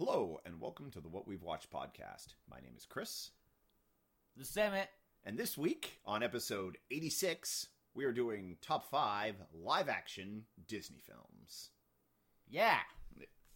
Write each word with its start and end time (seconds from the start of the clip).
Hello, 0.00 0.40
and 0.46 0.58
welcome 0.58 0.90
to 0.92 1.00
the 1.02 1.10
What 1.10 1.28
We've 1.28 1.42
Watched 1.42 1.70
podcast. 1.70 2.28
My 2.50 2.56
name 2.58 2.72
is 2.74 2.86
Chris, 2.88 3.32
The 4.34 4.46
Summit. 4.46 4.88
and 5.24 5.36
this 5.36 5.58
week 5.58 6.00
on 6.06 6.22
episode 6.22 6.78
86, 6.90 7.66
we 7.94 8.06
are 8.06 8.12
doing 8.12 8.56
top 8.62 8.90
five 8.90 9.34
live 9.52 9.90
action 9.90 10.44
Disney 10.66 11.02
films. 11.06 11.68
Yeah. 12.48 12.78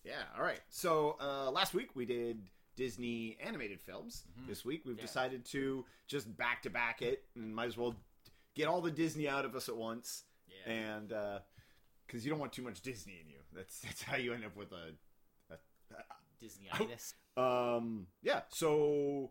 Yeah, 0.05 0.21
all 0.37 0.43
right. 0.45 0.61
So 0.69 1.17
uh, 1.19 1.51
last 1.51 1.73
week 1.73 1.97
we 1.97 2.05
did 2.05 2.43
Disney 2.77 3.39
animated 3.43 3.81
films. 3.81 4.25
This 4.47 4.67
week 4.67 4.83
we've 4.85 4.99
Yeah. 4.99 5.03
decided 5.07 5.47
to 5.47 5.87
just 6.09 6.37
back 6.37 6.61
to 6.65 6.69
back 6.69 7.01
it 7.01 7.25
and 7.37 7.55
might 7.57 7.69
as 7.69 7.79
well 7.79 7.95
get 8.55 8.69
all 8.69 8.83
the 8.83 8.91
Disney 8.91 9.27
out 9.31 9.47
of 9.47 9.57
us 9.57 9.71
at 9.71 9.77
once. 9.79 10.25
Yeah. 10.67 10.73
And 10.75 11.09
because 12.07 12.23
you 12.23 12.31
don't 12.31 12.39
want 12.39 12.53
too 12.53 12.61
much 12.61 12.83
Disney 12.83 13.19
in 13.23 13.31
you. 13.31 13.39
That's 13.55 13.81
that's 13.81 14.03
how 14.03 14.17
you 14.19 14.35
end 14.35 14.45
up 14.45 14.55
with 14.55 14.73
a. 14.73 14.93
Disney-itis. 16.45 17.15
um. 17.37 18.07
Yeah. 18.23 18.43
So. 18.51 19.31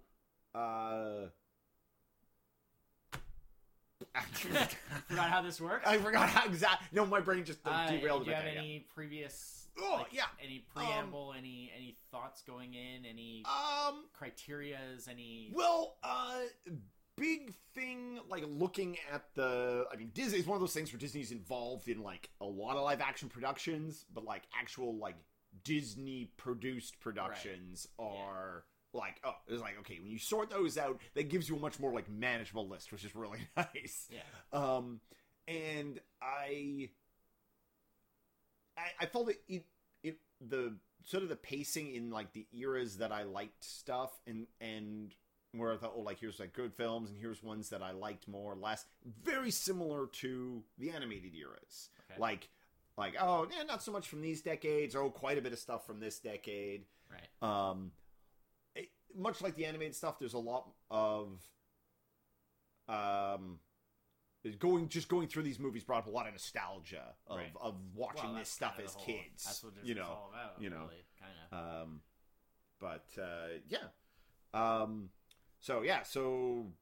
Uh. 0.55 1.27
Forgot 5.07 5.29
how 5.29 5.41
this 5.41 5.59
works? 5.61 5.87
I 5.87 5.97
forgot 5.97 6.29
how 6.29 6.45
exact. 6.45 6.93
No, 6.93 7.05
my 7.05 7.19
brain 7.19 7.43
just 7.45 7.59
Uh, 7.65 7.89
derailed 7.89 8.25
do 8.25 8.29
you 8.29 8.35
have 8.35 8.45
bit. 8.45 8.57
any 8.57 8.85
previous... 8.93 9.67
Oh, 9.79 9.97
like, 10.03 10.13
yeah. 10.13 10.25
Any 10.43 10.65
preamble, 10.75 11.33
any 11.35 11.71
any 11.75 11.97
thoughts 12.11 12.43
going 12.43 12.75
in, 12.75 13.05
any. 13.05 13.43
Um. 13.45 14.05
criterias, 14.19 15.07
any... 15.09 15.51
Well, 15.55 15.95
uh, 16.03 16.41
big 17.17 17.53
thing 17.73 18.19
like 18.29 18.43
looking 18.47 18.97
at 19.11 19.23
the. 19.33 19.85
I 19.91 19.95
mean, 19.95 20.11
Disney 20.13 20.37
is 20.39 20.45
one 20.45 20.55
of 20.55 20.61
those 20.61 20.73
things 20.73 20.91
where 20.93 20.99
Disney's 20.99 21.31
involved 21.31 21.87
in 21.87 22.03
like 22.03 22.29
a 22.39 22.45
lot 22.45 22.75
of 22.75 22.83
live 22.83 23.01
action 23.01 23.29
productions, 23.29 24.05
but 24.13 24.23
like 24.25 24.43
actual 24.59 24.95
like 24.97 25.15
Disney 25.63 26.31
produced 26.37 26.99
productions 26.99 27.87
are. 27.99 28.65
Like 28.95 29.15
oh, 29.23 29.33
it's 29.47 29.59
like 29.59 29.79
okay 29.79 29.97
when 29.99 30.11
you 30.11 30.19
sort 30.19 30.51
those 30.51 30.77
out, 30.77 30.99
that 31.15 31.27
gives 31.27 31.49
you 31.49 31.55
a 31.55 31.59
much 31.59 31.79
more 31.79 31.91
like 31.91 32.07
manageable 32.11 32.67
list, 32.67 32.91
which 32.91 33.03
is 33.03 33.15
really 33.15 33.39
nice. 33.57 34.07
Yeah. 34.11 34.19
Um, 34.51 34.99
and 35.47 35.99
I, 36.21 36.89
I, 38.77 38.81
I 39.01 39.05
felt 39.07 39.29
it, 39.31 39.41
it, 39.47 39.65
it, 40.03 40.17
the 40.47 40.75
sort 41.05 41.23
of 41.23 41.29
the 41.29 41.35
pacing 41.35 41.95
in 41.95 42.11
like 42.11 42.33
the 42.33 42.45
eras 42.55 42.97
that 42.97 43.11
I 43.11 43.23
liked 43.23 43.63
stuff, 43.63 44.11
and 44.27 44.45
and 44.61 45.13
where 45.53 45.73
I 45.73 45.77
thought, 45.77 45.93
oh, 45.95 46.01
like 46.01 46.19
here's 46.19 46.39
like 46.39 46.53
good 46.53 46.73
films, 46.75 47.09
and 47.09 47.17
here's 47.19 47.41
ones 47.41 47.69
that 47.69 47.81
I 47.81 47.91
liked 47.93 48.27
more 48.27 48.51
or 48.51 48.55
less, 48.55 48.85
very 49.23 49.49
similar 49.49 50.05
to 50.21 50.63
the 50.77 50.91
animated 50.91 51.33
eras, 51.35 51.89
Okay. 52.11 52.19
like. 52.21 52.49
Like 52.97 53.15
oh 53.19 53.47
yeah, 53.51 53.63
not 53.63 53.81
so 53.81 53.91
much 53.91 54.07
from 54.07 54.21
these 54.21 54.41
decades. 54.41 54.95
Oh, 54.95 55.09
quite 55.09 55.37
a 55.37 55.41
bit 55.41 55.51
of 55.53 55.59
stuff 55.59 55.85
from 55.85 55.99
this 55.99 56.19
decade 56.19 56.85
Right. 57.09 57.29
um 57.69 57.91
it- 58.75 58.91
much 59.15 59.41
like 59.41 59.55
the 59.55 59.65
animated 59.65 59.95
stuff 59.95 60.17
there's 60.19 60.33
a 60.33 60.39
lot 60.39 60.71
of 60.91 61.39
um 62.87 63.59
going 64.59 64.89
just 64.89 65.07
going 65.07 65.27
through 65.27 65.43
these 65.43 65.59
movies 65.59 65.83
brought 65.83 65.99
up 65.99 66.07
a 66.07 66.09
lot 66.11 66.27
of 66.27 66.33
nostalgia 66.33 67.15
of, 67.27 67.37
Right. 67.37 67.51
of 67.61 67.75
watching 67.93 68.29
Well, 68.31 68.39
this 68.39 68.49
stuff 68.49 68.77
as 68.83 68.93
whole- 68.93 69.05
kids 69.05 69.43
That's 69.45 69.63
what 69.63 69.73
you 69.85 69.95
know 69.95 70.03
all 70.03 70.29
about, 70.33 70.61
you 70.61 70.69
know 70.69 70.81
really, 70.81 71.05
kind 71.19 71.33
of. 71.51 71.81
um 71.83 72.01
but 72.79 73.05
uh 73.17 73.47
yeah 73.67 73.87
um 74.53 75.09
so 75.61 75.81
yeah 75.81 76.03
so 76.03 76.73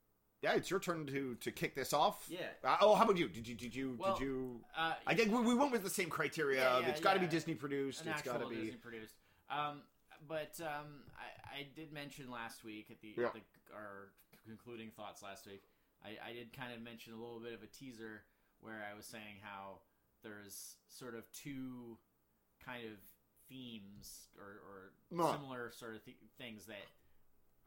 yeah 0.41 0.53
it's 0.53 0.69
your 0.69 0.79
turn 0.79 1.05
to 1.07 1.35
to 1.35 1.51
kick 1.51 1.75
this 1.75 1.93
off 1.93 2.25
Yeah. 2.29 2.39
uh, 2.63 2.77
oh 2.81 2.95
how 2.95 3.03
about 3.03 3.17
you 3.17 3.27
did 3.29 3.47
you 3.47 3.55
did 3.55 3.73
you 3.75 3.95
Well, 3.99 4.15
did 4.15 4.23
you 4.25 4.59
uh, 4.77 4.93
I 5.05 5.13
think 5.15 5.31
we, 5.31 5.39
we 5.41 5.53
went 5.55 5.71
with 5.71 5.83
the 5.83 5.89
same 5.89 6.09
criteria. 6.09 6.61
Yeah, 6.61 6.77
of 6.77 6.83
yeah, 6.83 6.89
it's 6.89 6.99
got 7.01 7.13
to 7.13 7.19
yeah. 7.19 7.25
be 7.25 7.31
Disney 7.31 7.53
produced. 7.55 8.01
an 8.05 8.09
It's 8.11 8.21
got 8.21 8.41
to 8.41 8.47
be 8.47 8.55
Disney 8.55 8.71
produced. 8.77 9.13
Um, 9.49 9.81
but 10.27 10.59
um, 10.61 11.03
I, 11.17 11.59
I 11.59 11.67
did 11.75 11.91
mention 11.91 12.29
last 12.31 12.63
week 12.63 12.87
at 12.89 13.01
the, 13.01 13.13
Yeah. 13.17 13.29
the 13.33 13.41
our 13.75 14.09
concluding 14.45 14.89
thoughts 14.95 15.21
last 15.21 15.45
week. 15.45 15.63
I, 16.03 16.17
I 16.29 16.33
did 16.33 16.51
kind 16.53 16.73
of 16.73 16.81
mention 16.81 17.13
a 17.13 17.17
little 17.17 17.39
bit 17.39 17.53
of 17.53 17.61
a 17.61 17.67
teaser 17.67 18.23
where 18.61 18.83
I 18.91 18.95
was 18.95 19.05
saying 19.05 19.41
how 19.41 19.79
there's 20.23 20.75
sort 20.89 21.15
of 21.15 21.23
two 21.31 21.97
kind 22.65 22.85
of 22.85 22.97
themes 23.49 24.29
or, 24.37 24.61
or 24.65 25.31
similar 25.33 25.71
sort 25.71 25.95
of 25.95 26.05
th- 26.05 26.17
things 26.37 26.65
that 26.65 26.85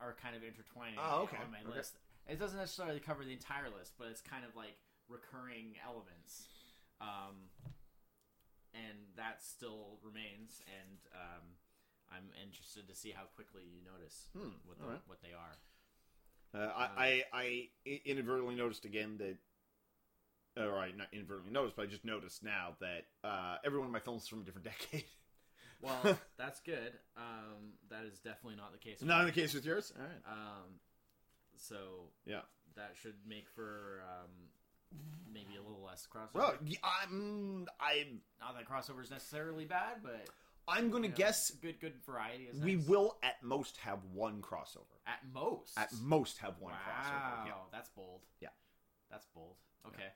are 0.00 0.14
kind 0.22 0.34
of 0.34 0.42
intertwining 0.42 0.98
Oh, 0.98 1.22
okay, 1.22 1.36
on 1.44 1.50
my 1.50 1.58
okay. 1.68 1.76
list. 1.78 1.98
It 2.28 2.38
doesn't 2.38 2.58
necessarily 2.58 3.00
cover 3.00 3.24
the 3.24 3.32
entire 3.32 3.68
list, 3.76 3.92
but 3.98 4.08
it's 4.08 4.20
kind 4.20 4.44
of 4.44 4.56
like 4.56 4.76
recurring 5.08 5.76
elements. 5.84 6.48
Um, 7.00 7.52
and 8.72 8.98
that 9.16 9.42
still 9.42 9.98
remains, 10.02 10.62
and 10.66 10.98
um, 11.14 11.44
I'm 12.10 12.30
interested 12.42 12.88
to 12.88 12.94
see 12.94 13.10
how 13.14 13.24
quickly 13.34 13.62
you 13.62 13.80
notice 13.84 14.28
what, 14.66 14.78
the, 14.78 14.84
alright. 14.84 15.00
what 15.06 15.18
they 15.22 15.32
are. 15.32 15.54
Uh, 16.54 16.72
I, 16.76 17.24
I 17.32 17.68
I 17.84 17.98
inadvertently 18.06 18.54
noticed 18.54 18.84
again 18.84 19.18
that, 19.18 20.62
or 20.62 20.78
I 20.78 20.92
not 20.92 21.08
inadvertently 21.12 21.52
noticed, 21.52 21.76
but 21.76 21.82
I 21.82 21.86
just 21.86 22.04
noticed 22.04 22.44
now 22.44 22.76
that 22.80 23.06
uh, 23.22 23.56
every 23.64 23.78
one 23.78 23.86
of 23.88 23.92
my 23.92 23.98
films 24.00 24.22
is 24.22 24.28
from 24.28 24.42
a 24.42 24.44
different 24.44 24.64
decade. 24.90 25.04
Well, 25.82 26.18
that's 26.38 26.60
good. 26.60 26.92
Um, 27.16 27.74
that 27.90 28.04
is 28.04 28.18
definitely 28.18 28.56
not 28.56 28.72
the 28.72 28.78
case. 28.78 29.02
Not 29.02 29.24
me. 29.24 29.30
the 29.30 29.40
case 29.40 29.52
with 29.54 29.64
yours. 29.64 29.92
All 29.96 30.04
right. 30.04 30.32
Um, 30.32 30.78
so 31.56 32.10
Yeah. 32.26 32.40
that 32.76 32.92
should 33.00 33.14
make 33.26 33.48
for 33.48 34.02
um, 34.08 34.30
maybe 35.32 35.56
a 35.56 35.62
little 35.62 35.82
less 35.84 36.06
crossover. 36.12 36.34
Well, 36.34 36.54
I'm 36.82 37.66
I'm 37.80 38.20
not 38.40 38.54
that 38.56 38.68
crossover 38.68 39.02
is 39.02 39.10
necessarily 39.10 39.64
bad, 39.64 40.02
but 40.02 40.28
I'm 40.66 40.90
going 40.90 41.02
to 41.02 41.08
know, 41.10 41.14
guess 41.16 41.50
good 41.50 41.80
good 41.80 41.94
variety 42.06 42.44
is 42.44 42.58
we 42.60 42.76
nice. 42.76 42.86
will 42.88 43.16
at 43.22 43.42
most 43.42 43.76
have 43.78 43.98
one 44.12 44.40
crossover. 44.40 44.98
at 45.06 45.18
most 45.32 45.76
At 45.78 45.92
most 46.02 46.38
have 46.38 46.58
one 46.60 46.72
wow, 46.72 46.78
crossover. 46.88 47.46
Yeah. 47.46 47.52
that's 47.72 47.88
bold. 47.90 48.22
Yeah. 48.40 48.48
That's 49.10 49.26
bold. 49.34 49.56
Okay. 49.86 50.08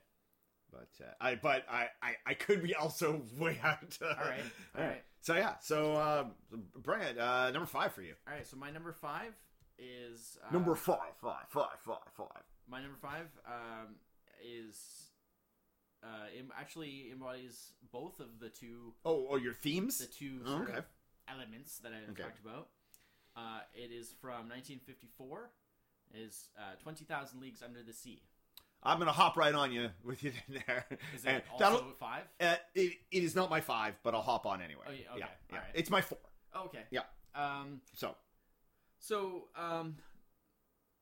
But 0.70 0.88
uh, 1.00 1.10
I 1.20 1.34
but 1.36 1.64
I, 1.70 1.88
I 2.02 2.14
I 2.26 2.34
could 2.34 2.62
be 2.62 2.74
also 2.74 3.22
way 3.38 3.58
out. 3.62 3.96
All 4.02 4.08
right, 4.08 4.42
all 4.76 4.84
right. 4.84 5.02
So 5.22 5.34
yeah. 5.34 5.54
So 5.62 5.96
um, 5.96 6.32
Brad, 6.76 7.16
uh, 7.16 7.50
number 7.52 7.66
five 7.66 7.92
for 7.94 8.02
you. 8.02 8.14
All 8.26 8.34
right. 8.34 8.46
So 8.46 8.56
my 8.58 8.70
number 8.70 8.92
five 8.92 9.32
is 9.78 10.36
uh, 10.46 10.52
Number 10.52 10.74
five, 10.74 11.14
five, 11.20 11.46
five, 11.48 11.78
five, 11.80 11.98
five. 12.16 12.42
My 12.68 12.80
number 12.80 12.96
five 13.00 13.26
um, 13.46 13.94
is 14.44 14.76
uh, 16.02 16.26
em- 16.38 16.52
actually 16.58 17.10
embodies 17.12 17.72
both 17.92 18.20
of 18.20 18.38
the 18.40 18.48
two 18.48 18.94
Oh, 19.04 19.26
oh, 19.30 19.36
your 19.36 19.54
themes. 19.54 19.98
the 19.98 20.06
two 20.06 20.40
Oh, 20.46 20.62
okay. 20.62 20.80
elements 21.28 21.78
that 21.78 21.92
I 21.92 22.10
Okay. 22.10 22.22
talked 22.22 22.40
about. 22.44 22.68
Uh, 23.36 23.60
it 23.74 23.90
is 23.92 24.12
from 24.20 24.48
1954. 24.48 25.50
It 26.14 26.18
Is 26.20 26.48
uh, 26.58 26.74
Twenty 26.82 27.04
Thousand 27.04 27.40
Leagues 27.40 27.62
Under 27.62 27.82
the 27.82 27.92
Sea. 27.92 28.22
I'm 28.82 28.98
gonna 28.98 29.12
hop 29.12 29.36
right 29.36 29.54
on 29.54 29.72
you 29.72 29.90
with 30.04 30.22
you 30.24 30.32
in 30.48 30.62
there. 30.66 30.86
Is 31.14 31.24
it 31.24 31.44
also 31.52 31.84
five? 32.00 32.22
Uh, 32.40 32.56
it, 32.74 32.92
it 33.10 33.22
is 33.24 33.34
not 33.36 33.50
my 33.50 33.60
five, 33.60 33.94
but 34.02 34.14
I'll 34.14 34.22
hop 34.22 34.46
on 34.46 34.62
anyway. 34.62 34.84
Oh, 34.88 34.90
yeah, 34.92 35.10
okay, 35.12 35.18
yeah, 35.20 35.26
yeah. 35.56 35.58
It's 35.74 35.90
my 35.90 36.00
four. 36.00 36.18
Oh, 36.54 36.64
okay. 36.66 36.84
Yeah. 36.90 37.02
Um. 37.34 37.80
So, 37.94 38.16
So 38.98 39.44
um, 39.56 39.96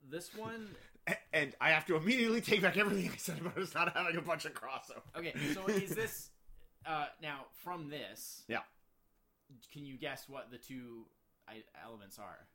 this 0.08 0.34
one. 0.34 0.68
and 1.32 1.54
I 1.60 1.70
have 1.70 1.86
to 1.86 1.96
immediately 1.96 2.40
take 2.40 2.62
back 2.62 2.76
everything 2.76 3.10
I 3.12 3.16
said 3.16 3.38
about 3.40 3.58
us 3.58 3.74
not 3.74 3.96
having 3.96 4.16
a 4.16 4.22
bunch 4.22 4.44
of 4.44 4.54
crossover. 4.54 5.02
Okay. 5.16 5.32
So 5.54 5.66
is 5.66 5.90
this 5.94 6.30
uh 6.84 7.06
now 7.22 7.46
from 7.62 7.88
this? 7.88 8.42
Yeah. 8.48 8.60
Can 9.72 9.84
you 9.84 9.96
guess 9.96 10.28
what 10.28 10.50
the 10.50 10.58
two 10.58 11.06
I- 11.48 11.62
elements 11.84 12.18
are? 12.18 12.46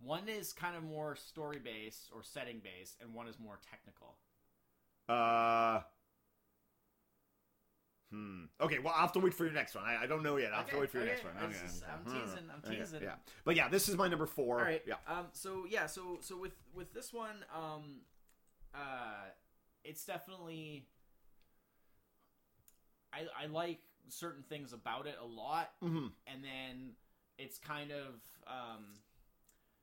One 0.00 0.28
is 0.28 0.52
kind 0.52 0.76
of 0.76 0.84
more 0.84 1.16
story 1.16 1.58
based 1.62 2.10
or 2.14 2.22
setting 2.22 2.60
based, 2.62 2.96
and 3.00 3.14
one 3.14 3.26
is 3.26 3.38
more 3.38 3.58
technical. 3.68 4.16
Uh. 5.08 5.80
Hmm. 8.10 8.44
Okay. 8.60 8.78
Well, 8.78 8.92
I'll 8.94 9.02
have 9.02 9.12
to 9.12 9.18
wait 9.20 9.34
for 9.34 9.44
your 9.44 9.52
next 9.52 9.74
one. 9.74 9.84
I, 9.84 10.04
I 10.04 10.06
don't 10.06 10.22
know 10.22 10.36
yet. 10.38 10.52
I'll 10.52 10.60
have 10.60 10.66
to 10.70 10.72
Okay, 10.72 10.80
wait 10.80 10.90
for 10.90 10.98
your 10.98 11.06
okay. 11.08 11.12
next 11.16 11.24
one. 11.24 11.34
I 11.36 11.46
was 11.46 11.56
Okay. 11.56 11.66
just- 11.66 11.84
I'm 11.86 11.98
Hmm. 12.04 12.20
teasing, 12.20 12.50
I'm 12.50 12.58
Okay, 12.64 12.78
teasing. 12.78 13.02
Yeah. 13.02 13.16
But 13.44 13.56
yeah, 13.56 13.68
this 13.68 13.88
is 13.88 13.96
my 13.96 14.08
number 14.08 14.26
four. 14.26 14.58
All 14.60 14.64
right. 14.64 14.82
Yeah. 14.86 14.94
Um. 15.06 15.26
So 15.32 15.66
yeah. 15.66 15.86
So 15.86 16.18
so 16.22 16.38
with 16.38 16.54
with 16.72 16.92
this 16.94 17.12
one, 17.12 17.44
um, 17.54 18.00
uh, 18.74 19.26
it's 19.84 20.04
definitely. 20.06 20.86
I 23.12 23.26
I 23.36 23.46
like 23.46 23.80
certain 24.08 24.42
things 24.42 24.72
about 24.72 25.06
it 25.06 25.16
a 25.20 25.24
lot, 25.26 25.78
Mhm. 25.82 26.12
and 26.26 26.42
then 26.44 26.96
it's 27.36 27.58
kind 27.58 27.90
of 27.92 28.20
um, 28.46 28.94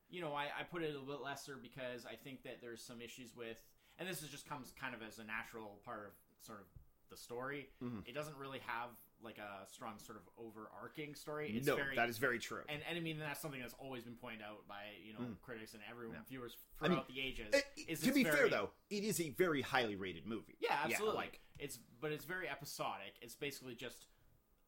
you 0.09 0.21
know, 0.21 0.33
I 0.33 0.45
I 0.59 0.63
put 0.63 0.81
it 0.81 0.85
a 0.95 0.97
little 0.99 1.05
bit 1.17 1.21
lesser 1.23 1.57
because 1.57 2.05
I 2.05 2.15
think 2.15 2.41
that 2.43 2.59
there's 2.61 2.81
some 2.81 3.01
issues 3.01 3.35
with, 3.35 3.57
and 3.99 4.07
this 4.09 4.23
is 4.23 4.29
just 4.29 4.47
comes 4.47 4.71
kind 4.71 4.95
of 4.95 5.01
as 5.03 5.19
a 5.19 5.23
natural 5.23 5.79
part 5.85 6.07
of 6.07 6.13
sort 6.43 6.59
of 6.61 6.67
the 7.09 7.17
story. 7.17 7.69
Mm-hmm. 7.83 7.99
It 8.05 8.13
doesn't 8.15 8.37
really 8.37 8.59
have 8.65 8.89
like 9.23 9.37
a 9.37 9.65
strong 9.71 9.93
sort 9.97 10.17
of 10.17 10.23
overarching 10.37 11.15
story. 11.15 11.51
It's 11.55 11.65
no, 11.65 11.75
very 11.77 11.95
that 11.95 12.09
is 12.09 12.17
very 12.17 12.37
true. 12.37 12.61
and, 12.69 12.81
and 12.87 12.97
I 12.97 13.01
mean 13.01 13.17
that's 13.17 13.41
something 13.41 13.59
that's 13.61 13.73
always 13.79 14.03
been 14.03 14.15
pointed 14.15 14.41
out 14.41 14.67
by 14.67 14.81
you 15.03 15.13
know 15.13 15.19
critics 15.41 15.73
and 15.73 15.81
everyone 15.89 16.17
viewers 16.29 16.53
Mm. 16.53 16.85
I 16.85 16.87
mean, 16.89 16.97
throughout 16.97 17.07
the 17.07 17.21
ages. 17.21 17.55
Is 17.87 18.01
to 18.01 18.11
be 18.11 18.23
fair, 18.25 18.49
though, 18.49 18.69
it 18.89 19.03
is 19.05 19.19
a 19.21 19.29
very 19.31 19.61
highly 19.61 19.95
rated 19.95 20.27
movie. 20.27 20.57
yeah, 20.59 20.77
absolutely. 20.83 21.15
like 21.15 21.39
it's 21.57 21.79
but 22.01 22.11
it's 22.11 22.25
very 22.25 22.49
episodic. 22.49 23.13
It's 23.21 23.35
basically 23.35 23.75
just 23.75 24.07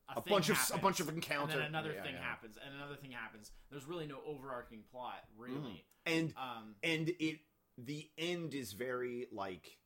a 0.10 0.22
thing 0.22 0.32
bunch 0.34 0.50
of- 0.50 0.72
a 0.74 0.78
bunch 0.78 1.02
of 1.02 1.10
and 1.10 1.18
encounter- 1.18 1.58
then 1.58 1.66
another 1.68 1.92
yeah, 1.92 2.02
thing 2.04 2.16
yeah. 2.16 2.22
happens, 2.24 2.58
and 2.66 2.74
another 2.74 2.96
thing 2.96 3.12
happens. 3.12 3.52
There's 3.70 3.86
really 3.86 4.08
no 4.08 4.20
overarching 4.26 4.84
plot, 4.90 5.22
really. 5.38 5.84
and 6.06 6.34
Um, 6.38 6.76
and 6.82 7.10
it 7.20 7.40
the 7.78 8.10
end 8.18 8.54
is 8.56 8.72
very 8.72 9.28
like 9.34 9.78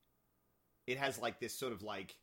it 0.88 0.98
has 1.00 1.18
like 1.20 1.40
this 1.40 1.56
sort 1.58 1.74
of 1.74 1.82
like 1.82 2.16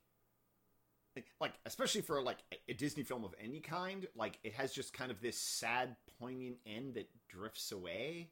like 1.41 1.55
especially 1.67 2.01
for 2.01 2.23
like 2.23 2.39
a- 2.69 2.75
disney 2.75 3.03
film 3.03 3.25
of 3.25 3.35
any 3.43 3.61
kind 3.61 4.07
like 4.15 4.39
it 4.45 4.53
has 4.55 4.73
just 4.73 4.93
kind 4.93 5.11
of 5.11 5.21
this 5.21 5.37
sad 5.39 5.97
poignant 6.21 6.57
end 6.67 6.95
that 6.95 7.09
drifts 7.29 7.73
away 7.73 8.31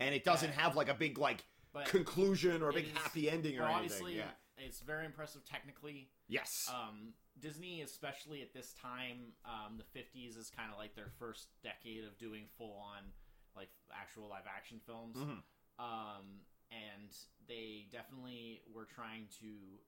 and 0.00 0.14
it 0.14 0.22
doesn't 0.24 0.50
Yeah. 0.50 0.60
have 0.62 0.76
like 0.76 0.88
a 0.88 0.94
big 0.94 1.18
like 1.18 1.44
but 1.72 1.86
conclusion 1.86 2.62
or 2.62 2.70
a 2.70 2.72
big 2.72 2.86
is- 2.86 2.92
happy 2.92 3.30
ending 3.30 3.58
or 3.58 3.62
anything 3.64 3.74
obviously, 3.76 4.16
yeah 4.16 4.30
it's 4.58 4.80
very 4.80 5.04
impressive 5.04 5.44
technically. 5.44 6.08
yes 6.28 6.70
Um, 6.72 7.12
Disney, 7.38 7.82
especially 7.82 8.40
at 8.40 8.54
this 8.54 8.72
time, 8.72 9.34
um, 9.44 9.76
the 9.76 9.84
50s 9.84 10.38
is 10.38 10.48
kind 10.48 10.72
of 10.72 10.78
like 10.78 10.94
their 10.94 11.10
first 11.18 11.48
decade 11.62 12.04
of 12.04 12.16
doing 12.16 12.46
full 12.56 12.72
on 12.78 13.12
like 13.54 13.68
actual 13.92 14.28
live 14.30 14.46
action 14.46 14.80
films. 14.86 15.18
Mhm. 15.18 15.42
Um, 15.78 16.40
and 16.70 17.14
they 17.46 17.88
definitely 17.92 18.62
were 18.72 18.86
trying 18.86 19.28
to 19.40 19.78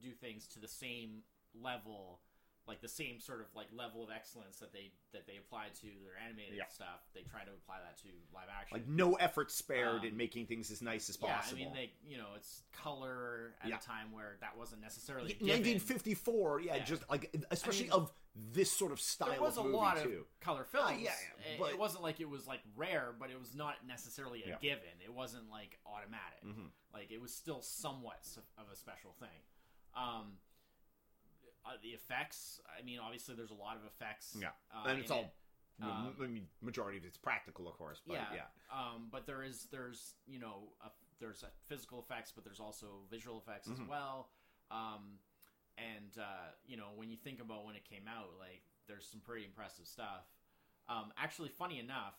do 0.00 0.12
things 0.12 0.48
to 0.48 0.58
the 0.58 0.66
same 0.66 1.22
level, 1.60 2.20
like 2.66 2.80
the 2.80 2.88
same 2.88 3.20
sort 3.20 3.40
of 3.40 3.46
like 3.54 3.66
level 3.72 4.02
of 4.02 4.10
excellence 4.10 4.56
that 4.58 4.72
they 4.72 4.90
that 5.12 5.26
they 5.26 5.36
apply 5.36 5.66
to 5.80 5.86
their 6.02 6.16
animated 6.24 6.56
Yeah. 6.56 6.68
stuff. 6.68 7.00
They 7.14 7.22
try 7.22 7.44
to 7.44 7.50
apply 7.52 7.80
that 7.80 7.98
to 7.98 8.08
live 8.32 8.48
action. 8.50 8.78
like 8.78 8.88
no 8.88 9.14
effort 9.16 9.50
spared 9.52 10.00
Um, 10.00 10.06
in 10.06 10.16
making 10.16 10.46
things 10.46 10.70
as 10.70 10.80
nice 10.80 11.08
as 11.10 11.18
yeah, 11.20 11.36
possible 11.36 11.60
I 11.62 11.64
mean, 11.66 11.74
they 11.74 11.92
you 12.06 12.16
know 12.16 12.28
it's 12.36 12.62
color 12.72 13.54
at 13.60 13.68
Yeah. 13.68 13.76
a 13.76 13.80
time 13.80 14.12
where 14.12 14.36
that 14.40 14.56
wasn't 14.56 14.80
necessarily 14.80 15.32
In 15.32 15.46
1954 15.46 16.60
yeah, 16.60 16.78
just 16.84 17.08
like 17.10 17.34
especially 17.50 17.84
mean, 17.84 17.92
of 17.92 18.12
this 18.34 18.72
sort 18.72 18.90
of 18.90 19.00
style 19.00 19.30
there 19.30 19.40
was 19.40 19.58
a 19.58 19.62
lot 19.62 19.98
too 20.02 20.26
of 20.26 20.40
color 20.40 20.64
films. 20.64 20.90
Uh, 20.90 20.94
yeah, 20.98 21.12
but- 21.58 21.70
it 21.70 21.78
wasn't 21.78 22.02
like 22.02 22.18
it 22.18 22.28
was 22.28 22.46
like 22.48 22.60
rare, 22.76 23.14
but 23.16 23.30
it 23.30 23.38
was 23.38 23.54
not 23.54 23.86
necessarily 23.86 24.42
a 24.42 24.58
given. 24.60 24.88
It 25.04 25.12
wasn't 25.12 25.48
like 25.50 25.78
automatic. 25.86 26.42
Mhm. 26.42 26.70
Like 26.92 27.10
it 27.12 27.20
was 27.20 27.32
still 27.32 27.60
somewhat 27.62 28.26
of 28.58 28.68
a 28.70 28.74
special 28.76 29.12
thing. 29.12 29.42
Um, 29.94 30.38
uh, 31.66 31.70
the 31.82 31.88
effects. 31.90 32.60
I 32.78 32.82
mean, 32.84 32.98
obviously, 32.98 33.34
there's 33.34 33.50
a 33.50 33.54
lot 33.54 33.76
of 33.76 33.82
effects. 33.86 34.36
Yeah. 34.40 34.48
uh, 34.74 34.88
and 34.88 34.98
it's 34.98 35.10
all 35.10 35.20
it. 35.20 35.30
Um, 35.82 36.14
I 36.22 36.26
mean, 36.28 36.46
majority 36.62 36.98
of 36.98 37.04
it's 37.04 37.16
practical, 37.18 37.66
of 37.66 37.76
course. 37.76 38.00
But 38.06 38.14
yeah, 38.14 38.26
yeah. 38.34 38.42
Um, 38.72 39.08
but 39.10 39.26
there 39.26 39.42
is 39.42 39.66
there's 39.72 40.14
you 40.26 40.38
know 40.38 40.68
a, 40.84 40.90
there's 41.20 41.42
a 41.42 41.48
physical 41.66 41.98
effects, 41.98 42.30
but 42.34 42.44
there's 42.44 42.60
also 42.60 42.86
visual 43.10 43.38
effects 43.38 43.68
as 43.68 43.78
Mhm. 43.80 43.88
well. 43.88 44.28
Um, 44.70 45.18
and 45.76 46.16
uh, 46.16 46.52
you 46.64 46.76
know 46.76 46.90
when 46.94 47.10
you 47.10 47.16
think 47.16 47.40
about 47.40 47.64
when 47.66 47.74
it 47.74 47.84
came 47.84 48.04
out, 48.08 48.30
like 48.38 48.62
there's 48.86 49.04
some 49.06 49.20
pretty 49.20 49.44
impressive 49.44 49.86
stuff. 49.86 50.26
Um, 50.88 51.12
actually, 51.18 51.48
funny 51.48 51.80
enough, 51.80 52.14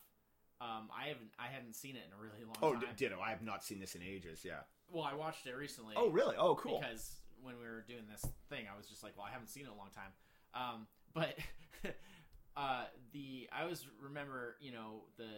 um, 0.59 0.89
I 0.93 1.07
haven't 1.07 1.29
I 1.39 1.47
hadn't 1.47 1.75
seen 1.75 1.95
it 1.95 2.03
in 2.05 2.11
a 2.11 2.21
really 2.21 2.43
long 2.43 2.55
time. 2.55 2.63
Oh, 2.63 2.75
d- 2.75 2.85
time. 2.87 2.95
ditto. 2.97 3.19
I 3.21 3.29
have 3.29 3.41
not 3.41 3.63
seen 3.63 3.79
this 3.79 3.95
in 3.95 4.01
ages. 4.03 4.41
Yeah. 4.43 4.61
well, 4.91 5.03
I 5.05 5.13
watched 5.13 5.47
it 5.47 5.55
recently. 5.55 5.93
Oh, 5.97 6.09
really? 6.09 6.35
Oh, 6.37 6.55
cool. 6.55 6.79
Because 6.81 7.21
when 7.45 7.55
we 7.57 7.65
were 7.65 7.85
doing 7.87 8.03
this 8.11 8.25
thing, 8.49 8.65
I 8.71 8.75
was 8.77 8.87
just 8.87 9.03
like, 9.03 9.13
well, 9.15 9.25
I 9.27 9.31
haven't 9.31 9.47
seen 9.47 9.63
it 9.63 9.67
in 9.67 9.73
a 9.73 9.77
long 9.77 9.93
time. 9.93 10.11
Um, 10.53 10.87
but 11.13 11.37
uh, 12.57 12.85
the 13.13 13.47
I 13.53 13.63
always 13.63 13.85
remember, 14.01 14.57
you 14.59 14.71
know, 14.71 15.05
the 15.17 15.29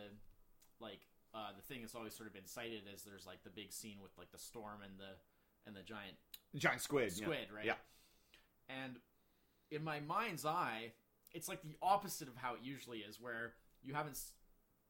like 0.79 1.01
uh, 1.33 1.51
the 1.55 1.61
thing 1.61 1.81
that's 1.81 1.95
always 1.95 2.13
sort 2.13 2.27
of 2.27 2.33
been 2.33 2.47
cited 2.47 2.83
as 2.93 3.03
there's 3.03 3.25
like 3.25 3.43
the 3.43 3.49
big 3.49 3.71
scene 3.71 3.97
with 4.01 4.11
like 4.17 4.31
the 4.31 4.37
storm 4.37 4.79
and 4.83 4.93
the 4.97 5.13
and 5.67 5.75
the 5.75 5.83
giant 5.83 6.15
Giant 6.55 6.81
squid. 6.81 7.11
yeah. 7.15 7.25
squid, 7.25 7.47
right? 7.53 7.65
Yeah. 7.65 7.73
And 8.69 8.95
in 9.69 9.83
my 9.83 9.99
mind's 9.99 10.45
eye, 10.45 10.93
it's 11.33 11.49
like 11.49 11.61
the 11.61 11.75
opposite 11.81 12.27
of 12.27 12.35
how 12.37 12.53
it 12.53 12.61
usually 12.63 12.99
is, 12.99 13.19
where 13.19 13.53
you 13.83 13.93
haven't 13.93 14.17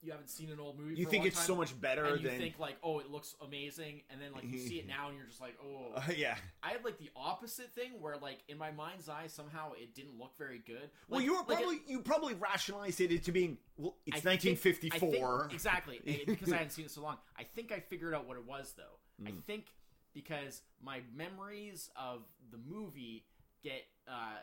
you 0.03 0.11
haven't 0.11 0.29
seen 0.29 0.49
an 0.51 0.59
old 0.59 0.79
movie. 0.79 0.95
You 0.95 1.03
for 1.05 1.09
a 1.09 1.11
think 1.11 1.21
long 1.21 1.27
it's 1.27 1.38
time, 1.38 1.45
so 1.47 1.55
much 1.55 1.79
better 1.81 2.05
and 2.05 2.21
you 2.21 2.29
than. 2.29 2.38
think 2.39 2.59
like, 2.59 2.75
oh, 2.83 2.99
it 2.99 3.09
looks 3.09 3.35
amazing, 3.45 4.01
and 4.09 4.21
then 4.21 4.31
like 4.33 4.44
you 4.45 4.59
see 4.59 4.75
it 4.75 4.88
now, 4.88 5.07
and 5.09 5.17
you're 5.17 5.25
just 5.25 5.41
like, 5.41 5.55
oh, 5.63 5.94
Uh, 5.95 6.01
yeah. 6.15 6.35
I 6.61 6.69
had 6.71 6.85
like 6.85 6.97
the 6.99 7.09
opposite 7.15 7.73
thing 7.73 7.91
where 7.99 8.15
like 8.17 8.39
in 8.47 8.57
my 8.57 8.71
mind's 8.71 9.09
eye 9.09 9.27
somehow 9.27 9.71
it 9.73 9.95
didn't 9.95 10.17
look 10.19 10.38
very 10.38 10.59
good. 10.65 10.89
Well, 11.09 11.21
you 11.21 11.33
were 11.33 11.39
like, 11.39 11.49
it- 11.49 11.55
probably 11.55 11.79
you 11.88 11.99
probably 12.01 12.33
rationalized 12.35 13.01
it 13.01 13.11
into 13.11 13.31
being 13.31 13.57
well. 13.77 13.95
It's 14.05 14.25
I 14.25 14.29
1954. 14.29 15.35
I 15.38 15.41
think- 15.41 15.53
exactly 15.53 16.23
because 16.27 16.51
I 16.53 16.57
hadn't 16.57 16.71
seen 16.71 16.85
it 16.85 16.91
so 16.91 17.01
long. 17.01 17.17
I 17.38 17.44
think 17.44 17.71
I 17.71 17.79
figured 17.79 18.13
out 18.13 18.27
what 18.27 18.38
it 18.38 18.45
was 18.45 18.73
though. 18.77 18.83
I 19.25 19.31
Mm. 19.31 19.44
think 19.45 19.65
because 20.13 20.61
my 20.81 21.01
memories 21.15 21.89
of 21.95 22.21
the 22.51 22.57
movie 22.69 23.25
get 23.63 23.81
uh, 24.07 24.38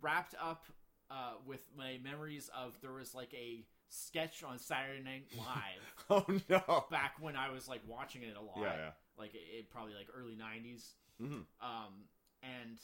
wrapped 0.00 0.34
up 0.42 0.64
uh, 1.10 1.34
with 1.46 1.60
my 1.76 1.98
memories 2.02 2.50
of 2.56 2.78
there 2.82 2.92
was 2.92 3.14
like 3.14 3.32
a 3.34 3.64
sketch 3.88 4.42
on 4.42 4.58
Saturday 4.58 5.02
Night 5.02 5.26
Live 5.36 6.04
oh 6.10 6.40
no. 6.48 6.84
back 6.90 7.14
when 7.20 7.36
I 7.36 7.50
was 7.50 7.68
like 7.68 7.80
watching 7.86 8.22
it 8.22 8.36
a 8.36 8.40
lot. 8.40 8.58
Yeah, 8.58 8.76
yeah. 8.76 8.90
Like 9.18 9.34
it, 9.34 9.42
it 9.58 9.70
probably 9.70 9.94
like 9.94 10.08
early 10.16 10.36
'90s. 10.36 10.84
Mhm. 11.20 11.44
Um, 11.60 12.04
and 12.42 12.78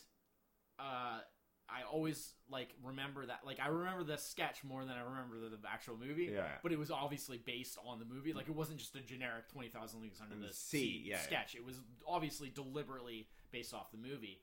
uh, 0.78 1.20
I 1.68 1.82
always 1.90 2.34
like 2.50 2.68
remember 2.82 3.24
that. 3.26 3.40
Like 3.46 3.60
I 3.60 3.68
remember 3.68 4.04
the 4.04 4.16
sketch 4.18 4.64
more 4.64 4.84
than 4.84 4.94
I 4.96 5.02
remember 5.02 5.38
the, 5.38 5.56
the 5.56 5.68
actual 5.70 5.96
movie. 5.96 6.30
Yeah. 6.32 6.46
But 6.62 6.72
it 6.72 6.78
was 6.78 6.90
obviously 6.90 7.38
based 7.38 7.78
on 7.86 7.98
the 7.98 8.04
movie. 8.04 8.32
Like 8.32 8.48
it 8.48 8.54
wasn't 8.54 8.78
just 8.78 8.94
a 8.96 9.00
generic 9.00 9.48
Twenty 9.52 9.68
Thousand 9.68 10.02
Leagues 10.02 10.20
Under 10.20 10.44
the 10.44 10.52
Sea, 10.52 11.02
yeah. 11.04 11.20
sketch. 11.20 11.54
It 11.54 11.64
was 11.64 11.80
obviously 12.06 12.50
deliberately 12.50 13.28
based 13.52 13.72
off 13.72 13.90
the 13.92 13.98
movie. 13.98 14.40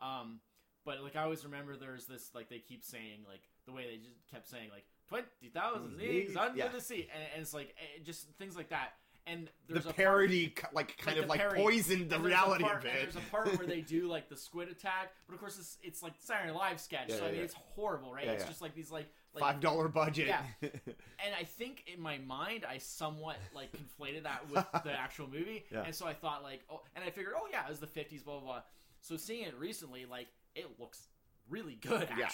Um, 0.00 0.40
but 0.84 1.02
like 1.02 1.16
I 1.16 1.22
always 1.22 1.44
remember 1.44 1.76
there's 1.76 2.06
this 2.06 2.30
like 2.34 2.48
they 2.48 2.58
keep 2.58 2.84
saying 2.84 3.24
like 3.28 3.42
the 3.66 3.72
way 3.72 3.84
they 3.90 3.96
just 3.96 4.26
kept 4.30 4.48
saying 4.48 4.70
like 4.72 4.84
twenty 5.08 5.48
thousand 5.52 5.96
leagues 5.96 6.36
under 6.36 6.56
yeah. 6.58 6.68
the 6.68 6.80
sea, 6.80 7.08
and, 7.12 7.22
and 7.34 7.42
it's 7.42 7.54
like 7.54 7.74
eh, 7.78 8.00
just 8.04 8.26
things 8.38 8.56
like 8.56 8.68
that. 8.70 8.94
And 9.26 9.46
The 9.66 9.74
there's 9.74 9.84
a 9.84 9.88
part- 9.88 9.96
parody, 9.96 10.54
like, 10.72 10.96
kind 10.96 11.16
like 11.18 11.24
of 11.24 11.28
like 11.28 11.40
parody. 11.40 11.62
poisoned 11.62 12.08
the 12.08 12.14
and 12.16 12.24
reality 12.24 12.64
part- 12.64 12.78
of 12.78 12.84
it. 12.86 12.94
There's 13.02 13.16
a 13.16 13.30
part 13.30 13.58
where 13.58 13.66
they 13.66 13.82
do 13.82 14.06
like 14.08 14.30
the 14.30 14.36
squid 14.38 14.70
attack, 14.70 15.12
but 15.26 15.34
of 15.34 15.40
course 15.40 15.58
it's 15.58 15.76
it's 15.82 16.02
like 16.02 16.14
Saturday 16.18 16.50
Night 16.50 16.58
Live 16.58 16.80
sketch, 16.80 17.10
Yeah, 17.10 17.16
so 17.16 17.26
I 17.26 17.32
mean 17.32 17.42
it's 17.42 17.52
horrible, 17.52 18.10
right? 18.14 18.26
It's 18.26 18.46
just 18.46 18.62
like 18.62 18.74
these 18.74 18.90
like, 18.90 19.06
like 19.34 19.42
Five 19.42 19.60
dollar 19.60 19.88
budget. 19.88 20.28
Yeah. 20.28 20.40
and 20.62 21.34
I 21.38 21.44
think 21.44 21.84
in 21.94 22.00
my 22.00 22.16
mind 22.18 22.64
I 22.66 22.78
somewhat 22.78 23.36
like 23.54 23.68
conflated 23.72 24.22
that 24.22 24.48
with 24.50 24.64
the 24.84 24.92
actual 24.98 25.26
movie, 25.28 25.66
Yeah. 25.70 25.82
and 25.82 25.94
so 25.94 26.06
I 26.06 26.14
thought 26.14 26.42
like, 26.42 26.60
oh, 26.70 26.80
and 26.96 27.04
I 27.04 27.10
figured, 27.10 27.34
oh 27.36 27.48
yeah, 27.52 27.66
it 27.66 27.68
was 27.70 27.80
the 27.80 27.86
'50s, 27.86 28.24
blah 28.24 28.38
blah 28.38 28.44
blah. 28.44 28.62
So 29.02 29.18
seeing 29.18 29.42
it 29.44 29.54
recently, 29.58 30.06
like 30.06 30.28
it 30.54 30.80
looks 30.80 31.06
really 31.50 31.74
good 31.74 32.08
Yeah. 32.18 32.28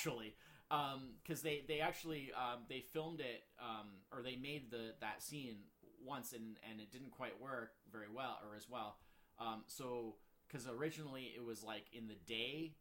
Because 1.22 1.42
they 1.42 1.62
they 1.66 1.80
actually 1.80 2.30
um, 2.36 2.60
they 2.68 2.80
filmed 2.80 3.20
it 3.20 3.42
um, 3.60 3.86
or 4.12 4.22
they 4.22 4.36
made 4.36 4.70
the 4.70 4.94
that 5.00 5.22
scene 5.22 5.56
once 6.04 6.32
and 6.32 6.56
and 6.70 6.80
it 6.80 6.90
didn't 6.92 7.10
quite 7.10 7.40
work 7.40 7.72
very 7.90 8.08
well 8.14 8.38
or 8.48 8.56
as 8.56 8.68
well. 8.68 8.96
Um, 9.38 9.62
so 9.66 10.16
because 10.46 10.66
originally 10.68 11.32
it 11.34 11.44
was 11.44 11.62
like 11.64 11.84
in 11.92 12.06
the 12.06 12.14
day 12.26 12.74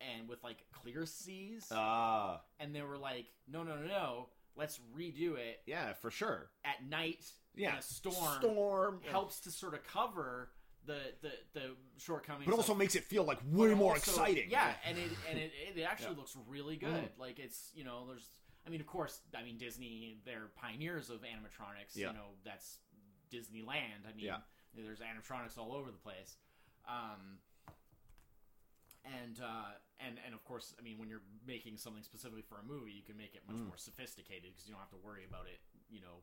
and 0.00 0.28
with 0.28 0.42
like 0.42 0.64
clear 0.72 1.06
seas 1.06 1.66
Ah, 1.70 2.40
and 2.58 2.74
they 2.74 2.82
were 2.82 2.98
like, 2.98 3.26
no, 3.46 3.62
no, 3.62 3.76
no, 3.76 3.86
no, 3.86 4.28
let's 4.56 4.80
redo 4.96 5.36
it 5.36 5.60
yeah, 5.66 5.92
for 5.92 6.10
sure. 6.10 6.50
at 6.64 6.84
night 6.88 7.24
Yeah, 7.54 7.72
in 7.72 7.78
a 7.78 7.82
storm. 7.82 8.40
Storm 8.40 9.00
helps 9.10 9.40
to 9.40 9.50
sort 9.50 9.74
of 9.74 9.84
cover 9.84 10.50
the 10.86 10.98
the, 11.22 11.30
the 11.52 11.76
shortcomings, 11.98 12.46
but 12.46 12.54
also 12.56 12.72
of- 12.72 12.78
makes 12.78 12.94
it 12.94 13.04
feel 13.04 13.24
like 13.24 13.38
way 13.50 13.74
more 13.74 13.92
also- 13.94 14.10
exciting. 14.10 14.50
Yeah, 14.50 14.72
and 14.84 14.96
it 14.98 15.10
and 15.28 15.38
it, 15.38 15.52
it 15.76 15.82
actually 15.82 16.12
Yeah. 16.12 16.18
looks 16.18 16.36
really 16.48 16.76
good. 16.76 16.90
Mhm. 17.04 17.18
Like 17.18 17.38
it's 17.38 17.70
you 17.74 17.84
know 17.84 18.06
there's 18.06 18.30
I 18.66 18.70
mean 18.70 18.80
of 18.80 18.86
course 18.86 19.20
I 19.36 19.42
mean 19.42 19.58
Disney 19.58 20.20
they're 20.24 20.48
pioneers 20.56 21.10
of 21.10 21.20
animatronics. 21.22 21.94
Yeah. 21.94 22.08
You 22.08 22.14
know 22.14 22.26
that's 22.44 22.78
Disneyland. 23.32 24.06
I 24.08 24.12
mean 24.16 24.26
Yeah. 24.26 24.38
there's 24.74 25.00
animatronics 25.00 25.58
all 25.58 25.72
over 25.72 25.90
the 25.90 25.98
place. 25.98 26.36
Um, 26.88 27.38
and 29.04 29.40
uh, 29.40 29.72
and 29.98 30.18
and 30.24 30.34
of 30.34 30.44
course, 30.44 30.74
I 30.78 30.82
mean, 30.82 30.98
when 30.98 31.08
you're 31.08 31.22
making 31.46 31.76
something 31.78 32.02
specifically 32.02 32.42
for 32.42 32.58
a 32.58 32.62
movie, 32.62 32.92
you 32.92 33.02
can 33.02 33.16
make 33.16 33.34
it 33.34 33.42
much 33.46 33.56
Mm. 33.56 33.66
more 33.68 33.76
sophisticated 33.76 34.52
because 34.52 34.66
you 34.68 34.72
don't 34.72 34.80
have 34.80 34.90
to 34.90 35.00
worry 35.00 35.24
about 35.24 35.46
it. 35.46 35.60
You 35.90 36.00
know, 36.00 36.22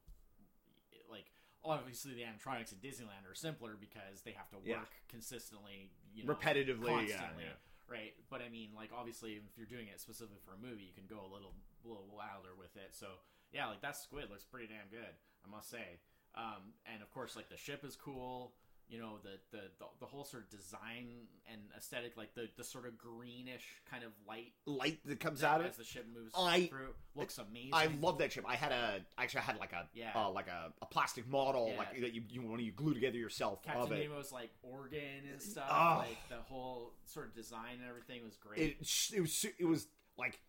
like 1.10 1.26
obviously 1.64 2.14
the 2.14 2.22
animatronics 2.22 2.72
at 2.72 2.82
Disneyland 2.82 3.30
are 3.30 3.36
simpler 3.36 3.76
because 3.80 4.22
they 4.24 4.32
have 4.32 4.50
to 4.52 4.58
work 4.58 4.66
Yeah. 4.68 4.86
consistently, 5.10 5.92
you 6.14 6.26
know, 6.26 6.34
repetitively. 6.34 6.88
Constantly, 6.88 7.44
yeah. 7.46 7.58
right? 7.88 8.14
But 8.30 8.42
I 8.42 8.50
mean, 8.50 8.70
like 8.76 8.92
obviously, 8.96 9.34
if 9.34 9.58
you're 9.58 9.68
doing 9.68 9.88
it 9.88 10.00
specifically 10.00 10.40
for 10.46 10.54
a 10.54 10.58
movie, 10.58 10.84
you 10.84 10.94
can 10.94 11.08
go 11.08 11.22
a 11.26 11.30
little 11.32 11.54
a 11.84 11.88
little 11.88 12.08
wilder 12.08 12.56
with 12.58 12.76
it. 12.76 12.94
So 12.96 13.08
yeah, 13.52 13.68
like 13.68 13.82
that 13.82 13.96
squid 13.96 14.30
looks 14.30 14.44
pretty 14.44 14.68
damn 14.68 14.88
good, 14.90 15.14
I 15.46 15.50
must 15.50 15.70
say. 15.70 16.00
Um, 16.36 16.74
and 16.86 17.02
of 17.02 17.10
course, 17.12 17.36
like 17.36 17.50
the 17.50 17.58
ship 17.58 17.84
is 17.84 17.96
cool. 17.96 18.54
You 18.90 19.00
know, 19.00 19.18
the 19.22 19.32
the 19.52 19.64
the, 19.80 19.86
the 20.00 20.06
whole 20.06 20.24
sort 20.24 20.44
of 20.44 20.50
design 20.50 21.28
and 21.52 21.60
aesthetic, 21.78 22.16
like 22.16 22.34
the 22.36 22.48
the 22.56 22.64
sort 22.64 22.86
of 22.86 22.98
greenish 22.98 23.66
kind 23.92 24.04
of 24.06 24.12
light 24.26 24.54
Light 24.66 25.00
that 25.06 25.20
comes 25.20 25.44
out 25.44 25.60
of 25.60 25.68
as 25.68 25.74
it. 25.74 25.80
the 25.80 25.84
ship 25.84 26.06
moves 26.14 26.34
I- 26.38 26.68
through, 26.68 26.94
looks 27.14 27.38
amazing. 27.38 27.72
I 27.74 27.88
love 28.00 28.18
that 28.20 28.32
ship. 28.32 28.46
I 28.48 28.56
had 28.56 28.72
a 28.72 29.02
actually 29.18 29.42
I 29.42 29.44
had 29.44 29.58
like 29.60 29.74
a 29.74 29.90
Yeah. 29.94 30.12
uh, 30.16 30.30
like 30.32 30.48
a, 30.48 30.72
a 30.82 30.86
plastic 30.86 31.28
model 31.28 31.70
Yeah. 31.74 31.80
like 31.80 32.00
that 32.00 32.14
you 32.14 32.24
you 32.30 32.42
when 32.44 32.62
you 32.62 32.72
glue 32.72 32.94
together 32.94 33.18
yourself 33.18 33.62
Captain 33.62 33.82
of 33.82 33.92
it. 33.92 34.00
Nemo's 34.10 34.32
like 34.32 34.52
organ 34.64 35.02
and 35.34 35.42
stuff. 35.42 35.68
Oh. 35.70 35.98
Like 36.08 36.18
the 36.30 36.42
whole 36.48 36.94
sort 37.04 37.28
of 37.28 37.36
design 37.36 37.80
and 37.82 37.90
everything 37.90 38.24
was 38.24 38.38
great. 38.38 38.60
It 38.80 38.88
it 39.14 39.20
was 39.20 39.46
it 39.60 39.66
was 39.66 39.88
like 40.18 40.40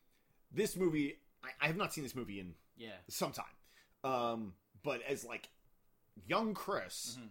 this 0.53 0.77
movie, 0.77 1.17
I, 1.43 1.49
I 1.61 1.67
have 1.67 1.77
not 1.77 1.93
seen 1.93 2.05
this 2.05 2.15
movie 2.15 2.39
in 2.39 2.55
Yeah. 2.77 2.91
some 3.09 3.33
time. 3.33 3.45
Um, 4.05 4.53
but 4.85 5.03
as 5.03 5.25
like 5.25 5.49
young 6.27 6.55
Chris, 6.55 7.19
Mhm. 7.21 7.29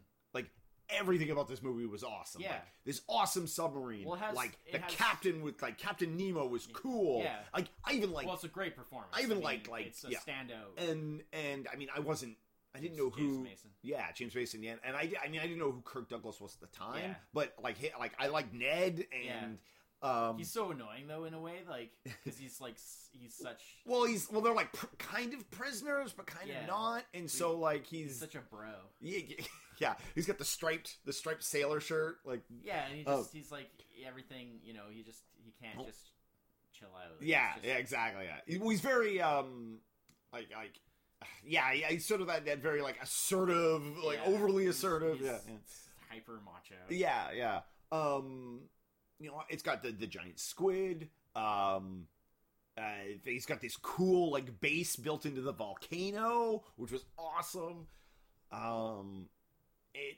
Everything 0.90 1.30
about 1.32 1.48
this 1.48 1.62
movie 1.62 1.86
was 1.86 2.04
awesome. 2.04 2.42
Yeah. 2.42 2.52
Like, 2.52 2.62
this 2.86 3.02
awesome 3.08 3.48
submarine. 3.48 4.06
Well, 4.06 4.16
has- 4.18 4.36
like 4.36 4.58
the 4.72 4.80
has- 4.80 4.92
captain 4.94 5.42
with 5.42 5.62
like 5.62 5.78
Captain 5.78 6.16
Nemo 6.18 6.46
was 6.48 6.68
cool. 6.74 7.22
Yeah. 7.24 7.38
Like 7.54 7.68
I 7.86 7.94
even 7.94 8.12
like 8.12 8.26
well, 8.26 8.36
it's 8.36 8.44
a 8.44 8.48
great 8.50 8.76
performance. 8.76 9.14
I 9.14 9.22
even 9.22 9.38
mean, 9.38 9.44
like- 9.44 9.68
like, 9.70 9.86
it's 9.88 10.04
a 10.04 10.10
yeah. 10.10 10.20
standout. 10.28 10.90
and 10.90 11.24
and 11.34 11.68
I 11.72 11.76
mean 11.76 11.90
I 11.96 12.00
wasn't 12.00 12.38
I 12.76 12.80
didn't 12.80 12.98
know 12.98 13.10
James 13.10 13.38
who 13.38 13.44
Mason. 13.44 13.70
Yeah, 13.82 14.12
James 14.14 14.36
Mason. 14.36 14.62
Yeah, 14.62 14.76
and 14.84 14.96
I, 14.96 15.12
I 15.24 15.30
mean, 15.30 15.40
I 15.40 15.44
didn't 15.48 15.58
know 15.58 15.72
who 15.72 15.82
Kirk 15.82 16.10
Douglas 16.10 16.40
was 16.40 16.56
at 16.62 16.70
the 16.70 16.78
time, 16.78 17.00
Yeah. 17.02 17.16
but 17.34 17.56
like, 17.64 17.78
he, 17.78 17.90
like 18.00 18.12
I 18.20 18.28
like 18.28 18.54
Ned, 18.54 19.04
and 19.34 19.58
um, 20.04 20.38
He's 20.38 20.52
so 20.52 20.70
annoying 20.70 21.08
though 21.08 21.24
in 21.24 21.34
a 21.34 21.40
way, 21.42 21.56
like 21.68 21.90
because 22.04 22.38
he's 22.38 22.62
like 22.62 22.76
he's 23.14 23.34
such 23.36 23.62
well, 23.88 24.04
he's 24.06 24.30
well, 24.30 24.42
they're 24.42 24.54
like 24.54 24.74
pr- 24.74 24.86
kind 25.00 25.34
of 25.34 25.50
prisoners, 25.50 26.14
but 26.16 26.28
kind 26.28 26.50
Yeah. 26.50 26.62
of 26.62 26.68
not, 26.68 27.04
and 27.16 27.32
so 27.32 27.58
like 27.58 27.88
he's 27.88 28.08
he's 28.10 28.20
such 28.20 28.36
a 28.36 28.42
bro. 28.42 28.70
yeah, 29.00 29.20
yeah, 29.80 29.96
he's 30.16 30.26
got 30.26 30.38
the 30.38 30.46
striped 30.46 30.98
the 31.06 31.14
striped 31.14 31.44
sailor 31.44 31.80
shirt, 31.80 32.18
like 32.26 32.42
Yeah, 32.64 32.86
and 32.88 32.96
he 32.98 33.04
Oh. 33.08 33.26
he's 33.32 33.52
like 33.52 33.70
everything. 34.06 34.60
You 34.64 34.74
know, 34.74 34.84
he 34.92 35.04
just 35.04 35.22
he 35.44 35.54
can't 35.62 35.86
just 35.86 36.12
chill 36.74 36.90
out. 36.96 37.22
yeah, 37.22 37.54
just- 37.56 37.66
yeah, 37.66 37.78
exactly, 37.78 38.26
yeah. 38.26 38.58
Well, 38.60 38.70
he's 38.70 38.82
very 38.82 39.22
um, 39.22 39.80
like 40.34 40.48
like. 40.56 40.80
Yeah, 41.44 41.72
yeah, 41.72 41.88
he's 41.88 42.06
sort 42.06 42.22
of 42.22 42.28
that, 42.28 42.46
that 42.46 42.60
very 42.60 42.82
like 42.84 43.02
assertive, 43.02 43.82
like 44.04 44.20
yeah, 44.24 44.32
overly 44.32 44.64
he's- 44.66 44.76
assertive. 44.76 45.18
he's 45.18 45.26
yeah, 45.28 45.40
yeah. 45.48 45.56
hyper 46.12 46.40
macho. 46.46 46.76
Yeah, 46.90 47.32
yeah. 47.32 47.60
Um, 47.92 48.60
you 49.20 49.30
know, 49.32 49.42
it's 49.50 49.64
got 49.64 49.82
the 49.82 49.92
the 49.92 50.06
giant 50.06 50.40
squid. 50.40 51.10
Um, 51.36 52.06
uh, 52.78 52.82
he's 53.24 53.48
got 53.48 53.62
this 53.62 53.76
cool 53.78 54.32
like 54.32 54.60
base 54.62 54.96
built 54.96 55.26
into 55.26 55.42
the 55.42 55.54
volcano, 55.54 56.64
which 56.76 56.92
was 56.92 57.04
awesome. 57.18 57.88
Um, 58.52 59.28
it 59.98 60.18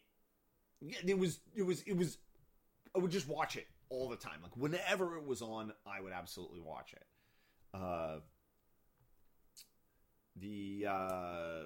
yeah, 0.82 0.98
it 1.06 1.18
was 1.18 1.40
it 1.56 1.64
was 1.64 1.82
it 1.84 1.98
was. 1.98 2.18
I 2.96 3.00
would 3.00 3.12
just 3.12 3.28
watch 3.28 3.56
it 3.56 3.68
all 3.90 4.10
the 4.10 4.16
time. 4.16 4.40
Like 4.42 4.56
whenever 4.56 5.18
it 5.18 5.26
was 5.26 5.42
on, 5.42 5.74
I 5.86 6.02
would 6.02 6.14
absolutely 6.14 6.60
watch 6.60 6.94
it. 6.94 7.06
Uh, 7.74 8.20
the 10.36 10.86
uh, 10.88 11.64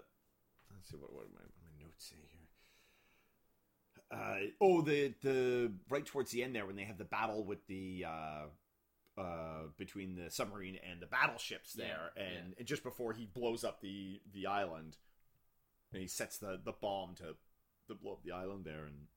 let's 0.73 0.89
see 0.89 0.97
what 0.97 1.13
what 1.13 1.27
my, 1.33 1.41
my 1.41 1.85
notes 1.85 2.09
say 2.09 2.17
here. 2.31 2.39
Uh, 4.11 4.47
oh, 4.61 4.81
the 4.81 5.13
the 5.21 5.71
right 5.89 6.05
towards 6.05 6.31
the 6.31 6.43
end 6.43 6.55
there 6.55 6.65
when 6.65 6.75
they 6.75 6.83
have 6.83 6.97
the 6.97 7.05
battle 7.05 7.43
with 7.43 7.65
the 7.67 8.05
uh, 8.07 9.21
uh, 9.21 9.63
between 9.77 10.15
the 10.15 10.29
submarine 10.31 10.77
and 10.89 10.99
the 11.01 11.05
battleships 11.05 11.73
there, 11.73 12.11
Yeah, 12.15 12.23
and, 12.23 12.55
and 12.57 12.67
just 12.67 12.83
before 12.83 13.13
he 13.13 13.25
blows 13.25 13.63
up 13.63 13.81
the 13.81 14.21
the 14.33 14.47
island, 14.47 14.97
and 15.91 16.01
he 16.01 16.07
sets 16.07 16.37
the 16.37 16.59
the 16.63 16.73
bomb 16.73 17.15
to 17.15 17.35
to 17.87 17.95
blow 17.95 18.13
up 18.13 18.23
the 18.23 18.31
island 18.31 18.65
there, 18.65 18.85
and 18.85 19.07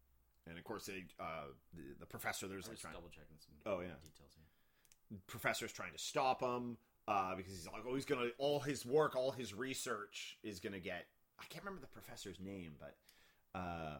and 0.48 0.58
of 0.58 0.64
course 0.64 0.86
they 0.86 1.04
uh, 1.20 1.48
the, 1.74 1.82
the 2.00 2.06
professor 2.06 2.46
there's 2.48 2.64
was 2.64 2.68
like 2.68 2.78
trying, 2.80 2.94
double 2.94 3.08
checking 3.08 3.36
some 3.38 3.54
Oh, 3.66 3.80
yeah. 3.80 3.94
details 4.02 4.36
here. 4.36 5.18
professor's 5.26 5.72
trying 5.72 5.92
to 5.92 5.98
stop 5.98 6.40
him 6.42 6.76
uh, 7.08 7.34
because 7.36 7.52
he's 7.52 7.66
like 7.66 7.82
oh 7.88 7.94
he's 7.94 8.04
gonna 8.04 8.28
all 8.38 8.60
his 8.60 8.84
work 8.86 9.14
all 9.16 9.30
his 9.32 9.54
research 9.54 10.38
is 10.42 10.60
gonna 10.60 10.80
get 10.80 11.06
I 11.38 11.44
can't 11.50 11.64
remember 11.64 11.80
the 11.82 11.92
professor's 11.92 12.38
name 12.40 12.72
but. 12.78 12.96
Uh, 13.58 13.98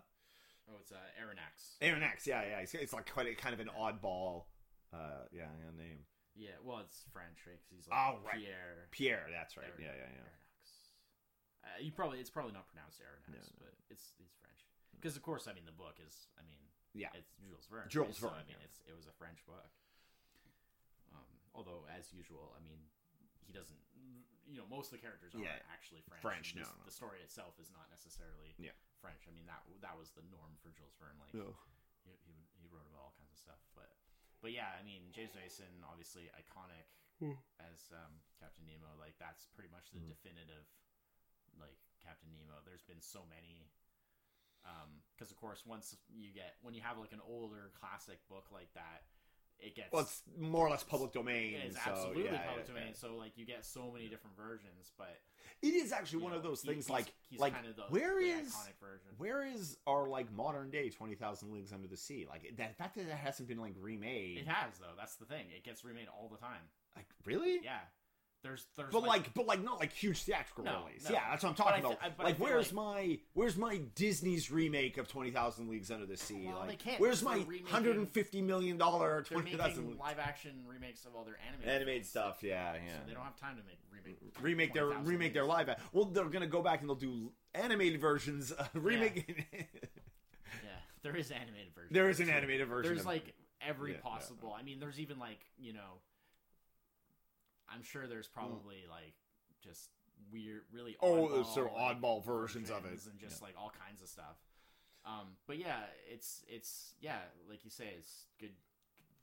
Oh, 0.69 0.75
it's 0.81 0.91
uh, 0.91 0.97
Aronnax. 1.23 1.77
Aaron 1.81 2.03
X, 2.03 2.27
yeah, 2.27 2.43
yeah. 2.43 2.59
It's, 2.59 2.75
it's 2.75 2.93
like 2.93 3.09
quite 3.09 3.29
a 3.29 3.37
kind 3.37 3.55
of 3.55 3.61
an 3.61 3.71
oddball, 3.79 4.47
uh, 4.93 5.23
yeah, 5.31 5.47
yeah, 5.63 5.71
name. 5.79 5.99
Yeah, 6.35 6.59
well, 6.61 6.81
it's 6.81 7.05
French, 7.13 7.39
right? 7.47 7.55
'Cause 7.63 7.71
he's 7.77 7.87
like 7.89 7.97
Oh, 7.97 8.19
right. 8.27 8.35
Pierre. 8.35 8.89
Pierre, 8.91 9.27
that's 9.31 9.57
right. 9.57 9.69
Aron- 9.71 9.79
Yeah, 9.81 9.93
yeah, 9.95 10.11
yeah. 10.11 10.19
Aronnax. 10.27 10.46
Uh, 11.67 11.83
you 11.83 11.91
probably 11.91 12.23
it's 12.23 12.31
probably 12.31 12.55
not 12.55 12.71
pronounced 12.71 13.03
Aronnax, 13.03 13.35
Yeah. 13.51 13.59
but 13.59 13.75
it's 13.91 14.15
it's 14.23 14.35
French. 14.39 14.63
Because 14.95 15.17
of 15.19 15.23
course, 15.27 15.51
I 15.51 15.53
mean 15.53 15.67
the 15.67 15.75
book 15.75 15.99
is 15.99 16.31
I 16.39 16.43
mean 16.47 16.63
Yeah. 16.95 17.11
it's 17.19 17.35
Jules 17.43 17.67
Verne. 17.67 17.91
Jules 17.91 18.17
right? 18.23 18.23
So, 18.23 18.29
Verne, 18.31 18.39
I 18.41 18.47
mean 18.47 18.57
yeah. 18.63 18.67
it's 18.71 18.79
it 18.87 18.95
was 18.95 19.07
a 19.11 19.15
French 19.19 19.43
book. 19.45 19.67
Um, 21.13 21.27
although 21.55 21.85
as 21.91 22.13
usual, 22.15 22.55
I 22.57 22.61
mean 22.63 22.79
he 23.47 23.53
doesn't. 23.53 23.79
You 24.47 24.63
know, 24.63 24.67
most 24.71 24.95
of 24.95 24.99
the 24.99 25.03
characters 25.03 25.35
aren't 25.35 25.47
Yeah. 25.51 25.59
actually 25.75 26.07
French. 26.07 26.23
French, 26.23 26.49
no, 26.55 26.63
no. 26.63 26.87
The 26.87 26.95
story 26.95 27.19
itself 27.19 27.59
is 27.59 27.67
not 27.75 27.91
necessarily 27.91 28.55
Yeah. 28.63 28.79
French. 29.03 29.27
I 29.27 29.35
mean 29.35 29.47
that 29.51 29.67
that 29.83 29.99
was 29.99 30.15
the 30.15 30.23
norm 30.31 30.55
for 30.63 30.71
Jules 30.71 30.95
Verne. 31.03 31.19
Like 31.19 31.35
No. 31.35 31.59
he, 32.07 32.15
he 32.23 32.35
he 32.63 32.67
wrote 32.71 32.87
about 32.87 33.11
all 33.11 33.15
kinds 33.19 33.35
of 33.35 33.39
stuff. 33.43 33.59
But 33.75 33.91
but 34.41 34.53
yeah, 34.55 34.71
I 34.79 34.83
mean 34.87 35.11
James 35.11 35.35
Mason 35.35 35.83
obviously 35.83 36.31
iconic 36.39 36.87
Hmm. 37.19 37.33
as 37.59 37.91
um, 37.97 38.21
Captain 38.39 38.67
Nemo. 38.67 38.95
Like 39.01 39.19
that's 39.19 39.49
pretty 39.57 39.71
much 39.73 39.91
the 39.91 39.99
Mhm. 39.99 40.09
definitive 40.15 40.69
like 41.61 41.77
Captain 42.05 42.29
Nemo. 42.33 42.61
There's 42.65 42.83
been 42.85 43.01
so 43.01 43.21
many. 43.29 43.71
Um, 44.65 44.91
because 45.15 45.31
of 45.31 45.37
course, 45.37 45.63
once 45.65 45.97
you 46.11 46.33
get 46.35 46.55
when 46.63 46.75
you 46.75 46.81
have 46.83 46.99
like 46.99 47.13
an 47.13 47.21
older 47.27 47.71
classic 47.81 48.19
book 48.29 48.47
like 48.53 48.69
that, 48.75 49.05
it 49.61 49.77
gets 49.77 49.93
Well, 49.93 50.03
it's 50.03 50.23
more 50.39 50.67
or 50.67 50.71
less 50.71 50.83
public 50.83 51.13
domain. 51.13 51.55
it 51.55 51.71
is 51.71 51.75
so, 51.77 51.81
absolutely 51.91 52.25
yeah, 52.25 52.39
public 52.47 52.67
yeah, 52.67 52.75
domain. 52.75 52.89
yeah. 52.89 52.99
So 52.99 53.15
like 53.17 53.33
you 53.39 53.47
get 53.47 53.65
so 53.65 53.91
many 53.93 54.09
different 54.09 54.37
versions, 54.37 54.91
but 54.99 55.21
It 55.63 55.69
is 55.75 55.93
actually 55.93 56.25
one 56.25 56.33
of 56.33 56.43
those 56.43 56.63
he- 56.63 56.69
things 56.69 56.87
he's- 56.87 56.91
like 56.91 57.15
he's 57.31 57.39
like 57.41 57.55
kind 57.55 57.67
of 57.69 57.77
the, 57.77 57.83
where 57.85 58.21
the 58.21 58.27
is 58.29 58.53
iconic 58.53 58.77
version. 58.81 59.11
where 59.19 59.47
is 59.47 59.79
our 59.87 60.09
like 60.09 60.31
modern 60.33 60.71
day 60.71 60.91
Twenty 60.91 61.15
Thousand 61.15 61.53
Leagues 61.53 61.73
Under 61.73 61.87
the 61.87 61.97
Sea? 61.97 62.27
Like 62.29 62.53
that 62.59 62.77
fact 62.77 62.97
that 62.97 63.03
it 63.03 63.11
hasn't 63.13 63.49
been 63.49 63.61
like 63.61 63.75
remade. 63.81 64.39
It 64.39 64.49
has 64.49 64.79
though. 64.79 64.95
That's 64.99 65.15
the 65.15 65.27
thing. 65.27 65.47
It 65.57 65.63
gets 65.63 65.85
remade 65.85 66.09
all 66.09 66.29
the 66.29 66.39
time. 66.39 66.63
Like 66.97 67.07
really? 67.25 67.61
Yeah. 67.63 67.79
There's 68.47 68.65
there's 68.77 68.93
But 68.93 69.03
like, 69.03 69.35
but 69.35 69.47
like 69.47 69.63
not 69.65 69.81
like 69.81 69.93
huge 69.93 70.23
theatrical 70.23 70.65
No, 70.65 70.85
release. 70.87 71.05
no. 71.09 71.15
Yeah, 71.15 71.31
that's 71.31 71.43
what 71.43 71.51
I'm 71.51 71.55
talking 71.57 71.85
about. 71.85 71.99
I- 72.01 72.23
like, 72.23 72.37
where's 72.39 72.73
like- 72.73 72.75
my 72.75 73.19
where's 73.35 73.57
my 73.57 73.79
Disney's 73.97 74.51
remake 74.51 74.99
of 74.99 75.09
Twenty 75.09 75.31
Thousand 75.33 75.69
Leagues 75.69 75.91
Under 75.91 76.07
the 76.07 76.17
Sea? 76.17 76.45
Well, 76.47 76.59
like, 76.61 76.69
they 76.69 76.77
can't, 76.77 77.01
where's 77.01 77.23
my 77.25 77.45
hundred 77.67 77.97
and 77.97 78.09
fifty 78.09 78.41
million 78.41 78.77
dollar 78.79 79.23
Twenty 79.23 79.57
Thousand 79.57 79.89
Leagues 79.89 79.99
live 79.99 80.19
action 80.21 80.53
remakes 80.67 81.05
of 81.07 81.17
all 81.17 81.25
their 81.25 81.39
animated 81.49 81.75
animated 81.75 82.07
stuff? 82.07 82.39
Yeah, 82.43 82.75
yeah. 82.75 82.93
So 82.93 82.99
they 83.09 83.15
don't 83.15 83.25
have 83.25 83.37
time 83.37 83.57
to 83.57 83.63
make 83.65 83.79
remake 83.93 84.19
remake 84.41 84.73
their 84.75 84.85
20,000 84.85 85.11
remake 85.11 85.35
their 85.35 85.45
live. 85.45 85.69
act- 85.69 85.81
Well, 85.93 86.05
they're 86.05 86.25
gonna 86.27 86.47
go 86.47 86.63
back 86.63 86.81
and 86.81 86.89
they'll 86.89 86.95
do 86.97 87.33
animated 87.55 88.01
versions. 88.01 88.53
Uh, 88.53 88.67
remake. 88.75 89.45
Yeah, 90.63 90.71
there 91.03 91.17
is 91.17 91.31
animated 91.31 91.75
version. 91.75 91.89
there 91.93 92.09
is 92.09 92.21
an 92.21 92.31
animated 92.31 92.69
version. 92.69 92.93
There's 92.95 93.07
like 93.07 93.35
every 93.61 93.93
Yeah, 93.93 93.99
yeah. 94.05 94.11
possible. 94.11 94.55
I 94.59 94.63
mean, 94.63 94.79
there's 94.81 95.01
even 95.01 95.19
like 95.19 95.41
you 95.59 95.73
know, 95.73 96.01
I'm 97.69 97.83
sure 97.83 98.07
there's 98.07 98.29
probably 98.29 98.85
like 98.91 99.15
just 99.63 99.91
weird, 100.33 100.63
really 100.73 100.97
Hmm. 101.01 101.07
Oh, 101.07 101.15
oddball, 101.29 101.35
there's 101.35 101.49
sort 101.55 101.67
of 101.69 101.75
like, 101.75 101.97
oddball 102.01 102.25
versions 102.25 102.71
of 102.71 102.85
it. 102.85 102.99
and 103.11 103.19
just 103.21 103.43
like 103.43 103.55
all 103.59 103.73
kinds 103.87 104.03
of 104.03 104.09
stuff. 104.09 104.37
Um, 105.05 105.37
but 105.47 105.59
yeah, 105.59 105.81
it's 106.11 106.43
it's 106.49 106.95
yeah, 107.01 107.21
like 107.49 107.65
you 107.65 107.71
say, 107.71 107.95
it's 107.99 108.27
good. 108.41 108.53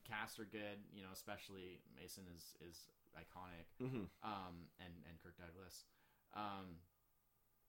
Cast 0.07 0.39
are 0.39 0.45
good, 0.45 0.79
you 0.93 1.01
know. 1.01 1.09
Especially 1.13 1.79
Mason 1.99 2.23
is 2.35 2.55
is 2.69 2.87
iconic. 3.17 3.67
Mhm. 3.85 4.07
Um, 4.23 4.67
and 4.79 4.93
and 5.09 5.21
Kirk 5.23 5.35
Douglas. 5.37 5.85
Um, 6.33 6.79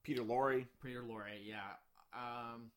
Peter 0.02 0.23
Lorre. 0.23 0.66
Peter 0.83 1.02
Lorre, 1.02 1.38
yeah. 1.45 1.76
Um, 2.12 2.71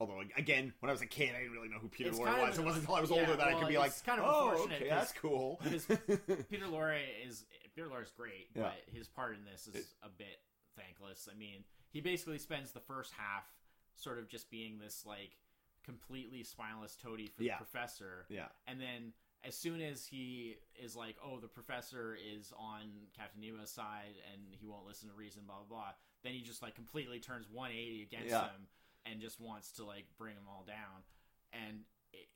Although 0.00 0.22
again, 0.36 0.72
when 0.80 0.88
I 0.88 0.92
was 0.92 1.02
a 1.02 1.06
kid, 1.06 1.32
I 1.36 1.40
didn't 1.40 1.52
really 1.52 1.68
know 1.68 1.78
who 1.78 1.88
Peter 1.88 2.10
Lorre 2.10 2.24
kind 2.24 2.40
of 2.40 2.48
was. 2.48 2.58
It 2.58 2.64
wasn't 2.64 2.82
until 2.84 2.94
I 2.96 3.00
was 3.02 3.10
yeah, 3.10 3.20
older 3.20 3.36
that 3.36 3.46
I 3.46 3.54
could 3.54 3.68
be 3.68 3.76
like, 3.78 3.90
it's 3.90 4.00
kind 4.00 4.18
of 4.18 4.26
"Oh, 4.26 4.64
okay, 4.64 4.88
that's 4.88 5.12
cool." 5.12 5.60
Peter 5.64 6.66
Lorre 6.66 7.00
is 7.26 7.44
Peter 7.74 7.86
Lorre 7.86 8.02
is 8.02 8.10
great, 8.16 8.48
Yeah. 8.54 8.62
but 8.62 8.74
his 8.94 9.08
part 9.08 9.36
in 9.36 9.44
this 9.44 9.68
is 9.68 9.74
It- 9.74 9.86
a 10.02 10.08
bit 10.08 10.40
thankless. 10.76 11.28
I 11.30 11.36
mean, 11.36 11.64
he 11.90 12.00
basically 12.00 12.38
spends 12.38 12.72
the 12.72 12.80
first 12.80 13.12
half 13.12 13.44
sort 13.94 14.18
of 14.18 14.26
just 14.28 14.50
being 14.50 14.78
this 14.78 15.04
like 15.04 15.36
completely 15.84 16.44
spineless 16.44 16.96
toady 16.96 17.26
for 17.26 17.42
Yeah. 17.42 17.58
the 17.58 17.64
professor, 17.64 18.24
yeah, 18.30 18.48
and 18.66 18.80
then 18.80 19.12
as 19.44 19.54
soon 19.54 19.80
as 19.82 20.06
he 20.06 20.56
is 20.82 20.96
like, 20.96 21.16
"Oh, 21.22 21.40
the 21.40 21.48
professor 21.48 22.14
is 22.14 22.52
on 22.56 23.06
Captain 23.16 23.40
Nemo's 23.42 23.70
side 23.70 24.14
and 24.32 24.54
he 24.54 24.66
won't 24.66 24.86
listen 24.86 25.08
to 25.10 25.14
reason," 25.14 25.44
blah 25.44 25.56
blah 25.56 25.64
blah, 25.78 25.92
then 26.22 26.32
he 26.32 26.40
just 26.40 26.62
like 26.62 26.74
completely 26.74 27.20
turns 27.20 27.48
180 27.50 28.02
against 28.02 28.30
Yeah. 28.30 28.48
him 28.50 28.66
and 29.06 29.20
just 29.20 29.40
wants 29.40 29.72
to 29.72 29.84
like 29.84 30.06
bring 30.18 30.34
them 30.34 30.48
all 30.48 30.64
down, 30.66 31.02
and. 31.52 31.80
It, 32.12 32.26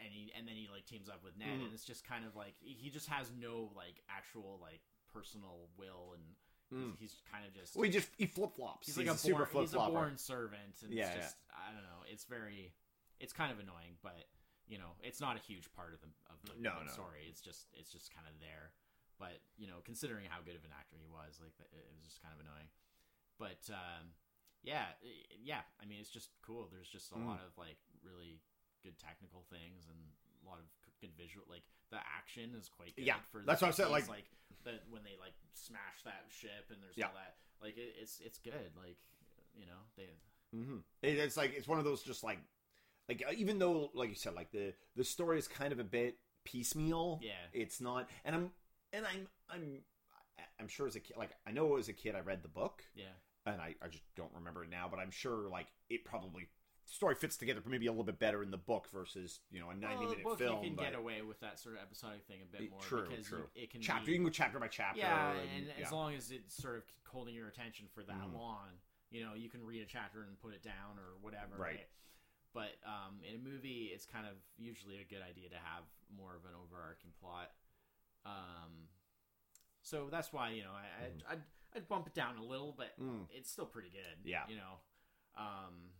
and 0.00 0.08
he 0.08 0.32
and 0.32 0.48
then 0.48 0.56
he 0.56 0.66
like 0.72 0.86
teams 0.86 1.10
up 1.12 1.20
with 1.22 1.36
Ned, 1.36 1.60
Mhm. 1.60 1.64
and 1.68 1.74
it's 1.74 1.84
just 1.84 2.08
kind 2.08 2.24
of 2.24 2.34
like 2.34 2.54
he 2.58 2.88
just 2.88 3.06
has 3.12 3.30
no 3.36 3.70
like 3.76 4.00
actual 4.08 4.58
like 4.58 4.80
personal 5.12 5.68
will, 5.76 6.14
and 6.16 6.24
Mm. 6.72 6.96
he's, 6.98 7.12
he's 7.12 7.22
kind 7.30 7.44
of 7.44 7.52
just 7.52 7.76
well, 7.76 7.84
he 7.84 7.90
just 7.90 8.08
he 8.16 8.24
flip 8.26 8.56
flops. 8.56 8.86
he's 8.86 8.96
He's, 8.96 9.04
like 9.06 9.14
a, 9.14 9.18
super 9.18 9.44
flip 9.44 9.62
he's 9.68 9.74
a 9.74 9.78
born 9.78 10.16
servant, 10.16 10.80
and 10.82 10.94
Yeah, 10.94 11.12
it's 11.12 11.26
just 11.26 11.36
I 11.52 11.70
don't 11.74 11.82
know, 11.84 12.00
it's 12.08 12.24
very 12.24 12.72
it's 13.20 13.34
kind 13.34 13.52
of 13.52 13.58
annoying, 13.60 13.98
but 14.02 14.24
you 14.66 14.78
know 14.78 14.96
it's 15.02 15.20
not 15.20 15.36
a 15.36 15.40
huge 15.40 15.70
part 15.74 15.92
of 15.92 16.00
the 16.00 16.08
of 16.32 16.40
the, 16.48 16.54
No, 16.58 16.80
no. 16.82 16.90
story. 16.90 17.26
It's 17.28 17.42
just 17.42 17.68
it's 17.74 17.92
just 17.92 18.08
kind 18.14 18.26
of 18.26 18.32
there, 18.40 18.72
but 19.18 19.42
you 19.58 19.66
know 19.68 19.82
considering 19.84 20.24
how 20.30 20.40
good 20.40 20.56
of 20.56 20.64
an 20.64 20.72
actor 20.72 20.96
he 20.98 21.06
was, 21.12 21.38
like 21.42 21.52
it 21.60 21.84
was 21.92 22.02
just 22.08 22.22
kind 22.22 22.32
of 22.32 22.40
annoying. 22.40 22.70
But 23.36 23.68
um, 23.68 24.14
yeah, 24.62 24.84
yeah, 25.42 25.60
I 25.82 25.86
mean 25.86 25.98
it's 26.00 26.10
just 26.10 26.30
cool. 26.46 26.68
There's 26.70 26.88
just 26.88 27.12
a 27.12 27.14
Mm. 27.16 27.26
lot 27.26 27.40
of 27.46 27.56
like 27.58 27.78
really 28.02 28.40
good 28.82 28.98
technical 28.98 29.44
things 29.50 29.86
and 29.88 29.98
a 30.44 30.48
lot 30.48 30.58
of 30.58 30.66
good 31.00 31.10
visual. 31.16 31.44
Like 31.48 31.62
the 31.90 31.98
action 31.98 32.54
is 32.58 32.68
quite 32.68 32.94
good. 32.96 33.04
Yeah, 33.06 33.16
for 33.32 33.42
that's 33.44 33.62
what 33.62 33.68
I 33.68 33.72
said, 33.72 33.86
50s, 33.88 33.90
like- 33.90 34.08
like 34.08 34.24
the 34.64 34.72
when 34.90 35.02
they 35.04 35.16
like 35.20 35.34
smash 35.54 36.02
that 36.04 36.24
ship 36.28 36.70
and 36.70 36.82
there's 36.82 36.96
Yeah. 36.96 37.06
all 37.08 37.14
that. 37.14 37.36
Like 37.62 37.76
it, 37.76 37.94
it's 38.00 38.20
it's 38.20 38.38
good. 38.38 38.72
Like 38.76 38.96
you 39.56 39.66
know 39.66 39.80
they 39.96 40.08
Mm-hmm. 40.54 40.78
It, 41.02 41.16
it's 41.18 41.36
like 41.36 41.54
it's 41.56 41.68
one 41.68 41.78
of 41.78 41.84
those 41.84 42.02
just 42.02 42.24
like 42.24 42.38
like 43.08 43.22
uh, 43.26 43.32
even 43.36 43.58
though 43.58 43.90
like 43.94 44.08
you 44.08 44.14
said 44.16 44.34
like 44.34 44.50
the 44.50 44.74
the 44.96 45.04
story 45.04 45.38
is 45.38 45.46
kind 45.46 45.72
of 45.72 45.78
a 45.78 45.84
bit 45.84 46.18
piecemeal. 46.44 47.20
Yeah. 47.22 47.32
it's 47.52 47.80
not. 47.80 48.08
And 48.24 48.34
I'm 48.34 48.50
and 48.92 49.06
I'm 49.06 49.28
I'm 49.48 49.84
I'm 50.58 50.68
sure 50.68 50.86
as 50.86 50.96
a 50.96 51.00
kid 51.00 51.16
like 51.16 51.30
I 51.46 51.52
know 51.52 51.76
as 51.76 51.88
a 51.88 51.92
kid 51.92 52.14
I 52.16 52.20
read 52.20 52.42
the 52.42 52.48
book 52.48 52.82
yeah 52.94 53.04
and 53.46 53.60
I 53.60 53.74
I 53.82 53.88
just 53.88 54.04
don't 54.16 54.32
remember 54.34 54.64
it 54.64 54.70
now, 54.70 54.88
but 54.90 54.98
I'm 54.98 55.10
sure 55.10 55.48
like 55.48 55.66
it 55.88 56.04
probably 56.04 56.48
story 56.86 57.14
fits 57.14 57.36
together 57.36 57.60
maybe 57.66 57.86
a 57.86 57.92
little 57.92 58.04
bit 58.04 58.18
better 58.18 58.42
in 58.42 58.50
the 58.50 58.56
book 58.58 58.88
versus 58.92 59.40
you 59.50 59.60
know 59.60 59.70
a 59.70 59.74
90 59.74 59.86
well, 59.96 60.08
minute 60.08 60.24
book 60.24 60.38
film. 60.38 60.64
you 60.64 60.70
can 60.74 60.84
get 60.84 60.94
away 60.94 61.22
with 61.22 61.38
that 61.40 61.58
sort 61.58 61.76
of 61.76 61.82
episodic 61.82 62.24
thing 62.26 62.40
a 62.42 62.56
bit 62.56 62.70
more 62.70 62.80
True, 62.80 63.06
because 63.08 63.26
true. 63.26 63.46
You, 63.54 63.62
it 63.62 63.70
can 63.70 63.80
chapter 63.80 64.06
be, 64.06 64.12
you 64.12 64.18
can 64.18 64.24
go 64.24 64.30
chapter 64.30 64.58
by 64.58 64.68
chapter. 64.68 64.98
yeah, 64.98 65.30
and, 65.30 65.40
and 65.56 65.66
yeah. 65.78 65.86
as 65.86 65.92
long 65.92 66.14
as 66.14 66.30
it's 66.30 66.54
sort 66.54 66.76
of 66.76 66.82
holding 67.06 67.34
your 67.34 67.48
attention 67.48 67.86
for 67.94 68.02
that 68.02 68.26
Mhm. 68.28 68.34
long, 68.34 68.68
you 69.10 69.22
know, 69.22 69.34
you 69.34 69.48
can 69.48 69.64
read 69.64 69.82
a 69.82 69.86
chapter 69.86 70.22
and 70.22 70.38
put 70.40 70.54
it 70.54 70.62
down 70.62 70.98
or 70.98 71.16
whatever. 71.20 71.56
Right. 71.56 71.86
But 72.52 72.78
um, 72.84 73.22
in 73.22 73.36
a 73.36 73.38
movie, 73.38 73.90
it's 73.94 74.06
kind 74.06 74.26
of 74.26 74.34
usually 74.58 74.96
a 74.98 75.04
good 75.04 75.22
idea 75.22 75.48
to 75.50 75.56
have 75.56 75.84
more 76.10 76.34
of 76.34 76.44
an 76.44 76.50
overarching 76.58 77.10
plot. 77.20 77.52
Um, 78.26 78.90
so 79.82 80.08
that's 80.10 80.32
why 80.32 80.50
you 80.50 80.62
know 80.62 80.74
I, 80.74 81.04
I'd, 81.04 81.22
I'd 81.30 81.42
I'd 81.74 81.88
bump 81.88 82.06
it 82.06 82.14
down 82.14 82.36
a 82.36 82.44
little, 82.44 82.72
but 82.72 82.98
Mm. 83.00 83.26
it's 83.30 83.50
still 83.50 83.66
pretty 83.66 83.90
good. 83.90 84.18
Yeah. 84.24 84.46
you 84.48 84.56
know, 84.56 84.80
um, 85.36 85.92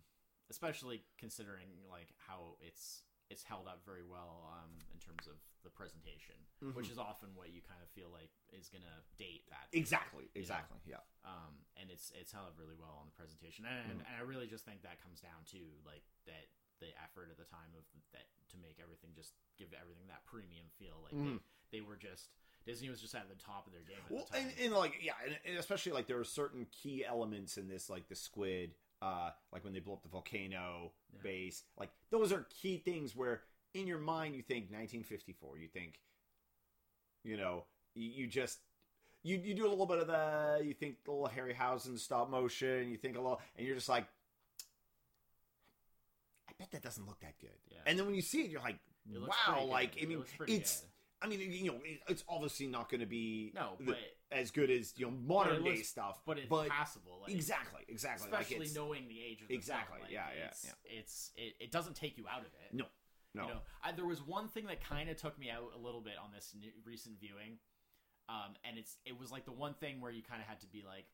especially 0.49 1.03
considering 1.17 1.67
like 1.89 2.13
how 2.27 2.57
it's 2.61 3.03
it's 3.29 3.43
held 3.43 3.65
up 3.65 3.79
very 3.85 4.03
well 4.03 4.43
um, 4.59 4.75
in 4.91 4.99
terms 4.99 5.25
of 5.25 5.39
the 5.63 5.69
presentation, 5.69 6.35
which 6.75 6.87
Mhm. 6.87 6.91
is 6.91 6.97
often 6.99 7.33
what 7.33 7.49
you 7.51 7.61
kind 7.61 7.81
of 7.81 7.89
feel 7.91 8.09
like 8.09 8.31
is 8.51 8.67
gonna 8.67 9.05
date 9.17 9.47
that. 9.47 9.69
exactly, 9.71 10.25
you 10.25 10.31
know. 10.35 10.41
exactly, 10.41 10.79
yeah. 10.83 10.99
Um, 11.23 11.63
and 11.77 11.89
it's 11.89 12.11
it's 12.11 12.33
held 12.33 12.47
up 12.49 12.57
really 12.59 12.75
well 12.75 12.97
on 12.99 13.05
the 13.05 13.13
presentation, 13.13 13.63
and, 13.65 14.01
Mhm. 14.01 14.05
and 14.05 14.15
I 14.17 14.19
really 14.19 14.47
just 14.47 14.65
think 14.65 14.81
that 14.81 14.99
comes 14.99 15.21
down 15.21 15.45
to 15.45 15.79
like 15.85 16.03
that 16.25 16.49
the 16.79 16.91
effort 17.01 17.29
at 17.31 17.37
the 17.37 17.45
time 17.45 17.73
of 17.75 17.85
that 18.11 18.27
to 18.49 18.57
make 18.57 18.79
everything 18.81 19.13
just 19.13 19.35
give 19.55 19.71
everything 19.73 20.07
that 20.07 20.25
premium 20.25 20.67
feel. 20.71 20.99
Like 21.01 21.13
Mhm. 21.13 21.39
they, 21.71 21.77
they 21.79 21.81
were 21.81 21.95
just 21.95 22.31
Disney 22.65 22.89
was 22.89 23.01
just 23.01 23.15
at 23.15 23.27
the 23.27 23.35
top 23.43 23.65
of 23.67 23.73
their 23.73 23.81
game 23.81 23.97
Well, 24.09 24.27
the 24.31 24.37
and, 24.37 24.51
and 24.63 24.73
like 24.73 24.93
yeah, 25.01 25.13
and, 25.25 25.37
and 25.45 25.57
especially 25.57 25.91
like 25.93 26.07
there 26.07 26.19
are 26.19 26.23
certain 26.23 26.67
key 26.71 27.03
elements 27.05 27.57
in 27.57 27.67
this, 27.67 27.89
like 27.89 28.07
the 28.07 28.15
squid, 28.15 28.71
uh, 29.01 29.31
like 29.51 29.63
when 29.63 29.73
they 29.73 29.79
blow 29.79 29.93
up 29.95 30.03
the 30.03 30.09
volcano 30.09 30.91
Yeah. 31.13 31.19
base, 31.23 31.63
like 31.77 31.89
those 32.11 32.31
are 32.31 32.45
key 32.61 32.77
things 32.77 33.15
where 33.15 33.41
in 33.73 33.87
your 33.87 33.97
mind 33.99 34.35
you 34.35 34.41
think 34.41 34.65
1954, 34.65 35.57
you 35.57 35.67
think, 35.67 35.99
you 37.23 37.37
know, 37.37 37.65
you, 37.95 38.09
you 38.09 38.27
just. 38.27 38.59
You, 39.23 39.37
you 39.37 39.53
do 39.53 39.67
a 39.67 39.69
little 39.69 39.85
bit 39.85 39.99
of 39.99 40.07
the 40.07 40.61
you 40.65 40.73
think 40.73 41.03
the 41.05 41.11
little 41.11 41.27
Harryhausen 41.29 41.99
stop 41.99 42.31
motion 42.31 42.89
you 42.89 42.97
think 42.97 43.15
a 43.17 43.21
little 43.21 43.39
and 43.55 43.67
you're 43.67 43.75
just 43.75 43.87
like 43.87 44.07
I 46.49 46.53
bet 46.57 46.71
that 46.71 46.81
doesn't 46.81 47.05
look 47.07 47.19
that 47.21 47.37
good 47.39 47.49
Yeah. 47.69 47.77
and 47.85 47.99
then 47.99 48.07
when 48.07 48.15
you 48.15 48.23
see 48.23 48.41
it 48.41 48.49
you're 48.49 48.61
like 48.61 48.79
It 49.13 49.19
wow 49.21 49.27
pretty 49.45 49.61
good. 49.61 49.69
like 49.69 49.97
I 50.01 50.05
mean 50.05 50.23
pretty 50.37 50.55
it's 50.55 50.81
good. 50.81 50.89
I 51.21 51.27
mean 51.27 51.39
you 51.39 51.71
know 51.71 51.79
it's 52.07 52.23
obviously 52.27 52.67
not 52.67 52.89
going 52.89 53.01
to 53.01 53.05
be 53.05 53.51
no, 53.55 53.73
the- 53.79 53.95
as 54.31 54.49
good 54.51 54.69
as 54.71 54.93
you 54.97 55.05
know 55.05 55.11
modern 55.11 55.63
day 55.63 55.81
stuff. 55.83 56.21
but 56.25 56.37
it's 56.37 56.47
but 56.49 56.69
passable. 56.69 57.19
Like, 57.21 57.33
exactly, 57.35 57.81
exactly. 57.87 58.31
like 58.31 58.41
especially 58.41 58.65
it's, 58.65 58.75
knowing 58.75 59.07
the 59.07 59.21
age 59.21 59.41
of 59.41 59.47
the 59.49 59.53
Exactly, 59.55 59.97
film, 59.97 60.03
like, 60.05 60.11
yeah, 60.11 60.27
yeah, 60.37 60.47
it's, 60.47 60.75
It's 60.85 61.31
it, 61.35 61.53
it 61.59 61.71
doesn't 61.71 61.95
take 61.95 62.17
you 62.17 62.25
out 62.27 62.39
of 62.41 62.47
it. 62.47 62.73
no, 62.73 62.85
no. 63.33 63.43
You 63.43 63.47
know, 63.55 63.59
I, 63.83 63.91
there 63.91 64.05
was 64.05 64.21
one 64.25 64.47
thing 64.47 64.65
that 64.67 64.83
kind 64.83 65.09
of 65.09 65.17
took 65.17 65.37
me 65.37 65.49
out 65.49 65.71
a 65.75 65.79
little 65.79 66.01
bit 66.01 66.13
on 66.23 66.31
this 66.33 66.55
new, 66.59 66.71
recent 66.85 67.19
viewing, 67.19 67.59
um, 68.29 68.55
and 68.63 68.77
it's 68.77 68.97
it 69.05 69.17
was 69.19 69.31
like 69.31 69.45
the 69.45 69.51
one 69.51 69.73
thing 69.75 70.01
where 70.01 70.11
you 70.11 70.23
kind 70.23 70.41
of 70.41 70.47
had 70.47 70.59
to 70.61 70.67
be 70.67 70.83
like, 70.87 71.05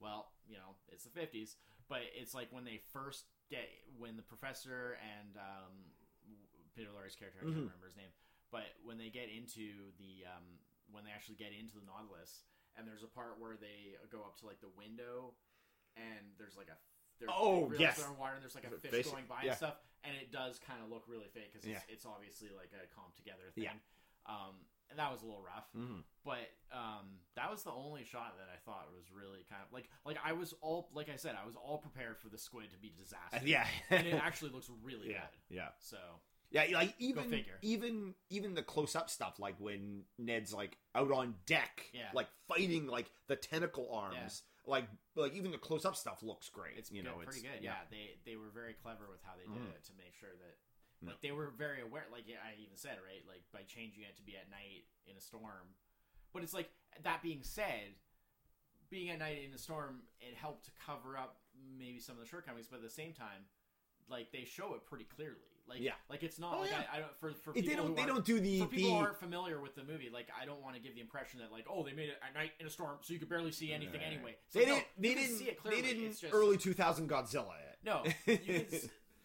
well, 0.00 0.32
you 0.48 0.56
know, 0.56 0.76
it's 0.88 1.04
the 1.04 1.10
fifties, 1.10 1.56
but 1.88 2.00
it's 2.18 2.34
like 2.34 2.48
when 2.50 2.64
they 2.64 2.80
first 2.92 3.24
get 3.50 3.68
when 3.98 4.16
the 4.16 4.22
professor 4.22 4.96
and 5.20 5.36
um, 5.36 5.72
Peter 6.74 6.88
Lorre's 6.92 7.14
character, 7.16 7.40
I 7.40 7.44
can't 7.44 7.54
Mhm. 7.56 7.68
remember 7.68 7.86
his 7.86 7.96
name, 7.96 8.10
but 8.50 8.66
when 8.84 8.98
they 8.98 9.08
get 9.10 9.28
into 9.30 9.90
the 9.98 10.24
um, 10.28 10.44
when 10.92 11.04
they 11.04 11.10
actually 11.10 11.36
get 11.36 11.50
into 11.52 11.74
the 11.78 11.84
Nautilus, 11.86 12.44
and 12.78 12.86
there's 12.86 13.02
a 13.02 13.10
part 13.10 13.38
where 13.38 13.56
they 13.58 13.96
go 14.12 14.22
up 14.22 14.38
to 14.40 14.46
like 14.46 14.60
the 14.60 14.70
window, 14.76 15.34
and 15.96 16.34
there's 16.38 16.56
like 16.56 16.68
a 16.68 16.76
they're, 17.18 17.28
Oh, 17.32 17.68
they 17.72 17.78
yes. 17.80 17.96
they're 17.96 18.12
in 18.12 18.18
water, 18.18 18.34
and 18.36 18.42
there's 18.42 18.54
like 18.54 18.68
a 18.68 18.76
fish 18.76 19.08
going 19.08 19.24
by 19.28 19.42
Yeah. 19.42 19.56
and 19.56 19.56
stuff, 19.58 19.76
and 20.04 20.12
it 20.16 20.30
does 20.30 20.60
kind 20.60 20.82
of 20.84 20.90
look 20.92 21.04
really 21.08 21.28
fake 21.32 21.52
because 21.52 21.64
it's, 21.64 21.72
Yeah. 21.80 21.92
it's 21.94 22.04
obviously 22.06 22.48
like 22.54 22.70
a 22.76 22.84
comp 22.94 23.16
together 23.16 23.48
thing. 23.54 23.64
Yeah. 23.64 23.76
Um, 24.26 24.66
and 24.90 24.98
that 25.00 25.10
was 25.10 25.22
a 25.22 25.26
little 25.26 25.42
rough, 25.42 25.66
Mhm. 25.74 26.04
but 26.22 26.46
um, 26.70 27.18
that 27.34 27.50
was 27.50 27.62
the 27.64 27.72
only 27.72 28.04
shot 28.04 28.36
that 28.38 28.48
I 28.52 28.56
thought 28.58 28.86
was 28.94 29.10
really 29.10 29.42
kind 29.50 29.62
of 29.66 29.72
like 29.72 29.88
like 30.04 30.18
I 30.22 30.32
was 30.32 30.52
all 30.60 30.90
like 30.94 31.08
I 31.08 31.16
said 31.16 31.34
I 31.34 31.44
was 31.46 31.56
all 31.56 31.78
prepared 31.78 32.18
for 32.18 32.28
the 32.28 32.38
squid 32.38 32.70
to 32.70 32.78
be 32.78 32.90
disaster. 32.96 33.40
Yeah, 33.44 33.66
and 33.90 34.06
it 34.06 34.14
actually 34.14 34.50
looks 34.52 34.68
really 34.84 35.10
yeah, 35.10 35.26
good. 35.48 35.56
yeah, 35.56 35.68
So 35.80 35.98
yeah. 36.50 36.64
Like 36.72 36.94
even 36.98 37.44
even 37.62 38.14
even 38.30 38.54
the 38.54 38.62
close 38.62 38.94
up 38.96 39.10
stuff, 39.10 39.38
like 39.38 39.56
when 39.58 40.02
Ned's 40.18 40.52
like 40.52 40.76
out 40.94 41.10
on 41.12 41.34
deck, 41.46 41.84
Yeah. 41.92 42.10
like 42.14 42.28
fighting 42.48 42.86
like 42.86 43.10
the 43.28 43.36
tentacle 43.36 43.88
arms, 43.92 44.42
like 44.66 44.88
like 45.14 45.34
even 45.34 45.50
the 45.50 45.58
close 45.58 45.84
up 45.84 45.96
stuff 45.96 46.22
looks 46.22 46.48
great. 46.48 46.74
it's 46.76 46.90
you 46.90 47.02
good, 47.02 47.08
know, 47.08 47.16
pretty 47.24 47.40
good. 47.42 47.62
Yeah. 47.62 47.74
they 47.90 48.18
they 48.24 48.36
were 48.36 48.50
very 48.54 48.74
clever 48.74 49.08
with 49.10 49.22
how 49.24 49.32
they 49.36 49.44
did 49.52 49.62
Mhm. 49.62 49.74
it 49.74 49.84
to 49.84 49.92
make 49.94 50.14
sure 50.14 50.30
that 50.30 50.56
Yeah. 51.02 51.10
like 51.10 51.20
they 51.20 51.32
were 51.32 51.50
very 51.50 51.80
aware. 51.82 52.06
Like 52.10 52.24
I 52.28 52.54
even 52.60 52.76
said 52.76 52.98
right, 53.04 53.26
like 53.26 53.42
by 53.52 53.62
changing 53.62 54.02
it 54.04 54.16
to 54.16 54.22
be 54.22 54.36
at 54.36 54.48
night 54.50 54.84
in 55.06 55.16
a 55.16 55.20
storm. 55.20 55.74
But 56.32 56.42
it's 56.42 56.54
like 56.54 56.70
that 57.02 57.22
being 57.22 57.42
said, 57.42 57.94
being 58.88 59.10
at 59.10 59.18
night 59.18 59.42
in 59.42 59.52
a 59.52 59.58
storm, 59.58 60.02
it 60.20 60.34
helped 60.34 60.64
to 60.66 60.70
cover 60.86 61.16
up 61.16 61.40
maybe 61.78 61.98
some 61.98 62.14
of 62.16 62.22
the 62.22 62.28
shortcomings. 62.28 62.66
But 62.68 62.76
at 62.76 62.82
the 62.82 62.90
same 62.90 63.12
time, 63.12 63.46
like 64.08 64.30
they 64.32 64.44
show 64.44 64.74
it 64.74 64.86
pretty 64.86 65.04
clearly. 65.04 65.55
Like 65.68 65.80
Yeah. 65.80 65.92
like 66.08 66.22
it's 66.22 66.38
not 66.38 66.54
Oh, 66.56 66.60
like 66.60 66.70
yeah. 66.70 66.82
I, 66.92 66.96
I 66.96 67.00
don't 67.00 67.16
for 67.18 67.32
for 67.32 67.52
people 67.52 67.68
they 67.70 67.76
don't 67.76 67.86
who 67.88 67.94
they 67.94 68.02
aren't- 68.02 68.14
don't 68.14 68.24
do 68.24 68.38
the 68.40 68.60
for 68.60 68.66
people 68.66 68.90
the 68.90 68.96
who 68.96 69.02
aren't 69.04 69.18
familiar 69.18 69.60
with 69.60 69.74
the 69.74 69.82
movie, 69.84 70.08
like 70.12 70.28
I 70.40 70.46
don't 70.46 70.62
want 70.62 70.76
to 70.76 70.80
give 70.80 70.94
the 70.94 71.00
impression 71.00 71.40
that 71.40 71.50
like, 71.52 71.66
oh, 71.68 71.82
they 71.82 71.92
made 71.92 72.08
it 72.08 72.18
at 72.26 72.34
night 72.34 72.52
in 72.60 72.66
a 72.66 72.70
storm, 72.70 72.98
so 73.02 73.12
you 73.12 73.18
could 73.18 73.28
barely 73.28 73.50
see 73.52 73.72
anything 73.72 74.00
Right. 74.00 74.12
anyway. 74.12 74.36
So, 74.48 74.60
they 74.60 74.66
no, 74.66 74.74
didn't 74.74 74.86
they 74.98 75.14
didn't 75.14 75.36
see 75.36 75.44
it 75.46 75.60
clearly. 75.60 75.82
they 75.82 75.88
didn't 75.88 76.04
it's 76.06 76.20
just, 76.20 76.32
early 76.34 76.56
two 76.56 76.72
thousand 76.74 77.08
Godzilla 77.10 77.54
it. 77.58 77.78
No, 77.84 78.02
you 78.26 78.36
can, 78.38 78.64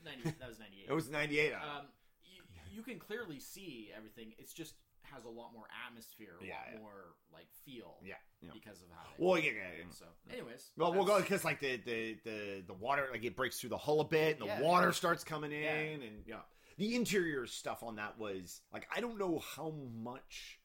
90, 0.04 0.34
that 0.40 0.48
was 0.50 0.60
ninety 0.60 0.78
eight. 0.84 0.90
It 0.90 0.94
was 0.94 1.10
ninety 1.10 1.40
eight. 1.40 1.54
Um, 1.54 1.86
you, 2.26 2.42
you 2.76 2.82
can 2.84 2.98
clearly 3.00 3.40
see 3.40 3.92
everything. 3.96 4.34
It's 4.40 4.54
just 4.54 4.74
has 5.14 5.26
a 5.26 5.30
lot 5.30 5.54
more 5.54 5.66
atmosphere, 5.88 6.36
a 6.42 6.46
Yeah, 6.46 6.54
lot 6.56 6.62
yeah. 6.74 6.80
more 6.80 7.16
like 7.34 7.48
feel, 7.66 7.96
yeah, 8.04 8.16
yeah. 8.42 8.52
because 8.54 8.82
of 8.82 8.88
how. 8.92 9.06
Well, 9.18 9.38
yeah, 9.38 9.52
yeah, 9.52 9.62
yeah. 9.80 9.84
So, 9.92 10.06
anyways, 10.32 10.72
Well, 10.78 10.94
we'll 10.94 11.06
go 11.06 11.20
because 11.22 11.44
like 11.46 11.60
the, 11.60 11.78
the 11.78 12.18
the 12.24 12.64
the 12.68 12.74
water 12.74 13.08
like 13.12 13.24
it 13.24 13.36
breaks 13.36 13.60
through 13.60 13.70
the 13.72 13.78
hull 13.78 14.02
a 14.02 14.06
bit, 14.06 14.40
and 14.40 14.50
the 14.50 14.64
water 14.64 14.92
starts 14.92 15.24
coming 15.24 15.52
in, 15.52 16.02
and 16.02 16.24
yeah, 16.26 16.38
the 16.78 16.96
interior 16.96 17.46
stuff 17.46 17.84
on 17.84 17.96
that 17.98 18.18
was 18.18 18.62
like 18.74 18.88
I 18.96 19.02
don't 19.02 19.18
know 19.20 19.40
how 19.56 19.74
much 20.02 20.60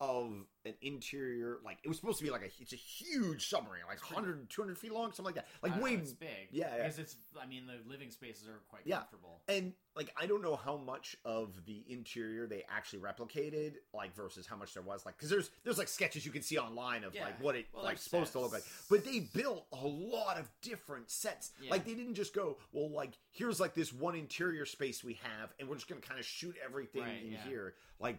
of 0.00 0.32
an 0.64 0.74
interior 0.82 1.58
like 1.64 1.78
it 1.84 1.88
was 1.88 1.98
supposed 1.98 2.18
to 2.18 2.24
be 2.24 2.30
like 2.30 2.42
a 2.42 2.50
it's 2.60 2.72
a 2.72 2.76
huge 2.76 3.48
submarine 3.48 3.82
like 3.88 4.00
100 4.10 4.48
200 4.48 4.78
feet 4.78 4.92
long 4.92 5.06
something 5.12 5.24
like 5.26 5.34
that 5.34 5.46
like 5.62 5.72
don't 5.74 5.82
way 5.82 5.92
it's 5.94 6.12
big. 6.12 6.28
yeah, 6.50 6.68
yeah. 6.70 6.76
because 6.82 6.98
it's. 6.98 7.16
I 7.40 7.46
mean, 7.46 7.64
the 7.66 7.76
living 7.90 8.10
spaces 8.10 8.48
are 8.48 8.60
quite 8.68 8.82
Yeah. 8.84 8.98
comfortable. 8.98 9.40
and 9.48 9.72
like 9.96 10.12
I 10.20 10.26
don't 10.26 10.42
know 10.42 10.56
how 10.56 10.76
much 10.76 11.16
of 11.24 11.64
the 11.66 11.84
interior 11.88 12.46
they 12.46 12.64
actually 12.68 13.00
replicated 13.00 13.74
like 13.94 14.14
versus 14.14 14.46
how 14.46 14.56
much 14.56 14.72
there 14.74 14.82
was 14.82 15.04
like 15.04 15.16
because 15.16 15.30
there's 15.30 15.50
there's 15.64 15.78
like 15.78 15.88
sketches 15.88 16.24
you 16.24 16.32
can 16.32 16.42
see 16.42 16.58
online 16.58 17.04
of 17.04 17.14
Yeah. 17.14 17.24
like 17.24 17.42
what 17.42 17.54
it 17.56 17.66
Well, 17.74 17.84
like 17.84 17.98
supposed 17.98 18.32
to 18.32 18.40
look 18.40 18.52
like 18.52 18.64
but 18.88 19.04
they 19.04 19.20
built 19.20 19.66
a 19.72 19.86
lot 19.86 20.38
of 20.38 20.50
different 20.62 21.10
sets 21.10 21.50
Yeah. 21.60 21.70
like 21.72 21.84
they 21.84 21.94
didn't 21.94 22.14
just 22.14 22.34
go 22.34 22.56
well 22.72 22.90
like 22.90 23.18
here's 23.32 23.60
like 23.60 23.74
this 23.74 23.92
one 23.92 24.14
interior 24.14 24.64
space 24.66 25.02
we 25.04 25.14
have 25.22 25.52
and 25.58 25.68
we're 25.68 25.74
just 25.76 25.88
gonna 25.88 26.00
kind 26.00 26.20
of 26.20 26.26
shoot 26.26 26.54
everything 26.64 27.02
Right, 27.02 27.22
in 27.24 27.32
yeah. 27.32 27.42
here 27.48 27.74
like 27.98 28.18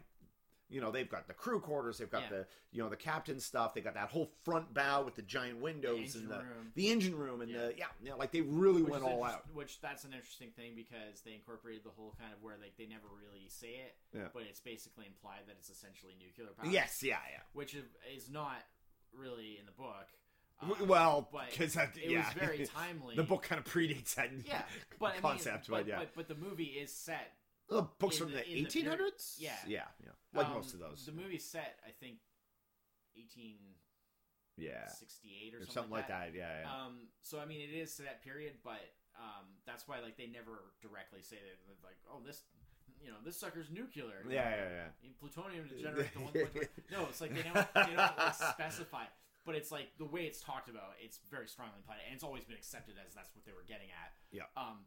you 0.72 0.80
know 0.82 0.90
they've 0.90 1.10
got 1.10 1.28
the 1.28 1.34
crew 1.34 1.60
quarters 1.60 1.98
they've 1.98 2.10
got 2.10 2.24
Yeah. 2.24 2.30
the 2.30 2.48
you 2.72 2.82
know 2.82 2.90
the 2.90 2.96
captain 2.96 3.40
stuff 3.40 3.74
they 3.74 3.82
got 3.82 3.94
that 3.96 4.10
whole 4.10 4.32
front 4.44 4.74
bow 4.74 5.04
with 5.04 5.16
the 5.16 5.22
giant 5.22 5.60
windows 5.62 6.00
engine 6.16 6.22
and 6.22 6.32
the 6.32 6.38
room. 6.38 6.72
the 6.76 6.90
engine 6.92 7.16
room 7.18 7.42
and 7.42 7.52
Yeah. 7.52 7.58
the 7.68 7.74
yeah 7.78 7.86
yeah 8.04 8.14
like 8.16 8.32
they 8.32 8.42
really 8.42 8.82
Which 8.82 8.92
went 8.92 9.04
all 9.04 9.24
out 9.24 9.44
Which 9.54 9.82
that's 9.82 10.06
an 10.06 10.14
interesting 10.14 10.50
thing 10.52 10.72
because 10.76 11.22
they 11.26 11.34
incorporated 11.34 11.84
the 11.84 11.90
whole 11.92 12.16
kind 12.20 12.34
of 12.34 12.42
where 12.42 12.56
like 12.62 12.78
they 12.78 12.86
never 12.88 13.08
really 13.10 13.48
say 13.50 13.68
it, 13.86 13.96
Yeah. 14.16 14.28
but 14.34 14.44
it's 14.44 14.60
basically 14.62 15.06
implied 15.06 15.42
that 15.48 15.58
it's 15.60 15.70
essentially 15.70 16.14
nuclear 16.20 16.54
power. 16.58 16.72
yes 16.72 17.04
yeah 17.04 17.20
yeah 17.32 17.42
which 17.54 17.76
is- 17.76 18.30
not 18.32 18.64
really 19.14 19.58
in 19.60 19.66
the 19.66 19.72
book. 19.74 20.08
Um, 20.62 20.88
well, 20.88 21.28
because 21.50 21.76
it 21.76 21.90
yeah, 22.08 22.20
was 22.24 22.34
very 22.36 22.66
timely. 22.76 23.16
the 23.16 23.24
book 23.24 23.42
kind 23.44 23.60
of 23.60 23.66
predates 23.66 24.14
that 24.16 24.30
yeah, 24.46 24.62
but 25.00 25.08
I 25.08 25.14
mean, 25.14 25.22
concept, 25.24 25.68
but, 25.68 25.78
but 25.80 25.88
yeah, 25.88 25.98
but, 26.00 26.10
but 26.16 26.28
the 26.28 26.36
movie 26.36 26.66
is 26.66 26.94
set. 26.94 27.34
The 27.76 27.84
books 28.00 28.18
in 28.18 28.24
from 28.24 28.32
the- 28.32 28.38
the 28.40 28.48
in 28.48 28.54
the 28.54 28.60
eighteen 28.70 28.86
period- 28.86 29.14
yeah. 29.38 29.56
yeah, 29.68 29.88
yeah, 30.04 30.12
like 30.34 30.48
um, 30.48 30.54
most 30.54 30.74
of 30.74 30.80
those. 30.80 31.06
The 31.06 31.12
movie's 31.12 31.46
set, 31.46 31.80
I 31.88 31.92
think, 31.92 32.18
eighteen 33.16 33.58
yeah, 34.58 34.88
sixty-eight 34.88 35.56
or 35.56 35.64
or 35.64 35.66
something 35.66 35.92
like 35.92 36.08
that. 36.08 36.34
Yeah, 36.36 36.62
yeah. 36.62 36.70
Um, 36.86 37.08
so 37.22 37.40
I 37.40 37.46
mean, 37.46 37.62
it 37.62 37.74
is 37.74 37.96
to 37.96 38.04
that 38.04 38.24
period, 38.24 38.54
but 38.64 38.82
um, 39.18 39.48
that's 39.66 39.88
why 39.88 40.00
like 40.00 40.18
they 40.18 40.28
never 40.28 40.74
directly 40.82 41.22
say 41.22 41.38
that 41.38 41.58
they're 41.66 41.76
like, 41.84 41.98
oh, 42.12 42.22
this 42.26 42.44
you 43.02 43.10
know, 43.10 43.18
this 43.26 43.38
sucker's 43.38 43.72
nuclear. 43.72 44.22
Yeah, 44.30 44.50
yeah, 44.50 44.70
yeah. 44.70 44.88
Need 45.02 45.18
Plutonium 45.18 45.68
to 45.70 45.76
generate 45.82 46.14
the 46.14 46.20
one 46.22 46.34
point 46.34 46.54
three. 46.54 46.68
No, 46.92 47.08
it's 47.10 47.22
like 47.22 47.34
they 47.34 47.42
don't 47.42 47.56
they 47.74 47.96
don't 47.96 48.18
like 48.18 48.36
specify. 48.36 49.06
But 49.44 49.56
it's 49.56 49.72
like 49.72 49.90
the 49.98 50.06
way 50.06 50.30
it's 50.30 50.40
talked 50.40 50.70
about, 50.70 50.94
it's 51.02 51.18
very 51.32 51.48
strongly 51.48 51.74
implied, 51.82 51.98
and 52.06 52.14
it's 52.14 52.24
always 52.24 52.44
been 52.46 52.56
accepted 52.56 52.94
as 53.02 53.16
that's 53.16 53.34
what 53.34 53.42
they 53.44 53.54
were 53.54 53.66
getting 53.66 53.90
at. 53.90 54.14
Yeah. 54.30 54.46
Um, 54.56 54.86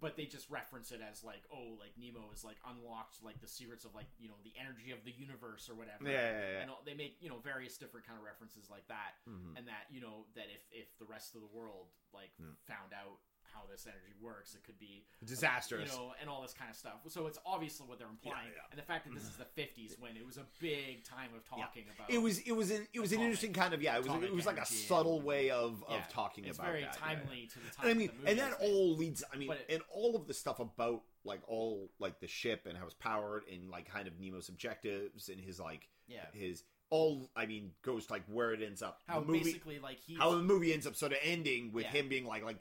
but 0.00 0.16
they 0.16 0.26
just 0.26 0.50
reference 0.50 0.90
it 0.90 1.00
as 1.00 1.22
like, 1.22 1.42
oh, 1.52 1.78
like 1.78 1.92
Nemo 1.98 2.30
is 2.34 2.42
like 2.44 2.56
unlocked 2.66 3.22
like 3.22 3.40
the 3.40 3.46
secrets 3.48 3.84
of 3.84 3.94
like 3.94 4.06
you 4.18 4.28
know 4.28 4.34
the 4.42 4.52
energy 4.58 4.90
of 4.90 5.04
the 5.04 5.12
universe 5.12 5.70
or 5.70 5.74
whatever. 5.74 6.04
Yeah, 6.04 6.18
yeah, 6.30 6.50
yeah. 6.58 6.60
And 6.62 6.70
all, 6.70 6.82
they 6.84 6.94
make 6.94 7.16
you 7.20 7.28
know 7.30 7.38
various 7.38 7.76
different 7.78 8.06
kind 8.06 8.18
of 8.18 8.24
references 8.24 8.68
like 8.70 8.86
that, 8.88 9.14
Mhm. 9.28 9.56
and 9.58 9.68
that 9.68 9.86
you 9.90 10.00
know 10.00 10.26
that 10.34 10.46
if 10.50 10.62
if 10.72 10.98
the 10.98 11.06
rest 11.06 11.34
of 11.34 11.40
the 11.40 11.50
world 11.54 11.88
like 12.12 12.32
Yeah. 12.38 12.46
found 12.66 12.92
out 12.92 13.18
how 13.54 13.62
this 13.70 13.86
energy 13.86 14.12
works, 14.20 14.54
it 14.54 14.64
could 14.64 14.78
be 14.78 15.04
Disastrous. 15.24 15.92
you 15.92 15.98
know, 15.98 16.12
and 16.20 16.28
all 16.28 16.42
this 16.42 16.52
kind 16.52 16.70
of 16.70 16.76
stuff. 16.76 16.94
So 17.08 17.26
it's 17.26 17.38
obviously 17.46 17.86
what 17.86 17.98
they're 17.98 18.08
implying, 18.08 18.48
Yeah, 18.48 18.62
yeah. 18.66 18.70
and 18.72 18.78
the 18.78 18.82
fact 18.84 19.06
that 19.06 19.14
this 19.14 19.22
is 19.24 19.36
the 19.36 19.44
mm-hmm. 19.44 19.82
'50s 19.82 19.98
when 20.00 20.16
it 20.16 20.26
was 20.26 20.36
a 20.36 20.46
big 20.60 21.04
time 21.04 21.30
of 21.36 21.48
talking 21.48 21.84
about. 21.94 22.10
it 22.10 22.18
was 22.20 22.38
it 22.40 22.52
was 22.52 22.70
an 22.70 22.86
it 22.92 23.00
was 23.00 23.12
an 23.12 23.20
interesting 23.20 23.52
kind 23.52 23.72
of 23.74 23.82
yeah 23.82 23.96
it 23.96 24.04
was 24.06 24.22
it 24.22 24.34
was 24.34 24.46
like 24.46 24.58
a 24.58 24.66
subtle 24.66 25.20
way 25.20 25.50
of 25.50 25.82
yeah, 25.88 25.96
of 25.98 26.08
talking 26.08 26.44
It's 26.44 26.58
about 26.58 26.68
very 26.70 26.82
that, 26.82 26.96
yeah, 27.00 27.10
yeah. 27.12 27.16
timely 27.18 27.46
to 27.52 27.58
the 27.60 27.70
time. 27.74 27.86
And 27.86 27.90
I 27.90 27.94
mean, 27.94 28.08
of 28.08 28.14
the 28.16 28.20
movie 28.20 28.30
and 28.30 28.38
that 28.40 28.58
all 28.60 28.96
leads. 28.96 29.24
I 29.32 29.36
mean, 29.36 29.50
it- 29.52 29.66
and 29.68 29.82
all 29.92 30.16
of 30.16 30.26
the 30.26 30.34
stuff 30.34 30.60
about 30.60 31.02
like 31.24 31.40
all 31.48 31.90
like 31.98 32.20
the 32.20 32.26
ship 32.28 32.66
and 32.68 32.76
how 32.76 32.84
it's 32.84 32.94
powered 32.94 33.44
and 33.50 33.70
like 33.70 33.88
kind 33.90 34.06
of 34.06 34.14
Nemo's 34.20 34.48
objectives 34.48 35.28
and 35.28 35.40
his 35.40 35.58
like 35.60 35.88
yeah, 36.06 36.26
his 36.32 36.62
all. 36.90 37.30
I 37.34 37.46
mean, 37.46 37.70
goes 37.82 38.06
to 38.06 38.12
like 38.12 38.24
where 38.26 38.52
it 38.52 38.62
ends 38.62 38.82
up. 38.82 39.00
how 39.08 39.20
the 39.20 39.26
movie, 39.26 39.44
basically 39.44 39.78
like 39.78 39.98
he's 40.06 40.18
how 40.18 40.32
the 40.32 40.42
movie 40.42 40.72
ends 40.74 40.86
up 40.86 40.96
sort 40.96 41.12
of 41.12 41.18
ending 41.22 41.72
with 41.72 41.84
Yeah. 41.84 41.90
him 41.92 42.08
being 42.08 42.26
like 42.26 42.44
like 42.44 42.58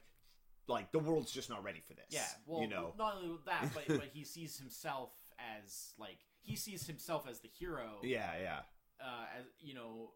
like 0.67 0.91
the 0.91 0.99
world's 0.99 1.31
just 1.31 1.49
not 1.49 1.63
ready 1.63 1.79
for 1.79 1.93
this. 1.93 2.05
yeah, 2.09 2.25
well, 2.45 2.61
you 2.61 2.67
know, 2.67 2.93
not 2.97 3.15
only 3.21 3.37
that, 3.45 3.69
but 3.73 3.87
but 3.87 4.09
he 4.13 4.23
sees 4.23 4.57
himself 4.57 5.11
as 5.61 5.93
like 5.97 6.19
he 6.41 6.55
sees 6.55 6.85
himself 6.87 7.27
as 7.29 7.39
the 7.39 7.47
hero. 7.49 7.99
yeah, 8.03 8.31
yeah, 8.41 8.59
uh, 9.01 9.25
as 9.39 9.45
you 9.59 9.73
know, 9.73 10.11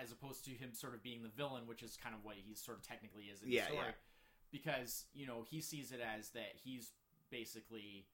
as 0.00 0.10
opposed 0.12 0.44
to 0.44 0.50
him 0.52 0.70
sort 0.72 0.94
of 0.94 1.02
being 1.02 1.22
the 1.22 1.28
villain, 1.28 1.66
which 1.66 1.82
is 1.82 1.96
kind 2.02 2.14
of 2.14 2.24
what 2.24 2.36
he 2.36 2.54
sort 2.54 2.78
of 2.78 2.86
technically 2.86 3.24
is 3.24 3.42
in 3.42 3.50
Yeah, 3.50 3.62
the 3.62 3.66
story. 3.68 3.84
yeah. 3.86 3.92
Because 4.52 5.04
you 5.12 5.26
know 5.26 5.44
he 5.48 5.60
sees 5.60 5.90
it 5.92 6.00
as 6.00 6.30
that 6.30 6.52
he's 6.62 6.92
basically 7.30 8.06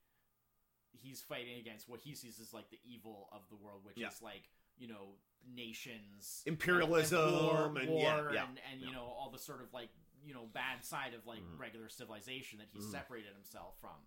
he's 0.93 1.21
fighting 1.21 1.59
against 1.61 1.89
what 1.89 2.01
he 2.01 2.15
sees 2.15 2.41
as 2.41 2.53
like 2.53 2.69
the 2.71 2.79
evil 2.85 3.29
of 3.33 3.43
the 3.51 3.57
world, 3.57 3.81
which 3.85 3.97
Yeah. 3.99 4.09
is 4.09 4.21
like 4.23 4.49
you 4.79 4.89
know 4.89 5.15
nations, 5.55 6.43
Imperialism 6.47 7.19
and, 7.23 7.33
war, 7.47 7.73
and- 7.79 7.89
war 7.91 8.03
yeah, 8.03 8.33
yeah, 8.33 8.45
and, 8.49 8.59
and 8.73 8.81
you 8.81 8.93
know 8.93 9.05
all 9.05 9.31
the 9.31 9.39
sort 9.39 9.61
of 9.63 9.73
like 9.73 9.91
you 10.25 10.35
know 10.35 10.47
bad 10.47 10.85
side 10.85 11.15
of 11.15 11.27
like 11.27 11.41
Mhm. 11.43 11.59
regular 11.59 11.89
civilization 11.89 12.59
that 12.59 12.69
he's 12.73 12.85
Mhm. 12.87 12.91
separated 12.93 13.33
himself 13.35 13.79
from. 13.81 14.07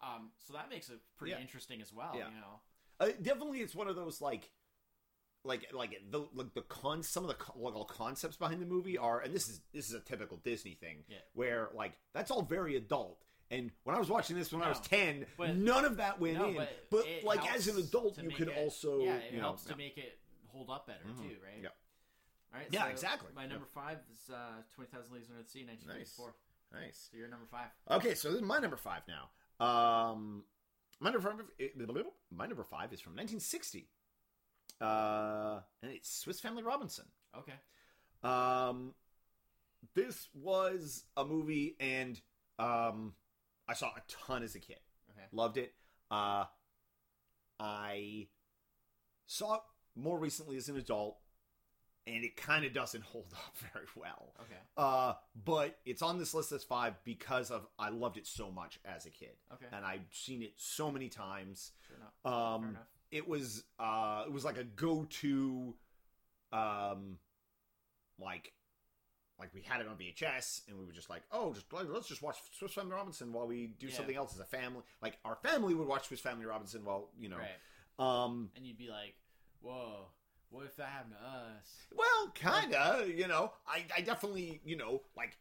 Um, 0.00 0.32
so 0.38 0.52
that 0.54 0.68
makes 0.68 0.88
it 0.90 1.00
pretty 1.16 1.32
Yeah. 1.32 1.40
interesting 1.40 1.80
as 1.80 1.92
well. 1.92 2.14
Yeah. 2.16 2.28
You 2.30 2.40
know, 2.40 2.60
Uh, 3.00 3.10
definitely, 3.20 3.60
it's 3.60 3.74
one 3.74 3.88
of 3.88 3.96
those 3.96 4.20
like, 4.20 4.50
like, 5.44 5.72
like 5.72 6.00
the 6.10 6.20
like 6.34 6.54
the 6.54 6.62
con 6.62 7.02
some 7.02 7.24
of 7.24 7.28
the 7.28 7.34
co- 7.34 7.58
little 7.58 7.84
concepts 7.84 8.36
behind 8.36 8.62
the 8.62 8.66
movie 8.66 8.96
are, 8.96 9.20
and 9.20 9.34
this 9.34 9.48
is 9.48 9.60
this 9.72 9.88
is 9.88 9.94
a 9.94 10.00
typical 10.00 10.36
Disney 10.38 10.74
thing, 10.74 11.04
Yeah. 11.08 11.18
where 11.32 11.70
like 11.74 11.98
that's 12.12 12.30
all 12.30 12.42
very 12.42 12.76
adult. 12.76 13.20
And 13.50 13.70
when 13.84 13.94
I 13.94 13.98
was 13.98 14.08
watching 14.08 14.36
this 14.36 14.50
when 14.52 14.62
I 14.62 14.68
was 14.68 14.80
ten, 14.80 15.26
none 15.38 15.84
of 15.84 15.96
that 15.98 16.18
went 16.20 16.38
No, 16.38 16.46
in. 16.48 16.54
but 16.56 16.90
But, 16.90 17.22
like 17.24 17.44
as 17.52 17.66
an 17.68 17.76
adult, 17.76 18.18
you 18.18 18.30
could 18.30 18.48
it- 18.48 18.56
also 18.56 19.00
yeah, 19.00 19.16
it 19.16 19.32
you 19.32 19.38
know, 19.38 19.44
helps 19.48 19.66
yeah. 19.66 19.72
to 19.72 19.78
make 19.78 19.98
it 19.98 20.18
hold 20.48 20.70
up 20.70 20.86
better 20.86 21.04
Mhm. 21.04 21.18
too, 21.28 21.40
right? 21.42 21.62
Yeah. 21.62 21.68
All 22.52 22.58
right. 22.60 22.68
Yeah, 22.70 22.84
so 22.84 22.90
exactly. 22.90 23.28
My 23.34 23.42
Yeah. 23.44 23.48
number 23.48 23.66
five 23.66 23.98
is 24.14 24.30
uh, 24.30 24.62
Twenty 24.74 24.90
Thousand 24.90 25.14
Leagues 25.14 25.28
Under 25.30 25.42
the 25.42 25.48
Sea, 25.48 25.64
nineteen 25.64 25.88
fifty-four. 25.88 26.34
nice. 26.72 27.08
So 27.10 27.16
you're 27.16 27.28
number 27.28 27.46
five. 27.50 27.68
Okay, 27.90 28.14
so 28.14 28.28
this 28.28 28.36
is 28.40 28.42
my 28.46 28.58
number 28.58 28.76
five 28.76 29.02
now. 29.08 29.30
Um, 29.64 30.44
my 31.00 31.10
number 31.10 31.28
five, 31.30 31.40
my 32.30 32.46
number 32.46 32.64
five 32.64 32.92
is 32.92 33.00
from 33.00 33.12
1960. 33.12 33.88
Uh, 34.80 35.60
and 35.82 35.92
it's 35.92 36.10
Swiss 36.10 36.40
Family 36.40 36.62
Robinson. 36.62 37.04
Okay. 37.38 37.52
Um, 38.22 38.94
this 39.94 40.28
was 40.34 41.04
a 41.16 41.24
movie, 41.24 41.76
and 41.80 42.20
um, 42.58 43.14
I 43.68 43.74
saw 43.74 43.88
a 43.88 44.02
ton 44.26 44.42
as 44.42 44.54
a 44.54 44.60
kid. 44.60 44.78
Okay. 45.10 45.26
Loved 45.32 45.56
it. 45.58 45.72
Uh, 46.10 46.44
I 47.60 48.28
saw 49.26 49.54
it 49.56 49.60
more 49.94 50.18
recently 50.18 50.56
as 50.56 50.68
an 50.68 50.76
adult, 50.76 51.16
and 52.06 52.24
it 52.24 52.36
kind 52.36 52.64
of 52.64 52.72
doesn't 52.72 53.02
hold 53.12 53.32
up 53.34 53.56
very 53.72 53.86
well. 53.94 54.32
Okay. 54.40 54.60
Uh, 54.76 55.14
but 55.44 55.78
it's 55.84 56.02
on 56.02 56.18
this 56.18 56.34
list 56.34 56.50
as 56.52 56.64
five 56.64 56.94
because 57.04 57.50
of 57.50 57.66
I 57.78 57.90
loved 57.90 58.16
it 58.16 58.26
so 58.26 58.50
much 58.50 58.78
as 58.84 59.06
a 59.06 59.10
kid, 59.10 59.36
Okay. 59.52 59.66
and 59.72 59.84
I've 59.84 60.06
seen 60.10 60.42
it 60.42 60.54
so 60.56 60.90
many 60.90 61.08
times. 61.08 61.72
Sure 61.86 61.96
enough. 61.96 62.12
Fair 62.22 62.32
Um, 62.32 62.68
enough. 62.70 62.86
it 63.10 63.28
was 63.28 63.64
uh, 63.78 64.24
it 64.26 64.32
was 64.32 64.44
like 64.44 64.56
a 64.58 64.64
go-to, 64.64 65.74
um, 66.52 67.18
like 68.18 68.52
like 69.38 69.52
we 69.54 69.62
had 69.62 69.80
it 69.80 69.88
on 69.88 69.96
VHS, 69.96 70.68
and 70.68 70.78
we 70.78 70.84
were 70.84 70.92
just 70.92 71.10
like, 71.10 71.22
oh, 71.32 71.52
just 71.52 71.66
let's 71.72 72.06
just 72.06 72.22
watch 72.22 72.36
Swiss 72.56 72.72
Family 72.74 72.92
Robinson 72.92 73.32
while 73.32 73.46
we 73.48 73.68
do 73.78 73.88
Yeah. 73.88 73.96
something 73.96 74.14
else 74.14 74.34
as 74.34 74.40
a 74.40 74.44
family. 74.44 74.82
Like 75.00 75.18
our 75.24 75.34
family 75.36 75.74
would 75.74 75.88
watch 75.88 76.06
Swiss 76.08 76.20
Family 76.20 76.44
Robinson 76.46 76.84
while 76.84 77.10
you 77.18 77.28
know, 77.28 77.38
Right. 77.38 77.58
um, 78.24 78.50
And 78.56 78.64
you'd 78.66 78.76
be 78.78 78.88
like, 78.88 79.16
"Whoa, 79.60 80.10
what 80.52 80.64
if 80.66 80.76
that 80.76 80.88
happened 80.88 81.14
to 81.18 81.24
us?" 81.26 81.86
Well, 81.94 82.28
kinda. 82.34 83.06
You 83.12 83.26
know, 83.26 83.52
I, 83.66 83.84
I 83.96 84.00
definitely, 84.02 84.60
you 84.64 84.76
know, 84.76 85.02
like 85.16 85.36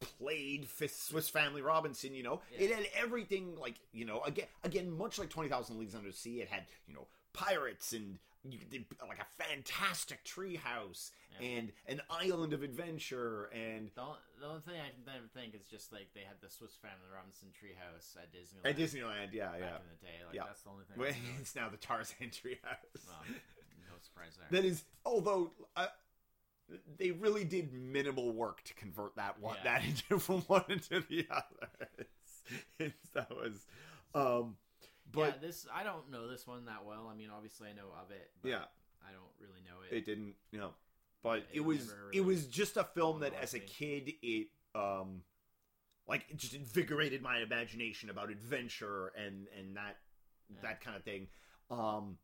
played 0.00 0.66
Swiss 0.68 1.28
Family 1.28 1.62
Robinson. 1.62 2.14
You 2.14 2.22
know, 2.22 2.40
Yeah. 2.52 2.58
it 2.68 2.74
had 2.74 2.86
everything. 2.96 3.56
Like 3.56 3.76
you 3.92 4.04
know, 4.04 4.22
again, 4.22 4.46
again, 4.64 4.90
much 4.90 5.18
like 5.18 5.30
Twenty 5.30 5.48
Thousand 5.48 5.78
Leagues 5.78 5.94
Under 5.94 6.10
the 6.10 6.16
Sea, 6.16 6.40
it 6.40 6.48
had 6.48 6.64
you 6.86 6.94
know 6.94 7.06
pirates 7.32 7.92
and 7.92 8.18
you 8.48 8.58
did 8.70 8.84
like 9.08 9.18
a 9.18 9.42
fantastic 9.42 10.24
treehouse 10.24 11.10
Yeah. 11.40 11.48
and 11.48 11.72
an 11.88 12.00
island 12.08 12.52
of 12.52 12.62
adventure 12.62 13.46
and. 13.52 13.90
The 13.96 14.02
only, 14.02 14.18
the 14.38 14.46
only 14.46 14.60
thing 14.60 14.74
I 14.80 14.90
can 14.90 15.04
then 15.04 15.22
think 15.34 15.54
is 15.56 15.66
just 15.66 15.92
like 15.92 16.06
they 16.14 16.20
had 16.20 16.36
the 16.40 16.48
Swiss 16.48 16.76
Family 16.80 17.08
Robinson 17.12 17.48
treehouse 17.50 18.16
at 18.16 18.30
Disneyland. 18.32 18.70
At 18.70 18.76
Disneyland, 18.78 19.32
yeah, 19.32 19.50
back 19.50 19.60
yeah. 19.60 19.76
in 19.82 19.88
the 19.90 20.06
day. 20.06 20.18
Like 20.26 20.34
Yeah. 20.36 20.44
that's 20.46 20.62
the 20.62 20.70
only 20.70 20.84
thing. 20.84 20.96
Well, 20.96 21.10
it's 21.40 21.56
now 21.56 21.68
the 21.70 21.76
Tarzan 21.76 22.28
treehouse. 22.30 23.02
Well, 23.08 23.24
there. 24.14 24.60
That 24.60 24.66
is, 24.66 24.84
although 25.04 25.52
uh, 25.76 25.86
they 26.98 27.10
really 27.12 27.44
did 27.44 27.72
minimal 27.72 28.32
work 28.32 28.62
to 28.64 28.74
convert 28.74 29.16
that 29.16 29.40
one 29.40 29.56
Yeah. 29.64 29.78
that 29.78 29.84
into 29.84 30.18
from 30.24 30.40
one 30.42 30.64
into 30.68 31.00
the 31.08 31.26
other. 31.30 31.88
It's, 31.98 32.42
it's- 32.78 33.08
that 33.14 33.30
was, 33.30 33.66
um, 34.14 34.56
but 35.12 35.36
yeah, 35.36 35.48
this 35.48 35.66
I 35.72 35.84
don't 35.84 36.10
know 36.10 36.28
this 36.28 36.46
one 36.46 36.64
that 36.66 36.84
well. 36.84 37.08
I 37.12 37.16
mean, 37.16 37.28
obviously 37.34 37.68
I 37.68 37.72
know 37.72 37.88
of 38.02 38.10
it. 38.10 38.30
But 38.42 38.48
Yeah. 38.50 38.64
I 39.08 39.12
don't 39.12 39.22
really 39.40 39.60
know 39.64 39.82
it. 39.90 39.96
it 39.96 40.04
didn't, 40.04 40.34
you 40.50 40.58
know. 40.58 40.70
But 41.22 41.38
it 41.52 41.56
it 41.58 41.64
was 41.64 41.86
never 41.88 42.10
it 42.12 42.24
was 42.24 42.46
just 42.46 42.76
a 42.76 42.84
film 42.84 43.20
that, 43.20 43.32
as 43.34 43.54
a 43.54 43.60
kid, 43.60 44.12
it 44.22 44.48
um, 44.74 45.22
like 46.08 46.24
it 46.28 46.36
just 46.36 46.54
invigorated 46.54 47.22
my 47.22 47.38
imagination 47.38 48.10
about 48.10 48.30
adventure 48.30 49.12
and 49.16 49.46
and 49.58 49.76
that 49.76 49.96
Yeah. 50.50 50.56
that 50.62 50.80
kind 50.80 50.96
of 50.96 51.02
thing. 51.04 51.28
Um, 51.70 52.18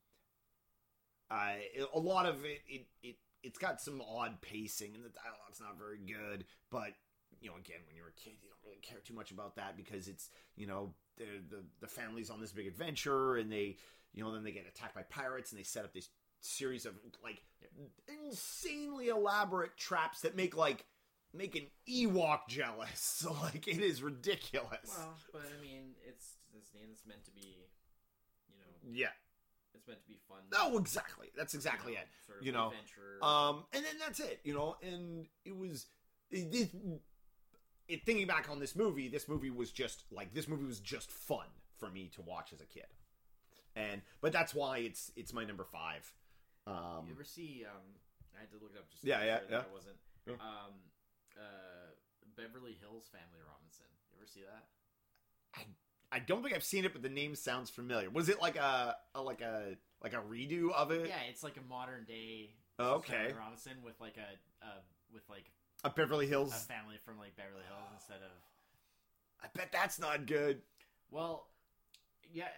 I 1.32 1.62
a 1.94 1.98
lot 1.98 2.26
of 2.26 2.44
it 2.44 2.60
it 2.68 2.86
it 3.02 3.16
it's 3.42 3.58
got 3.58 3.80
some 3.80 4.00
odd 4.02 4.40
pacing 4.40 4.94
and 4.94 5.04
the 5.04 5.08
dialogue's 5.08 5.60
not 5.60 5.78
very 5.78 5.98
good, 5.98 6.44
but 6.70 6.92
you 7.40 7.48
know, 7.50 7.56
again, 7.56 7.78
when 7.86 7.96
you're 7.96 8.08
a 8.08 8.20
kid, 8.20 8.34
you 8.40 8.48
don't 8.48 8.60
really 8.64 8.80
care 8.82 8.98
too 9.04 9.14
much 9.14 9.32
about 9.32 9.56
that 9.56 9.76
because 9.76 10.06
it's 10.08 10.30
you 10.56 10.66
know 10.66 10.94
the 11.16 11.24
the 11.48 11.64
the 11.80 11.88
family's 11.88 12.30
on 12.30 12.40
this 12.40 12.52
big 12.52 12.66
adventure 12.66 13.36
and 13.36 13.50
they 13.50 13.76
you 14.12 14.22
know 14.22 14.32
then 14.32 14.44
they 14.44 14.52
get 14.52 14.66
attacked 14.68 14.94
by 14.94 15.02
pirates 15.02 15.50
and 15.50 15.58
they 15.58 15.64
set 15.64 15.84
up 15.84 15.92
this 15.92 16.08
series 16.40 16.86
of 16.86 16.94
like 17.22 17.42
insanely 18.08 19.08
elaborate 19.08 19.76
traps 19.76 20.20
that 20.20 20.36
make 20.36 20.56
like 20.56 20.84
make 21.34 21.56
an 21.56 21.66
Ewok 21.88 22.40
jealous. 22.48 22.90
So 23.22 23.32
like 23.42 23.66
it 23.68 23.80
is 23.80 24.02
ridiculous. 24.02 24.96
Well, 24.98 25.14
but 25.32 25.42
I 25.42 25.62
mean, 25.62 25.94
it's 26.06 26.36
Disney 26.52 26.82
and 26.82 26.90
it's 26.92 27.06
meant 27.06 27.24
to 27.24 27.30
be, 27.30 27.68
you 28.48 28.56
know, 28.58 28.92
yeah. 28.92 29.08
It's 29.82 29.88
meant 29.88 30.02
to 30.02 30.08
be 30.08 30.18
fun. 30.28 30.38
No, 30.52 30.78
exactly. 30.78 31.28
That's 31.36 31.54
exactly 31.54 31.92
you 31.92 31.98
know, 31.98 32.02
it. 32.02 32.26
Sort 32.26 32.38
of 32.40 32.46
you 32.46 32.52
know, 32.52 32.66
adventure. 32.68 33.18
Um, 33.22 33.64
and 33.72 33.84
then 33.84 33.94
that's 33.98 34.20
it. 34.20 34.40
You 34.44 34.54
know, 34.54 34.76
and 34.82 35.26
it 35.44 35.56
was 35.56 35.86
it, 36.30 36.54
it, 36.54 36.70
it. 37.88 38.06
Thinking 38.06 38.26
back 38.26 38.48
on 38.50 38.60
this 38.60 38.76
movie, 38.76 39.08
this 39.08 39.28
movie 39.28 39.50
was 39.50 39.70
just 39.70 40.04
like 40.12 40.34
this 40.34 40.48
movie 40.48 40.64
was 40.64 40.80
just 40.80 41.10
fun 41.10 41.46
for 41.78 41.90
me 41.90 42.10
to 42.14 42.22
watch 42.22 42.52
as 42.52 42.60
a 42.60 42.66
kid, 42.66 42.86
and 43.74 44.02
but 44.20 44.32
that's 44.32 44.54
why 44.54 44.78
it's 44.78 45.10
it's 45.16 45.32
my 45.32 45.44
number 45.44 45.64
five. 45.64 46.12
Um, 46.66 47.06
you 47.06 47.14
ever 47.14 47.24
see? 47.24 47.64
Um, 47.66 47.98
I 48.36 48.40
had 48.40 48.50
to 48.50 48.56
look 48.62 48.72
it 48.74 48.78
up 48.78 48.88
just. 48.90 49.04
Yeah, 49.04 49.24
yeah, 49.24 49.38
sure 49.38 49.46
yeah. 49.50 49.58
I 49.58 49.74
wasn't. 49.74 49.96
Yeah. 50.26 50.34
Um, 50.34 50.74
uh, 51.36 51.90
Beverly 52.36 52.78
Hills 52.80 53.10
Family 53.10 53.42
Robinson. 53.42 53.90
You 54.12 54.18
ever 54.18 54.26
see 54.26 54.42
that? 54.46 54.64
I 55.58 55.66
don't 56.18 56.42
think 56.42 56.54
I've 56.54 56.64
seen 56.64 56.84
it, 56.84 56.92
but 56.92 57.02
the 57.02 57.08
name 57.08 57.34
sounds 57.34 57.70
familiar. 57.70 58.10
Was 58.10 58.28
it 58.28 58.40
like 58.40 58.56
a, 58.56 58.96
a 59.14 59.22
like 59.22 59.40
a 59.40 59.76
like 60.02 60.12
a 60.14 60.18
redo 60.18 60.72
of 60.72 60.90
it? 60.90 61.08
Yeah, 61.08 61.20
it's 61.28 61.42
like 61.42 61.56
a 61.56 61.68
modern 61.68 62.04
day. 62.04 62.50
Oh, 62.78 62.94
okay. 62.96 63.32
Robinson 63.38 63.74
with 63.84 64.00
like 64.00 64.16
a, 64.16 64.64
uh, 64.66 64.80
with 65.12 65.22
like 65.28 65.44
A 65.84 65.90
Beverly 65.90 66.26
a 66.26 66.28
Hills. 66.28 66.52
family 66.64 66.96
from 67.04 67.18
like 67.18 67.36
Beverly 67.36 67.62
Hills 67.68 67.88
instead 67.94 68.16
of. 68.16 68.32
I 69.44 69.46
bet 69.54 69.70
that's 69.72 69.98
not 69.98 70.26
good. 70.26 70.62
Well, 71.10 71.46
Yeah, 72.32 72.48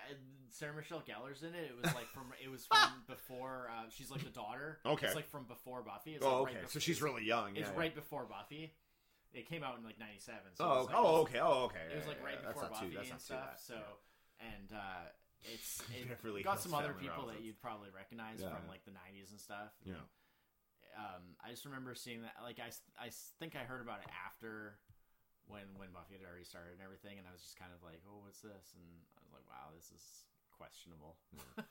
Sarah 0.50 0.74
Michelle 0.74 1.02
Gellar's 1.04 1.42
in 1.42 1.48
it. 1.54 1.64
It 1.70 1.74
was 1.76 1.92
like 1.94 2.08
from 2.14 2.32
it 2.42 2.48
was 2.50 2.64
from 2.66 2.78
before. 3.08 3.68
Uh, 3.76 3.84
she's 3.90 4.10
like 4.10 4.22
the 4.22 4.30
daughter. 4.30 4.78
Okay. 4.86 5.06
it's 5.06 5.16
like 5.16 5.28
from 5.28 5.44
before 5.44 5.82
Buffy. 5.82 6.14
It's 6.14 6.24
Oh, 6.24 6.42
like 6.42 6.52
okay. 6.52 6.60
right 6.60 6.70
So 6.70 6.78
she's 6.78 7.02
really 7.02 7.24
young. 7.24 7.56
It's 7.56 7.68
yeah, 7.68 7.76
right 7.78 7.94
before 7.94 8.24
Buffy. 8.24 8.72
It 9.34 9.50
came 9.50 9.62
out 9.66 9.76
in 9.76 9.84
like 9.84 9.98
'97. 9.98 10.54
So 10.54 10.62
Oh, 10.64 10.68
was, 10.78 10.86
like, 10.86 10.96
oh, 10.96 11.16
okay. 11.26 11.40
Oh, 11.42 11.66
okay. 11.68 11.84
It 11.90 11.96
was 11.98 12.06
like 12.06 12.22
yeah, 12.22 12.26
right 12.30 12.38
yeah. 12.40 12.48
Before 12.54 12.70
too- 12.70 12.86
Buffy 12.86 12.94
that's 12.94 13.10
and 13.10 13.20
stuff. 13.20 13.58
So 13.58 13.76
and 14.38 14.70
uh, 14.70 15.10
it's 15.42 15.82
it 15.98 16.06
Beverly 16.08 16.42
got 16.46 16.62
some 16.62 16.72
other 16.74 16.94
people 16.94 17.26
that 17.28 17.42
you'd 17.42 17.58
probably 17.60 17.90
recognize 17.90 18.38
Yeah. 18.40 18.54
from 18.54 18.70
like 18.70 18.86
the 18.86 18.94
'90s 18.94 19.34
and 19.34 19.40
stuff. 19.42 19.74
Yeah. 19.84 19.98
Um, 20.94 21.34
I 21.42 21.50
just 21.50 21.66
remember 21.66 21.98
seeing 21.98 22.22
that. 22.22 22.38
Like 22.46 22.62
I, 22.62 22.70
I 22.94 23.10
think 23.42 23.58
I 23.58 23.66
heard 23.66 23.82
about 23.82 23.98
it 24.06 24.10
after 24.14 24.78
when 25.50 25.66
when 25.76 25.90
Buffy 25.90 26.14
had 26.14 26.22
already 26.22 26.46
started 26.46 26.78
and 26.78 26.82
everything, 26.86 27.18
and 27.18 27.26
I 27.26 27.34
was 27.34 27.42
just 27.42 27.58
kind 27.58 27.74
of 27.74 27.82
like, 27.82 27.98
oh, 28.06 28.22
what's 28.22 28.38
this? 28.38 28.72
And 28.78 28.86
I 29.18 29.20
was 29.26 29.34
like, 29.34 29.44
wow, 29.50 29.74
this 29.74 29.90
is 29.90 30.02
questionable. 30.58 31.16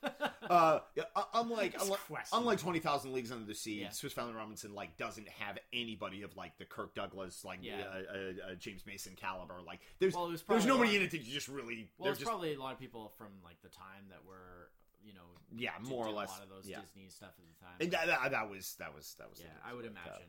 Uh, 0.44 0.80
yeah, 0.94 1.04
uh, 1.16 1.24
unlike 1.32 1.72
It's 1.72 1.84
unlike, 1.84 2.00
questionable. 2.00 2.42
unlike 2.42 2.58
Twenty 2.60 2.78
Thousand 2.78 3.14
Leagues 3.14 3.32
Under 3.32 3.46
the 3.46 3.54
Sea, 3.54 3.80
Yeah. 3.80 3.88
Swiss 3.90 4.12
Family 4.12 4.34
Robinson 4.34 4.74
like 4.74 4.98
doesn't 4.98 5.26
have 5.26 5.58
anybody 5.72 6.20
of 6.20 6.36
like 6.36 6.58
the 6.58 6.66
Kirk 6.66 6.94
Douglas, 6.94 7.46
like 7.46 7.60
Yeah. 7.62 7.78
uh, 7.80 8.12
uh, 8.12 8.50
uh, 8.50 8.54
James 8.56 8.84
Mason 8.86 9.14
caliber. 9.16 9.62
Like 9.66 9.80
there's 10.00 10.12
well, 10.14 10.26
it 10.26 10.32
was 10.32 10.42
there's 10.42 10.64
probably 10.64 10.66
nobody 10.66 10.96
in 10.96 11.02
it 11.02 11.12
that 11.12 11.22
you 11.24 11.32
just 11.32 11.48
really. 11.48 11.88
Well, 11.96 12.12
just 12.12 12.26
probably 12.26 12.52
a 12.52 12.60
lot 12.60 12.74
of 12.74 12.78
people 12.78 13.10
from 13.16 13.28
like 13.42 13.56
the 13.62 13.70
time 13.70 14.04
that 14.10 14.18
were, 14.28 14.68
you 15.02 15.14
know, 15.14 15.22
yeah, 15.56 15.70
did- 15.78 15.88
more 15.88 16.04
or 16.04 16.08
did 16.08 16.16
less. 16.16 16.28
a 16.28 16.32
lot 16.32 16.42
of 16.42 16.48
those 16.50 16.68
yeah, 16.68 16.80
Disney 16.82 17.08
stuff 17.08 17.30
at 17.38 17.44
the 17.48 17.64
time. 17.64 17.76
and 17.80 17.90
that, 17.92 18.06
that, 18.22 18.30
that 18.32 18.50
was 18.50 18.74
that 18.80 18.94
was 18.94 19.14
that 19.18 19.30
was. 19.30 19.38
the 19.38 19.44
yeah. 19.46 19.50
I 19.66 19.72
would 19.72 19.86
uh, 19.86 19.88
imagine. 19.88 20.28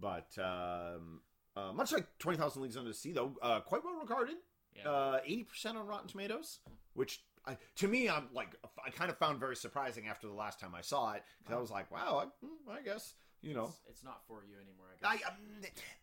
But 0.00 0.38
um, 0.40 1.20
uh, 1.56 1.72
much 1.72 1.90
like 1.92 2.06
Twenty 2.20 2.38
Thousand 2.38 2.62
Leagues 2.62 2.76
Under 2.76 2.90
the 2.90 2.94
Sea, 2.94 3.10
though, 3.10 3.36
uh, 3.42 3.58
quite 3.58 3.82
well 3.84 3.98
regarded. 4.00 4.36
Yeah. 4.76 4.88
Uh, 4.88 5.18
Eighty 5.24 5.42
percent 5.42 5.76
on 5.76 5.84
Rotten 5.88 6.06
Tomatoes, 6.06 6.60
which 6.94 7.24
I, 7.48 7.56
to 7.76 7.88
me, 7.88 8.08
I'm 8.08 8.28
like, 8.34 8.54
I 8.84 8.90
kind 8.90 9.10
of 9.10 9.18
found 9.18 9.40
very 9.40 9.56
surprising 9.56 10.08
after 10.08 10.26
the 10.26 10.34
last 10.34 10.60
time 10.60 10.74
I 10.74 10.82
saw 10.82 11.12
it 11.12 11.22
because 11.38 11.56
I 11.56 11.60
was 11.60 11.70
like, 11.70 11.90
wow, 11.90 12.24
I, 12.24 12.46
hmm, 12.46 12.70
I 12.70 12.82
guess 12.82 13.14
you 13.42 13.54
know, 13.54 13.66
it's, 13.66 13.80
it's 13.88 14.04
not 14.04 14.20
for 14.26 14.44
you 14.48 14.56
anymore. 14.56 14.86
I 15.02 15.08
I 15.08 15.16
guess. 15.16 15.26
um, 15.28 15.34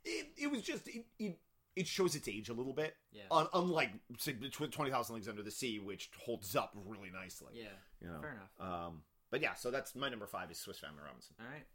it, 0.03 0.27
it 0.37 0.51
was 0.51 0.61
just 0.61 0.87
it, 0.87 1.05
it, 1.19 1.37
it 1.75 1.87
shows 1.87 2.15
its 2.15 2.27
age 2.27 2.49
a 2.49 2.53
little 2.53 2.73
bit, 2.73 2.95
yeah. 3.11 3.23
Un, 3.31 3.47
unlike 3.53 3.91
say, 4.17 4.33
Twenty 4.33 4.91
Thousand 4.91 5.15
Leagues 5.15 5.27
Under 5.27 5.43
the 5.43 5.51
Sea, 5.51 5.79
which 5.79 6.09
holds 6.17 6.55
up 6.55 6.71
really 6.85 7.11
nicely. 7.11 7.53
yeah. 7.53 7.65
you 8.01 8.07
know. 8.07 8.21
Fair 8.21 8.31
enough. 8.31 8.85
Um, 8.87 9.01
but 9.31 9.41
yeah, 9.41 9.53
so 9.53 9.71
that's 9.71 9.95
my 9.95 10.09
number 10.09 10.27
five 10.27 10.49
is 10.51 10.57
Swiss 10.57 10.79
Family 10.79 11.01
Robinson. 11.05 11.35
All 11.39 11.45
right. 11.45 11.65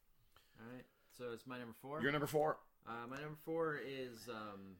All 0.58 0.72
right. 0.74 0.84
So 1.16 1.32
it's 1.32 1.46
my 1.46 1.58
number 1.58 1.74
four. 1.82 2.00
Your 2.00 2.12
number 2.12 2.26
four. 2.26 2.58
Uh, 2.88 3.06
my 3.08 3.16
number 3.16 3.36
four 3.44 3.76
is 3.76 4.28
um, 4.30 4.76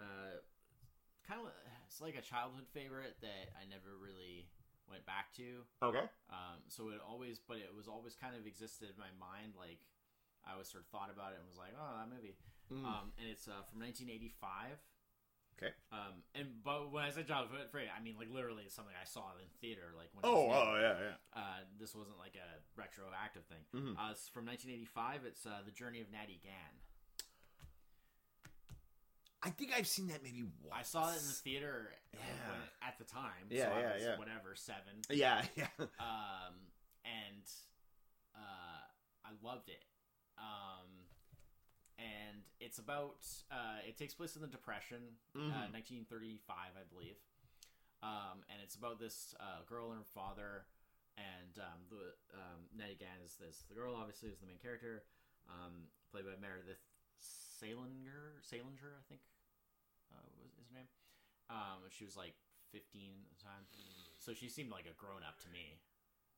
uh, 0.00 0.38
kind 1.28 1.40
of 1.40 1.46
it's 1.98 2.06
like 2.06 2.14
a 2.14 2.22
childhood 2.22 2.70
favorite 2.70 3.18
that 3.26 3.50
I 3.58 3.66
never 3.66 3.98
really 3.98 4.46
went 4.86 5.02
back 5.02 5.34
to. 5.34 5.66
Okay. 5.82 6.06
Um, 6.30 6.62
so 6.70 6.94
it 6.94 7.02
always, 7.02 7.42
but 7.42 7.58
it 7.58 7.74
was 7.74 7.90
always 7.90 8.14
kind 8.14 8.38
of 8.38 8.46
existed 8.46 8.86
in 8.86 8.94
my 8.94 9.10
mind. 9.18 9.58
Like 9.58 9.82
I 10.46 10.54
always 10.54 10.70
sort 10.70 10.86
of 10.86 10.88
thought 10.94 11.10
about 11.10 11.34
it 11.34 11.42
and 11.42 11.50
was 11.50 11.58
like, 11.58 11.74
oh, 11.74 11.98
that 11.98 12.06
movie. 12.06 12.38
Mm. 12.70 12.86
Um, 12.86 13.10
and 13.18 13.26
it's 13.26 13.50
uh, 13.50 13.66
from 13.66 13.82
1985. 13.82 14.78
Okay. 15.58 15.74
Um, 15.90 16.22
and 16.38 16.62
but 16.62 16.94
when 16.94 17.02
I 17.02 17.10
say 17.10 17.26
childhood 17.26 17.66
favorite, 17.66 17.90
I 17.90 17.98
mean 17.98 18.14
like 18.14 18.30
literally 18.30 18.70
it's 18.70 18.78
something 18.78 18.94
I 18.94 19.02
saw 19.02 19.34
in 19.42 19.50
theater. 19.58 19.90
Like 19.98 20.14
when 20.14 20.22
Oh, 20.22 20.54
oh 20.54 20.78
yeah, 20.78 20.94
yeah. 21.02 21.18
Uh, 21.34 21.66
this 21.82 21.98
wasn't 21.98 22.22
like 22.22 22.38
a 22.38 22.62
retroactive 22.78 23.42
thing. 23.50 23.66
Mhm. 23.74 23.98
Uh, 23.98 24.14
it's 24.14 24.30
from 24.30 24.46
1985. 24.46 25.26
It's 25.26 25.42
uh, 25.42 25.66
the 25.66 25.74
Journey 25.74 25.98
of 25.98 26.14
Natty 26.14 26.38
Gann. 26.46 26.78
I 29.42 29.50
think 29.50 29.70
I've 29.76 29.86
seen 29.86 30.08
that 30.08 30.22
maybe 30.22 30.42
once. 30.62 30.74
I 30.74 30.82
saw 30.82 31.08
it 31.12 31.18
in 31.20 31.26
the 31.26 31.32
theater 31.44 31.90
Yeah. 32.12 32.18
when, 32.50 32.60
at 32.82 32.98
the 32.98 33.04
time. 33.04 33.46
Yeah, 33.50 33.66
so 33.66 33.72
I 33.76 33.80
yeah, 33.80 33.92
yeah. 34.00 34.18
Whatever, 34.18 34.54
seven. 34.54 34.94
Yeah, 35.10 35.42
yeah. 35.56 35.68
Um, 35.78 36.54
and 37.04 37.46
uh, 38.34 38.82
I 39.24 39.30
loved 39.42 39.68
it. 39.68 39.84
Um, 40.38 41.06
and 41.98 42.42
it's 42.60 42.78
about 42.78 43.22
uh, 43.50 43.78
it 43.86 43.96
takes 43.96 44.14
place 44.14 44.34
in 44.36 44.42
the 44.42 44.48
Depression, 44.48 44.98
uh, 45.34 45.38
Mhm. 45.38 45.72
1935, 45.72 46.56
I 46.56 46.82
believe. 46.92 47.16
Um, 48.02 48.42
and 48.50 48.62
it's 48.62 48.74
about 48.76 48.98
this 49.00 49.34
uh, 49.40 49.62
girl 49.66 49.90
and 49.90 49.98
her 49.98 50.04
father, 50.14 50.66
and 51.16 51.58
um, 51.58 51.80
the 51.90 52.14
um, 52.38 52.66
Nettie 52.76 52.94
Gann 52.98 53.18
is 53.24 53.34
this. 53.36 53.64
The 53.68 53.74
girl 53.74 53.94
obviously 53.96 54.30
is 54.30 54.38
the 54.38 54.46
main 54.46 54.58
character, 54.58 55.02
um, 55.50 55.90
played 56.12 56.24
by 56.24 56.38
Meredith 56.40 56.78
Salinger. 57.58 58.38
Salinger, 58.46 58.94
I 58.94 59.04
think, 59.10 59.20
uh, 60.14 60.22
was 60.38 60.54
his 60.54 60.70
name. 60.70 60.86
Um, 61.50 61.82
she 61.90 62.06
was 62.06 62.14
like 62.14 62.38
15 62.70 63.26
at 63.26 63.30
the 63.34 63.40
time, 63.42 63.66
so 64.18 64.30
she 64.30 64.46
seemed 64.46 64.70
like 64.70 64.86
a 64.86 64.94
grown 64.94 65.26
up 65.26 65.42
to 65.42 65.48
me. 65.50 65.82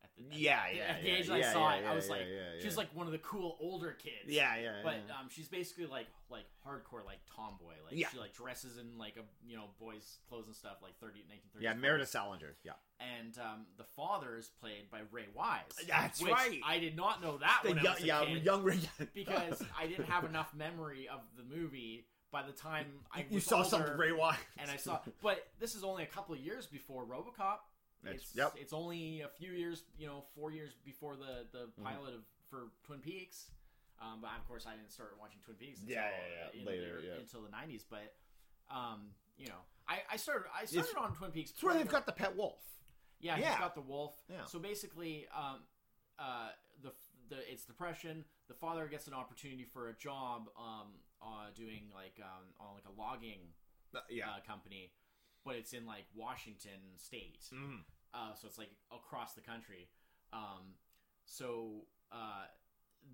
At 0.02 0.10
the, 0.16 0.22
at 0.34 0.38
Yeah, 0.40 0.60
the, 0.70 0.76
yeah, 0.76 0.82
At 0.84 1.02
the 1.02 1.08
yeah, 1.08 1.14
age 1.16 1.30
I 1.30 1.38
yeah, 1.38 1.52
saw 1.52 1.70
yeah, 1.70 1.76
it, 1.76 1.82
yeah, 1.84 1.90
I 1.90 1.94
was 1.94 2.06
yeah, 2.06 2.12
like, 2.12 2.22
yeah, 2.30 2.60
she 2.60 2.66
was 2.66 2.76
like 2.76 2.88
one 2.94 3.06
of 3.06 3.12
the 3.12 3.18
cool 3.18 3.56
older 3.60 3.92
kids. 3.92 4.28
Yeah, 4.28 4.56
yeah, 4.56 4.72
But 4.82 4.96
yeah. 5.08 5.14
um, 5.20 5.28
she's 5.30 5.48
basically 5.48 5.86
like 5.86 6.06
like 6.30 6.44
hardcore 6.66 7.04
like 7.04 7.18
tomboy. 7.36 7.74
Like 7.86 7.92
Yeah. 7.98 8.08
she 8.12 8.18
like 8.18 8.32
dresses 8.34 8.78
in 8.78 8.98
like 8.98 9.16
a 9.16 9.22
you 9.48 9.56
know 9.56 9.64
boys 9.80 10.18
clothes 10.28 10.46
and 10.46 10.54
stuff 10.56 10.76
like 10.82 10.98
30 11.00 11.20
1930s. 11.20 11.62
yeah. 11.62 11.74
Meredith 11.74 12.08
Salinger. 12.08 12.56
Yeah. 12.64 12.72
And 13.18 13.36
um, 13.38 13.66
the 13.78 13.84
father 13.96 14.36
is 14.36 14.48
played 14.60 14.90
by 14.90 15.00
Ray 15.10 15.26
Wise. 15.34 15.60
That's 15.88 16.22
right. 16.22 16.60
I 16.66 16.78
did 16.78 16.96
not 16.96 17.22
know 17.22 17.38
that 17.38 17.60
The 17.62 17.70
when 17.70 17.78
I 17.78 17.82
young, 17.82 17.96
yeah, 18.02 18.22
young 18.22 18.62
Ray. 18.62 18.78
because 19.14 19.62
I 19.78 19.86
didn't 19.86 20.06
have 20.06 20.24
enough 20.24 20.52
memory 20.54 21.08
of 21.12 21.20
the 21.36 21.42
movie 21.54 22.06
by 22.32 22.42
the 22.46 22.52
time 22.52 22.86
I 23.12 23.24
you 23.28 23.40
saw 23.40 23.56
older, 23.58 23.68
something 23.70 23.96
Ray 23.96 24.12
Wise. 24.12 24.36
and 24.58 24.70
I 24.70 24.76
saw. 24.76 25.00
But 25.22 25.44
this 25.58 25.74
is 25.74 25.82
only 25.82 26.04
a 26.04 26.06
couple 26.06 26.34
of 26.34 26.40
years 26.40 26.66
before 26.66 27.04
RoboCop. 27.04 27.56
That's- 28.02 28.22
It's, 28.22 28.34
yep. 28.34 28.54
it's 28.56 28.72
only 28.72 29.20
a 29.22 29.28
few 29.28 29.52
years, 29.52 29.84
you 29.98 30.06
know, 30.06 30.24
four 30.34 30.50
years 30.52 30.74
before 30.84 31.16
the 31.16 31.46
the 31.52 31.66
Mm-hmm. 31.66 31.84
pilot 31.84 32.14
of 32.14 32.22
for 32.48 32.68
Twin 32.84 33.00
Peaks. 33.00 33.50
Um, 34.00 34.20
but 34.22 34.30
of 34.38 34.48
course, 34.48 34.66
I 34.66 34.74
didn't 34.76 34.90
start 34.90 35.14
watching 35.20 35.40
Twin 35.44 35.56
Peaks 35.56 35.80
until, 35.80 35.94
Yeah, 35.96 36.08
yeah, 36.10 36.48
yeah. 36.54 36.66
Later, 36.66 37.00
the- 37.02 37.06
yeah. 37.08 37.12
until 37.20 37.42
the 37.42 37.50
'90s. 37.50 37.84
But 37.88 38.14
um, 38.74 39.10
you 39.36 39.46
know, 39.48 39.60
I, 39.88 39.98
I 40.12 40.16
started 40.16 40.48
I 40.58 40.64
started 40.64 40.96
on 40.96 41.14
Twin 41.14 41.30
Peaks. 41.32 41.50
It's 41.50 41.62
where 41.62 41.74
they've 41.74 41.86
got 41.88 42.06
the 42.06 42.12
pet 42.12 42.34
wolf. 42.36 42.62
yeah, 43.20 43.36
Yeah. 43.36 43.50
he's 43.50 43.58
got 43.58 43.74
the 43.74 43.80
wolf. 43.82 44.14
Yeah. 44.30 44.44
So 44.46 44.58
basically, 44.58 45.26
um, 45.36 45.60
uh, 46.18 46.50
the 46.82 46.92
the 47.28 47.36
it's 47.52 47.64
depression. 47.64 48.24
The 48.48 48.54
father 48.54 48.86
gets 48.88 49.06
an 49.06 49.14
opportunity 49.14 49.64
for 49.64 49.88
a 49.90 49.94
job, 49.94 50.48
um, 50.58 50.88
uh, 51.22 51.50
doing 51.54 51.84
like 51.94 52.18
um, 52.22 52.46
on 52.58 52.74
like 52.74 52.84
a 52.88 53.00
logging 53.00 53.52
Uh, 53.94 54.00
yeah. 54.08 54.30
uh, 54.30 54.40
company, 54.46 54.92
but 55.44 55.56
it's 55.56 55.72
in 55.72 55.86
like 55.86 56.04
Washington 56.14 56.80
State. 56.96 57.40
Mhm. 57.52 57.84
Uh, 58.12 58.34
so 58.34 58.46
it's 58.48 58.58
like 58.58 58.70
across 58.92 59.34
the 59.34 59.40
country. 59.40 59.88
Um, 60.32 60.74
so 61.24 61.86
uh, 62.12 62.46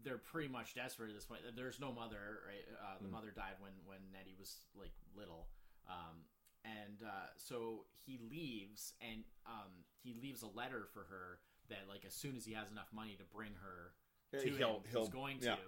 they're 0.03 0.19
pretty 0.19 0.49
much 0.49 0.75
desperate 0.75 1.09
at 1.11 1.15
this 1.15 1.25
point. 1.27 1.43
There's 1.55 1.79
no 1.81 1.93
mother, 1.93 2.41
right? 2.47 2.65
Uh, 2.83 2.99
the 3.01 3.09
Mm. 3.09 3.13
mother 3.13 3.31
died 3.31 3.61
when 3.61 3.73
when 3.85 4.11
Nettie 4.13 4.35
was 4.39 4.61
like 4.75 4.93
little, 5.15 5.49
um, 5.87 6.25
and 6.65 7.03
uh, 7.03 7.29
so 7.37 7.87
he 8.05 8.19
leaves, 8.19 8.95
and 9.01 9.25
um, 9.47 9.85
he 10.03 10.15
leaves 10.15 10.43
a 10.43 10.49
letter 10.49 10.87
for 10.87 11.05
her 11.05 11.41
that 11.69 11.89
like 11.89 12.05
as 12.05 12.15
soon 12.15 12.37
as 12.37 12.45
he 12.45 12.53
has 12.55 12.71
enough 12.71 12.93
money 12.93 13.17
to 13.17 13.25
bring 13.25 13.55
her 13.55 13.95
to 14.33 14.51
He'll- 14.51 14.81
him, 14.81 14.91
he'll- 14.91 15.01
he's 15.05 15.09
going 15.13 15.41
to. 15.41 15.59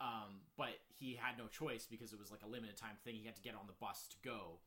Um, 0.00 0.40
but 0.56 0.80
he 0.88 1.14
had 1.14 1.38
no 1.38 1.46
choice 1.46 1.86
because 1.86 2.12
it 2.12 2.18
was 2.18 2.32
like 2.32 2.42
a 2.42 2.48
limited 2.48 2.76
time 2.76 2.96
thing. 3.04 3.14
He 3.14 3.24
had 3.26 3.36
to 3.36 3.42
get 3.42 3.54
on 3.54 3.68
the 3.68 3.72
bus 3.74 4.08
to 4.08 4.16
go. 4.28 4.60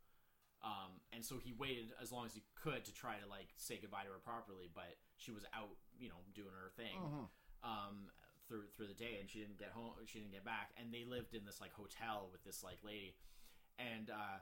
Um, 0.63 0.99
and 1.13 1.23
so 1.23 1.37
he 1.37 1.53
waited 1.53 1.91
as 2.01 2.11
long 2.11 2.25
as 2.25 2.33
he 2.33 2.43
could 2.55 2.85
to 2.85 2.93
try 2.93 3.19
to 3.19 3.27
like 3.29 3.49
say 3.57 3.77
goodbye 3.79 4.03
to 4.05 4.09
her 4.11 4.19
properly, 4.23 4.69
but 4.73 4.97
she 5.17 5.31
was 5.31 5.45
out, 5.53 5.77
you 5.99 6.09
know, 6.09 6.21
doing 6.33 6.49
her 6.53 6.71
thing 6.75 6.97
Mhm. 6.99 7.29
um, 7.63 8.11
through 8.47 8.67
through 8.75 8.87
the 8.87 8.93
day, 8.97 9.19
and 9.19 9.29
she 9.29 9.39
didn't 9.39 9.57
get 9.59 9.71
home. 9.71 9.93
She 10.05 10.19
didn't 10.19 10.31
get 10.33 10.43
back, 10.45 10.71
and 10.77 10.93
they 10.93 11.03
lived 11.05 11.33
in 11.35 11.45
this 11.45 11.61
like 11.61 11.73
hotel 11.73 12.29
with 12.31 12.43
this 12.43 12.63
like 12.63 12.83
lady, 12.83 13.15
and 13.77 14.09
uh, 14.09 14.39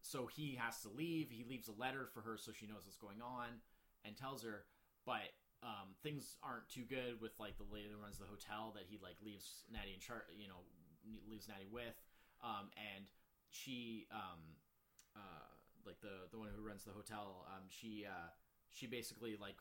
so 0.00 0.26
he 0.26 0.54
has 0.56 0.80
to 0.82 0.88
leave. 0.88 1.30
He 1.30 1.44
leaves 1.44 1.68
a 1.68 1.72
letter 1.72 2.06
for 2.06 2.22
her 2.22 2.36
so 2.38 2.52
she 2.52 2.66
knows 2.66 2.84
what's 2.86 2.96
going 2.98 3.20
on, 3.20 3.60
and 4.04 4.16
tells 4.16 4.42
her, 4.44 4.66
but 5.04 5.32
um, 5.62 5.94
things 6.02 6.36
aren't 6.42 6.68
too 6.68 6.84
good 6.84 7.20
with 7.20 7.32
like 7.38 7.56
the 7.58 7.64
lady 7.64 7.88
that 7.88 7.96
runs 7.96 8.18
the 8.18 8.26
hotel 8.26 8.72
that 8.76 8.84
he 8.88 8.98
like 9.02 9.16
leaves 9.22 9.64
Natty 9.70 9.92
in 9.94 10.00
char- 10.00 10.28
you 10.36 10.48
know, 10.48 10.60
leaves 11.28 11.48
Natty 11.48 11.66
with, 11.66 11.96
um, 12.42 12.70
and 12.76 13.10
she 13.48 14.06
um, 14.12 14.56
uh, 15.16 15.48
like 15.86 16.00
the 16.00 16.28
the 16.30 16.38
one 16.38 16.48
who 16.54 16.62
runs 16.62 16.84
the 16.84 16.92
hotel, 16.92 17.46
um, 17.48 17.64
she 17.68 18.04
uh, 18.06 18.30
she 18.70 18.86
basically 18.86 19.36
like 19.40 19.56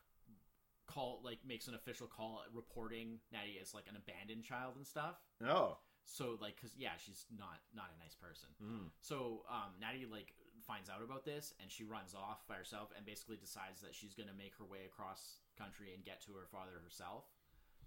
call 0.87 1.21
like 1.23 1.39
makes 1.45 1.67
an 1.67 1.75
official 1.75 2.07
call 2.07 2.41
reporting 2.53 3.19
Natty 3.31 3.57
as 3.61 3.73
like 3.73 3.85
an 3.89 3.95
abandoned 3.95 4.43
child 4.43 4.73
and 4.77 4.85
stuff. 4.85 5.21
Oh. 5.45 5.77
So 6.05 6.37
like, 6.41 6.61
cause 6.61 6.73
yeah, 6.77 6.93
she's 6.97 7.25
not 7.33 7.61
not 7.73 7.89
a 7.89 7.97
nice 7.97 8.13
person. 8.13 8.49
Mm. 8.61 8.93
So 9.01 9.45
um, 9.49 9.73
Natty 9.81 10.05
like 10.05 10.33
finds 10.61 10.89
out 10.89 11.01
about 11.01 11.25
this 11.25 11.53
and 11.61 11.69
she 11.69 11.83
runs 11.83 12.13
off 12.13 12.45
by 12.47 12.55
herself 12.55 12.89
and 12.95 13.05
basically 13.05 13.37
decides 13.37 13.81
that 13.81 13.93
she's 13.93 14.13
gonna 14.13 14.37
make 14.37 14.53
her 14.57 14.65
way 14.65 14.85
across 14.85 15.41
country 15.57 15.93
and 15.93 16.05
get 16.05 16.21
to 16.25 16.33
her 16.33 16.45
father 16.49 16.77
herself. 16.83 17.25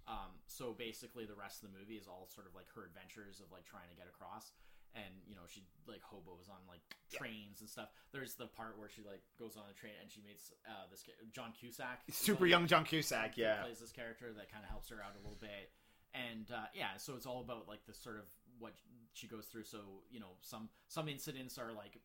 Um, 0.09 0.41
so 0.49 0.73
basically, 0.73 1.29
the 1.29 1.37
rest 1.37 1.61
of 1.61 1.69
the 1.69 1.77
movie 1.77 2.01
is 2.01 2.09
all 2.09 2.25
sort 2.33 2.49
of 2.49 2.57
like 2.57 2.65
her 2.73 2.83
adventures 2.83 3.39
of 3.39 3.53
like 3.53 3.69
trying 3.69 3.87
to 3.93 3.95
get 3.95 4.09
across. 4.09 4.57
And 4.95 5.13
you 5.27 5.35
know 5.35 5.45
she 5.47 5.63
like 5.87 6.01
hobos 6.01 6.49
on 6.49 6.57
like 6.67 6.81
trains 7.11 7.61
and 7.61 7.69
stuff. 7.69 7.89
There's 8.11 8.35
the 8.35 8.47
part 8.47 8.77
where 8.77 8.89
she 8.89 9.01
like 9.01 9.21
goes 9.37 9.57
on 9.57 9.63
a 9.69 9.73
train 9.73 9.93
and 10.01 10.11
she 10.11 10.21
meets 10.21 10.51
uh, 10.67 10.89
this 10.89 11.03
ca- 11.03 11.17
John 11.31 11.53
Cusack, 11.53 12.01
Super 12.11 12.45
young 12.45 12.67
John 12.67 12.83
Cusack, 12.83 13.37
yeah. 13.37 13.61
plays 13.61 13.79
this 13.79 13.91
character 13.91 14.33
that 14.33 14.51
kind 14.51 14.63
of 14.63 14.69
helps 14.69 14.89
her 14.89 14.97
out 14.97 15.13
a 15.15 15.21
little 15.21 15.39
bit. 15.39 15.71
And 16.13 16.49
uh, 16.49 16.69
yeah 16.73 16.97
so 16.97 17.13
it's 17.15 17.25
all 17.25 17.41
about 17.41 17.67
like 17.67 17.85
the 17.85 17.93
sort 17.93 18.17
of 18.17 18.25
what 18.57 18.73
she 19.13 19.27
goes 19.27 19.45
through. 19.45 19.65
So 19.65 20.05
you 20.09 20.19
know 20.19 20.37
some 20.41 20.69
some 20.87 21.07
incidents 21.07 21.57
are 21.57 21.73
like 21.73 21.97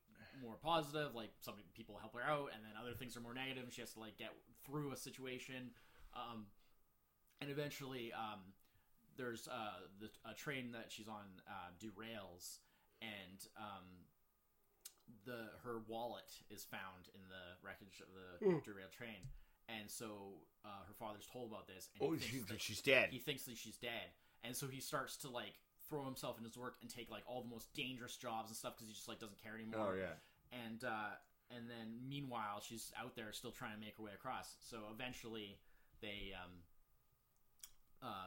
more 0.42 0.56
positive 0.60 1.14
like 1.14 1.30
some 1.40 1.54
people 1.74 1.96
help 2.00 2.12
her 2.12 2.22
out 2.22 2.50
and 2.52 2.64
then 2.64 2.72
other 2.80 2.94
things 2.94 3.16
are 3.16 3.20
more 3.20 3.34
negative. 3.34 3.64
She 3.70 3.80
has 3.80 3.92
to 3.94 4.00
like 4.00 4.16
get 4.16 4.30
through 4.66 4.92
a 4.92 4.96
situation. 4.96 5.70
Um, 6.14 6.46
and 7.40 7.50
eventually 7.50 8.12
um, 8.12 8.40
there's 9.16 9.48
uh, 9.48 9.86
the, 10.00 10.08
a 10.28 10.34
train 10.34 10.72
that 10.72 10.86
she's 10.88 11.08
on 11.08 11.24
uh, 11.48 11.70
derails 11.82 12.58
and 13.04 13.38
um, 13.56 13.86
the 15.24 15.50
her 15.64 15.80
wallet 15.86 16.30
is 16.50 16.64
found 16.64 17.08
in 17.14 17.20
the 17.28 17.44
wreckage 17.62 18.00
of 18.00 18.08
the 18.14 18.46
Mm. 18.46 18.64
derailed 18.64 18.92
train 18.92 19.28
and 19.68 19.90
so 19.90 20.44
uh, 20.64 20.84
her 20.86 20.92
father's 20.98 21.26
told 21.32 21.50
about 21.50 21.66
this 21.66 21.88
and 21.94 22.00
Oh, 22.08 22.12
he 22.12 22.20
she's, 22.20 22.30
thinks 22.32 22.48
that- 22.50 22.60
she's 22.60 22.80
dead. 22.82 23.08
he 23.10 23.18
thinks 23.18 23.44
that 23.44 23.56
she's 23.56 23.76
dead 23.76 24.08
and 24.42 24.54
so 24.56 24.66
he 24.66 24.80
starts 24.80 25.16
to 25.18 25.28
like 25.28 25.54
throw 25.88 26.04
himself 26.04 26.38
in 26.38 26.44
his 26.44 26.56
work 26.56 26.76
and 26.82 26.90
take 26.90 27.10
like 27.10 27.22
all 27.26 27.42
the 27.42 27.48
most 27.50 27.72
dangerous 27.74 28.16
jobs 28.16 28.48
and 28.50 28.56
stuff 28.56 28.74
because 28.76 28.88
he 28.88 28.94
just 28.94 29.08
like 29.08 29.18
doesn't 29.20 29.40
care 29.42 29.54
anymore 29.54 29.92
Oh 29.92 29.96
yeah. 29.96 30.16
and 30.66 30.84
uh 30.84 31.16
and 31.54 31.68
then 31.68 32.00
meanwhile 32.08 32.60
she's 32.66 32.92
out 33.00 33.14
there 33.16 33.32
still 33.32 33.52
trying 33.52 33.74
to 33.74 33.80
make 33.80 33.96
her 33.98 34.02
way 34.04 34.12
across 34.14 34.56
so 34.60 34.78
eventually 34.92 35.58
they 36.00 36.32
um 36.36 36.52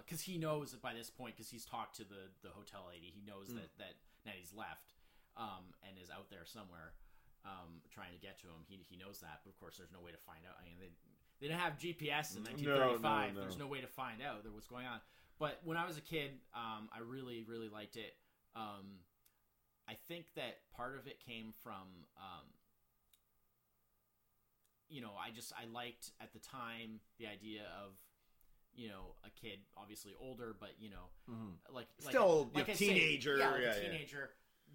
because 0.02 0.22
he 0.22 0.38
knows 0.40 0.72
that 0.72 0.82
by 0.82 0.94
this 0.94 1.10
point 1.10 1.36
because 1.36 1.50
he's 1.52 1.66
talked 1.66 1.96
to 1.98 2.04
the 2.04 2.30
the 2.42 2.50
hotel 2.50 2.86
lady 2.90 3.14
he 3.14 3.22
knows 3.22 3.50
Mm. 3.50 3.56
that 3.62 3.70
that 3.78 3.94
Natty's 4.28 4.52
left 4.52 4.94
um 5.40 5.72
and 5.88 5.96
is 5.96 6.12
out 6.12 6.28
there 6.30 6.44
somewhere 6.44 6.94
um 7.48 7.80
trying 7.90 8.12
to 8.12 8.20
get 8.20 8.38
to 8.44 8.48
him. 8.52 8.68
He, 8.68 8.84
he 8.84 9.00
knows 9.00 9.24
that 9.24 9.40
but 9.42 9.50
of 9.50 9.58
course 9.58 9.80
there's 9.80 9.94
no 9.96 10.04
way 10.04 10.12
to 10.12 10.22
find 10.28 10.44
out. 10.44 10.60
I 10.60 10.68
mean 10.68 10.76
they 10.78 10.92
they 11.40 11.48
didn't 11.48 11.64
have 11.64 11.80
GPS 11.80 12.36
in 12.36 12.44
1935 12.44 13.02
no, 13.02 13.08
no. 13.08 13.40
there's 13.40 13.58
no 13.58 13.72
way 13.72 13.80
to 13.80 13.88
find 13.88 14.20
out 14.20 14.44
there 14.44 14.52
what's 14.52 14.68
going 14.68 14.86
on. 14.86 15.00
But 15.40 15.62
when 15.64 15.78
I 15.80 15.88
was 15.88 15.96
a 15.98 16.06
kid 16.06 16.36
um 16.52 16.92
I 16.92 17.00
really 17.00 17.48
really 17.48 17.72
liked 17.72 17.96
it. 17.96 18.20
Um 18.56 19.02
I 19.88 19.96
think 20.12 20.28
that 20.36 20.68
part 20.76 21.00
of 21.00 21.08
it 21.08 21.24
came 21.24 21.56
from 21.64 22.06
um 22.20 22.46
you 24.90 25.02
know, 25.02 25.12
I 25.20 25.32
just 25.32 25.54
I 25.54 25.66
liked 25.72 26.12
at 26.22 26.34
the 26.34 26.40
time 26.40 27.00
the 27.20 27.28
idea 27.28 27.64
of 27.84 27.92
you 28.78 28.88
know 28.88 29.16
a 29.26 29.30
kid 29.42 29.60
obviously 29.76 30.14
older, 30.22 30.56
but 30.58 30.70
you 30.80 30.90
know 30.90 31.10
like 31.74 31.88
like 32.06 32.12
Still, 32.14 32.50
like 32.54 32.70
a 32.70 32.72
I 32.72 32.76
say, 32.76 32.88
teenager, 32.88 33.38
yeah, 33.38 33.50
like 33.52 33.62
yeah, 33.62 33.72
a 33.74 33.76
yeah. 33.84 33.90
teenager. 33.90 34.30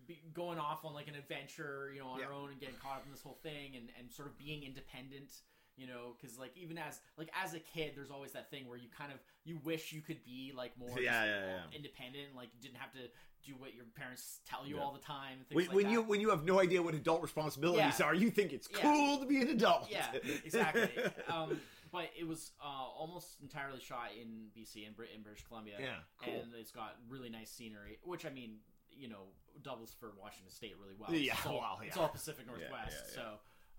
Be, 0.06 0.20
going 0.34 0.58
off 0.58 0.84
on 0.84 0.94
like 0.94 1.06
an 1.06 1.14
adventure, 1.14 1.90
you 1.94 2.00
know, 2.00 2.08
on 2.08 2.18
Yeah. 2.18 2.26
her 2.26 2.32
own 2.32 2.50
and 2.50 2.58
getting 2.58 2.74
caught 2.82 2.96
up 2.96 3.04
in 3.06 3.12
this 3.12 3.22
whole 3.22 3.38
thing, 3.42 3.76
and, 3.76 3.88
and 3.98 4.10
sort 4.10 4.26
of 4.26 4.36
being 4.38 4.64
independent, 4.64 5.30
you 5.76 5.86
know, 5.86 6.16
because 6.20 6.38
like 6.38 6.56
even 6.56 6.76
as 6.78 6.98
like 7.16 7.30
as 7.40 7.54
a 7.54 7.60
kid, 7.60 7.92
there's 7.94 8.10
always 8.10 8.32
that 8.32 8.50
thing 8.50 8.66
where 8.66 8.78
you 8.78 8.88
kind 8.96 9.12
of 9.12 9.18
you 9.44 9.58
wish 9.62 9.92
you 9.92 10.00
could 10.00 10.24
be 10.24 10.52
like 10.56 10.76
more 10.78 10.88
Yeah, 11.00 11.24
yeah, 11.24 11.40
yeah. 11.46 11.76
independent, 11.76 12.34
like 12.34 12.48
you 12.54 12.60
didn't 12.60 12.78
have 12.78 12.90
to 12.94 13.00
do 13.46 13.52
what 13.58 13.74
your 13.74 13.84
parents 13.94 14.40
tell 14.48 14.66
you 14.66 14.76
Yeah. 14.76 14.82
all 14.82 14.92
the 14.92 14.98
time. 15.00 15.38
Things 15.48 15.56
When, 15.56 15.66
like 15.66 15.76
when 15.76 15.90
you 15.90 16.02
when 16.02 16.20
you 16.20 16.30
have 16.30 16.44
no 16.44 16.58
idea 16.58 16.82
what 16.82 16.94
adult 16.94 17.22
responsibilities 17.22 18.00
Yeah. 18.00 18.06
are, 18.06 18.14
you 18.14 18.30
think 18.30 18.52
it's 18.52 18.68
Yeah. 18.72 18.80
cool 18.82 19.18
to 19.18 19.26
be 19.26 19.40
an 19.42 19.48
adult. 19.50 19.88
Yeah, 19.90 20.10
exactly. 20.44 20.90
um, 21.28 21.60
but 21.92 22.10
it 22.18 22.26
was 22.26 22.52
uh, 22.60 22.66
almost 22.66 23.36
entirely 23.42 23.80
shot 23.80 24.08
in 24.20 24.48
BC 24.56 24.86
in, 24.86 24.94
Brit- 24.94 25.10
in 25.14 25.22
British 25.22 25.44
Columbia. 25.44 25.74
Yeah, 25.78 25.94
cool. 26.24 26.40
And 26.40 26.52
it's 26.58 26.72
got 26.72 26.96
really 27.08 27.28
nice 27.28 27.50
scenery, 27.50 27.98
which 28.02 28.24
I 28.24 28.30
mean, 28.30 28.56
you 28.90 29.08
know, 29.08 29.28
doubles 29.62 29.94
for 30.00 30.12
Washington 30.20 30.50
State 30.50 30.74
really 30.80 30.94
well. 30.98 31.12
Yeah, 31.12 31.34
it's 31.34 31.46
all, 31.46 31.58
well, 31.60 31.78
it's 31.84 31.96
all 31.96 32.08
Pacific 32.08 32.46
Northwest. 32.46 32.72
yeah, 32.72 33.22
yeah. 33.22 33.30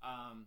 So, 0.04 0.08
um, 0.08 0.46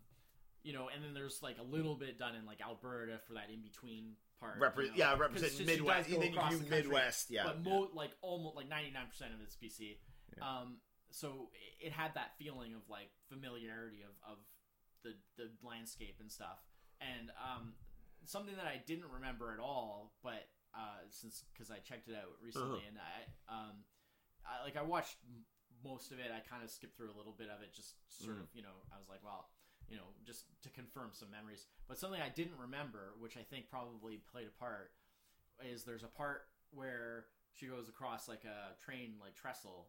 you 0.62 0.72
know, 0.72 0.88
and 0.94 1.02
then 1.04 1.12
there's 1.14 1.42
like 1.42 1.56
a 1.58 1.62
little 1.62 1.94
bit 1.96 2.18
done 2.18 2.34
in 2.34 2.46
like 2.46 2.60
Alberta 2.60 3.18
for 3.26 3.34
that 3.34 3.50
in 3.52 3.60
between 3.62 4.12
part. 4.40 4.60
Repre- 4.60 4.84
you 4.84 4.88
know, 4.90 4.94
yeah, 4.96 5.16
represent 5.16 5.52
Midwest. 5.66 6.08
go 6.10 6.20
Then 6.20 6.32
you 6.32 6.34
do 6.34 6.34
the 6.34 6.40
country, 6.40 6.66
Midwest. 6.70 7.30
Yeah. 7.30 7.44
but 7.46 7.64
mo- 7.64 7.88
like 7.94 8.10
almost 8.22 8.56
like 8.56 8.68
99% 8.68 8.94
of 9.34 9.40
it's 9.42 9.56
BC. 9.56 9.96
Yeah. 10.36 10.44
Um, 10.44 10.76
so 11.10 11.48
it, 11.80 11.86
it 11.88 11.92
had 11.92 12.14
that 12.14 12.32
feeling 12.38 12.74
of 12.74 12.82
like 12.88 13.10
familiarity 13.28 14.02
of, 14.02 14.32
of 14.32 14.38
the 15.04 15.14
the 15.36 15.50
landscape 15.66 16.16
and 16.20 16.30
stuff. 16.30 16.58
And 17.00 17.30
um, 17.36 17.72
something 18.24 18.56
that 18.56 18.66
I 18.66 18.80
didn't 18.86 19.10
remember 19.12 19.52
at 19.52 19.60
all, 19.60 20.12
but 20.22 20.48
uh, 20.74 21.04
since 21.10 21.44
because 21.52 21.70
I 21.70 21.78
checked 21.78 22.08
it 22.08 22.14
out 22.16 22.36
recently, 22.42 22.80
Uh-huh. 22.80 22.88
and 22.88 22.96
I 22.98 23.16
um, 23.52 23.74
I, 24.44 24.64
like 24.64 24.76
I 24.76 24.82
watched 24.82 25.16
most 25.84 26.12
of 26.12 26.18
it. 26.18 26.30
I 26.34 26.40
kind 26.48 26.62
of 26.64 26.70
skipped 26.70 26.96
through 26.96 27.10
a 27.12 27.16
little 27.16 27.34
bit 27.36 27.48
of 27.48 27.62
it, 27.62 27.72
just 27.74 27.94
sort 28.08 28.36
Mm. 28.36 28.42
of 28.42 28.48
you 28.54 28.62
know. 28.62 28.76
I 28.94 28.98
was 28.98 29.08
like, 29.08 29.22
well, 29.24 29.48
you 29.88 29.96
know, 29.96 30.08
just 30.24 30.44
to 30.62 30.70
confirm 30.70 31.10
some 31.12 31.30
memories. 31.30 31.66
But 31.88 31.98
something 31.98 32.20
I 32.20 32.28
didn't 32.30 32.58
remember, 32.58 33.14
which 33.20 33.36
I 33.36 33.42
think 33.42 33.68
probably 33.70 34.18
played 34.30 34.48
a 34.48 34.58
part, 34.58 34.92
is 35.64 35.84
there's 35.84 36.02
a 36.04 36.08
part 36.08 36.48
where 36.72 37.26
she 37.52 37.66
goes 37.66 37.88
across 37.88 38.28
like 38.28 38.44
a 38.44 38.74
train 38.84 39.14
like 39.20 39.34
trestle, 39.34 39.88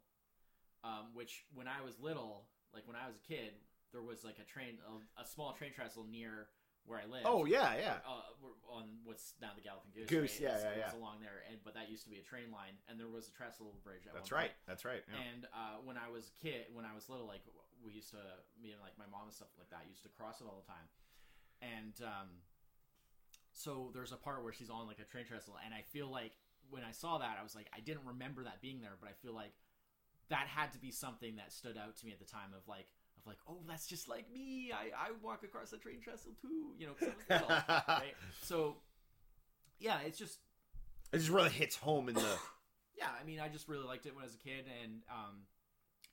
um, 0.83 1.11
which 1.13 1.45
when 1.53 1.67
I 1.67 1.81
was 1.83 1.99
little, 1.99 2.47
like 2.73 2.87
when 2.87 2.95
I 2.95 3.07
was 3.07 3.17
a 3.17 3.27
kid, 3.27 3.53
there 3.91 4.01
was 4.01 4.23
like 4.23 4.39
a 4.39 4.43
train, 4.45 4.77
a, 4.87 5.21
a 5.21 5.25
small 5.25 5.53
train 5.53 5.73
trestle 5.73 6.05
near 6.09 6.47
where 6.87 6.99
I 7.03 7.05
live. 7.05 7.23
oh 7.27 7.43
yeah, 7.45 7.75
yeah. 7.75 7.99
Uh, 8.07 8.23
on 8.71 8.87
what's 9.03 9.33
now 9.43 9.51
the 9.55 9.61
Galloping 9.63 9.91
Goose. 9.95 10.07
Goose, 10.09 10.35
right? 10.39 10.47
yeah, 10.47 10.55
It's- 10.59 10.75
yeah, 10.77 10.91
yeah. 10.91 10.99
along 10.99 11.19
there, 11.21 11.43
and 11.51 11.59
but 11.63 11.73
that 11.75 11.91
used 11.91 12.03
to 12.07 12.11
be 12.11 12.17
a 12.19 12.25
train 12.25 12.47
line, 12.51 12.75
and 12.87 12.95
there 12.99 13.07
was 13.11 13.27
a 13.27 13.33
trestle 13.35 13.75
bridge. 13.83 14.07
At 14.07 14.13
That's 14.15 14.31
right. 14.31 14.51
point. 14.55 14.67
That's 14.67 14.83
right. 14.87 15.03
Yeah. 15.07 15.19
And 15.19 15.41
uh, 15.51 15.83
when 15.83 15.95
I 15.99 16.07
was 16.11 16.31
a 16.31 16.35
kid, 16.39 16.71
when 16.71 16.83
I 16.87 16.95
was 16.95 17.07
little, 17.11 17.27
like 17.27 17.43
we 17.83 17.91
used 17.93 18.11
to, 18.11 18.21
me 18.63 18.71
and 18.71 18.81
like 18.81 18.95
my 18.99 19.07
mom 19.11 19.27
and 19.29 19.35
stuff 19.35 19.51
like 19.59 19.69
that, 19.71 19.83
used 19.87 20.03
to 20.03 20.11
cross 20.15 20.39
it 20.41 20.47
all 20.47 20.59
the 20.63 20.67
time. 20.67 20.87
And 21.63 21.95
um, 22.03 22.29
so 23.51 23.89
there's 23.93 24.11
a 24.11 24.17
part 24.19 24.43
where 24.43 24.53
she's 24.53 24.69
on 24.69 24.87
like 24.87 24.99
a 24.99 25.07
train 25.07 25.25
trestle, 25.25 25.55
and 25.63 25.73
I 25.73 25.81
feel 25.81 26.07
like 26.11 26.33
when 26.69 26.83
I 26.83 26.91
saw 26.91 27.17
that, 27.19 27.37
I 27.39 27.43
was 27.43 27.55
like, 27.55 27.67
I 27.75 27.79
didn't 27.79 28.05
remember 28.05 28.43
that 28.43 28.61
being 28.61 28.81
there, 28.81 28.95
but 28.99 29.09
I 29.09 29.13
feel 29.23 29.33
like 29.33 29.53
that 30.29 30.47
had 30.47 30.73
to 30.73 30.79
be 30.79 30.91
something 30.91 31.37
that 31.37 31.51
stood 31.53 31.77
out 31.77 31.95
to 31.97 32.05
me 32.05 32.11
at 32.11 32.19
the 32.19 32.27
time 32.29 32.51
of 32.55 32.67
like. 32.67 32.87
Like, 33.27 33.37
oh, 33.47 33.59
that's 33.67 33.87
just 33.87 34.07
like 34.07 34.31
me. 34.31 34.71
I, 34.73 34.87
I 34.95 35.11
walk 35.21 35.43
across 35.43 35.69
the 35.71 35.77
train 35.77 35.99
trestle 36.01 36.31
too, 36.41 36.73
you 36.77 36.87
know, 36.87 36.93
because 36.97 37.13
I 37.13 37.33
was 37.33 37.41
little, 37.41 37.49
right? 37.87 38.15
So, 38.41 38.77
yeah, 39.79 39.99
it's 40.05 40.17
just 40.17 40.39
it 41.13 41.17
just 41.17 41.29
really 41.29 41.49
hits 41.49 41.75
home 41.75 42.09
in 42.09 42.15
the. 42.15 42.21
yeah, 42.97 43.09
I 43.19 43.25
mean, 43.25 43.39
I 43.39 43.49
just 43.49 43.67
really 43.67 43.85
liked 43.85 44.05
it 44.05 44.15
when 44.15 44.23
I 44.23 44.27
was 44.27 44.35
a 44.35 44.39
kid, 44.39 44.65
and 44.83 45.01
um, 45.09 45.43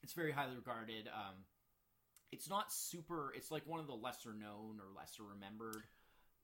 it's 0.02 0.12
very 0.12 0.32
highly 0.32 0.56
regarded. 0.56 1.08
Um, 1.08 1.44
it's 2.32 2.48
not 2.48 2.72
super. 2.72 3.32
It's 3.36 3.50
like 3.50 3.62
one 3.66 3.80
of 3.80 3.86
the 3.86 3.94
lesser 3.94 4.32
known 4.34 4.78
or 4.80 4.92
lesser 4.96 5.22
remembered. 5.22 5.84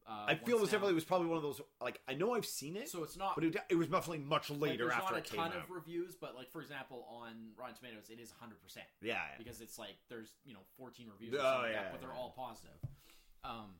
Uh, 0.09 0.25
I 0.29 0.35
feel 0.35 0.57
it 0.57 0.61
was 0.61 0.71
now. 0.71 0.79
definitely 0.79 0.93
it 0.93 0.95
was 0.97 1.05
probably 1.05 1.29
one 1.29 1.37
of 1.37 1.43
those 1.43 1.61
like 1.81 2.01
I 2.09 2.15
know 2.15 2.35
I've 2.35 2.47
seen 2.47 2.75
it, 2.77 2.89
so. 2.89 3.05
It's 3.05 3.17
not. 3.17 3.35
but 3.37 3.45
it, 3.45 3.57
it 3.69 3.75
was 3.77 3.87
definitely 3.89 4.25
much 4.25 4.51
like, 4.51 4.61
later 4.61 4.85
there's 4.89 4.97
after 4.97 5.15
not 5.15 5.27
a 5.31 5.37
ton 5.37 5.49
out. 5.53 5.57
of 5.57 5.71
reviews, 5.71 6.17
but 6.17 6.35
like 6.35 6.51
for 6.51 6.61
example, 6.63 7.07
on 7.09 7.51
Rotten 7.57 7.77
Tomatoes, 7.77 8.11
it 8.11 8.19
is 8.21 8.31
100 8.31 8.61
percent 8.61 8.87
yeah, 9.03 9.15
yeah. 9.15 9.19
because 9.39 9.61
it's 9.61 9.79
like 9.79 9.97
there's 10.09 10.31
you 10.45 10.55
know 10.55 10.61
14 10.79 11.07
reviews, 11.13 11.35
Oh, 11.39 11.43
something 11.43 11.63
like 11.63 11.73
yeah, 11.73 11.83
that, 11.83 11.93
but 11.93 12.01
they're 12.01 12.11
yeah. 12.11 12.19
all 12.21 12.35
positive. 12.37 12.77
Um, 13.45 13.75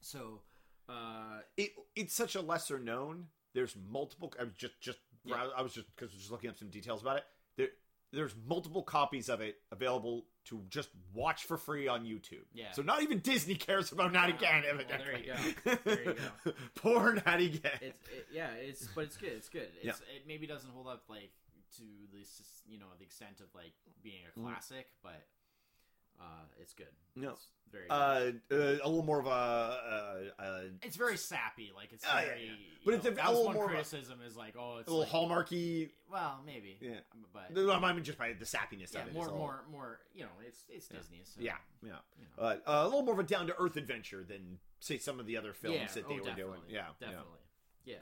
so 0.00 0.40
uh, 0.88 1.40
it 1.56 1.70
it's 1.96 2.14
such 2.14 2.34
a 2.34 2.40
lesser 2.40 2.78
known. 2.78 3.26
There's 3.54 3.76
multiple. 3.90 4.32
I 4.38 4.44
was 4.44 4.54
just 4.54 4.80
just 4.80 4.98
Yeah. 5.24 5.46
I 5.56 5.62
was 5.62 5.72
just 5.72 5.86
because 5.94 6.12
just 6.12 6.30
looking 6.30 6.50
up 6.50 6.56
some 6.58 6.68
details 6.68 7.00
about 7.00 7.16
it. 7.18 7.24
There 7.56 7.68
there's 8.12 8.34
multiple 8.46 8.82
copies 8.82 9.28
of 9.28 9.40
it 9.40 9.56
available 9.70 10.26
to 10.46 10.60
just 10.70 10.88
watch 11.14 11.44
for 11.44 11.56
free 11.56 11.88
on 11.88 12.04
YouTube. 12.04 12.44
Yeah. 12.52 12.72
So 12.72 12.82
not 12.82 13.02
even 13.02 13.18
Disney 13.20 13.54
cares 13.54 13.92
about 13.92 14.12
Natty 14.12 14.34
Gann, 14.34 14.64
well, 14.64 14.78
there 14.88 15.18
you 15.18 15.32
go. 15.64 15.78
There 15.84 16.04
you 16.04 16.14
go. 16.44 16.52
Poor 16.74 17.14
Natty 17.26 17.48
Gann. 17.50 17.72
it's 17.80 18.08
it, 18.08 18.26
yeah, 18.32 18.48
it's 18.60 18.88
but 18.94 19.04
it's 19.04 19.16
good. 19.16 19.32
It's 19.32 19.48
good. 19.48 19.68
It's, 19.82 20.00
It 20.00 20.26
maybe 20.26 20.46
doesn't 20.46 20.70
hold 20.70 20.88
up 20.88 21.04
like 21.08 21.30
to 21.76 21.82
the 22.12 22.26
you 22.68 22.78
know 22.78 22.86
the 22.98 23.04
extent 23.04 23.40
of 23.40 23.46
like 23.54 23.72
being 24.02 24.22
a 24.34 24.38
Mm. 24.40 24.44
classic, 24.44 24.88
but 25.02 25.22
uh, 26.20 26.24
it's 26.60 26.72
good. 26.74 26.86
No. 27.16 27.30
It's 27.30 27.46
very. 27.70 27.88
uh, 27.88 27.94
uh, 27.94 28.30
a 28.50 28.88
little 28.88 29.02
more 29.02 29.18
of 29.20 29.26
a. 29.26 29.30
Uh, 29.30 30.42
uh, 30.42 30.60
it's 30.82 30.96
very 30.96 31.16
sappy. 31.16 31.72
Like 31.74 31.92
it's 31.92 32.04
Oh, 32.06 32.18
yeah, 32.18 32.24
very. 32.26 32.40
yeah. 32.44 32.50
you 32.52 32.56
But 32.84 32.90
know, 32.92 32.96
it's 32.98 33.06
a- 33.06 33.10
that 33.12 33.26
a 33.26 33.30
little 33.30 33.44
one 33.46 33.54
more 33.54 33.64
of 33.64 33.70
a- 33.70 33.74
criticism 33.74 34.20
is 34.26 34.36
like 34.36 34.54
oh 34.58 34.78
it's 34.78 34.88
a 34.88 34.94
little 34.94 35.04
like, 35.28 35.46
hallmarky. 35.48 35.90
well 36.10 36.40
maybe 36.44 36.78
Yeah. 36.80 37.00
but 37.32 37.56
I 37.56 37.92
mean 37.92 38.04
just 38.04 38.18
by 38.18 38.32
the 38.34 38.44
sappiness 38.44 38.92
yeah 38.94 39.02
of 39.02 39.08
it. 39.08 39.14
more 39.14 39.28
more 39.30 39.64
more 39.70 40.00
you 40.14 40.22
know 40.24 40.30
it's 40.46 40.64
it's 40.68 40.88
Yeah. 40.90 40.98
Disney 40.98 41.20
so 41.24 41.40
Yeah, 41.40 41.52
yeah. 41.82 41.92
you 42.18 42.24
know. 42.36 42.42
Uh, 42.44 42.56
uh, 42.66 42.82
a 42.82 42.84
little 42.84 43.02
more 43.02 43.14
of 43.14 43.20
a 43.20 43.22
down 43.24 43.46
to 43.46 43.54
earth 43.58 43.76
adventure 43.76 44.22
than 44.24 44.58
say 44.80 44.98
some 44.98 45.18
of 45.20 45.26
the 45.26 45.36
other 45.36 45.52
films 45.54 45.76
yeah, 45.76 45.86
that 45.86 46.08
they 46.08 46.14
oh, 46.14 46.16
were 46.18 46.24
definitely, 46.24 46.42
doing. 46.42 46.60
Yeah, 46.68 46.86
yeah. 47.00 47.06
definitely 47.08 47.38
yeah. 47.84 47.94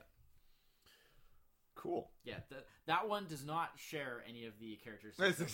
Cool. 1.81 2.11
Yeah, 2.25 2.35
th- 2.51 2.61
that 2.87 3.09
one 3.09 3.25
does 3.27 3.43
not 3.45 3.71
share 3.77 4.23
any 4.29 4.45
of 4.45 4.53
the 4.61 4.77
characters. 4.85 5.15
That's, 5.19 5.39
the, 5.39 5.47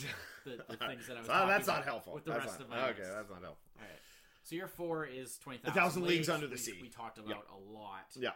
the 0.44 0.76
things 0.88 1.06
that 1.06 1.16
I 1.16 1.20
was. 1.20 1.28
That's 1.28 1.66
not 1.68 1.84
helpful. 1.84 2.14
with 2.14 2.24
the 2.24 2.32
That's 2.32 2.46
rest 2.46 2.58
not- 2.58 2.64
of 2.64 2.70
my 2.70 2.88
okay, 2.90 3.00
list. 3.02 3.12
that's 3.14 3.30
not 3.30 3.42
helpful. 3.42 3.70
All 3.78 3.82
right. 3.82 4.00
So 4.42 4.56
your 4.56 4.66
four 4.66 5.06
is 5.06 5.38
twenty 5.38 5.60
A 5.64 5.70
Thousand 5.70 6.02
Leagues 6.02 6.12
Leagues 6.14 6.28
Under 6.30 6.46
the 6.48 6.58
Sea. 6.58 6.74
We 6.82 6.88
talked 6.88 7.18
about 7.18 7.46
a 7.52 7.72
lot. 7.72 8.06
Yeah. 8.18 8.30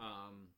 Um, 0.00 0.48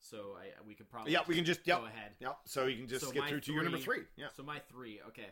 So 0.00 0.36
I 0.36 0.48
we 0.66 0.74
could 0.74 0.88
probably 0.90 1.12
Yeah, 1.12 1.20
we 1.28 1.36
can 1.36 1.44
just 1.44 1.64
go 1.64 1.80
yep, 1.82 1.92
ahead. 1.94 2.10
yep. 2.20 2.38
So 2.44 2.66
you 2.66 2.76
can 2.76 2.88
just 2.88 3.04
So 3.04 3.12
get 3.12 3.28
through 3.28 3.40
to 3.40 3.52
your 3.52 3.62
number 3.62 3.78
three- 3.78 3.98
three. 3.98 4.04
Yeah. 4.16 4.26
So 4.36 4.42
my 4.42 4.58
three, 4.68 5.00
okay. 5.08 5.28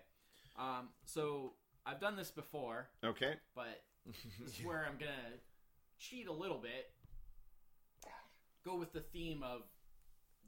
Um, 0.59 0.91
so 1.07 1.55
I've 1.87 2.01
done 2.01 2.15
this 2.17 2.31
before, 2.31 2.89
Okay. 3.05 3.35
but 3.57 3.83
this 4.07 4.59
is 4.59 4.65
where 4.65 4.85
I'm 4.87 4.97
gonna 4.99 5.39
cheat 5.99 6.29
a 6.29 6.33
little 6.33 6.59
bit. 6.59 6.91
Go 8.65 8.77
with 8.77 8.93
the 8.93 9.01
theme 9.01 9.43
of 9.43 9.63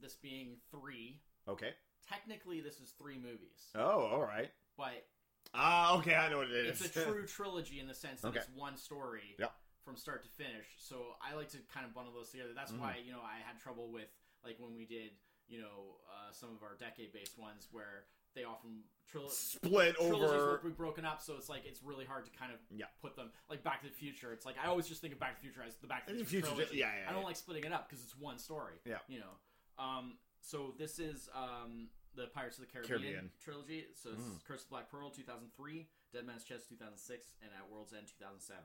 this 0.03 0.15
being 0.15 0.57
three. 0.69 1.21
Okay. 1.47 1.71
Technically, 2.07 2.61
this 2.61 2.79
is 2.79 2.91
three 2.99 3.17
movies, 3.17 3.71
Oh, 3.75 4.01
all 4.11 4.21
right. 4.21 4.51
but 4.77 5.07
Ah, 5.53 5.97
okay. 5.97 6.15
I 6.15 6.29
know 6.29 6.37
what 6.39 6.47
it 6.51 6.65
is. 6.67 6.81
it's 6.81 6.95
a 6.97 7.03
true 7.05 7.25
trilogy 7.25 7.79
in 7.79 7.87
the 7.87 7.93
sense 7.93 8.21
that 8.21 8.27
Okay. 8.29 8.39
it's 8.39 8.49
one 8.49 8.77
story 8.77 9.35
Yep. 9.39 9.53
from 9.85 9.95
start 9.97 10.23
to 10.23 10.29
finish. 10.29 10.65
So 10.77 11.15
I 11.21 11.33
like 11.33 11.49
to 11.49 11.59
kind 11.73 11.85
of 11.85 11.93
bundle 11.93 12.13
those 12.13 12.29
together. 12.31 12.53
That's 12.53 12.71
Mhm. 12.71 12.79
why 12.79 12.97
you 12.97 13.11
know 13.11 13.21
I 13.21 13.39
had 13.39 13.59
trouble 13.59 13.91
with 13.91 14.09
like 14.43 14.59
when 14.59 14.75
we 14.75 14.85
did 14.85 15.11
you 15.47 15.59
know 15.61 15.99
uh, 16.09 16.31
some 16.31 16.49
of 16.55 16.63
our 16.63 16.75
decade 16.75 17.11
based 17.13 17.37
ones 17.37 17.67
where 17.71 18.05
they 18.33 18.43
often 18.45 18.83
tril- 19.11 19.29
Split 19.29 19.95
over. 19.97 20.57
be 20.63 20.69
broken 20.71 21.05
up. 21.05 21.21
So 21.21 21.35
it's 21.35 21.49
like 21.49 21.65
it's 21.65 21.83
really 21.83 22.05
hard 22.05 22.25
to 22.25 22.31
kind 22.31 22.51
of 22.51 22.59
Yeah. 22.71 22.87
put 23.01 23.15
them 23.15 23.31
like 23.49 23.61
Back 23.63 23.81
to 23.81 23.87
the 23.89 23.93
Future. 23.93 24.33
It's 24.33 24.45
like 24.45 24.57
I 24.57 24.67
always 24.67 24.87
just 24.87 25.01
think 25.01 25.13
of 25.13 25.19
Back 25.19 25.35
to 25.35 25.41
the 25.41 25.47
Future 25.53 25.63
as 25.63 25.75
the 25.77 25.87
Back 25.87 26.07
to 26.07 26.13
the 26.13 26.25
Future, 26.25 26.47
Future, 26.47 26.55
trilogy. 26.55 26.77
yeah, 26.77 26.95
yeah, 26.99 27.09
I 27.09 27.11
don't 27.11 27.21
yeah. 27.21 27.27
like 27.27 27.35
splitting 27.37 27.63
it 27.65 27.71
up 27.73 27.87
because 27.89 28.03
it's 28.03 28.15
one 28.15 28.39
story. 28.39 28.79
Yeah. 28.85 28.99
you 29.07 29.19
know. 29.19 29.37
Um, 29.79 30.17
so 30.41 30.73
this 30.77 30.99
is 30.99 31.29
um, 31.35 31.87
the 32.15 32.27
Pirates 32.27 32.57
of 32.59 32.65
the 32.65 32.71
Caribbean, 32.71 32.99
Caribbean. 33.01 33.31
trilogy. 33.43 33.85
So 33.95 34.09
it's 34.11 34.21
Mm. 34.23 34.43
Curse 34.45 34.63
of 34.63 34.69
Black 34.69 34.89
Pearl 34.91 35.09
2003, 35.09 35.87
Dead 36.13 36.25
Man's 36.25 36.43
Chest 36.43 36.69
2006, 36.69 37.33
and 37.41 37.51
At 37.57 37.69
World's 37.71 37.93
End 37.93 38.07
2007. 38.19 38.61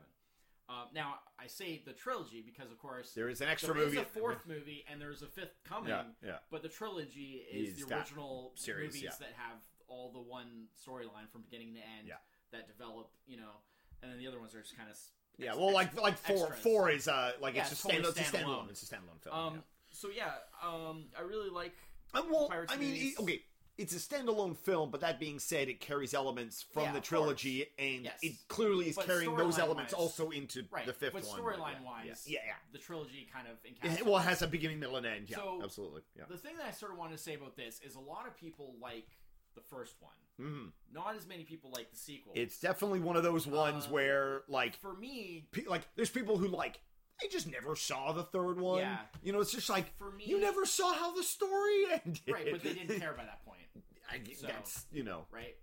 Um, 0.69 0.85
now 0.93 1.15
I 1.39 1.47
say 1.47 1.81
the 1.83 1.93
trilogy 1.93 2.43
because, 2.45 2.69
of 2.71 2.77
course, 2.77 3.13
There 3.13 3.27
is 3.29 3.41
an 3.41 3.47
extra 3.49 3.73
there 3.73 3.85
movie. 3.85 3.95
There 3.95 4.05
is 4.05 4.15
a 4.15 4.19
fourth 4.19 4.45
movie 4.47 4.85
and 4.91 5.01
there's 5.01 5.23
a 5.23 5.27
fifth 5.27 5.63
coming. 5.67 5.89
Yeah, 5.89 6.03
yeah. 6.23 6.37
But 6.51 6.61
the 6.61 6.69
trilogy 6.69 7.41
is, 7.51 7.79
Is 7.79 7.85
the 7.87 7.95
original 7.95 8.51
series, 8.55 8.93
movies 8.93 9.03
yeah. 9.05 9.11
that 9.19 9.33
have 9.37 9.57
all 9.87 10.11
the 10.11 10.19
one 10.21 10.67
storyline 10.77 11.27
from 11.31 11.41
beginning 11.41 11.73
to 11.73 11.79
end. 11.79 12.07
Yeah. 12.07 12.15
That 12.51 12.67
develop, 12.67 13.09
you 13.25 13.37
know, 13.37 13.61
and 14.03 14.11
then 14.11 14.19
the 14.19 14.27
other 14.27 14.39
ones 14.39 14.53
are 14.53 14.61
just 14.61 14.77
kind 14.77 14.89
of. 14.91 14.97
Yeah, 15.39 15.55
well, 15.55 15.71
like 15.73 15.99
like 15.99 16.17
four 16.17 16.47
extras. 16.47 16.59
four 16.61 16.89
is 16.91 17.07
uh 17.07 17.31
like 17.41 17.55
Yeah, 17.55 17.61
it's 17.61 17.71
a 17.71 17.73
it's 17.73 17.81
totally 17.81 18.11
stand, 18.11 18.27
a 18.35 18.37
standalone. 18.37 18.43
standalone. 18.65 18.69
It's 18.69 18.83
a 18.83 18.85
standalone 18.95 19.21
film. 19.23 19.35
Um. 19.35 19.63
So 19.91 20.09
yeah, 20.09 20.31
um, 20.63 21.05
I 21.17 21.21
really 21.21 21.49
like. 21.49 21.73
yeah. 22.13 22.21
Uh, 22.21 22.23
well, 22.29 22.47
Pirates 22.49 22.73
I 22.73 22.77
mean, 22.77 22.95
it- 22.95 23.19
okay, 23.19 23.41
it's 23.77 23.93
a 23.93 23.97
standalone 23.99 24.57
film, 24.57 24.91
but 24.91 24.99
that 25.01 25.19
being 25.19 25.39
said, 25.39 25.69
it 25.69 25.79
carries 25.79 26.13
elements 26.13 26.61
from 26.73 26.83
Yeah, 26.83 26.91
the 26.93 27.01
trilogy, 27.01 27.65
and 27.77 28.03
Yes. 28.03 28.19
it 28.21 28.33
clearly 28.49 28.89
is 28.89 28.95
But 28.97 29.05
carrying 29.05 29.35
those 29.37 29.57
elements 29.57 29.93
storyline-wise- 29.93 29.99
also 29.99 30.29
into 30.31 30.65
Right, 30.69 30.85
the 30.85 30.93
fifth 30.93 31.13
but 31.13 31.23
one. 31.25 31.39
storyline 31.39 31.73
yeah. 31.73 31.81
wise, 31.81 32.27
yeah, 32.27 32.39
yeah. 32.45 32.55
the 32.73 32.77
trilogy 32.77 33.27
kind 33.31 33.47
of 33.47 33.61
encapsulates. 33.63 33.99
It, 33.99 34.05
well, 34.05 34.17
it 34.17 34.23
has 34.23 34.41
a 34.41 34.47
beginning, 34.47 34.79
middle, 34.79 34.97
and 34.97 35.05
end. 35.05 35.29
Yeah, 35.29 35.37
So- 35.37 35.61
absolutely. 35.63 36.01
Yeah. 36.17 36.25
The 36.27 36.37
thing 36.37 36.57
that 36.57 36.65
I 36.65 36.71
sort 36.71 36.91
of 36.91 36.97
wanted 36.97 37.17
to 37.17 37.23
say 37.23 37.35
about 37.35 37.55
this 37.55 37.79
is 37.79 37.95
a 37.95 37.99
lot 38.01 38.27
of 38.27 38.35
people 38.35 38.75
like 38.81 39.07
the 39.55 39.61
first 39.61 39.95
one. 40.01 40.13
hmm 40.37 40.67
Not 40.91 41.15
as 41.15 41.25
many 41.27 41.43
people 41.43 41.69
like 41.71 41.89
the 41.89 41.97
sequel. 41.97 42.31
It's 42.35 42.59
definitely 42.59 42.99
one 43.01 43.17
of 43.17 43.23
those 43.23 43.45
ones 43.47 43.85
Uh, 43.85 43.89
where, 43.89 44.43
like, 44.47 44.75
for 44.77 44.93
me. 44.93 45.47
pe- 45.51 45.65
like 45.65 45.87
there's 45.95 46.09
people 46.09 46.37
who 46.37 46.47
like 46.47 46.79
they 47.21 47.27
just 47.27 47.47
never 47.51 47.75
saw 47.75 48.11
the 48.11 48.23
third 48.23 48.59
one. 48.59 48.79
Yeah. 48.79 48.97
You 49.23 49.33
know, 49.33 49.39
it's 49.41 49.51
just 49.51 49.69
like 49.69 49.95
For 49.97 50.11
me, 50.11 50.23
you 50.25 50.39
never 50.39 50.65
saw 50.65 50.93
how 50.93 51.13
the 51.15 51.23
story 51.23 51.85
ended. 51.91 52.21
right, 52.31 52.47
but 52.51 52.63
they 52.63 52.73
didn't 52.73 52.99
care 52.99 53.13
by 53.13 53.23
that 53.25 53.43
point. 53.45 53.59
I, 54.09 54.19
So- 54.33 54.47
that's 54.47 54.85
you 54.91 55.03
know. 55.03 55.25
right? 55.31 55.55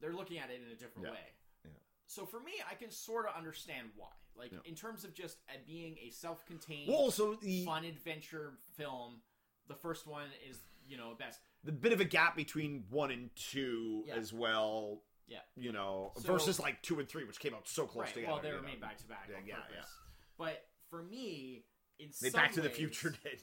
They're 0.00 0.12
looking 0.12 0.38
at 0.38 0.50
it 0.50 0.60
in 0.64 0.70
a 0.72 0.76
different 0.76 1.06
Yeah. 1.08 1.12
way. 1.12 1.26
Yeah. 1.64 1.70
So 2.06 2.26
for 2.26 2.40
me, 2.40 2.52
I 2.70 2.74
can 2.74 2.90
sort 2.90 3.26
of 3.26 3.34
understand 3.36 3.88
why. 3.96 4.08
Like 4.36 4.52
Yeah. 4.52 4.58
in 4.66 4.74
terms 4.74 5.04
of 5.04 5.14
just 5.14 5.38
uh, 5.48 5.54
being 5.66 5.96
a 6.06 6.10
self-contained, 6.10 6.88
Well, 6.88 6.98
also 6.98 7.34
the 7.36 7.64
fun 7.64 7.84
adventure 7.84 8.58
film, 8.76 9.22
the 9.68 9.74
first 9.74 10.06
one 10.06 10.28
is 10.48 10.58
you 10.86 10.96
know 10.96 11.14
best. 11.18 11.40
the 11.64 11.72
bit 11.72 11.92
of 11.92 12.00
a 12.00 12.04
gap 12.04 12.36
between 12.36 12.84
one 12.90 13.10
and 13.10 13.30
two 13.34 14.04
Yeah. 14.06 14.14
as 14.16 14.32
well. 14.32 15.00
Yeah. 15.26 15.38
You 15.56 15.72
know, 15.72 16.12
So- 16.18 16.32
versus 16.34 16.60
like 16.60 16.82
two 16.82 17.00
and 17.00 17.08
three, 17.08 17.24
which 17.24 17.40
came 17.40 17.54
out 17.54 17.66
so 17.66 17.86
close 17.86 18.04
right. 18.04 18.14
together. 18.14 18.32
well, 18.34 18.42
they 18.42 18.52
were 18.52 18.58
know. 18.60 18.68
made 18.68 18.80
back 18.80 18.98
to 18.98 19.04
back 19.06 19.26
Yeah, 19.28 19.38
on 19.38 19.46
yeah, 19.46 19.56
purpose. 19.56 19.90
But 20.38 20.62
for 20.90 21.02
me, 21.02 21.64
in 21.98 22.10
They 22.20 22.30
Back 22.30 22.52
to 22.52 22.60
the 22.60 22.70
Future 22.70 23.14
did. 23.22 23.40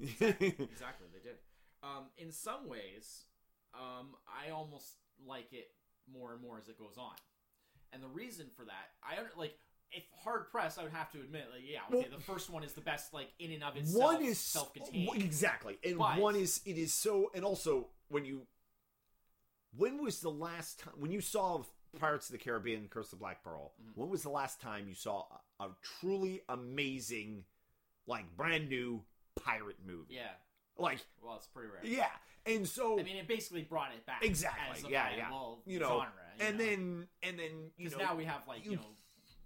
exactly, 0.20 1.06
they 1.12 1.20
did. 1.22 1.36
Um, 1.82 2.06
in 2.16 2.32
some 2.32 2.68
ways, 2.68 3.24
um, 3.74 4.14
I 4.26 4.50
almost 4.50 4.96
like 5.26 5.52
it 5.52 5.68
more 6.12 6.32
and 6.32 6.40
more 6.42 6.58
as 6.58 6.68
it 6.68 6.78
goes 6.78 6.96
on, 6.98 7.14
and 7.92 8.02
the 8.02 8.08
reason 8.08 8.46
for 8.56 8.64
that, 8.64 8.90
I 9.02 9.16
don't 9.16 9.36
like. 9.36 9.54
If 9.92 10.02
hard 10.24 10.50
pressed, 10.50 10.80
I 10.80 10.82
would 10.82 10.92
have 10.92 11.12
to 11.12 11.20
admit, 11.20 11.44
like, 11.52 11.62
yeah, 11.64 11.78
okay, 11.88 12.08
Well- 12.10 12.18
the 12.18 12.24
first 12.24 12.50
one 12.50 12.64
is 12.64 12.72
the 12.72 12.80
best, 12.80 13.14
like 13.14 13.28
in 13.38 13.52
and 13.52 13.62
of 13.62 13.76
itself. 13.76 14.14
one 14.14 14.22
is 14.24 14.36
self-contained. 14.38 15.22
exactly, 15.22 15.78
and 15.84 15.96
But- 15.98 16.18
one 16.18 16.34
is 16.34 16.60
it 16.66 16.76
is 16.76 16.92
so, 16.92 17.30
and 17.34 17.44
also 17.44 17.90
when 18.08 18.24
you, 18.24 18.48
when 19.76 20.02
was 20.02 20.20
the 20.20 20.30
last 20.30 20.80
time 20.80 20.94
when 20.98 21.12
you 21.12 21.20
saw 21.20 21.62
Pirates 22.00 22.28
of 22.28 22.32
the 22.32 22.38
Caribbean: 22.38 22.88
Curse 22.88 23.06
of 23.12 23.18
the 23.18 23.22
Black 23.22 23.44
Pearl? 23.44 23.74
Mhm. 23.80 23.92
When 23.94 24.08
was 24.10 24.22
the 24.24 24.28
last 24.28 24.60
time 24.60 24.88
you 24.88 24.94
saw 24.94 25.24
a, 25.60 25.64
a 25.64 25.68
truly 26.00 26.42
amazing, 26.48 27.44
like 28.06 28.24
brand 28.36 28.68
new 28.68 29.02
pirate 29.42 29.76
movie? 29.86 30.14
Yeah, 30.14 30.22
Like, 30.78 30.98
well, 31.22 31.36
it's 31.36 31.46
pretty 31.46 31.68
rare. 31.68 31.80
yeah, 31.84 32.08
and 32.44 32.66
so 32.66 32.98
I 32.98 33.02
mean, 33.02 33.16
it 33.16 33.26
basically 33.28 33.62
brought 33.62 33.92
it 33.92 34.04
back 34.06 34.24
Exactly, 34.24 34.78
As 34.78 34.84
a 34.84 34.88
yeah, 34.90 35.08
yeah. 35.16 35.28
You 35.66 35.78
know, 35.80 35.88
genre, 35.88 36.10
you 36.38 36.44
and 36.46 36.58
know? 36.58 36.64
then 36.64 37.06
and 37.22 37.38
then 37.38 37.50
you 37.76 37.84
because 37.86 37.98
know 37.98 38.04
now 38.04 38.14
we 38.16 38.24
have 38.24 38.42
like 38.48 38.64
you, 38.64 38.72
you- 38.72 38.76
know 38.76 38.82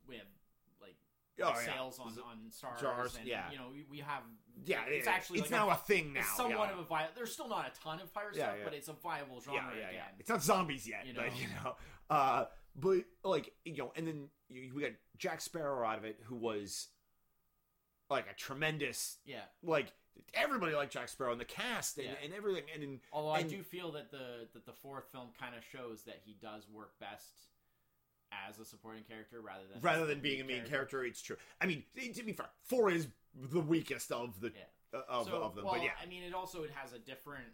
we 0.07 0.17
have 0.17 0.27
like 0.83 0.97
oh, 1.43 1.49
yeah. 1.65 1.75
sales 1.75 1.99
on 1.99 2.09
on 2.09 2.39
Starz, 2.51 2.83
Starz, 2.83 3.19
and 3.19 3.27
yeah. 3.27 3.51
you 3.51 3.59
know 3.59 3.69
we, 3.73 3.85
we 3.91 3.99
have 3.99 4.23
yeah, 4.67 4.81
it's 4.89 5.07
yeah, 5.07 5.13
actually 5.13 5.39
it's 5.39 5.51
like 5.51 5.59
now 5.61 5.71
a, 5.71 5.75
thing 5.77 6.13
now. 6.13 6.21
it's 6.21 6.37
somewhat 6.37 6.69
yeah. 6.69 6.73
of 6.75 6.79
a 6.81 6.83
viable. 6.85 7.13
There's 7.17 7.33
still 7.33 7.49
not 7.49 7.67
a 7.67 7.81
ton 7.81 8.01
of 8.01 8.13
pirate 8.13 8.37
Yeah, 8.37 8.45
stuff, 8.45 8.57
yeah. 8.59 8.65
but 8.65 8.75
it's 8.75 8.89
a 8.89 8.93
viable 8.93 9.41
genre 9.41 9.63
yeah, 9.73 9.81
yeah, 9.81 9.89
again. 9.89 9.95
yeah. 9.95 10.17
It's 10.19 10.29
not 10.29 10.43
zombies 10.43 10.87
yet, 10.87 11.07
You 11.07 11.15
but 11.15 11.35
you 11.41 11.47
know, 11.65 11.77
uh, 12.11 12.45
but 12.81 13.05
like 13.25 13.53
you 13.65 13.77
know, 13.77 13.93
and 13.97 14.07
then 14.07 14.29
you, 14.49 14.73
we 14.75 14.83
got 14.83 14.93
Jack 15.19 15.41
Sparrow 15.41 15.87
out 15.87 15.99
of 15.99 16.05
it, 16.05 16.19
who 16.25 16.37
was 16.37 16.89
like 18.09 18.27
a 18.31 18.35
tremendous, 18.35 19.19
Yeah. 19.25 19.43
like 19.63 19.93
everybody 20.35 20.75
liked 20.75 20.93
Jack 20.93 21.09
Sparrow 21.09 21.33
and 21.33 21.41
the 21.41 21.45
cast 21.45 21.97
and, 21.99 22.07
Yeah. 22.09 22.15
and 22.25 22.35
everything, 22.35 22.65
and 22.75 22.83
then 22.83 23.01
Although 23.13 23.31
I 23.31 23.43
do 23.43 23.63
feel 23.63 23.93
that 23.93 24.11
the 24.11 24.49
that 24.53 24.67
the 24.67 24.73
fourth 24.73 25.05
film 25.13 25.29
kind 25.39 25.55
of 25.55 25.63
shows 25.65 26.03
that 26.05 26.21
he 26.25 26.35
does 26.41 26.69
work 26.69 26.99
best 26.99 27.29
as 28.49 28.59
a 28.59 28.65
supporting 28.65 29.03
character 29.05 29.41
rather 29.41 29.65
than 29.73 29.81
rather 29.81 30.07
than 30.07 30.21
being 30.21 30.41
a 30.41 30.45
main 30.45 30.65
character, 30.67 31.05
it's 31.05 31.23
true. 31.23 31.37
I 31.61 31.67
mean, 31.67 31.85
to 32.15 32.23
be 32.23 32.33
fair, 32.33 32.51
four 32.63 32.91
is 32.91 33.07
the 33.35 33.61
weakest 33.61 34.11
of 34.13 34.41
the 34.41 34.53
Yeah. 34.93 34.99
uh, 34.99 35.03
of, 35.09 35.27
so, 35.27 35.43
of 35.43 35.55
them, 35.55 35.65
well, 35.65 35.75
but 35.75 35.83
yeah, 35.85 35.91
I 36.03 36.07
mean, 36.07 36.23
it 36.25 36.35
also 36.35 36.63
it 36.65 36.71
has 36.73 36.93
a 36.93 36.99
different, 36.99 37.47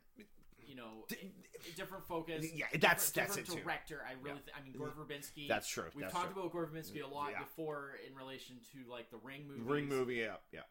you 0.66 0.74
know, 0.74 1.04
D- 1.08 1.16
a- 1.64 1.68
a 1.70 1.72
different 1.76 2.04
focus. 2.06 2.44
yeah, 2.54 2.66
that's 2.80 3.10
different, 3.10 3.28
that's 3.28 3.36
it 3.38 3.40
different 3.42 3.60
too. 3.60 3.64
director. 3.64 4.04
I 4.06 4.12
really, 4.14 4.36
Yeah. 4.38 4.52
th- 4.52 4.56
I 4.56 4.62
mean, 4.62 4.72
Gore 4.72 4.90
Verbinski. 4.90 5.48
That's 5.48 5.68
true. 5.68 5.90
We've 5.94 6.02
that's 6.02 6.12
talked 6.12 6.32
true. 6.32 6.42
about 6.42 6.52
Gore 6.52 6.66
Verbinski 6.66 7.02
a 7.02 7.06
lot 7.06 7.30
Yeah. 7.32 7.40
before 7.40 7.94
in 8.06 8.14
relation 8.14 8.56
to 8.72 8.84
like 8.90 9.10
the 9.10 9.18
Ring 9.18 9.46
movies, 9.46 9.64
Ring 9.64 9.86
movie, 9.88 10.16
yeah, 10.16 10.36
yeah. 10.52 10.62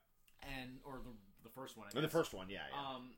and 0.42 0.80
or 0.84 1.00
the 1.04 1.12
the 1.44 1.50
first 1.50 1.78
one. 1.78 1.88
The 1.94 2.08
first 2.08 2.34
one, 2.34 2.50
yeah, 2.50 2.64
yeah. 2.72 2.80
um, 2.96 3.16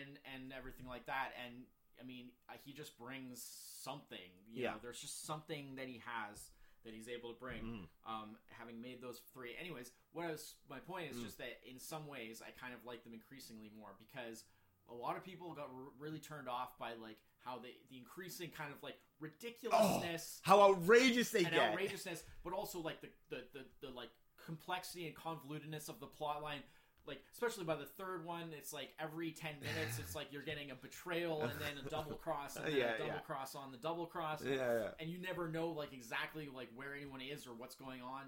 and 0.00 0.18
and 0.34 0.52
everything 0.52 0.86
like 0.86 1.06
that. 1.06 1.32
And 1.44 1.66
I 2.00 2.04
mean, 2.04 2.30
uh, 2.48 2.54
he 2.64 2.72
just 2.72 2.96
brings 2.98 3.42
something. 3.82 4.30
You 4.50 4.62
Yeah. 4.64 4.70
know, 4.72 4.78
there's 4.82 5.00
just 5.00 5.24
something 5.24 5.74
that 5.76 5.86
he 5.88 5.98
has 6.04 6.50
that 6.84 6.92
he's 6.92 7.08
able 7.08 7.32
to 7.32 7.40
bring. 7.40 7.62
Mhm. 7.64 7.88
Um, 8.10 8.38
having 8.50 8.80
made 8.80 9.00
those 9.00 9.20
three, 9.32 9.56
anyways. 9.56 9.90
What 10.12 10.26
I 10.26 10.32
was 10.32 10.56
my 10.68 10.80
point 10.80 11.10
is 11.10 11.16
Mm. 11.16 11.22
just 11.24 11.38
that 11.38 11.60
in 11.66 11.78
some 11.80 12.06
ways 12.06 12.42
I 12.42 12.50
kind 12.50 12.74
of 12.74 12.84
like 12.84 13.04
them 13.04 13.14
increasingly 13.14 13.70
more 13.70 13.94
because 13.98 14.44
a 14.90 14.94
lot 14.94 15.16
of 15.16 15.24
people 15.24 15.52
got 15.54 15.64
r- 15.74 15.92
really 15.98 16.18
turned 16.18 16.48
off 16.48 16.78
by 16.78 16.90
like 17.00 17.16
how 17.44 17.58
they 17.58 17.74
the 17.90 17.98
increasing 17.98 18.50
kind 18.50 18.72
of 18.72 18.82
like 18.82 18.96
ridiculousness 19.20 20.40
How 20.42 20.60
outrageous 20.62 21.30
they 21.30 21.44
and 21.44 21.50
get! 21.52 21.60
outrageousness, 21.70 22.22
but 22.42 22.52
also 22.52 22.80
like 22.80 23.00
the 23.00 23.08
the, 23.30 23.42
the 23.52 23.86
the 23.88 23.92
like 23.94 24.10
complexity 24.46 25.06
and 25.06 25.14
convolutedness 25.16 25.88
of 25.88 26.00
the 26.00 26.06
plot 26.06 26.42
line. 26.42 26.60
Like 27.06 27.20
especially 27.34 27.64
by 27.64 27.74
the 27.76 27.84
third 27.84 28.24
one, 28.24 28.44
it's 28.56 28.72
like 28.72 28.88
every 28.98 29.30
ten 29.32 29.52
minutes, 29.60 29.98
it's 29.98 30.14
like 30.14 30.28
you're 30.32 30.42
getting 30.42 30.70
a 30.70 30.74
betrayal 30.74 31.42
and 31.42 31.52
then 31.60 31.84
a 31.84 31.90
double 31.90 32.14
cross 32.16 32.56
and 32.56 32.64
then 32.68 32.76
Yeah, 32.76 32.94
a 32.94 32.98
double 32.98 33.12
yeah. 33.12 33.18
cross 33.26 33.54
on 33.54 33.72
the 33.72 33.76
double 33.78 34.06
cross, 34.06 34.42
Yeah, 34.42 34.54
yeah. 34.54 34.88
and 34.98 35.10
you 35.10 35.18
never 35.20 35.48
know 35.48 35.68
like 35.68 35.92
exactly 35.92 36.48
like 36.54 36.68
where 36.74 36.94
anyone 36.94 37.20
is 37.20 37.46
or 37.46 37.50
what's 37.50 37.74
going 37.74 38.00
on. 38.00 38.22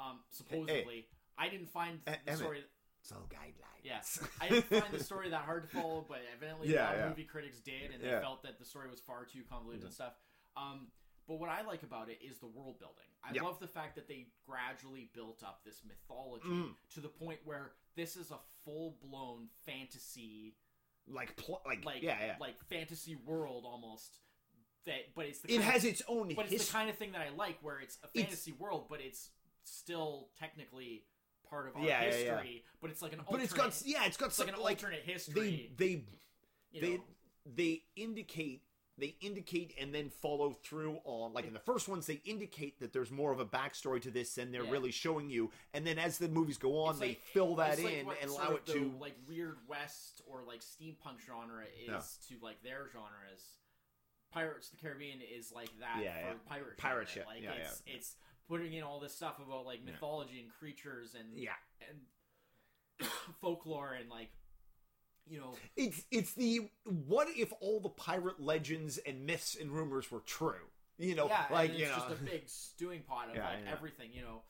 Um, 0.00 0.20
supposedly, 0.30 1.06
I 1.36 1.48
didn't 1.50 1.68
find 1.68 1.98
the 2.06 2.12
Emmett. 2.26 2.38
story. 2.38 2.64
So 3.02 3.16
guidelines. 3.30 3.82
Yeah, 3.84 4.00
I 4.40 4.48
didn't 4.48 4.80
find 4.80 4.92
the 4.94 5.02
story 5.02 5.30
that 5.30 5.42
hard 5.42 5.62
to 5.64 5.68
follow, 5.68 6.04
but 6.08 6.18
evidently 6.36 6.68
a 6.68 6.72
Yeah, 6.74 6.86
lot 6.86 6.98
of 6.98 7.08
movie 7.10 7.24
critics 7.24 7.58
did, 7.58 7.90
and 7.92 8.02
they 8.02 8.08
Yeah. 8.08 8.20
felt 8.20 8.42
that 8.44 8.58
the 8.58 8.64
story 8.64 8.88
was 8.88 9.00
far 9.00 9.24
too 9.24 9.42
convoluted 9.50 9.84
and 9.84 9.92
stuff. 9.92 10.14
Um, 10.56 10.86
but 11.26 11.36
what 11.40 11.48
I 11.48 11.62
like 11.62 11.82
about 11.82 12.08
it 12.08 12.18
is 12.22 12.38
the 12.38 12.46
world 12.46 12.78
building. 12.78 13.04
I 13.24 13.32
Yeah. 13.32 13.42
love 13.42 13.58
the 13.60 13.66
fact 13.68 13.96
that 13.96 14.06
they 14.08 14.28
gradually 14.46 15.10
built 15.14 15.42
up 15.42 15.64
this 15.64 15.82
mythology 15.84 16.46
Mm. 16.48 16.74
to 16.94 17.00
the 17.00 17.08
point 17.08 17.40
where 17.44 17.72
this 17.96 18.16
is 18.16 18.30
a 18.30 18.38
full 18.64 18.92
blown 19.02 19.48
fantasy, 19.66 20.56
like, 21.08 21.36
pl- 21.36 21.62
like, 21.66 21.84
like 21.84 22.02
yeah, 22.02 22.18
yeah. 22.24 22.36
like 22.38 22.62
fantasy 22.64 23.16
world 23.16 23.64
almost. 23.64 24.18
That, 24.84 25.14
but 25.14 25.26
it's 25.26 25.38
the 25.40 25.54
it 25.54 25.60
has 25.60 25.84
its 25.84 26.02
own 26.08 26.34
but 26.34 26.46
it's 26.46 26.52
history. 26.54 26.66
the 26.66 26.72
kind 26.72 26.90
of 26.90 26.96
thing 26.98 27.12
that 27.12 27.20
I 27.20 27.28
like, 27.30 27.58
where 27.62 27.78
it's 27.80 27.98
a 28.02 28.06
It's- 28.08 28.24
fantasy 28.24 28.52
world, 28.52 28.88
but 28.88 29.00
it's 29.00 29.30
still 29.64 30.30
technically 30.36 31.06
part 31.52 31.68
of 31.68 31.76
our 31.76 31.82
Yeah, 31.82 32.00
yeah, 32.02 32.08
yeah. 32.08 32.16
history, 32.40 32.64
but 32.80 32.90
it's 32.90 33.02
like 33.02 33.12
an 33.12 33.18
but 33.18 33.26
alternate, 33.26 33.44
it's 33.44 33.52
got 33.52 33.82
yeah, 33.84 34.06
it's 34.06 34.16
got 34.16 34.26
it's 34.26 34.38
like 34.38 34.48
an 34.48 34.54
like 34.60 34.78
alternate 34.82 35.02
history. 35.04 35.70
they 35.76 36.04
you 36.72 36.80
they 36.80 36.94
know? 36.96 37.04
they 37.54 37.82
indicate 37.96 38.62
they 38.98 39.16
indicate 39.20 39.74
and 39.80 39.94
then 39.94 40.08
follow 40.10 40.52
through 40.52 40.98
on 41.04 41.32
like 41.32 41.46
in 41.46 41.52
the 41.54 41.58
first 41.60 41.88
ones 41.88 42.06
they 42.06 42.20
indicate 42.24 42.78
that 42.80 42.92
there's 42.92 43.10
more 43.10 43.32
of 43.32 43.40
a 43.40 43.44
backstory 43.44 44.00
to 44.00 44.10
this 44.10 44.34
than 44.34 44.52
they're 44.52 44.64
Yeah. 44.64 44.70
really 44.70 44.90
showing 44.92 45.28
you 45.30 45.50
and 45.74 45.86
then 45.86 45.98
as 45.98 46.18
the 46.18 46.28
movies 46.28 46.56
go 46.58 46.78
on 46.84 46.90
It's 46.92 47.00
they 47.00 47.08
like- 47.08 47.20
fill 47.32 47.54
that 47.56 47.78
like 47.82 47.92
in 47.94 48.06
what 48.06 48.16
and 48.22 48.30
allow 48.30 48.54
it 48.54 48.66
to 48.66 48.94
like 49.00 49.14
weird 49.28 49.56
west 49.68 50.22
or 50.26 50.42
like 50.46 50.60
steampunk 50.60 51.20
genre 51.26 51.64
is 51.64 51.88
Yeah. 51.88 52.00
to 52.36 52.44
like 52.44 52.62
their 52.62 52.88
genres. 52.92 53.42
Pirates 54.30 54.70
of 54.72 54.78
the 54.78 54.82
Caribbean 54.86 55.20
is 55.20 55.52
like 55.52 55.70
that 55.80 56.00
Yeah, 56.02 56.14
for 56.14 56.26
yeah. 56.28 56.34
pirate 56.48 56.78
Pirate 56.78 57.08
genre. 57.08 57.12
shit. 57.12 57.26
Like 57.26 57.42
Yeah, 57.42 57.52
it's 57.68 57.82
yeah. 57.86 57.94
it's 57.96 58.16
putting 58.48 58.72
in 58.72 58.82
all 58.82 59.00
this 59.00 59.14
stuff 59.14 59.38
about 59.44 59.64
like 59.66 59.84
mythology 59.84 60.40
and 60.40 60.50
creatures 60.52 61.14
and 61.18 61.38
yeah. 61.38 61.50
and 61.88 63.08
folklore 63.40 63.94
and 63.98 64.08
like 64.10 64.30
you 65.26 65.38
know. 65.38 65.54
It's 65.76 66.02
it's 66.10 66.34
the 66.34 66.68
what 66.84 67.28
if 67.36 67.52
all 67.60 67.80
the 67.80 67.88
pirate 67.88 68.40
legends 68.40 68.98
and 68.98 69.24
myths 69.26 69.56
and 69.60 69.70
rumors 69.70 70.10
were 70.10 70.20
true? 70.20 70.68
You 70.98 71.14
know 71.14 71.26
yeah 71.26 71.46
like 71.50 71.70
and 71.70 71.78
you 71.78 71.86
it's 71.86 71.96
know. 71.96 72.04
just 72.10 72.20
a 72.20 72.24
big 72.24 72.42
stewing 72.48 73.02
pot 73.08 73.30
of 73.30 73.36
Yeah, 73.36 73.48
like 73.48 73.58
yeah. 73.64 73.72
everything 73.72 74.10
you 74.12 74.22
know. 74.22 74.42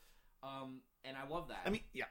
Um 0.43 0.80
and 1.05 1.16
I 1.16 1.26
love 1.28 1.49
that. 1.49 1.61
I 1.64 1.70
mean 1.70 1.82
yeah. 1.93 2.07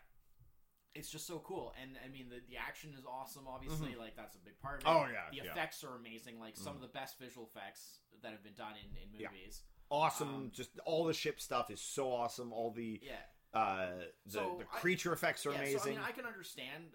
It's 0.94 1.10
just 1.10 1.26
so 1.28 1.40
cool. 1.46 1.74
And 1.82 1.98
i 2.06 2.10
mean 2.12 2.28
the, 2.30 2.38
the 2.50 2.58
action 2.58 2.92
is 2.98 3.06
awesome 3.06 3.44
obviously 3.48 3.96
like 3.96 4.16
that's 4.16 4.36
a 4.36 4.40
big 4.40 4.60
part 4.62 4.82
of 4.82 4.88
it. 4.88 4.90
Mm-hmm. 4.90 5.10
Oh, 5.10 5.12
yeah, 5.34 5.44
the 5.44 5.50
effects 5.50 5.84
are 5.84 5.96
amazing 5.96 6.40
like 6.40 6.56
some 6.56 6.76
of 6.76 6.82
the 6.82 6.88
best 6.88 7.20
visual 7.20 7.50
effects 7.54 8.00
that 8.24 8.32
have 8.32 8.44
been 8.44 8.54
done 8.56 8.74
in, 8.80 8.88
in 9.04 9.20
Yeah. 9.20 9.28
movies 9.32 9.62
awesome 9.92 10.28
Um, 10.36 10.52
just 10.54 10.70
all 10.86 11.04
the 11.06 11.14
ship 11.14 11.40
stuff 11.40 11.70
is 11.70 11.80
so 11.82 12.12
awesome 12.12 12.52
all 12.54 12.72
the 12.72 13.00
yeah 13.04 13.14
uh 13.54 13.88
the, 14.26 14.32
So, 14.32 14.56
the 14.60 14.64
I- 14.66 14.80
creature 14.80 15.12
effects 15.14 15.46
are 15.46 15.52
yeah, 15.52 15.58
amazing 15.60 15.80
so, 15.80 15.90
i 15.90 15.92
mean 15.92 16.00
i 16.08 16.12
can 16.12 16.26
understand 16.26 16.86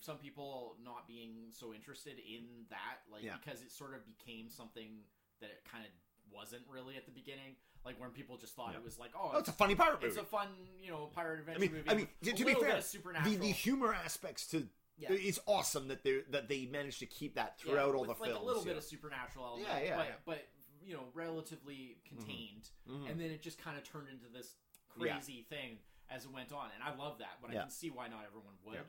some 0.00 0.16
people 0.16 0.76
not 0.84 1.08
being 1.08 1.50
so 1.50 1.74
interested 1.74 2.18
in 2.20 2.44
that 2.70 2.98
like 3.12 3.24
Yeah. 3.24 3.34
because 3.42 3.62
it 3.62 3.72
sort 3.72 3.94
of 3.94 4.00
became 4.06 4.48
something 4.48 5.00
that 5.40 5.50
it 5.50 5.62
kind 5.70 5.84
of 5.84 5.90
wasn't 6.32 6.62
really 6.70 6.96
at 6.96 7.04
the 7.04 7.10
beginning 7.10 7.56
like 7.84 7.98
when 8.00 8.10
people 8.10 8.36
just 8.36 8.54
thought 8.54 8.70
Yeah. 8.72 8.78
it 8.78 8.84
was 8.84 8.98
like 8.98 9.10
oh, 9.16 9.32
oh 9.34 9.38
it's 9.38 9.48
a 9.48 9.52
funny 9.52 9.74
pirate 9.74 9.94
movie. 10.00 10.06
it's 10.06 10.16
a 10.16 10.22
fun 10.24 10.48
you 10.80 10.90
know 10.92 11.06
pirate 11.14 11.40
adventure 11.40 11.58
I 11.58 11.60
mean, 11.62 11.72
movie 11.72 11.90
I 11.90 11.94
mean, 11.94 12.08
to, 12.22 12.32
to 12.32 12.44
be 12.44 12.54
fair, 12.54 12.80
the, 13.24 13.36
the 13.36 13.46
humor 13.48 13.92
aspects 13.92 14.46
to 14.48 14.68
Yeah. 14.98 15.08
it's 15.10 15.40
awesome 15.46 15.88
that 15.88 16.04
they 16.04 16.20
that 16.30 16.48
they 16.48 16.66
managed 16.66 17.00
to 17.00 17.06
keep 17.06 17.34
that 17.34 17.58
throughout 17.58 17.94
all 17.96 18.02
with 18.04 18.16
the 18.18 18.22
like 18.22 18.30
films. 18.30 18.42
a 18.42 18.46
little 18.46 18.62
yeah. 18.62 18.68
bit 18.68 18.76
of 18.78 18.84
supernatural 18.84 19.44
element, 19.46 19.68
Yeah, 19.68 19.80
yeah, 19.82 19.96
but 19.96 20.06
yeah. 20.06 20.14
but 20.26 20.48
you 20.82 20.94
know 20.94 21.10
relatively 21.14 22.00
contained, 22.04 22.70
Mhm. 22.86 23.10
and 23.10 23.20
then 23.20 23.30
it 23.30 23.42
just 23.42 23.58
kind 23.58 23.76
of 23.76 23.84
turned 23.84 24.08
into 24.08 24.28
this 24.28 24.56
Yeah. 24.96 25.14
crazy 25.14 25.42
thing 25.44 25.78
as 26.08 26.24
it 26.24 26.30
went 26.30 26.52
on, 26.52 26.70
and 26.72 26.82
I 26.82 26.94
love 26.94 27.18
that, 27.18 27.40
but 27.40 27.50
I 27.50 27.54
can 27.54 27.70
see 27.70 27.90
why 27.90 28.08
not 28.08 28.24
everyone 28.24 28.58
would. 28.62 28.86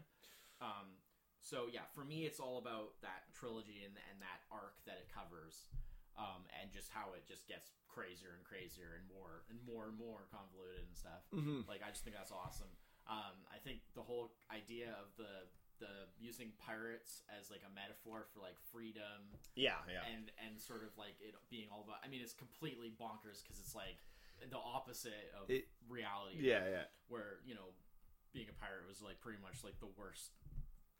Um, 0.61 0.97
so 1.41 1.67
yeah, 1.67 1.85
for 1.87 2.03
me, 2.03 2.25
it's 2.25 2.39
all 2.39 2.57
about 2.57 2.99
that 3.01 3.33
trilogy 3.33 3.83
and 3.83 3.97
and 4.09 4.21
that 4.21 4.41
arc 4.51 4.83
that 4.85 4.97
it 4.97 5.09
covers, 5.09 5.69
um, 6.17 6.45
and 6.61 6.71
just 6.71 6.89
how 6.89 7.13
it 7.13 7.25
just 7.25 7.47
gets 7.47 7.71
crazier 7.87 8.33
and 8.35 8.43
crazier 8.45 8.95
and 8.95 9.07
more 9.07 9.43
and 9.49 9.61
more 9.63 9.87
and 9.87 9.97
more 9.97 10.27
convoluted 10.31 10.85
and 10.85 10.95
stuff. 10.97 11.23
Mhm. 11.31 11.67
Like 11.67 11.81
I 11.81 11.89
just 11.89 12.03
think 12.03 12.15
that's 12.15 12.31
awesome. 12.31 12.75
Um, 13.07 13.45
I 13.51 13.57
think 13.57 13.81
the 13.93 14.03
whole 14.03 14.35
idea 14.51 14.93
of 14.93 15.15
the 15.15 15.49
the 15.79 16.07
using 16.19 16.51
pirates 16.59 17.23
as 17.31 17.49
like 17.49 17.63
a 17.65 17.71
metaphor 17.73 18.27
for 18.31 18.39
like 18.43 18.59
freedom 18.71 19.31
yeah, 19.55 19.79
yeah. 19.87 20.03
and 20.11 20.31
and 20.43 20.59
sort 20.59 20.83
of 20.83 20.91
like 20.99 21.15
it 21.23 21.35
being 21.49 21.67
all 21.71 21.83
about. 21.87 22.03
I 22.03 22.07
mean, 22.07 22.21
it's 22.21 22.35
completely 22.35 22.91
bonkers 22.91 23.41
because 23.41 23.57
it's 23.59 23.73
like 23.75 24.03
the 24.39 24.59
opposite 24.59 25.31
of 25.35 25.49
It- 25.49 25.67
reality. 25.87 26.39
Yeah, 26.39 26.67
yeah. 26.69 26.87
where 27.07 27.39
you 27.47 27.55
know 27.55 27.71
being 28.31 28.47
a 28.47 28.55
pirate 28.61 28.85
was 28.87 29.01
like 29.01 29.19
pretty 29.19 29.39
much 29.41 29.63
like 29.63 29.79
the 29.79 29.89
worst 29.97 30.37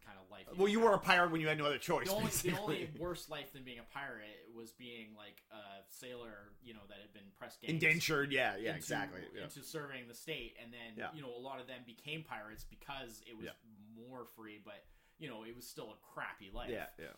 kind 0.09 0.17
of 0.23 0.29
life. 0.31 0.45
Well, 0.57 0.67
you 0.67 0.79
were 0.79 0.93
a 0.93 0.97
pirate 0.99 1.31
when 1.31 1.41
you 1.41 1.47
had 1.47 1.57
no 1.57 1.65
other 1.65 1.77
choice. 1.77 2.07
The 2.07 2.15
only, 2.15 2.31
the 2.43 2.57
only 2.57 2.89
worse 2.99 3.29
life 3.29 3.53
than 3.53 3.63
being 3.63 3.79
a 3.79 3.93
pirate 3.93 4.49
was 4.55 4.71
being 4.71 5.09
like 5.15 5.43
a 5.51 5.83
sailor, 5.89 6.51
you 6.63 6.73
know, 6.73 6.79
that 6.89 6.97
had 7.01 7.13
been 7.13 7.29
pressed 7.37 7.63
indentured. 7.63 8.31
Yeah, 8.31 8.53
yeah, 8.57 8.69
into- 8.69 8.77
exactly. 8.77 9.21
Yeah. 9.35 9.43
into 9.43 9.61
serving 9.63 10.07
the 10.07 10.15
state, 10.15 10.55
and 10.61 10.73
then 10.73 10.97
Yeah. 10.97 11.09
you 11.13 11.21
know 11.21 11.33
a 11.35 11.39
lot 11.39 11.59
of 11.61 11.67
them 11.67 11.81
became 11.85 12.23
pirates 12.23 12.65
because 12.69 13.21
it 13.27 13.37
was 13.37 13.45
Yeah. 13.45 14.05
more 14.07 14.25
free, 14.35 14.59
but 14.63 14.83
you 15.19 15.29
know 15.29 15.43
it 15.43 15.55
was 15.55 15.67
still 15.67 15.91
a 15.91 15.97
crappy 16.13 16.49
life. 16.53 16.69
yeah, 16.71 16.87
yeah. 16.97 17.13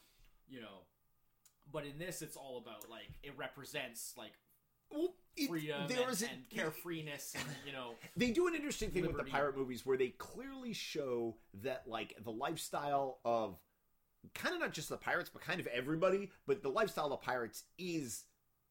You 0.50 0.60
know, 0.62 0.84
but 1.72 1.86
in 1.86 1.98
this, 1.98 2.22
it's 2.22 2.36
all 2.36 2.58
about 2.58 2.90
like 2.90 3.10
it 3.24 3.38
represents 3.38 4.14
like 4.18 4.34
Well, 4.92 5.14
it, 5.36 5.48
freedom 5.50 5.88
there 5.88 6.10
and, 6.10 6.22
and 6.22 6.50
carefreeness, 6.54 7.36
and 7.36 7.46
you 7.66 7.72
know, 7.72 7.92
They 8.18 8.32
do 8.32 8.48
an 8.48 8.56
interesting 8.56 8.92
thing 8.92 9.06
with 9.08 9.18
the 9.18 9.24
pirate 9.24 9.58
movies 9.58 9.86
where 9.86 9.98
they 9.98 10.10
clearly 10.10 10.74
show 10.74 11.38
that 11.64 11.84
like 11.88 12.16
the 12.24 12.32
lifestyle 12.32 13.20
of 13.24 13.58
kind 14.34 14.56
of 14.56 14.62
not 14.62 14.74
just 14.74 14.90
the 14.90 14.98
pirates 14.98 15.30
but 15.32 15.42
kind 15.42 15.60
of 15.60 15.68
everybody, 15.68 16.30
but 16.46 16.62
the 16.62 16.70
lifestyle 16.70 17.06
of 17.06 17.12
the 17.12 17.18
pirates 17.18 17.64
is 17.78 18.26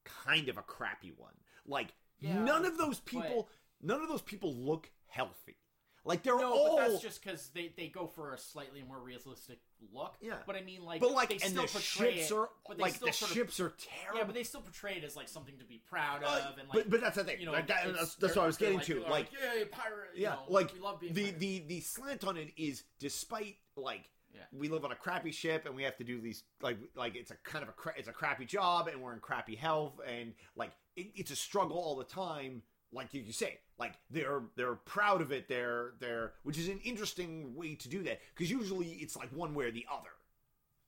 kind 0.05 0.49
of 0.49 0.59
a 0.59 0.62
crappy 0.62 1.12
one. 1.16 1.35
Like 1.66 1.95
Yeah, 2.21 2.43
none 2.43 2.64
of 2.64 2.77
those 2.77 3.01
people 3.01 3.49
none 3.83 4.03
of 4.03 4.09
those 4.09 4.23
people 4.23 4.55
look 4.55 4.91
healthy. 5.07 5.57
Like 6.05 6.23
they're 6.23 6.39
no, 6.39 6.53
all 6.53 6.77
but 6.79 6.89
that's 6.89 7.03
just 7.03 7.23
because 7.23 7.51
they, 7.55 7.73
they 7.77 7.89
go 7.89 8.07
for 8.07 8.33
a 8.33 8.39
slightly 8.39 8.83
more 8.87 8.99
realistic 8.99 9.59
look. 9.93 10.15
Yeah. 10.23 10.37
but 10.47 10.57
I 10.57 10.63
mean, 10.63 10.83
like, 10.83 11.01
but 11.01 11.13
like 11.13 11.29
they 11.29 11.35
and 11.35 11.43
still 11.45 11.63
the 11.63 11.69
portray 11.69 12.15
ships 12.17 12.31
it, 12.31 12.35
are 12.35 12.49
but 12.67 12.79
they 12.79 12.83
like 12.85 12.99
the 12.99 13.13
sort 13.13 13.31
of- 13.31 13.37
ships 13.37 13.61
are 13.61 13.75
terrible. 13.79 14.19
Yeah, 14.19 14.25
but 14.25 14.35
they 14.35 14.43
still 14.43 14.63
portray 14.63 14.95
it 14.97 15.05
as 15.05 15.15
like 15.15 15.29
something 15.29 15.59
to 15.59 15.65
be 15.65 15.83
proud 15.89 16.23
Uh, 16.25 16.29
of, 16.53 16.59
and 16.59 16.69
like, 16.69 16.85
but 16.85 16.91
but 16.91 17.01
that's 17.03 17.17
the 17.17 17.25
thing. 17.25 17.39
you 17.41 17.47
know, 17.47 17.53
Like, 17.53 17.67
that- 17.67 17.93
that's, 17.95 18.15
that's 18.15 18.35
what 18.37 18.45
I 18.45 18.47
was 18.47 18.57
getting 18.57 18.79
they're 18.79 19.03
to. 19.03 19.11
Like 19.11 19.31
yay, 19.33 19.65
pirate! 19.67 20.11
you 20.15 20.23
yeah, 20.23 20.31
know, 20.31 20.41
like 20.49 20.73
we 20.73 20.81
love 20.81 21.01
being 21.01 21.13
the, 21.13 21.23
pirates." 21.25 21.39
the 21.39 21.59
the 21.69 21.81
slant 21.81 22.25
on 22.25 22.37
it 22.39 22.53
is 22.57 22.85
despite 22.99 23.57
like 23.77 24.09
Yeah. 24.35 24.41
we 24.53 24.69
live 24.69 24.87
on 24.87 24.93
a 24.93 24.97
crappy 24.97 25.33
ship 25.33 25.67
and 25.67 25.75
we 25.75 25.83
have 25.83 25.97
to 25.99 26.05
do 26.05 26.19
these 26.21 26.45
like 26.63 26.79
like 26.97 27.15
it's 27.15 27.31
a 27.31 27.37
kind 27.45 27.63
of 27.63 27.69
a 27.69 27.73
cra- 27.73 27.95
it's 27.99 28.09
a 28.09 28.13
crappy 28.13 28.47
job 28.47 28.89
and 28.89 29.03
we're 29.03 29.13
in 29.13 29.21
crappy 29.21 29.55
health 29.55 30.01
and 30.07 30.33
like 30.57 30.71
it, 30.97 31.09
it's 31.15 31.31
a 31.31 31.37
struggle 31.37 31.77
all 31.77 31.95
the 31.97 32.05
time 32.05 32.63
like 32.93 33.12
you, 33.14 33.32
say 33.32 33.59
like 33.78 33.95
they're 34.11 34.43
they're 34.57 34.74
proud 34.74 35.20
of 35.22 35.30
it 35.32 35.49
they're 35.49 35.93
they're 36.01 36.32
which 36.43 36.59
is 36.59 36.68
an 36.68 36.80
interesting 36.84 37.55
way 37.55 37.74
to 37.74 37.88
do 37.88 38.03
that 38.03 38.20
because 38.34 38.51
usually 38.51 38.88
it's 39.01 39.16
like 39.16 39.28
one 39.30 39.55
way 39.55 39.66
or 39.66 39.70
the 39.70 39.86
other 39.93 40.11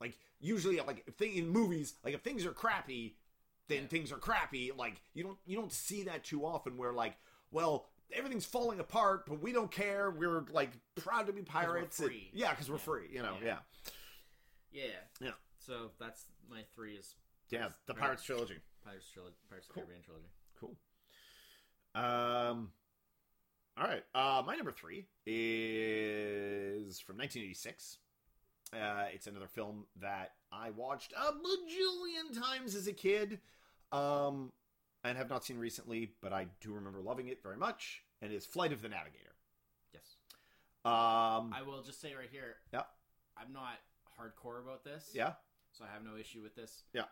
like 0.01 0.19
usually 0.41 0.79
like 0.81 1.05
if 1.07 1.15
thing 1.15 1.37
in 1.37 1.49
movies 1.49 1.95
like 2.05 2.15
if 2.15 2.21
things 2.23 2.45
are 2.45 2.53
crappy 2.53 3.17
then 3.69 3.83
Yeah. 3.83 3.87
things 3.89 4.11
are 4.13 4.17
crappy 4.19 4.73
like 4.77 5.01
you 5.15 5.23
don't 5.23 5.39
you 5.47 5.57
don't 5.57 5.73
see 5.73 6.03
that 6.05 6.25
too 6.25 6.45
often 6.45 6.77
where 6.77 6.93
like 6.93 7.15
well 7.53 7.89
everything's 8.13 8.45
falling 8.45 8.81
apart 8.81 9.25
but 9.27 9.41
we 9.41 9.53
don't 9.53 9.71
care 9.71 10.11
we're 10.11 10.45
like 10.51 10.71
proud 10.97 11.27
to 11.29 11.33
be 11.33 11.43
pirates 11.43 11.99
and- 12.01 12.09
free. 12.09 12.31
yeah 12.35 12.51
because 12.51 12.69
we're 12.69 12.77
Yeah. 12.77 12.83
free 12.83 13.09
you 13.13 13.23
know 13.23 13.37
yeah 13.45 13.59
yeah, 14.73 14.85
Yeah. 15.21 15.31
So 15.59 15.91
that's 16.01 16.25
my 16.51 16.63
three 16.75 16.95
is 16.95 17.15
yeah, 17.51 17.69
the 17.87 17.95
pirates 17.95 18.23
trilogy 18.25 18.57
Pirates 18.85 19.07
trilogy, 19.13 19.37
Pirates 19.49 19.69
Cool. 19.69 19.83
Caribbean 19.85 20.03
trilogy. 20.03 20.27
cool 20.59 20.75
um 21.95 22.71
all 23.79 23.85
right 23.87 24.05
uh 24.15 24.43
my 24.47 24.55
number 24.57 24.73
three 24.73 25.07
is 25.27 27.01
from 27.01 27.17
1986 27.19 27.99
uh 28.75 29.05
it's 29.13 29.27
another 29.27 29.47
film 29.47 29.85
that 30.01 30.33
i 30.51 30.71
watched 30.71 31.13
a 31.13 31.33
bajillion 31.33 32.41
times 32.41 32.75
as 32.75 32.87
a 32.87 32.93
kid 32.93 33.41
um 33.93 34.51
and 35.05 35.19
have 35.19 35.29
not 35.29 35.45
seen 35.45 35.59
recently 35.59 36.13
but 36.23 36.33
i 36.33 36.47
do 36.61 36.73
remember 36.73 37.01
loving 37.01 37.29
it 37.29 37.43
very 37.43 37.57
much 37.57 38.03
and 38.23 38.33
it's 38.33 38.47
flight 38.47 38.73
of 38.73 38.81
the 38.83 38.89
navigator 38.89 39.35
Yes, 39.93 40.17
um 40.87 41.53
I 41.53 41.61
will 41.67 41.83
just 41.83 42.01
say 42.01 42.15
right 42.15 42.31
here. 42.31 42.57
Yeah. 42.73 42.85
I'm 43.37 43.53
not 43.53 43.75
hardcore 44.19 44.63
about 44.63 44.85
this. 44.85 45.11
yeah 45.15 45.33
so 45.73 45.85
I 45.85 45.93
have 45.93 46.05
no 46.05 46.17
issue 46.19 46.43
with 46.43 46.55
this. 46.55 46.85
Yeah. 46.95 47.05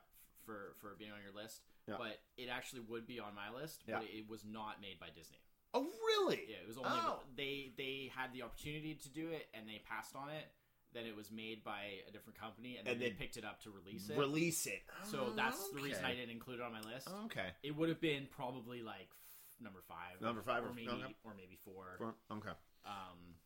For 0.44 0.74
for 0.80 0.94
being 0.98 1.10
on 1.12 1.18
your 1.22 1.32
list. 1.42 1.62
Yeah. 1.90 1.96
But 1.98 2.18
it 2.36 2.48
actually 2.48 2.80
would 2.88 3.06
be 3.06 3.20
on 3.20 3.34
my 3.34 3.50
list, 3.50 3.82
Yeah. 3.86 3.98
but 3.98 4.08
it 4.08 4.28
was 4.28 4.44
not 4.44 4.80
made 4.80 4.98
by 5.00 5.08
Disney. 5.14 5.38
oh 5.74 5.86
really 6.06 6.40
Yeah, 6.48 6.56
it 6.62 6.66
was 6.66 6.76
only 6.78 6.90
Oh. 6.92 7.22
they 7.36 7.72
they 7.76 8.10
had 8.14 8.32
the 8.32 8.42
opportunity 8.42 8.94
to 8.96 9.08
do 9.08 9.28
it 9.28 9.48
and 9.54 9.68
they 9.68 9.78
passed 9.88 10.14
on 10.16 10.28
it. 10.30 10.44
Then 10.92 11.06
it 11.06 11.14
was 11.14 11.30
made 11.30 11.62
by 11.62 12.02
a 12.08 12.10
different 12.10 12.36
company 12.40 12.76
and 12.76 12.84
then 12.86 12.94
And 12.94 13.02
they 13.02 13.10
picked 13.12 13.36
it 13.36 13.44
up 13.44 13.60
to 13.62 13.70
release 13.70 14.08
it. 14.10 14.18
release 14.18 14.66
it 14.66 14.82
so 15.04 15.30
that's 15.36 15.68
the 15.70 15.80
reason 15.80 16.04
I 16.04 16.14
didn't 16.14 16.30
include 16.30 16.58
it 16.58 16.62
on 16.62 16.72
my 16.72 16.80
list. 16.80 17.08
okay 17.26 17.50
It 17.62 17.76
would 17.76 17.88
have 17.88 18.00
been 18.00 18.26
probably 18.30 18.82
like 18.82 19.08
f- 19.10 19.60
number 19.60 19.80
five, 19.82 20.20
Number 20.20 20.42
five 20.42 20.64
or 20.64 20.70
or- 20.70 20.74
maybe 20.74 20.88
okay. 20.90 21.14
or 21.22 21.34
maybe 21.34 21.54
four. 21.64 22.16
Okay 22.32 22.50
Um, 22.84 23.36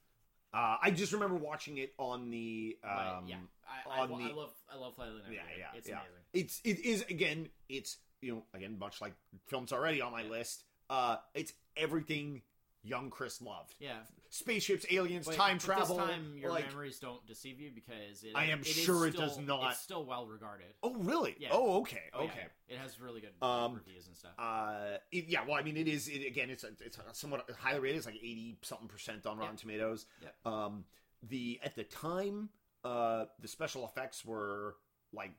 uh, 0.54 0.78
I 0.80 0.92
just 0.92 1.12
remember 1.12 1.34
watching 1.36 1.76
it 1.78 1.92
on 1.98 2.30
the 2.30 2.78
um, 2.84 2.90
but 2.94 3.28
yeah, 3.28 3.36
I, 3.68 3.90
I, 3.90 4.00
on 4.04 4.12
I 4.22 4.28
the- 4.28 4.34
love 4.34 4.54
I 4.72 4.76
love 4.76 4.94
Flight 4.94 5.08
of 5.08 5.14
the 5.16 5.20
yeah, 5.34 5.42
Navigator. 5.42 5.58
yeah, 5.58 5.76
it's 5.78 5.88
yeah. 5.88 5.94
amazing. 6.00 6.22
It's 6.32 6.60
it 6.64 6.78
is 6.86 7.02
again. 7.10 7.50
It's 7.68 7.98
you 8.24 8.32
know 8.34 8.44
again 8.54 8.78
much 8.78 9.00
like 9.00 9.14
films 9.46 9.72
already 9.72 10.00
on 10.00 10.12
my 10.12 10.22
Yeah. 10.22 10.30
list. 10.30 10.64
Uh, 10.90 11.16
it's 11.34 11.52
everything 11.76 12.42
young 12.82 13.08
Chris 13.10 13.40
loved. 13.40 13.74
Yeah. 13.80 14.00
Spaceships, 14.28 14.84
aliens, 14.90 15.26
time 15.28 15.58
travel. 15.58 15.96
This 15.96 16.06
time, 16.06 16.36
your 16.36 16.50
like, 16.50 16.66
memories 16.68 16.98
don't 16.98 17.24
deceive 17.26 17.58
you 17.60 17.70
because 17.74 18.24
it, 18.24 18.32
I 18.34 18.46
am 18.46 18.60
it 18.60 18.66
is 18.66 18.74
sure 18.74 19.06
it 19.06 19.16
does 19.16 19.38
not. 19.38 19.72
It's 19.72 19.80
still 19.80 20.04
well 20.04 20.26
regarded. 20.26 20.66
oh, 20.82 20.94
really? 20.96 21.36
Yeah. 21.38 21.48
Oh, 21.52 21.80
okay. 21.82 22.02
Oh, 22.12 22.24
yeah. 22.24 22.30
okay. 22.30 22.46
It 22.68 22.76
has 22.78 23.00
really 23.00 23.20
good 23.22 23.30
Um, 23.40 23.74
reviews 23.74 24.06
and 24.08 24.16
stuff. 24.16 24.32
Uh, 24.38 24.98
it- 25.12 25.26
yeah. 25.28 25.44
Well, 25.46 25.54
I 25.54 25.62
mean, 25.62 25.76
it 25.76 25.86
is. 25.88 26.08
It, 26.08 26.26
again, 26.26 26.50
it's 26.50 26.64
it's 26.64 26.98
somewhat 27.12 27.48
highly 27.58 27.78
rated. 27.80 27.98
It's 27.98 28.06
like 28.06 28.16
eighty 28.16 28.58
something 28.62 28.88
percent 28.88 29.24
on 29.24 29.38
Rotten 29.38 29.54
Yeah. 29.54 29.60
Tomatoes. 29.60 30.06
Yep. 30.22 30.34
Um, 30.46 30.84
the 31.22 31.60
at 31.62 31.76
the 31.76 31.84
time, 31.84 32.50
uh, 32.84 33.26
the 33.40 33.48
special 33.48 33.84
effects 33.86 34.24
were 34.24 34.76
like 35.12 35.30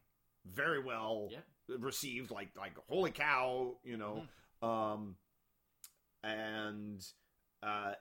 very 0.45 0.79
well 0.81 1.27
Yeah. 1.31 1.39
Received. 1.67 2.31
Like 2.31 2.49
like 2.57 2.73
holy 2.89 3.11
cow, 3.11 3.75
you 3.83 3.97
know. 3.97 4.23
Mm-hmm. 4.63 4.67
Um, 4.67 5.15
and 6.23 7.05
uh, 7.63 7.93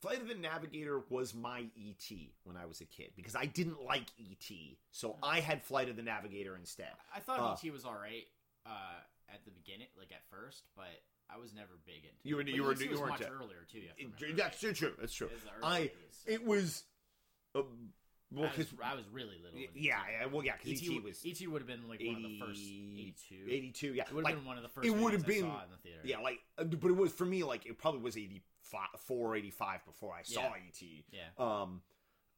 Flight 0.00 0.20
of 0.20 0.28
the 0.28 0.34
Navigator 0.34 1.02
was 1.08 1.34
my 1.34 1.64
ET 1.76 2.10
when 2.44 2.56
I 2.56 2.66
was 2.66 2.80
a 2.80 2.84
kid 2.84 3.10
because 3.16 3.34
I 3.34 3.46
didn't 3.46 3.82
like 3.84 4.04
ET, 4.20 4.50
so 4.92 5.16
I 5.22 5.40
had 5.40 5.62
Flight 5.62 5.88
of 5.88 5.96
the 5.96 6.02
Navigator 6.02 6.56
instead. 6.56 6.90
I 7.14 7.20
thought 7.20 7.40
uh, 7.40 7.56
ET 7.66 7.72
was 7.72 7.84
all 7.84 7.94
right 8.00 8.24
uh, 8.66 9.00
at 9.32 9.44
the 9.44 9.50
beginning, 9.50 9.88
like 9.98 10.12
at 10.12 10.22
first, 10.30 10.64
but 10.76 10.86
I 11.30 11.38
was 11.38 11.52
never 11.54 11.72
big 11.84 12.04
into. 12.04 12.16
You 12.22 12.36
were- 12.36 12.42
you 12.42 12.62
were- 12.62 12.74
you 12.74 12.98
weren't 12.98 13.20
much 13.20 13.22
earlier 13.22 13.66
too. 13.70 13.80
You 13.80 13.88
have 13.88 13.96
to 13.96 14.24
remember, 14.24 14.42
that's 14.42 14.62
right? 14.62 14.74
true. 14.74 14.94
That's 15.00 15.14
true. 15.14 15.26
It 15.28 15.40
I 15.62 15.80
80s, 15.80 15.90
so 16.12 16.32
it 16.32 16.44
was 16.44 16.84
uh, 17.54 17.62
well 18.32 18.50
because 18.54 18.72
I 18.84 18.94
was 18.94 19.04
really 19.12 19.36
little. 19.42 19.58
yeah, 19.58 19.66
ET 19.96 20.20
yeah, 20.20 20.26
well 20.26 20.44
yeah 20.44 20.52
because 20.62 20.82
ET, 20.82 20.88
ET 20.96 21.02
was 21.02 21.22
ET 21.24 21.48
would 21.48 21.60
have 21.62 21.66
been 21.68 21.88
like 21.88 22.00
one 22.04 22.16
of 22.16 22.22
the 22.22 22.38
first 22.38 22.60
80 22.60 23.14
82. 23.30 23.34
82 23.50 23.94
yeah 23.94 24.02
It 24.02 24.12
would 24.14 24.16
have 24.20 24.24
like 24.24 24.34
been 24.36 24.44
one 24.44 24.56
of 24.56 24.62
the 24.62 24.68
first. 24.68 24.86
it 24.86 24.90
would 24.90 25.12
have 25.12 25.24
I 25.24 25.26
been- 25.26 25.40
saw 25.42 25.62
in 25.64 25.70
the 25.70 25.76
theater. 25.82 26.00
yeah 26.04 26.18
like 26.20 26.40
uh, 26.58 26.64
but 26.64 26.88
it 26.90 26.96
was 26.96 27.12
for 27.12 27.24
me 27.24 27.42
like 27.44 27.64
it 27.66 27.78
probably 27.78 28.00
was 28.00 28.16
84 28.16 29.36
85 29.36 29.84
before 29.86 30.14
I 30.14 30.22
saw 30.22 30.40
Yeah. 30.42 30.50
ET 30.68 30.82
Yeah. 31.10 31.62
um 31.62 31.82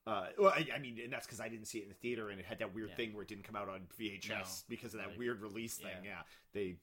uh, 0.07 0.27
well, 0.39 0.51
I, 0.51 0.67
I 0.75 0.79
mean, 0.79 0.99
and 1.05 1.13
that's 1.13 1.27
because 1.27 1.41
I 1.41 1.49
didn't 1.51 1.67
see 1.67 1.79
it 1.79 1.83
in 1.83 1.89
the 1.91 1.95
theater, 1.95 2.31
and 2.31 2.41
it 2.41 2.47
had 2.47 2.61
that 2.61 2.75
weird 2.75 2.89
Yeah. 2.89 2.95
thing 2.97 3.13
where 3.13 3.23
it 3.23 3.29
didn't 3.29 3.45
come 3.45 3.55
out 3.55 3.69
on 3.69 3.83
VHS 4.01 4.29
No, 4.31 4.43
because 4.67 4.95
of 4.95 5.01
that 5.01 5.11
like- 5.11 5.19
weird 5.19 5.43
release 5.43 5.77
thing. 5.77 5.91
yeah. 6.03 6.09
Yeah, 6.11 6.23
they 6.55 6.77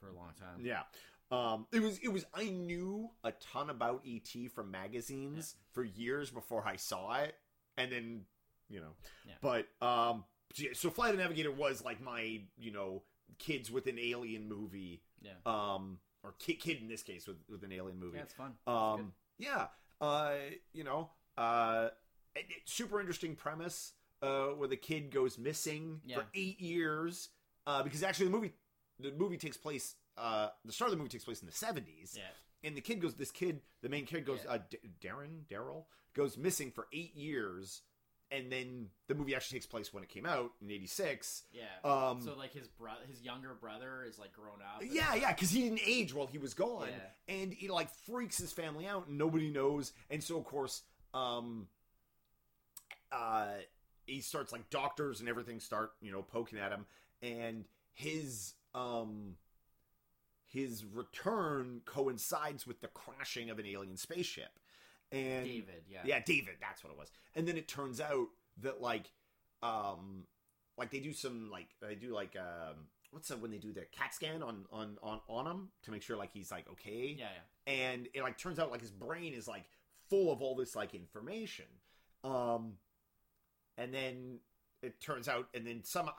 for 0.00 0.08
a 0.08 0.12
long 0.12 0.32
time. 0.38 0.60
Yeah. 0.66 0.82
Um, 1.30 1.66
it 1.72 1.80
was 1.80 1.98
it 2.00 2.08
was 2.08 2.26
I 2.34 2.46
knew 2.50 3.08
a 3.22 3.30
ton 3.32 3.70
about 3.70 4.02
ET 4.04 4.48
from 4.52 4.72
magazines 4.72 5.54
for 5.72 5.84
years 5.84 6.30
before 6.30 6.66
I 6.66 6.74
saw 6.76 7.14
it, 7.22 7.36
and 7.76 7.90
then 7.92 8.22
you 8.68 8.80
know, 8.80 8.92
Yeah. 9.26 9.34
but 9.40 9.68
um, 9.86 10.24
so 10.72 10.90
Flight 10.90 11.10
of 11.10 11.16
the 11.18 11.22
Navigator 11.22 11.52
was 11.52 11.84
like 11.84 12.00
my 12.00 12.40
you 12.56 12.70
know 12.70 13.02
kids 13.38 13.70
with 13.70 13.86
an 13.86 13.98
alien 13.98 14.48
movie, 14.48 15.02
Yeah. 15.22 15.32
um, 15.46 15.98
or 16.22 16.32
kid, 16.38 16.54
kid 16.60 16.80
in 16.80 16.88
this 16.88 17.02
case 17.02 17.26
with 17.26 17.38
with 17.48 17.62
an 17.64 17.72
alien 17.72 17.98
movie. 17.98 18.16
Yeah, 18.18 18.24
it's 18.24 18.34
fun. 18.34 18.52
It's 18.52 18.68
Um, 18.68 19.12
yeah, 19.38 19.68
uh, 20.00 20.36
you 20.72 20.84
know, 20.84 21.10
uh, 21.36 21.90
it- 22.34 22.46
it- 22.50 22.68
super 22.68 23.00
interesting 23.00 23.36
premise. 23.36 23.92
Uh, 24.22 24.52
where 24.54 24.68
the 24.68 24.76
kid 24.76 25.10
goes 25.10 25.36
missing 25.36 26.00
Yeah. 26.06 26.16
for 26.16 26.26
eight 26.32 26.58
years. 26.58 27.28
Uh, 27.66 27.82
because 27.82 28.02
actually 28.02 28.24
the 28.26 28.32
movie, 28.32 28.54
the 28.98 29.12
movie 29.12 29.36
takes 29.36 29.58
place. 29.58 29.96
Uh, 30.16 30.48
the 30.64 30.72
start 30.72 30.88
of 30.90 30.92
the 30.92 30.96
movie 30.96 31.10
takes 31.10 31.24
place 31.24 31.40
in 31.42 31.46
the 31.46 31.52
seventies. 31.52 32.16
Yeah. 32.16 32.30
and 32.62 32.74
the 32.74 32.80
kid 32.80 32.98
goes. 33.02 33.14
This 33.16 33.30
kid, 33.30 33.60
the 33.82 33.90
main 33.90 34.06
kid 34.06 34.24
goes. 34.24 34.42
Yeah. 34.44 34.52
Uh, 34.52 34.58
D- 34.70 34.78
Darren, 34.98 35.44
Daryl 35.44 35.84
goes 36.14 36.36
missing 36.38 36.70
for 36.70 36.86
eight 36.92 37.14
years, 37.16 37.82
and 38.30 38.50
then 38.50 38.88
the 39.08 39.14
movie 39.14 39.34
actually 39.34 39.58
takes 39.58 39.66
place 39.66 39.92
when 39.92 40.02
it 40.02 40.08
came 40.08 40.26
out 40.26 40.52
in 40.62 40.70
'86. 40.70 41.42
Yeah. 41.52 41.62
Um, 41.84 42.22
so 42.22 42.34
like 42.36 42.52
his 42.52 42.68
brother, 42.68 43.00
his 43.08 43.20
younger 43.22 43.54
brother 43.54 44.04
is 44.08 44.18
like 44.18 44.32
grown 44.32 44.60
up. 44.62 44.82
Yeah, 44.82 45.14
yeah, 45.14 45.32
because 45.32 45.50
he 45.50 45.62
didn't 45.62 45.80
age 45.86 46.14
while 46.14 46.26
he 46.26 46.38
was 46.38 46.54
gone, 46.54 46.88
Yeah. 46.88 47.34
and 47.34 47.52
he 47.52 47.68
like 47.68 47.90
freaks 48.06 48.38
his 48.38 48.52
family 48.52 48.86
out, 48.86 49.06
and 49.08 49.18
nobody 49.18 49.50
knows, 49.50 49.92
and 50.10 50.22
so 50.22 50.36
of 50.38 50.44
course, 50.44 50.82
um, 51.12 51.68
uh, 53.12 53.46
he 54.06 54.20
starts 54.20 54.52
like 54.52 54.68
doctors 54.70 55.20
and 55.20 55.28
everything 55.28 55.60
start 55.60 55.92
you 56.00 56.10
know 56.12 56.22
poking 56.22 56.58
at 56.58 56.72
him, 56.72 56.86
and 57.22 57.64
his 57.92 58.54
um, 58.74 59.36
his 60.48 60.84
return 60.84 61.80
coincides 61.84 62.66
with 62.66 62.80
the 62.80 62.88
crashing 62.88 63.50
of 63.50 63.58
an 63.58 63.66
alien 63.66 63.96
spaceship, 63.96 64.50
and 65.14 65.44
David. 65.44 65.84
Yeah. 65.88 66.00
yeah, 66.04 66.20
David, 66.24 66.54
that's 66.60 66.82
what 66.82 66.92
it 66.92 66.98
was. 66.98 67.10
And 67.34 67.46
then 67.46 67.56
it 67.56 67.68
turns 67.68 68.00
out 68.00 68.28
that 68.62 68.80
like 68.80 69.10
um 69.62 70.24
like 70.76 70.90
they 70.90 71.00
do 71.00 71.12
some 71.12 71.50
like 71.50 71.68
they 71.80 71.94
do 71.94 72.12
like 72.12 72.36
um 72.36 72.86
what's 73.10 73.28
that 73.28 73.40
when 73.40 73.50
they 73.50 73.58
do 73.58 73.72
the 73.72 73.84
cat 73.92 74.14
scan 74.14 74.42
on 74.42 74.64
on 74.72 74.96
on 75.02 75.20
on 75.28 75.46
him 75.46 75.68
to 75.82 75.90
make 75.90 76.02
sure 76.02 76.16
like 76.16 76.32
he's 76.32 76.50
like 76.50 76.68
okay. 76.70 77.16
Yeah. 77.18 77.26
Yeah. 77.66 77.72
And 77.72 78.08
it 78.14 78.22
like 78.22 78.38
turns 78.38 78.58
out 78.58 78.70
like 78.70 78.80
his 78.80 78.90
brain 78.90 79.32
is 79.34 79.48
like 79.48 79.64
full 80.08 80.32
of 80.32 80.42
all 80.42 80.54
this 80.54 80.74
like 80.74 80.94
information. 80.94 81.66
Um 82.22 82.74
and 83.76 83.92
then 83.92 84.38
it 84.82 85.00
turns 85.00 85.28
out 85.28 85.48
and 85.54 85.66
then 85.66 85.82
some 85.84 86.06
for 86.06 86.12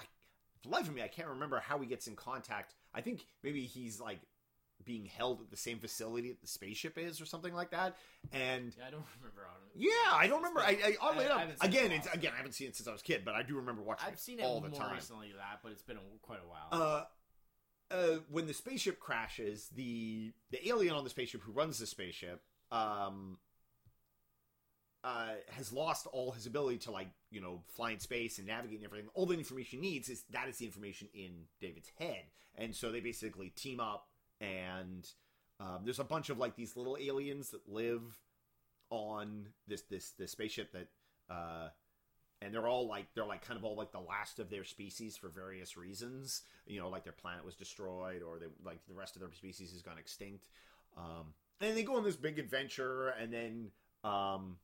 the 0.63 0.69
life 0.69 0.87
of 0.87 0.93
me 0.93 1.01
I 1.01 1.07
can't 1.07 1.27
remember 1.27 1.59
how 1.59 1.79
he 1.79 1.85
gets 1.85 2.07
in 2.07 2.15
contact. 2.15 2.73
I 2.93 3.01
think 3.01 3.25
maybe 3.43 3.65
he's 3.65 3.99
like 3.99 4.19
being 4.86 5.05
held 5.05 5.41
at 5.41 5.49
the 5.51 5.57
same 5.57 5.79
facility 5.79 6.29
that 6.29 6.41
the 6.41 6.47
spaceship 6.47 6.97
is 6.97 7.19
or 7.19 7.25
something 7.25 7.53
like 7.53 7.71
that. 7.71 7.95
And 8.31 8.73
Yeah. 8.77 8.86
I 8.88 8.91
don't 8.91 9.03
remember 9.19 9.41
yeah, 9.77 9.89
I 10.13 10.27
don't 10.27 10.38
remember. 10.38 10.61
I, 10.61 10.77
I, 10.83 10.95
oddly 11.01 11.25
I- 11.25 11.27
I 11.27 11.31
enough, 11.31 11.39
haven't 11.39 11.59
seen 11.61 11.69
it 11.71 11.75
again, 11.77 11.91
it's 11.91 12.07
again, 12.13 12.31
I 12.33 12.38
haven't 12.38 12.53
seen 12.53 12.67
it 12.69 12.75
since 12.75 12.88
I 12.88 12.91
was 12.93 13.01
a 13.01 13.03
kid, 13.03 13.23
but 13.25 13.36
I 13.36 13.43
do 13.43 13.55
remember 13.55 13.81
watching 13.81 14.07
I've 14.07 14.13
it 14.13 14.19
seen 14.19 14.39
it 14.39 14.43
all 14.43 14.61
more 14.61 14.69
the 14.69 14.77
time. 14.77 14.93
recently 14.95 15.33
that, 15.38 15.59
but 15.63 15.71
it's 15.73 15.81
been 15.81 15.97
a, 15.97 15.99
quite 16.21 16.39
a 16.39 16.47
while. 16.47 16.67
Uh, 17.91 17.93
uh, 17.93 18.19
when 18.29 18.47
the 18.47 18.53
spaceship 18.53 18.99
crashes, 18.99 19.67
the 19.75 20.31
the 20.51 20.67
alien 20.69 20.95
on 20.95 21.03
the 21.03 21.09
spaceship 21.09 21.41
who 21.41 21.51
runs 21.51 21.77
the 21.79 21.86
spaceship, 21.86 22.41
um, 22.71 23.38
uh, 25.03 25.33
has 25.51 25.71
lost 25.71 26.07
all 26.11 26.31
his 26.31 26.47
ability 26.47 26.79
to 26.79 26.91
like 26.91 27.09
you 27.29 27.39
know 27.41 27.61
fly 27.75 27.91
in 27.91 27.99
space 27.99 28.38
and 28.39 28.47
navigate 28.47 28.77
and 28.79 28.86
everything. 28.86 29.09
All 29.13 29.25
the 29.25 29.36
information 29.38 29.81
he 29.81 29.89
needs 29.91 30.09
is 30.09 30.23
that 30.31 30.47
is 30.47 30.57
the 30.57 30.65
information 30.65 31.07
in 31.13 31.31
David's 31.61 31.91
head, 31.99 32.23
and 32.55 32.75
so 32.75 32.91
they 32.91 33.01
basically 33.01 33.49
team 33.49 33.79
up 33.79 34.07
and 34.45 35.07
um, 35.59 35.79
there's 35.83 35.99
a 35.99 36.03
bunch 36.03 36.29
of 36.29 36.37
like 36.37 36.55
these 36.55 36.75
little 36.75 36.97
aliens 36.99 37.49
that 37.49 37.67
live 37.67 38.01
on 38.89 39.47
this 39.67 39.81
this 39.83 40.11
this 40.11 40.31
spaceship 40.31 40.71
that 40.71 40.87
uh 41.29 41.69
and 42.41 42.53
they're 42.53 42.67
all 42.67 42.87
like 42.87 43.07
they're 43.15 43.25
like 43.25 43.45
kind 43.45 43.57
of 43.57 43.63
all 43.63 43.75
like 43.75 43.91
the 43.91 43.99
last 43.99 44.39
of 44.39 44.49
their 44.49 44.63
species 44.63 45.17
for 45.17 45.29
various 45.29 45.75
reasons. 45.75 46.43
You 46.67 46.79
know 46.79 46.89
like 46.89 47.03
their 47.03 47.13
planet 47.13 47.43
was 47.43 47.55
destroyed 47.55 48.21
or 48.21 48.37
they 48.37 48.45
like 48.63 48.79
the 48.87 48.93
rest 48.93 49.15
of 49.15 49.21
their 49.21 49.31
species 49.33 49.71
has 49.71 49.81
gone 49.81 49.97
extinct. 49.97 50.45
Um 50.97 51.33
and 51.61 51.75
they 51.75 51.83
go 51.83 51.95
on 51.95 52.03
this 52.03 52.15
big 52.15 52.37
adventure 52.37 53.09
and 53.09 53.33
then 53.33 53.71
um 54.03 54.57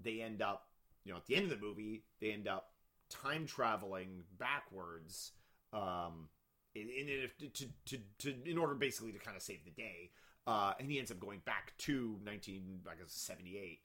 they 0.00 0.20
end 0.20 0.42
up 0.42 0.66
you 1.04 1.12
know 1.12 1.18
at 1.18 1.26
the 1.26 1.36
end 1.36 1.44
of 1.44 1.50
the 1.50 1.64
movie 1.64 2.02
they 2.20 2.32
end 2.32 2.48
up 2.48 2.70
time 3.10 3.46
traveling 3.46 4.22
backwards 4.38 5.32
um 5.72 6.28
in, 6.74 6.88
in, 6.88 7.08
in 7.08 7.50
to, 7.52 7.66
to, 7.86 7.98
to 8.18 8.34
in 8.50 8.58
order 8.58 8.74
basically 8.74 9.12
to 9.12 9.18
kind 9.18 9.36
of 9.36 9.42
save 9.42 9.64
the 9.64 9.70
day 9.70 10.10
uh, 10.46 10.74
and 10.78 10.90
he 10.90 10.98
ends 10.98 11.10
up 11.10 11.18
going 11.20 11.40
back 11.44 11.72
to 11.78 12.18
19 12.24 12.80
I 12.90 12.94
guess 12.94 13.12
78 13.12 13.80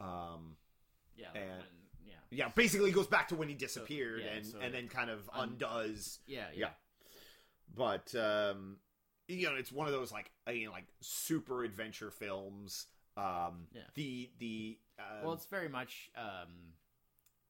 um, 0.00 0.56
yeah. 1.16 1.26
and- 1.34 1.48
when- 1.50 1.66
yeah. 2.04 2.14
yeah 2.30 2.48
basically 2.54 2.90
goes 2.90 3.06
back 3.06 3.28
to 3.28 3.36
when 3.36 3.48
he 3.48 3.54
disappeared 3.54 4.22
yeah, 4.24 4.32
and 4.36 4.46
so 4.46 4.58
and 4.60 4.74
then 4.74 4.88
kind 4.88 5.08
of 5.08 5.30
un- 5.32 5.50
undoes 5.50 6.18
Yeah. 6.26 6.46
Yeah. 6.52 6.66
Yeah. 6.66 6.68
but 7.76 8.12
um 8.16 8.76
you 9.28 9.46
know 9.48 9.54
it's 9.54 9.70
one 9.70 9.86
of 9.86 9.92
those 9.92 10.10
like 10.10 10.30
like 10.46 10.86
super 11.00 11.62
adventure 11.64 12.10
films 12.10 12.86
um 13.16 13.68
Yeah. 13.72 13.82
the 13.94 14.30
the 14.38 14.78
uh, 14.98 15.20
Well, 15.24 15.32
it's 15.34 15.46
very 15.46 15.68
much 15.68 16.10
um, 16.16 16.48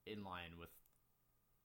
in 0.06 0.22
line 0.24 0.58
with 0.58 0.70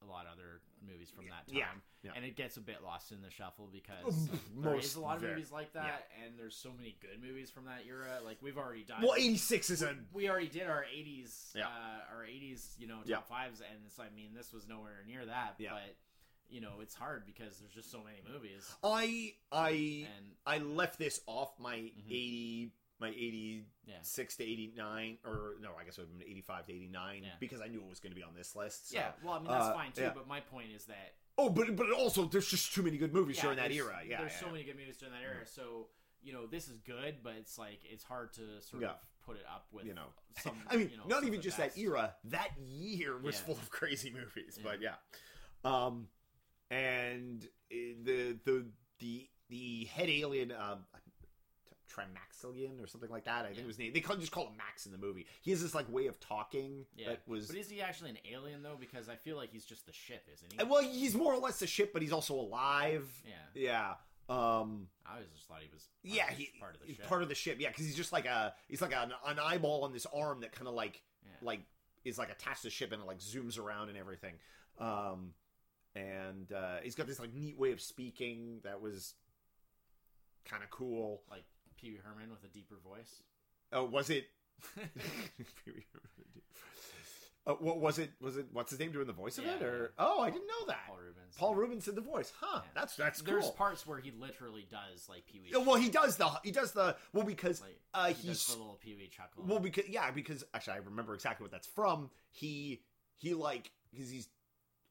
a 0.02 0.06
lot 0.10 0.26
of 0.26 0.34
other 0.34 0.62
movies 0.86 1.10
from 1.10 1.26
that 1.26 1.48
time. 1.48 1.58
Yeah, 1.58 1.66
yeah. 2.04 2.12
And 2.16 2.26
it 2.26 2.36
gets 2.36 2.58
a 2.58 2.62
bit 2.62 2.84
lost 2.84 3.12
in 3.12 3.22
the 3.22 3.30
shuffle 3.32 3.70
because 3.72 4.06
Um, 4.30 4.40
there 4.58 4.74
most 4.74 4.86
is 4.86 4.96
a 4.96 5.02
lot 5.02 5.16
of 5.16 5.22
very- 5.22 5.36
movies 5.36 5.52
like 5.52 5.74
that, 5.74 6.10
and 6.24 6.38
there's 6.38 6.56
so 6.56 6.74
many 6.74 6.98
good 7.00 7.22
movies 7.22 7.50
from 7.50 7.66
that 7.66 7.86
era. 7.88 8.20
Like 8.24 8.38
we've 8.42 8.58
already 8.58 8.84
done. 8.84 9.02
well 9.02 9.16
86 9.16 9.70
is 9.70 9.82
a 9.82 9.96
we 10.12 10.30
already 10.30 10.48
did 10.50 10.68
our 10.68 10.84
80s, 10.86 11.54
Yeah. 11.56 11.68
uh, 11.68 12.16
our 12.16 12.24
80s, 12.26 12.76
you 12.80 12.88
know, 12.88 12.98
top 12.98 13.08
Yeah. 13.08 13.22
fives, 13.22 13.62
and 13.62 13.86
it's, 13.86 14.00
I 14.00 14.10
mean, 14.10 14.34
this 14.34 14.52
was 14.54 14.68
nowhere 14.68 15.04
near 15.08 15.26
that. 15.26 15.56
Yeah. 15.60 15.72
But 15.74 15.96
you 16.50 16.62
know, 16.62 16.80
it's 16.80 16.96
hard 16.96 17.26
because 17.26 17.60
there's 17.60 17.74
just 17.74 17.92
so 17.92 18.02
many 18.04 18.22
movies, 18.32 18.74
i 18.82 19.34
i 19.52 19.70
and 20.16 20.36
i 20.46 20.60
left 20.60 20.98
this 20.98 21.20
off 21.28 21.60
my 21.60 21.76
Mhm. 21.78 22.06
80 22.10 22.72
my 23.00 23.10
86 23.10 23.66
yeah, 24.40 24.46
to 24.46 24.52
89 24.52 25.18
or 25.26 25.56
no 25.62 25.70
i 25.80 25.84
guess 25.84 25.98
it 25.98 26.02
would 26.02 26.10
have 26.10 26.20
been 26.20 26.28
85 26.28 26.66
to 26.66 26.74
89 26.74 27.22
Yeah. 27.24 27.30
because 27.40 27.62
i 27.62 27.68
knew 27.68 27.80
it 27.80 27.90
was 27.90 28.00
going 28.00 28.12
to 28.12 28.16
be 28.16 28.24
on 28.24 28.34
this 28.36 28.56
list 28.56 28.90
so. 28.90 28.98
yeah. 28.98 29.12
Well, 29.24 29.34
I 29.34 29.40
mean, 29.40 29.48
that's 29.48 29.66
uh, 29.66 29.74
fine 29.74 29.92
too. 29.92 30.02
yeah. 30.02 30.12
But 30.14 30.28
my 30.28 30.40
point 30.40 30.68
is 30.76 30.86
that 30.86 31.14
oh 31.38 31.50
but 31.50 31.76
but 31.76 31.92
also 31.92 32.26
there's 32.26 32.48
just 32.48 32.74
too 32.74 32.82
many 32.84 32.98
good 32.98 33.14
movies 33.14 33.40
during 33.40 33.58
that 33.58 33.72
era 33.72 34.00
yeah 34.08 34.20
there's 34.20 34.36
so 34.36 34.48
many 34.50 34.64
good 34.64 34.78
movies 34.78 34.98
during 34.98 35.14
that 35.14 35.22
era. 35.22 35.46
So 35.46 35.88
you 36.24 36.34
know, 36.34 36.46
this 36.46 36.68
is 36.68 36.80
good, 36.80 37.18
but 37.24 37.34
it's 37.40 37.58
like 37.58 37.80
it's 37.90 38.04
hard 38.04 38.34
to 38.34 38.42
sort 38.62 38.84
of 38.84 38.96
put 39.26 39.38
it 39.38 39.44
up 39.54 39.68
with 39.72 39.86
you 39.86 39.94
know 39.94 40.08
Some, 40.42 40.54
I 40.70 40.76
mean, 40.76 40.90
you 40.92 40.98
know, 40.98 41.04
not 41.08 41.24
even 41.24 41.42
just 41.42 41.58
best. 41.58 41.76
that 41.76 41.82
era. 41.82 42.16
That 42.26 42.50
year 42.60 43.18
was 43.18 43.40
full 43.40 43.56
of 43.56 43.70
crazy 43.70 44.12
movies, 44.12 44.60
but 44.62 44.82
yeah. 44.82 44.96
Um, 45.64 46.08
and 46.70 47.46
uh, 47.72 47.76
the 48.04 48.38
the 48.44 48.66
the 49.00 49.30
the 49.50 49.86
head 49.86 50.10
alien, 50.10 50.52
um, 50.52 50.80
Trimaxilian 51.98 52.82
or 52.84 52.88
something 52.88 53.10
like 53.10 53.26
that. 53.26 53.44
I 53.46 53.48
think 53.48 53.58
Yeah. 53.58 53.64
it 53.64 53.68
was 53.68 53.80
named. 53.80 53.96
They 53.96 54.02
call, 54.02 54.16
just 54.18 54.32
call 54.32 54.48
him 54.48 54.58
Max 54.58 54.86
in 54.86 54.92
the 54.92 54.98
movie. 54.98 55.26
He 55.42 55.52
has 55.52 55.62
this 55.62 55.74
like 55.74 55.92
way 55.92 56.08
of 56.08 56.20
talking 56.20 56.86
Yeah, 56.96 57.10
that 57.10 57.28
was. 57.28 57.48
But 57.48 57.56
is 57.58 57.70
he 57.70 57.82
actually 57.82 58.12
an 58.12 58.18
alien 58.32 58.62
though? 58.64 58.78
Because 58.80 59.10
I 59.10 59.16
feel 59.16 59.36
like 59.38 59.52
he's 59.52 59.66
just 59.66 59.86
the 59.86 59.94
ship, 59.94 60.24
isn't 60.34 60.54
he? 60.54 60.60
Uh, 60.60 60.66
well, 60.66 60.82
he's 60.84 61.16
more 61.16 61.34
or 61.34 61.40
less 61.40 61.60
the 61.60 61.68
ship, 61.68 61.92
but 61.94 62.02
he's 62.02 62.12
also 62.14 62.36
alive. 62.36 63.10
yeah. 63.26 63.34
Yeah. 63.56 63.94
Um. 64.30 64.90
I 65.06 65.14
always 65.14 65.30
just 65.34 65.48
thought 65.48 65.62
he 65.62 65.70
was. 65.74 65.88
Part 66.04 66.16
Yeah. 66.16 66.24
of 66.32 66.38
the, 66.38 66.44
He, 66.44 66.60
part 66.60 66.76
of 66.76 66.82
the 66.82 66.88
he's 66.88 66.96
ship. 66.98 67.08
part 67.08 67.24
of 67.24 67.30
the 67.30 67.36
ship. 67.36 67.58
Yeah, 67.62 67.70
because 67.70 67.86
he's 67.86 67.96
just 67.96 68.12
like 68.12 68.26
a. 68.26 68.54
He's 68.68 68.82
like 68.82 68.94
an, 68.94 69.14
an 69.26 69.40
eyeball 69.40 69.84
on 69.86 69.94
this 69.94 70.06
arm 70.14 70.42
that 70.42 70.52
kind 70.52 70.68
of 70.68 70.74
like 70.74 71.02
Yeah. 71.24 71.30
like 71.42 71.62
is 72.04 72.18
like 72.18 72.30
attached 72.30 72.62
to 72.64 72.68
the 72.68 72.72
ship 72.72 72.92
and 72.92 73.02
it 73.02 73.06
like 73.06 73.20
zooms 73.20 73.58
around 73.58 73.90
and 73.90 73.98
everything. 73.98 74.34
Um. 74.80 75.34
And 75.96 76.52
uh, 76.52 76.78
he's 76.84 76.94
got 76.94 77.08
this 77.08 77.20
like 77.20 77.34
neat 77.34 77.58
way 77.58 77.72
of 77.72 77.82
speaking 77.82 78.60
that 78.64 78.82
was 78.82 79.16
kind 80.46 80.64
of 80.64 80.70
cool. 80.70 81.24
like 81.30 81.44
Pee 81.78 81.92
Wee 81.92 82.00
Herman 82.04 82.30
with 82.30 82.44
a 82.44 82.48
deeper 82.54 82.76
voice. 82.84 83.22
Oh, 83.72 83.84
was 83.86 84.10
it? 84.10 84.28
uh, 87.46 87.54
what 87.54 87.80
was 87.80 88.00
it? 88.00 88.12
Was 88.22 88.38
it? 88.38 88.48
What's 88.52 88.72
his 88.72 88.80
name 88.80 88.92
doing 88.92 89.08
the 89.08 89.14
voice 89.14 89.38
of 89.38 89.46
Yeah, 89.46 89.56
it? 89.56 89.62
Or 89.62 89.82
yeah. 89.98 90.06
oh, 90.06 90.22
I 90.22 90.30
didn't 90.30 90.48
know 90.48 90.66
that. 90.68 90.86
Paul 90.88 90.98
Reubens. 90.98 91.36
Paul 91.38 91.56
Reubens 91.56 91.86
did 91.86 91.96
the 91.96 92.02
voice, 92.02 92.34
huh? 92.40 92.62
Yeah. 92.64 92.70
That's 92.76 92.96
that's 92.96 93.22
There's 93.22 93.44
cool. 93.44 93.52
parts 93.54 93.86
where 93.88 94.00
he 94.00 94.12
literally 94.12 94.68
does 94.70 95.08
like 95.08 95.26
Pee 95.26 95.40
Wee. 95.40 95.52
Well, 95.58 95.76
he 95.76 95.90
does 95.90 96.18
the 96.18 96.28
he 96.44 96.52
does 96.52 96.72
the 96.74 96.96
well 97.14 97.26
because 97.26 97.62
like, 97.62 97.80
uh, 97.94 98.08
he 98.08 98.14
does 98.28 98.46
he's 98.46 98.46
the 98.48 98.58
little 98.60 98.80
Pee 98.82 98.96
Wee 98.96 99.10
chuckle. 99.16 99.44
well 99.48 99.60
because 99.60 99.88
yeah 99.88 100.12
because 100.12 100.44
actually 100.54 100.74
I 100.74 100.78
remember 100.78 101.14
exactly 101.14 101.44
what 101.46 101.52
that's 101.52 101.68
from. 101.68 102.10
He 102.32 102.82
he 103.18 103.34
like 103.34 103.72
because 103.92 104.10
he's 104.10 104.28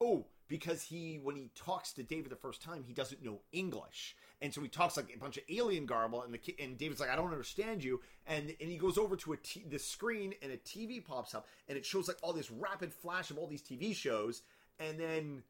oh 0.01 0.27
because 0.49 0.83
he 0.83 1.19
when 1.23 1.37
he 1.37 1.51
talks 1.55 1.93
to 1.93 2.03
David 2.03 2.31
the 2.31 2.37
first 2.37 2.63
time 2.63 2.85
he 2.87 2.93
doesn't 2.93 3.23
know 3.23 3.41
English. 3.53 4.17
And 4.41 4.53
so 4.53 4.61
he 4.61 4.69
talks 4.69 4.97
like 4.97 5.13
a 5.15 5.19
bunch 5.19 5.37
of 5.37 5.45
alien 5.49 5.87
garble 5.87 6.23
and 6.23 6.33
the 6.33 6.39
ki- 6.39 6.57
and 6.59 6.79
David's 6.79 7.01
like 7.01 7.11
I 7.11 7.17
don't 7.17 7.31
understand 7.31 7.83
you. 7.83 8.01
And 8.27 8.55
and 8.61 8.71
he 8.71 8.77
goes 8.77 8.99
over 8.99 9.17
to 9.17 9.33
a 9.33 9.37
t- 9.37 9.65
the 9.69 9.79
screen 9.79 10.35
and 10.43 10.53
a 10.53 10.57
TV 10.59 11.05
pops 11.05 11.35
up 11.35 11.47
and 11.69 11.77
it 11.77 11.85
shows 11.85 12.09
like 12.09 12.19
all 12.23 12.33
this 12.33 12.51
rapid 12.51 12.93
flash 12.93 13.31
of 13.31 13.39
all 13.39 13.47
these 13.47 13.63
TV 13.63 13.95
shows. 13.95 14.43
And 14.79 15.01
then 15.01 15.43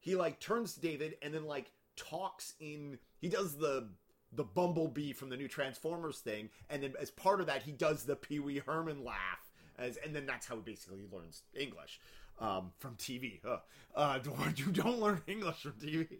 he 0.00 0.14
like 0.14 0.40
turns 0.40 0.74
to 0.74 0.80
David 0.80 1.16
and 1.22 1.34
then 1.34 1.46
like 1.46 1.72
talks 1.96 2.54
in 2.60 2.98
he 3.18 3.28
does 3.28 3.56
the 3.56 3.88
the 4.32 4.44
bumblebee 4.44 5.12
from 5.12 5.28
the 5.30 5.36
new 5.36 5.48
Transformers 5.48 6.18
thing. 6.18 6.50
And 6.68 6.82
then 6.82 6.94
as 7.00 7.10
part 7.10 7.40
of 7.40 7.46
that 7.46 7.62
he 7.62 7.72
does 7.72 8.04
the 8.04 8.16
Pee 8.16 8.38
Wee 8.38 8.62
Herman 8.64 9.04
laugh 9.04 9.50
as 9.78 9.96
and 9.96 10.14
then 10.14 10.26
that's 10.26 10.46
how 10.46 10.56
he 10.56 10.62
basically 10.62 11.04
learns 11.10 11.42
English 11.54 12.00
um, 12.38 12.72
from 12.78 12.96
TV. 12.96 13.40
Huh. 13.44 13.58
Uh, 13.94 14.18
you 14.56 14.66
don't 14.72 14.98
learn 15.00 15.22
English 15.26 15.62
from 15.62 15.72
TV. 15.72 16.08
yeah. 16.10 16.18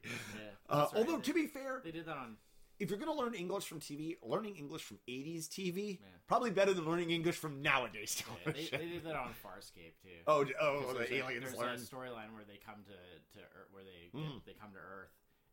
Uh, 0.68 0.76
right. 0.76 0.88
although 0.94 1.16
They- 1.16 1.22
to 1.22 1.34
be 1.34 1.46
fair, 1.46 1.80
they 1.84 1.90
did 1.90 2.06
that 2.06 2.16
on. 2.16 2.36
if 2.80 2.90
you're 2.90 2.98
gonna 2.98 3.12
learn 3.14 3.34
English 3.34 3.66
from 3.66 3.80
TV, 3.80 4.16
learning 4.22 4.56
English 4.56 4.82
from 4.82 4.98
'80s 5.08 5.48
TV 5.48 5.98
Yeah. 6.00 6.06
probably 6.26 6.50
better 6.50 6.72
than 6.74 6.84
learning 6.84 7.10
English 7.10 7.36
from 7.36 7.62
nowadays 7.62 8.20
Yeah, 8.20 8.34
they, 8.34 8.52
television. 8.52 8.78
they 8.80 8.88
did 8.94 9.04
that 9.04 9.16
on 9.16 9.34
Farscape 9.44 9.94
too. 10.02 10.20
oh, 10.26 10.44
oh, 10.60 10.92
the 10.94 11.12
a- 11.14 11.18
aliens 11.18 11.44
there's 11.46 11.58
learn. 11.58 11.74
a 11.74 11.78
storyline 11.78 12.32
where 12.34 12.44
they 12.46 12.58
come 12.64 12.82
to 12.84 13.38
to 13.38 13.44
Earth, 13.44 13.68
where 13.72 13.84
they 13.84 14.10
Mhm. 14.18 14.44
they 14.44 14.54
come 14.54 14.72
to 14.72 14.78
Earth, 14.78 15.10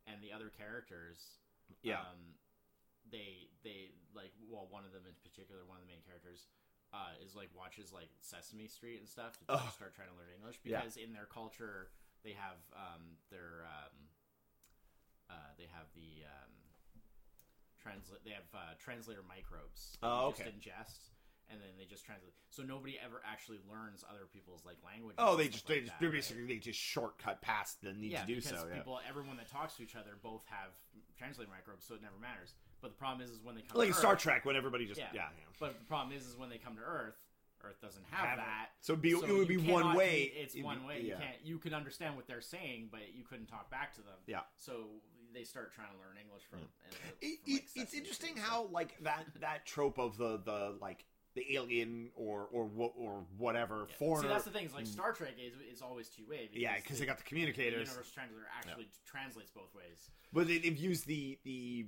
and 0.07 0.21
the 0.21 0.31
other 0.33 0.49
characters, 0.49 1.17
Yeah. 1.83 2.01
um, 2.01 2.35
they 3.11 3.49
they 3.63 3.91
like 4.13 4.31
well 4.49 4.67
one 4.69 4.85
of 4.85 4.91
them 4.91 5.03
in 5.07 5.13
particular, 5.23 5.65
one 5.65 5.77
of 5.77 5.83
the 5.83 5.91
main 5.91 6.01
characters, 6.05 6.47
uh, 6.93 7.15
is 7.23 7.35
like 7.35 7.49
watches 7.55 7.91
like 7.93 8.09
Sesame 8.19 8.67
Street 8.67 8.99
and 8.99 9.07
stuff 9.07 9.37
to 9.39 9.45
Ugh. 9.49 9.71
start 9.73 9.95
trying 9.95 10.09
to 10.09 10.15
learn 10.15 10.27
English 10.35 10.59
Yeah. 10.63 10.79
because 10.81 10.97
in 10.97 11.13
their 11.13 11.25
culture 11.31 11.89
they 12.23 12.33
have 12.35 12.59
um, 12.75 13.15
their 13.31 13.63
um, 13.65 13.95
uh, 15.29 15.51
they 15.57 15.67
have 15.71 15.87
the 15.95 16.27
um, 16.27 16.51
translate 17.81 18.23
they 18.23 18.31
have 18.35 18.49
uh, 18.53 18.75
translator 18.77 19.23
microbes 19.27 19.97
that 20.01 20.07
Oh, 20.07 20.27
okay. 20.35 20.43
just 20.43 20.55
ingest 20.59 20.99
and 21.49 21.59
then 21.59 21.71
they 21.79 21.85
just 21.85 22.05
translate 22.05 22.33
so 22.49 22.63
nobody 22.63 22.99
ever 23.03 23.19
actually 23.25 23.59
learns 23.71 24.03
other 24.07 24.27
people's 24.31 24.63
like 24.65 24.77
languages 24.85 25.17
Oh, 25.19 25.35
they 25.35 25.47
just 25.47 25.67
like 25.67 25.79
they 25.79 25.81
just 25.87 25.95
that, 25.95 25.99
they 26.03 26.07
right? 26.07 26.15
basically 26.19 26.45
they 26.45 26.59
just 26.59 26.79
shortcut 26.79 27.41
past 27.41 27.81
the 27.81 27.93
need 27.93 28.11
yeah, 28.11 28.21
to 28.21 28.27
do 28.27 28.35
because 28.35 28.51
so. 28.59 28.67
Yeah. 28.69 28.75
people 28.83 28.99
everyone 29.07 29.37
that 29.37 29.49
talks 29.49 29.75
to 29.79 29.83
each 29.83 29.95
other 29.95 30.19
both 30.21 30.43
have 30.51 30.75
translator 31.17 31.49
microbes 31.49 31.85
so 31.87 31.95
it 31.95 32.01
never 32.03 32.19
matters 32.21 32.53
but 32.81 32.91
the 32.91 32.97
problem 32.97 33.21
is 33.25 33.31
is 33.31 33.39
when 33.43 33.55
they 33.55 33.61
come 33.61 33.77
like 33.77 33.87
in 33.87 33.93
to 33.93 33.99
Star 33.99 34.13
Earth, 34.13 34.19
Trek, 34.19 34.45
when 34.45 34.55
everybody 34.55 34.85
just 34.85 34.99
yeah. 34.99 35.07
yeah, 35.13 35.21
yeah. 35.37 35.43
but 35.59 35.77
the 35.79 35.85
problem 35.85 36.15
is 36.15 36.25
is 36.27 36.35
when 36.37 36.49
they 36.49 36.57
come 36.57 36.75
to 36.75 36.81
earth 36.81 37.15
earth 37.63 37.79
doesn't 37.81 38.03
have, 38.09 38.27
Have 38.27 38.37
it. 38.39 38.41
that 38.41 38.69
So 38.81 38.93
it'd 38.93 39.03
be, 39.03 39.11
so 39.11 39.23
it 39.23 39.31
would 39.33 39.47
be 39.47 39.57
one 39.57 39.83
cannot 39.83 39.95
way. 39.97 40.31
It's 40.35 40.55
It'd 40.55 40.65
one 40.65 40.79
be- 40.79 40.85
way. 40.87 41.01
Yeah. 41.03 41.13
You 41.13 41.19
can't. 41.19 41.35
You 41.43 41.57
can 41.59 41.73
understand 41.75 42.15
what 42.15 42.25
they're 42.27 42.41
saying, 42.41 42.89
but 42.91 43.13
you 43.13 43.23
couldn't 43.23 43.45
talk 43.45 43.69
back 43.69 43.93
to 43.95 44.01
them. 44.01 44.15
Yeah. 44.25 44.39
So 44.57 44.87
they 45.33 45.43
start 45.43 45.71
trying 45.73 45.89
to 45.91 45.97
learn 45.99 46.17
English 46.19 46.41
from. 46.49 46.59
and, 46.59 46.67
uh, 46.95 47.07
It, 47.21 47.39
from, 47.43 47.53
like, 47.53 47.61
it, 47.61 47.63
it's 47.63 47.73
Sesame 47.91 47.97
interesting 47.99 48.29
Street 48.29 48.41
and 48.41 48.45
how 48.51 48.67
like 48.71 48.97
that 49.03 49.25
that 49.41 49.65
trope 49.67 49.99
of 49.99 50.17
the 50.17 50.39
the 50.43 50.75
like 50.81 51.05
the 51.35 51.55
alien 51.55 52.09
or 52.15 52.47
or 52.51 52.65
what 52.65 52.93
or 52.97 53.23
whatever 53.37 53.85
Yeah. 53.87 53.95
foreigner. 53.95 54.27
See, 54.27 54.33
that's 54.33 54.45
the 54.45 54.51
thing. 54.51 54.65
Is 54.65 54.73
like 54.73 54.87
Star 54.87 55.13
Trek 55.13 55.35
is 55.39 55.53
is 55.71 55.81
always 55.83 56.09
two 56.09 56.25
way. 56.27 56.49
yeah, 56.53 56.77
because 56.77 56.97
they 56.99 57.05
got 57.05 57.17
the 57.17 57.23
the 57.23 57.29
communicators, 57.29 57.89
universe 57.89 58.11
translator 58.11 58.47
actually 58.57 58.87
translates 59.05 59.51
both 59.51 59.73
ways. 59.75 60.09
but 60.33 60.47
they, 60.47 60.57
they've 60.57 60.77
used 60.77 61.05
the 61.05 61.37
the 61.43 61.85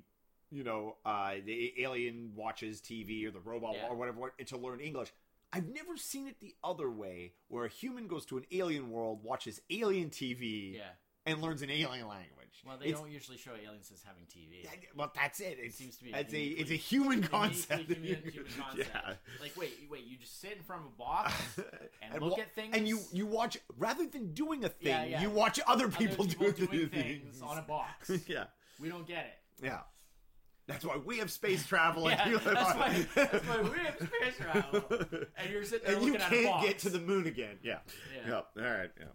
you 0.53 0.63
know 0.63 0.97
uh 1.05 1.33
the 1.45 1.73
alien 1.81 2.31
watches 2.35 2.79
TV 2.81 3.25
or 3.25 3.31
the 3.31 3.39
robot 3.39 3.75
Yeah. 3.75 3.87
or 3.89 3.95
whatever 3.95 4.19
what- 4.19 4.47
to 4.47 4.57
learn 4.57 4.79
English. 4.79 5.11
I've 5.55 5.67
never 5.67 5.97
seen 5.97 6.27
it 6.27 6.39
the 6.39 6.55
other 6.63 6.89
way, 6.89 7.33
where 7.47 7.65
a 7.65 7.69
human 7.69 8.07
goes 8.07 8.25
to 8.27 8.37
an 8.37 8.45
alien 8.51 8.89
world, 8.89 9.23
watches 9.23 9.61
alien 9.69 10.09
TV, 10.09 10.73
Yeah. 10.77 10.81
and 11.27 11.41
learns 11.43 11.61
an 11.61 11.69
alien 11.69 12.07
language. 12.07 12.39
Well, 12.65 12.77
they 12.77 12.85
It's- 12.87 12.99
don't 12.99 13.11
usually 13.11 13.37
show 13.37 13.53
aliens 13.53 13.91
as 13.91 14.01
having 14.03 14.25
TV. 14.25 14.67
Well, 14.95 15.11
that's 15.13 15.39
it. 15.41 15.59
It 15.59 15.73
seems 15.73 15.97
to 15.97 16.05
be 16.05 16.11
It's 16.11 16.33
a 16.33 16.37
uniquely- 16.39 16.61
it's 16.61 16.71
a 16.71 16.75
human 16.75 17.21
concept. 17.23 17.83
human, 17.89 18.31
human 18.31 18.51
concept. 18.57 18.89
Yeah. 18.93 19.15
Like, 19.41 19.55
wait, 19.57 19.73
wait, 19.91 20.05
you 20.05 20.17
just 20.17 20.39
sit 20.39 20.53
in 20.57 20.63
front 20.63 20.85
of 20.85 20.87
a 20.93 20.95
box 20.95 21.33
and, 22.01 22.19
wa- 22.21 22.27
look 22.29 22.39
at 22.39 22.55
things, 22.55 22.75
and 22.75 22.87
you 22.87 22.99
you 23.11 23.25
watch 23.27 23.57
rather 23.77 24.07
than 24.07 24.33
doing 24.33 24.63
a 24.65 24.69
thing, 24.69 24.87
Yeah, 24.87 25.03
yeah. 25.05 25.21
you 25.21 25.29
watch 25.29 25.59
other 25.67 25.85
other 25.85 25.97
people, 25.97 26.25
people 26.25 26.51
do 26.51 26.67
doing 26.67 26.89
things 26.89 27.41
on 27.43 27.57
a 27.59 27.61
box. 27.63 28.09
yeah, 28.27 28.45
We 28.79 28.89
don't 28.89 29.05
get 29.07 29.25
it. 29.25 29.65
yeah. 29.65 29.81
That's 30.67 30.85
why 30.85 30.95
we 30.97 31.17
have 31.19 31.29
space 31.29 31.65
travel. 31.67 32.09
Yeah, 32.09 32.21
and 32.23 32.31
you 32.31 32.37
live 32.37 32.45
that's 32.55 32.71
on- 32.71 32.79
why, 32.79 33.05
that's 33.15 33.47
why 33.47 33.61
we 33.61 33.77
have 33.79 33.95
space 33.97 34.37
travel. 34.39 34.83
And 35.37 35.49
you're 35.51 35.63
sitting 35.65 35.85
there 35.87 35.95
and 35.97 36.05
you 36.05 36.11
looking 36.13 36.25
at 36.25 36.31
a 36.31 36.35
can't 36.35 36.45
box. 36.47 36.67
get 36.67 36.79
to 36.79 36.89
the 36.89 36.99
moon 36.99 37.27
again. 37.27 37.57
Yeah, 37.63 37.79
Yeah. 38.25 38.41
yeah. 38.55 38.63
All 38.65 38.71
right, 38.77 38.91
yeah. 38.99 39.05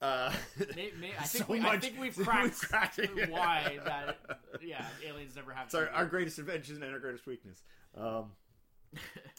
Uh, 0.00 0.32
May, 0.76 0.90
may, 1.00 1.10
I 1.18 1.22
think 1.24 1.44
so 1.46 1.52
we, 1.52 1.60
I 1.60 1.78
think 1.78 1.94
we've 2.00 2.16
we've 2.18 2.26
cracked, 2.26 2.60
cracked 2.60 2.98
it. 2.98 3.30
why 3.30 3.78
that 3.84 4.18
yeah 4.60 4.84
aliens 5.06 5.36
never 5.36 5.52
have. 5.52 5.66
it's 5.66 5.74
our, 5.76 6.06
greatest 6.06 6.38
invention 6.40 6.82
and 6.82 6.92
our 6.92 6.98
greatest 6.98 7.26
weakness. 7.26 7.62
Um, 7.96 8.32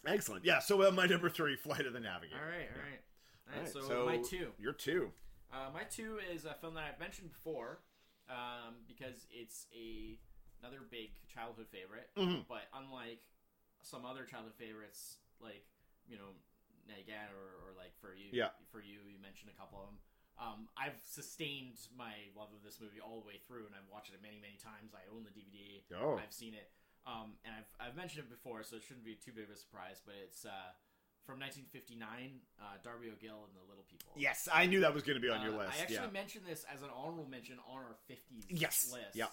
excellent. 0.06 0.46
Yeah. 0.46 0.60
So 0.60 0.82
uh, 0.88 0.92
my 0.92 1.06
number 1.06 1.30
three, 1.30 1.56
Flight 1.56 1.86
of 1.86 1.94
the 1.94 2.00
Navigator. 2.00 2.40
all 2.42 2.48
right, 2.50 2.56
all 2.56 2.60
right, 2.60 2.70
all 2.76 3.56
right. 3.56 3.56
All 3.58 3.62
right, 3.64 3.72
So, 3.72 3.82
so- 3.82 4.06
my 4.06 4.18
two, 4.18 4.48
You're 4.60 4.74
two. 4.74 5.12
uh, 5.52 5.70
my 5.74 5.84
two 5.84 6.18
is 6.34 6.46
a 6.46 6.54
film 6.62 6.76
that 6.76 6.84
I've 6.94 7.00
mentioned 7.00 7.30
before, 7.32 7.80
um, 8.30 8.76
because 8.88 9.28
it's 9.32 9.68
a 9.76 10.18
another 10.64 10.80
big 10.90 11.12
childhood 11.28 11.68
favorite. 11.68 12.10
Mhm. 12.16 12.48
But 12.48 12.64
unlike 12.74 13.20
some 13.82 14.06
other 14.06 14.24
childhood 14.26 14.56
favorites, 14.56 15.18
like 15.40 15.68
you 16.08 16.18
know, 16.18 16.32
Nagan 16.88 17.32
or, 17.32 17.68
or 17.68 17.74
like 17.78 17.96
for 18.00 18.14
you, 18.14 18.30
Yeah. 18.32 18.50
for 18.72 18.82
you, 18.82 19.00
you 19.08 19.18
mentioned 19.20 19.52
a 19.52 19.58
couple 19.60 19.80
of 19.80 19.88
them. 19.88 20.00
Um, 20.38 20.68
I've 20.76 21.00
sustained 21.06 21.78
my 21.96 22.16
love 22.36 22.52
of 22.54 22.64
this 22.64 22.80
movie 22.82 23.00
all 23.00 23.22
the 23.22 23.28
way 23.28 23.38
through, 23.48 23.68
and 23.68 23.76
I've 23.76 23.88
watched 23.88 24.12
it 24.14 24.22
many, 24.22 24.40
many 24.40 24.58
times. 24.58 24.94
I 24.94 25.06
own 25.14 25.24
the 25.24 25.32
DVD. 25.32 25.84
Oh. 25.96 26.18
I've 26.18 26.34
seen 26.34 26.54
it, 26.56 26.72
um, 27.06 27.38
and 27.46 27.54
I've 27.56 27.70
I've 27.80 27.96
mentioned 27.96 28.26
it 28.26 28.30
before, 28.30 28.64
so 28.64 28.76
it 28.78 28.84
shouldn't 28.84 29.06
be 29.06 29.16
too 29.16 29.32
big 29.32 29.46
of 29.46 29.52
a 29.52 29.56
surprise. 29.56 30.02
But 30.04 30.16
it's 30.16 30.44
uh, 30.46 30.72
from 31.24 31.40
1959, 31.40 32.42
uh, 32.60 32.78
Darby 32.84 33.10
O'Gill 33.12 33.46
and 33.46 33.56
the 33.56 33.62
Little 33.70 33.86
People. 33.88 34.12
Yes, 34.18 34.50
I 34.52 34.66
knew 34.66 34.82
that 34.82 34.94
was 34.94 35.04
going 35.04 35.16
to 35.16 35.22
be 35.22 35.30
on 35.30 35.42
your 35.42 35.54
Uh, 35.56 35.60
list. 35.68 35.80
I 35.80 35.82
actually 35.84 35.96
yeah. 35.96 36.10
mentioned 36.12 36.46
this 36.46 36.66
as 36.66 36.82
an 36.82 36.90
honorable 36.90 37.28
mention 37.28 37.60
on 37.60 37.78
our 37.86 37.96
50s 38.10 38.46
Yes. 38.50 38.92
list. 38.92 39.16
Yeah. 39.16 39.28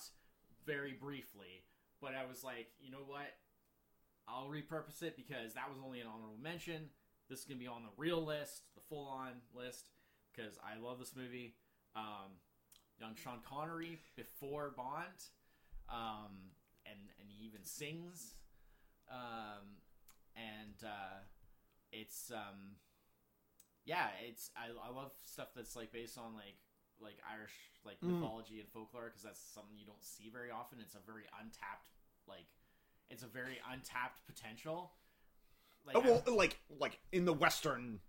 Very 0.66 0.92
briefly, 0.92 1.64
but 2.00 2.12
I 2.14 2.26
was 2.28 2.44
like, 2.44 2.68
you 2.80 2.90
know 2.90 3.04
what? 3.06 3.34
I'll 4.28 4.48
repurpose 4.48 5.02
it 5.02 5.16
because 5.16 5.54
that 5.54 5.68
was 5.68 5.78
only 5.84 6.00
an 6.00 6.06
honorable 6.06 6.38
mention. 6.40 6.90
This 7.28 7.40
is 7.40 7.44
gonna 7.44 7.58
be 7.58 7.66
on 7.66 7.82
the 7.82 7.90
real 7.96 8.24
list, 8.24 8.62
the 8.74 8.80
full-on 8.88 9.40
list, 9.54 9.86
because 10.32 10.58
I 10.58 10.78
love 10.80 10.98
this 10.98 11.14
movie. 11.16 11.54
Um, 11.96 12.38
young 13.00 13.14
Sean 13.16 13.38
Connery 13.48 13.98
before 14.16 14.72
Bond, 14.76 15.24
um, 15.88 16.52
and 16.86 16.98
and 17.18 17.28
he 17.28 17.46
even 17.46 17.64
sings, 17.64 18.34
um, 19.10 19.80
and 20.36 20.84
uh, 20.84 21.24
it's 21.92 22.30
um, 22.30 22.76
yeah, 23.84 24.08
it's 24.28 24.50
I, 24.56 24.68
I 24.86 24.94
love 24.94 25.12
stuff 25.24 25.48
that's 25.56 25.74
like 25.74 25.92
based 25.92 26.18
on 26.18 26.34
like 26.34 26.56
like 27.00 27.16
Irish 27.30 27.52
like 27.84 28.00
Mm. 28.00 28.20
mythology 28.20 28.60
and 28.60 28.68
folklore 28.68 29.06
because 29.06 29.22
that's 29.22 29.40
something 29.40 29.76
you 29.76 29.86
don't 29.86 30.04
see 30.04 30.28
very 30.30 30.50
often. 30.50 30.78
It's 30.80 30.94
a 30.94 31.00
very 31.06 31.24
untapped 31.40 31.88
like 32.26 32.46
it's 33.10 33.22
a 33.22 33.26
very 33.28 33.58
untapped 33.72 34.20
potential. 34.26 34.92
Like 35.86 35.96
Oh, 35.96 36.00
well, 36.26 36.36
like 36.36 36.58
like 36.78 36.98
in 37.10 37.24
the 37.24 37.32
western, 37.32 38.00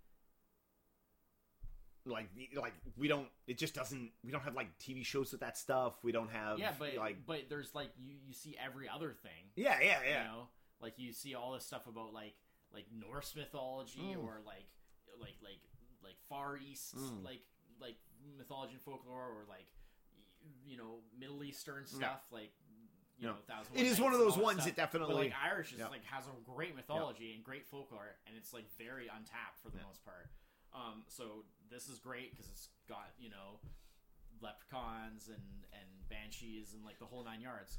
like 2.04 2.28
like 2.54 2.74
we 2.96 3.08
don't. 3.08 3.28
It 3.46 3.58
just 3.58 3.74
doesn't. 3.74 4.10
We 4.24 4.32
don't 4.32 4.42
have 4.42 4.54
like 4.54 4.76
TV 4.78 5.04
shows 5.04 5.32
with 5.32 5.40
that 5.40 5.56
stuff. 5.56 5.94
We 6.02 6.12
don't 6.12 6.30
have. 6.30 6.58
yeah, 6.58 6.72
but 6.78 6.94
like 6.96 7.24
but 7.26 7.42
there's 7.48 7.74
like 7.74 7.90
you 7.98 8.14
you 8.26 8.34
see 8.34 8.56
every 8.62 8.88
other 8.88 9.12
thing. 9.22 9.50
yeah, 9.56 9.78
yeah, 9.80 9.98
yeah. 10.06 10.18
You 10.24 10.28
know, 10.28 10.48
like 10.80 10.94
you 10.98 11.12
see 11.12 11.34
all 11.34 11.52
this 11.52 11.64
stuff 11.64 11.86
about 11.86 12.12
like 12.12 12.34
like 12.74 12.86
Norse 12.92 13.34
mythology 13.36 14.00
Mm. 14.16 14.24
or 14.24 14.40
like 14.44 14.66
like 15.20 15.36
like 15.42 15.60
like 16.02 16.16
Far 16.28 16.56
East 16.58 16.96
Mm. 16.96 17.24
like 17.24 17.42
like 17.80 17.96
mythology 18.38 18.72
and 18.74 18.82
folklore 18.82 19.26
or 19.28 19.44
like 19.48 19.66
you 20.64 20.76
know 20.76 21.00
Middle 21.18 21.42
Eastern 21.44 21.84
Yeah. 21.90 21.96
stuff 21.98 22.22
like 22.30 22.52
you 23.18 23.28
Yeah. 23.28 23.34
know 23.34 23.36
Thousand 23.46 23.76
It 23.76 23.86
is 23.86 24.00
One 24.00 24.12
of 24.12 24.18
those 24.18 24.36
ones 24.36 24.62
stuff. 24.62 24.74
that 24.74 24.76
definitely. 24.76 25.14
But 25.14 25.20
like 25.22 25.34
Irish 25.52 25.72
is 25.72 25.78
Yeah. 25.78 25.88
like 25.88 26.04
has 26.04 26.24
a 26.26 26.32
great 26.50 26.74
mythology 26.74 27.34
and 27.34 27.44
great 27.44 27.66
folklore, 27.66 28.16
and 28.26 28.36
it's 28.36 28.52
like 28.52 28.68
very 28.78 29.08
untapped 29.08 29.58
for 29.62 29.70
the 29.70 29.78
Yeah. 29.78 29.84
most 29.86 30.04
part. 30.04 30.28
Um, 30.74 31.04
so 31.08 31.44
this 31.70 31.88
is 31.88 31.98
great 31.98 32.30
because 32.32 32.48
it's 32.50 32.68
got 32.88 33.12
you 33.18 33.28
know 33.30 33.60
leprechauns 34.40 35.28
and 35.28 35.66
and 35.72 36.08
banshees 36.08 36.74
and 36.74 36.84
like 36.84 36.98
the 36.98 37.06
whole 37.06 37.22
nine 37.24 37.40
yards. 37.40 37.78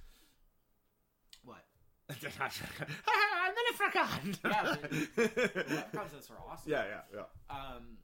What? 1.44 1.66
I'm 2.10 2.16
the 2.22 3.64
leprechaun. 3.72 4.36
Yeah, 4.46 4.76
The 5.16 5.66
leprechauns 5.76 6.30
are 6.30 6.40
awesome. 6.48 6.72
yeah, 6.72 6.86
yeah, 6.86 7.02
yeah. 7.14 7.56
Um, 7.56 7.98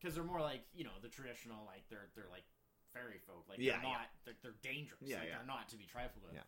because 0.00 0.14
they're 0.14 0.24
more 0.24 0.40
like 0.40 0.62
you 0.74 0.84
know 0.84 0.90
the 1.02 1.08
traditional 1.08 1.58
like 1.66 1.82
they're 1.90 2.08
they're 2.16 2.30
like 2.30 2.44
fairy 2.94 3.20
folk 3.26 3.44
like 3.48 3.58
Yeah, 3.58 3.72
they're 3.76 3.82
yeah. 3.82 3.88
not 3.92 4.06
they're, 4.24 4.34
they're 4.42 4.54
dangerous 4.62 5.00
Yeah, 5.02 5.16
like 5.18 5.28
yeah. 5.28 5.36
they're 5.38 5.46
not 5.46 5.68
to 5.70 5.76
be 5.76 5.84
trifled 5.84 6.24
with. 6.24 6.34
Yeah. 6.34 6.42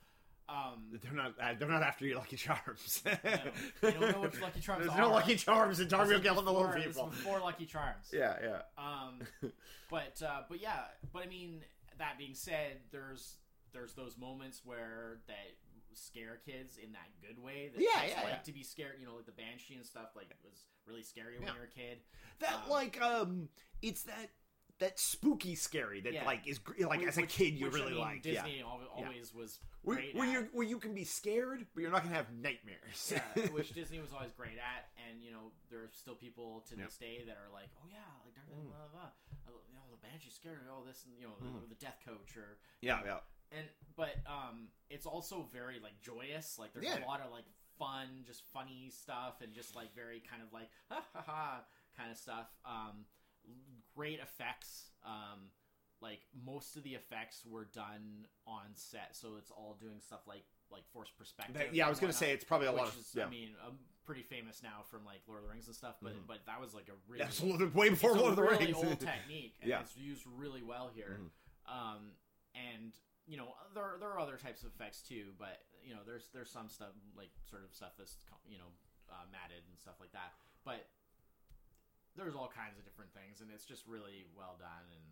Um, 0.49 0.99
They're 1.03 1.13
not. 1.13 1.35
Uh, 1.41 1.55
they're 1.57 1.69
not 1.69 1.83
after 1.85 2.05
your 2.05 2.17
Lucky 2.19 2.37
Charms. 2.37 3.01
no, 3.07 3.13
you 3.89 3.91
don't 3.93 4.01
know 4.13 4.21
which 4.23 4.41
Lucky 4.41 4.61
Charms 4.61 4.85
There's 4.87 4.99
are. 4.99 5.03
no 5.03 5.11
Lucky 5.11 5.37
Charms 5.37 5.79
in 5.79 5.87
Darby 5.89 6.15
and 6.17 6.25
the 6.25 6.33
Little 6.33 6.53
before- 6.55 6.73
this 6.75 6.87
is 6.87 6.93
People. 6.95 7.07
Before 7.11 7.41
Lucky 7.41 7.65
Charms. 7.65 8.11
Yeah, 8.13 8.37
yeah. 8.43 8.63
Um, 8.77 9.21
but 9.89 10.21
uh, 10.21 10.41
but 10.49 10.61
yeah, 10.61 10.81
but 11.13 11.23
I 11.23 11.27
mean, 11.27 11.61
that 11.99 12.19
being 12.19 12.35
said, 12.35 12.79
there's 12.91 13.37
there's 13.73 13.93
those 13.95 14.19
moments 14.19 14.61
where 14.65 15.21
that 15.29 15.37
scare 15.97 16.41
kids 16.45 16.77
in 16.79 16.93
that 16.93 17.09
good 17.21 17.43
way. 17.43 17.71
That 17.75 17.81
Yeah, 17.83 18.05
yeah, 18.05 18.17
like 18.23 18.29
yeah. 18.29 18.39
to 18.39 18.53
be 18.53 18.63
scared. 18.63 18.97
You 19.01 19.07
know, 19.07 19.15
like 19.17 19.27
the 19.27 19.33
banshee 19.33 19.75
and 19.75 19.85
stuff. 19.87 20.11
Like 20.17 20.29
was 20.45 20.65
really 20.87 21.03
scary 21.03 21.35
when 21.39 21.47
Yeah. 21.47 21.55
you 21.55 21.59
were 21.61 21.67
a 21.67 21.69
kid. 21.69 21.99
That 22.41 22.55
Um, 22.65 22.71
like 22.71 23.01
um, 23.01 23.49
it's 23.83 24.03
that 24.05 24.31
that 24.79 24.99
spooky 24.99 25.55
scary 25.55 26.01
that 26.01 26.13
Yeah. 26.13 26.25
like 26.25 26.47
is 26.49 26.59
like 26.81 26.99
Which- 27.01 27.09
as 27.09 27.19
a 27.19 27.27
kid 27.27 27.55
you 27.55 27.67
which, 27.67 27.75
I 27.75 27.79
really 27.79 27.93
mean, 27.93 28.01
like. 28.01 28.23
Disney 28.23 28.63
al- 28.63 28.83
always 28.91 29.33
was 29.33 29.61
Where, 29.83 29.97
great 29.97 30.15
where 30.17 30.27
you 30.29 30.49
where 30.53 30.67
you 30.67 30.79
can 30.81 30.93
be 30.95 31.05
scared, 31.05 31.67
but 31.75 31.81
you're 31.83 31.91
not 31.93 32.03
gonna 32.03 32.15
have 32.17 32.33
nightmares. 32.33 33.13
yeah, 33.15 33.23
which 33.53 33.73
Disney 33.75 34.01
was 34.01 34.13
always 34.13 34.33
great 34.33 34.59
at, 34.59 34.91
and 35.09 35.23
you 35.23 35.31
know 35.31 35.53
there 35.71 35.81
are 35.85 35.91
still 35.93 36.17
people 36.17 36.63
to 36.69 36.77
Yeah. 36.77 36.87
this 36.87 36.97
day 36.97 37.23
that 37.27 37.37
are 37.37 37.51
like, 37.53 37.69
oh 37.81 37.87
yeah, 37.89 37.99
like 38.25 38.35
Dark 38.35 38.49
Mm. 38.49 38.69
blah 38.71 38.79
blah, 38.89 38.89
blah. 38.89 39.11
Oh, 39.55 39.61
the 39.91 39.99
Banshee's 40.09 40.35
scared 40.35 40.61
of 40.63 40.69
all 40.73 40.83
this, 40.83 41.05
and 41.05 41.15
you 41.17 41.29
know 41.29 41.35
Mm. 41.41 41.69
the 41.69 41.75
Death 41.77 42.01
Coach 42.05 42.37
or 42.37 42.59
yeah, 42.81 43.03
yeah. 43.05 43.21
And 43.57 43.67
but 43.97 44.17
um 44.27 44.69
it's 44.91 45.07
also 45.07 45.47
very 45.53 45.79
like 45.83 46.01
joyous 46.01 46.59
like 46.59 46.73
there's 46.73 46.87
Yeah. 46.87 47.05
a 47.05 47.07
lot 47.07 47.21
of 47.21 47.31
like 47.31 47.45
fun 47.79 48.25
just 48.27 48.43
funny 48.53 48.91
stuff 48.91 49.41
and 49.43 49.53
just 49.53 49.75
like 49.77 49.95
very 49.95 50.21
kind 50.29 50.43
of 50.43 50.53
like 50.53 50.69
ha 50.89 51.03
ha 51.13 51.23
ha 51.27 51.61
kind 51.97 52.11
of 52.11 52.17
stuff 52.17 52.47
um 52.65 53.05
great 53.95 54.21
effects 54.21 54.91
um 55.05 55.51
like 56.01 56.21
most 56.45 56.77
of 56.77 56.83
the 56.85 56.95
effects 56.95 57.45
were 57.49 57.65
done 57.75 58.27
on 58.47 58.63
set 58.75 59.11
so 59.17 59.37
it's 59.39 59.51
all 59.51 59.77
doing 59.81 60.01
stuff 60.01 60.21
like 60.27 60.45
like 60.71 60.83
forced 60.93 61.17
perspective 61.19 61.55
That- 61.55 61.75
yeah, 61.75 61.87
I 61.87 61.89
was 61.91 61.99
and 61.99 62.03
gonna 62.09 62.13
say 62.15 62.33
it's 62.33 62.45
probably 62.45 62.67
a 62.69 62.73
lot 62.73 62.87
which 62.87 62.95
of 62.95 63.01
is 63.01 63.13
yeah. 63.15 63.27
i 63.27 63.31
mean 63.31 63.51
um, 63.67 63.79
pretty 64.05 64.23
famous 64.23 64.63
now 64.63 64.83
from 64.91 65.05
like 65.05 65.21
lord 65.29 65.39
of 65.41 65.45
the 65.45 65.51
rings 65.51 65.67
and 65.67 65.77
stuff 65.77 65.97
but 66.03 66.13
Mhm. 66.15 66.27
but 66.27 66.39
that 66.47 66.61
was 66.61 66.75
like 66.75 66.89
a 66.89 66.93
really 67.09 67.21
Yeah, 67.21 67.27
it's 67.29 67.41
a 67.41 67.45
little 67.45 67.59
bit 67.59 67.75
way 67.75 67.89
before 67.91 68.11
it's 68.13 68.19
a 68.19 68.23
Lord 68.23 68.31
of 68.33 68.37
the 68.37 68.43
really 68.43 68.67
Rings. 68.73 68.77
old 68.85 69.01
technique, 69.01 69.57
and 69.61 69.69
Yeah. 69.71 69.81
it's 69.81 69.97
used 69.97 70.25
really 70.27 70.63
well 70.63 70.89
here. 70.95 71.21
Mhm. 71.21 71.73
Um, 71.73 72.13
and 72.55 72.93
you 73.27 73.37
know, 73.37 73.55
there 73.75 73.97
there 74.01 74.11
are 74.11 74.19
other 74.19 74.37
types 74.37 74.63
of 74.63 74.71
effects 74.75 75.03
too, 75.03 75.33
but 75.39 75.63
you 75.85 75.95
know, 75.95 76.03
there's 76.07 76.29
there's 76.35 76.51
some 76.51 76.69
stuff 76.69 76.95
like 77.17 77.31
sort 77.49 77.63
of 77.65 77.75
stuff 77.75 77.95
that's 77.99 78.17
you 78.49 78.59
know 78.59 78.71
uh, 79.11 79.27
matted 79.31 79.63
and 79.69 79.79
stuff 79.79 79.97
like 80.01 80.13
that. 80.13 80.35
But 80.65 80.87
there's 82.17 82.35
all 82.35 82.51
kinds 82.53 82.77
of 82.79 82.85
different 82.85 83.15
things, 83.15 83.41
and 83.41 83.51
it's 83.51 83.65
just 83.65 83.87
really 83.87 84.27
well 84.37 84.57
done, 84.59 84.87
and 84.91 85.07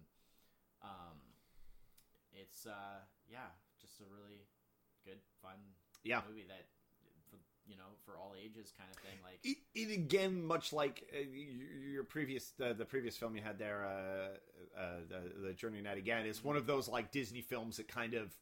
um, 0.83 1.19
it's 2.33 2.67
uh, 2.67 3.03
yeah, 3.31 3.51
just 3.81 4.01
a 4.01 4.07
really 4.11 4.47
good, 5.05 5.19
fun 5.41 5.59
Yeah. 6.05 6.21
movie 6.29 6.47
that. 6.49 6.67
You 7.71 7.77
know, 7.77 7.85
for 8.05 8.19
all 8.19 8.35
ages, 8.37 8.73
kind 8.77 8.91
of 8.91 8.97
thing. 9.01 9.19
Like, 9.23 9.39
It, 9.45 9.59
it 9.75 9.95
again, 9.95 10.45
much 10.45 10.73
like 10.73 11.05
uh, 11.15 11.21
your 11.89 12.03
previous, 12.03 12.53
uh, 12.61 12.73
the 12.73 12.85
previous 12.85 13.17
film 13.17 13.37
you 13.37 13.43
had 13.43 13.61
there, 13.61 13.85
uh, 13.87 14.81
uh, 14.81 14.85
the, 15.09 15.49
the 15.49 15.53
Journey 15.53 15.81
Natty 15.81 16.01
Gann, 16.01 16.27
is 16.27 16.43
one 16.43 16.57
of 16.57 16.67
those 16.67 16.89
like 16.89 17.13
Disney 17.13 17.43
films 17.43 17.77
that 17.77 17.87
kind 17.87 18.15
of 18.15 18.33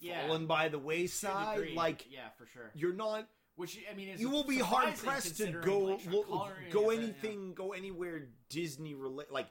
yeah, 0.00 0.26
fallen 0.26 0.46
by 0.46 0.68
the 0.68 0.78
wayside. 0.78 1.74
Like 1.76 2.06
yeah, 2.10 2.30
for 2.36 2.46
sure. 2.46 2.72
you're 2.74 2.94
not, 2.94 3.28
Which 3.54 3.78
I 3.88 3.94
mean, 3.94 4.08
you 4.18 4.28
will 4.28 4.44
be 4.44 4.58
hard 4.58 4.96
pressed 4.96 5.36
to 5.36 5.52
go 5.52 5.78
like, 5.78 6.00
lo- 6.10 6.50
go 6.70 6.90
anything, 6.90 7.54
go 7.54 7.72
anywhere 7.72 8.28
Disney 8.48 8.94
related. 8.94 9.32
Like 9.32 9.46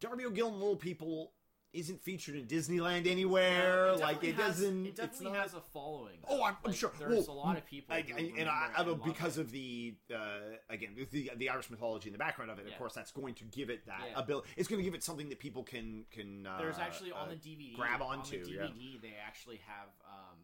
Darby 0.00 0.24
O'Gill 0.24 0.48
and 0.48 0.58
Little 0.58 0.76
People 0.76 1.32
isn't 1.72 2.00
featured 2.02 2.34
in 2.34 2.46
Disneyland 2.46 3.06
anywhere. 3.06 3.88
Yeah, 3.92 3.98
Yeah, 3.98 4.04
like 4.06 4.24
it 4.24 4.34
has- 4.36 4.56
doesn't. 4.56 4.86
It 4.86 4.96
definitely 4.96 5.32
not. 5.32 5.42
has 5.42 5.54
a 5.54 5.60
following. 5.60 6.18
Oh, 6.26 6.42
I'm- 6.42 6.56
I'm 6.64 6.70
Like, 6.70 6.76
sure. 6.78 6.92
There's 6.98 7.26
Well, 7.28 7.36
a 7.36 7.38
lot 7.38 7.56
of 7.58 7.66
people, 7.66 7.94
I, 7.94 7.98
I, 7.98 8.32
and 8.38 8.48
I, 8.48 8.70
I 8.76 8.82
because 9.04 9.36
it. 9.38 9.42
of 9.42 9.50
the 9.50 9.94
uh, 10.14 10.38
again 10.70 10.96
the 11.10 11.30
the 11.36 11.48
Irish 11.50 11.70
mythology 11.70 12.08
in 12.08 12.12
the 12.12 12.18
background 12.18 12.50
of 12.50 12.58
it. 12.58 12.66
Of 12.66 12.76
course, 12.78 12.94
that's 12.94 13.12
going 13.12 13.34
to 13.34 13.44
give 13.44 13.68
it 13.70 13.86
that 13.86 14.02
Yeah. 14.10 14.18
ability. 14.18 14.48
It's 14.56 14.68
going 14.68 14.78
to 14.80 14.84
give 14.84 14.94
it 14.94 15.04
something 15.04 15.28
that 15.28 15.38
people 15.38 15.62
can 15.62 16.06
can. 16.10 16.46
Uh, 16.46 16.58
There's 16.58 16.78
actually 16.78 17.12
on 17.12 17.28
uh, 17.28 17.30
the 17.30 17.36
DVD. 17.36 17.76
grab 17.76 18.00
on 18.02 18.18
onto, 18.20 18.44
the 18.44 18.50
yeah. 18.50 18.62
DVD, 18.62 19.00
they 19.02 19.14
actually 19.26 19.60
have 19.66 19.88
um, 20.06 20.38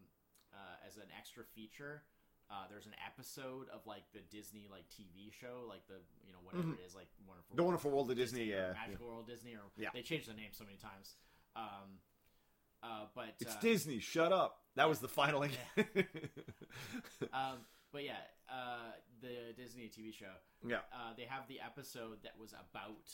uh, 0.52 0.86
as 0.86 0.96
an 0.98 1.08
extra 1.18 1.44
feature. 1.54 2.02
Uh, 2.50 2.66
there's 2.70 2.86
an 2.86 2.94
episode 3.04 3.68
of 3.72 3.86
like 3.86 4.02
the 4.12 4.20
Disney 4.30 4.68
like 4.70 4.84
TV 4.90 5.32
show, 5.32 5.64
like 5.68 5.86
the 5.88 5.96
you 6.26 6.32
know 6.32 6.38
whatever 6.44 6.68
Mhm. 6.68 6.78
it 6.78 6.84
is, 6.86 6.94
like 6.94 7.08
Wonderful 7.26 7.56
the 7.56 7.62
Wonderful 7.62 7.90
World 7.90 8.10
of 8.10 8.16
Disney. 8.16 8.52
or 8.52 8.56
Yeah, 8.56 8.72
Magical 8.74 9.06
World 9.06 9.20
of 9.22 9.26
Disney, 9.26 9.54
or 9.54 9.62
Yeah. 9.76 9.90
they 9.94 10.02
changed 10.02 10.28
the 10.28 10.34
name 10.34 10.52
so 10.52 10.64
many 10.64 10.76
times. 10.76 11.16
Um, 11.56 12.00
uh, 12.82 13.06
but 13.14 13.34
it's 13.40 13.56
uh, 13.56 13.60
Disney. 13.60 13.98
Shut 13.98 14.30
up. 14.32 14.60
That 14.76 14.88
was 14.88 14.98
the 15.00 15.08
final. 15.08 15.42
um, 17.32 17.58
but 17.92 18.04
yeah, 18.04 18.18
uh, 18.50 18.92
the 19.20 19.52
Disney 19.56 19.88
TV 19.88 20.12
show. 20.12 20.34
yeah. 20.66 20.78
Uh, 20.92 21.14
they 21.16 21.24
have 21.24 21.48
the 21.48 21.60
episode 21.60 22.22
that 22.24 22.38
was 22.38 22.52
about 22.52 23.08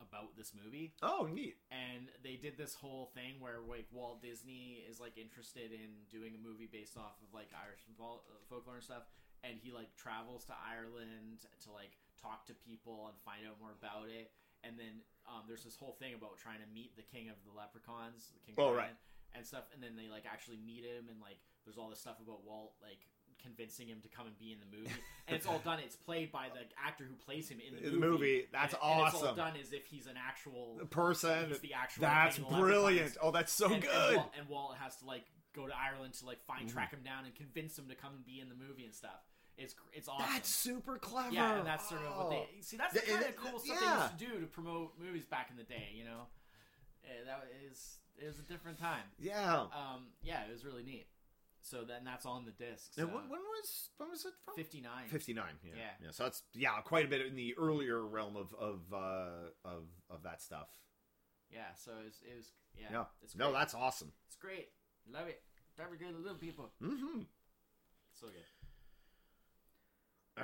about 0.00 0.36
this 0.36 0.52
movie, 0.54 0.94
Oh, 1.02 1.26
neat. 1.30 1.56
and 1.70 2.08
they 2.22 2.36
did 2.36 2.56
this 2.56 2.74
whole 2.74 3.10
thing 3.14 3.40
where 3.40 3.58
like 3.60 3.86
Walt 3.92 4.22
Disney 4.22 4.84
is 4.88 5.00
like 5.00 5.18
interested 5.18 5.72
in 5.72 6.06
doing 6.10 6.34
a 6.34 6.40
movie 6.40 6.68
based 6.70 6.96
off 6.96 7.18
of 7.22 7.32
like 7.34 7.50
Irish 7.52 7.82
uh, 7.88 8.18
folklore 8.48 8.76
and 8.78 8.84
stuff, 8.84 9.04
and 9.42 9.58
he 9.58 9.70
like 9.72 9.90
travels 9.96 10.44
to 10.46 10.54
Ireland 10.54 11.42
to 11.64 11.70
like 11.72 11.92
talk 12.22 12.46
to 12.46 12.54
people 12.66 13.10
and 13.10 13.16
find 13.26 13.46
out 13.46 13.58
more 13.62 13.74
about 13.74 14.10
it. 14.10 14.30
And 14.66 14.74
then 14.74 15.06
um, 15.30 15.46
there's 15.46 15.62
this 15.62 15.78
whole 15.78 15.94
thing 16.02 16.18
about 16.18 16.34
trying 16.38 16.58
to 16.58 16.66
meet 16.74 16.98
the 16.98 17.06
king 17.06 17.30
of 17.30 17.38
the 17.46 17.54
leprechauns, 17.54 18.34
the 18.34 18.42
king 18.42 18.54
of 18.58 18.70
Oh, 18.70 18.74
right. 18.74 18.94
And 19.36 19.46
stuff. 19.46 19.70
And 19.70 19.78
then 19.78 19.94
they 19.94 20.10
like 20.10 20.26
actually 20.26 20.58
meet 20.58 20.82
him, 20.82 21.06
and 21.10 21.18
like 21.22 21.38
there's 21.62 21.78
all 21.78 21.90
this 21.90 22.00
stuff 22.02 22.18
about 22.18 22.42
Walt 22.46 22.74
like 22.82 23.02
convincing 23.42 23.88
him 23.88 24.00
to 24.02 24.08
come 24.08 24.26
and 24.26 24.38
be 24.38 24.52
in 24.52 24.58
the 24.60 24.76
movie. 24.76 24.90
and 25.26 25.36
it's 25.36 25.46
all 25.46 25.58
done. 25.60 25.78
It's 25.84 25.96
played 25.96 26.30
by 26.32 26.48
the 26.48 26.60
actor 26.82 27.04
who 27.04 27.14
plays 27.14 27.48
him 27.48 27.58
in 27.66 27.74
the 27.76 27.86
In 27.88 28.00
the 28.00 28.06
movie. 28.06 28.46
That's 28.52 28.74
and, 28.74 28.82
And 28.82 29.06
it's 29.06 29.14
all 29.14 29.22
awesome. 29.24 29.36
done 29.36 29.52
as 29.60 29.72
if 29.72 29.86
he's 29.86 30.06
an 30.06 30.16
actual 30.16 30.78
person. 30.90 31.48
he's 31.48 31.60
the 31.60 31.74
actual. 31.74 32.02
That's 32.02 32.36
king 32.36 32.44
of 32.46 32.50
the 32.52 32.58
brilliant. 32.58 33.16
Oh, 33.22 33.30
that's 33.30 33.52
so 33.52 33.72
and, 33.72 33.82
good. 33.82 33.90
And 33.92 34.16
Walt, 34.16 34.32
and 34.38 34.48
Walt 34.48 34.76
has 34.80 34.96
to 34.96 35.06
like 35.06 35.24
go 35.54 35.66
to 35.66 35.72
Ireland 35.76 36.14
to 36.14 36.26
like 36.26 36.40
find 36.46 36.68
Mhm. 36.68 36.72
track 36.72 36.92
him 36.92 37.02
down 37.02 37.24
and 37.24 37.34
convince 37.34 37.78
him 37.78 37.88
to 37.88 37.94
come 37.94 38.14
and 38.14 38.24
be 38.24 38.40
in 38.40 38.48
the 38.48 38.54
movie 38.54 38.84
and 38.84 38.94
stuff. 38.94 39.24
It's 39.56 39.74
it's 39.92 40.08
awesome. 40.08 40.26
That's 40.32 40.48
super 40.48 40.98
clever. 40.98 41.34
yeah, 41.34 41.58
and 41.58 41.66
that's 41.66 41.88
sort 41.88 42.02
of 42.02 42.16
what 42.16 42.30
they 42.30 42.46
see. 42.60 42.76
That's 42.76 42.94
the 42.94 43.00
kind 43.00 43.24
of 43.24 43.36
cool 43.36 43.58
stuff 43.58 43.78
yeah. 43.82 43.94
they 43.96 44.02
used 44.02 44.18
to 44.18 44.24
do 44.38 44.40
to 44.40 44.46
promote 44.46 44.92
movies 45.00 45.24
back 45.26 45.50
in 45.50 45.56
the 45.56 45.64
day. 45.64 45.88
You 45.96 46.04
know, 46.04 46.26
Eh, 47.04 47.24
that 47.26 47.42
is 47.70 47.98
it 48.16 48.26
was 48.26 48.38
a 48.38 48.42
different 48.42 48.78
time. 48.78 49.02
Yeah. 49.18 49.62
Um, 49.72 50.08
yeah, 50.22 50.42
it 50.44 50.52
was 50.52 50.64
really 50.64 50.82
neat. 50.84 51.06
So 51.70 51.84
then 51.84 52.04
that's 52.04 52.24
on 52.26 52.44
the 52.44 52.50
discs. 52.52 52.96
And 52.96 53.06
uh, 53.10 53.14
when, 53.14 53.22
when 53.28 53.40
was 53.40 53.90
when 53.98 54.10
was 54.10 54.24
it 54.24 54.32
from? 54.44 54.54
Fifty 54.56 54.80
nine. 54.80 55.08
59 55.08 55.44
yeah. 55.62 55.72
Yeah. 55.76 55.82
yeah 56.04 56.10
so 56.12 56.24
that's 56.24 56.42
yeah 56.54 56.80
quite 56.82 57.04
a 57.04 57.08
bit 57.08 57.24
in 57.26 57.36
the 57.36 57.54
earlier 57.58 58.04
realm 58.06 58.36
of 58.36 58.54
of 58.58 58.80
uh 58.92 59.50
of 59.64 59.84
of 60.10 60.22
that 60.24 60.40
stuff 60.42 60.68
Yeah. 61.52 61.74
So 61.76 61.92
it 62.00 62.04
was. 62.06 62.22
It 62.30 62.36
was 62.36 62.52
yeah. 62.78 62.86
Yeah. 62.92 63.04
It's 63.22 63.36
no 63.36 63.52
that's 63.52 63.74
awesome 63.74 64.12
it's 64.26 64.36
great. 64.36 64.68
Love 65.10 65.28
it. 65.28 65.42
Very 65.76 65.96
good 65.98 66.14
little 66.18 66.38
people. 66.38 66.70
mm-hmm 66.82 67.22
So 68.14 68.26
good. 68.28 68.44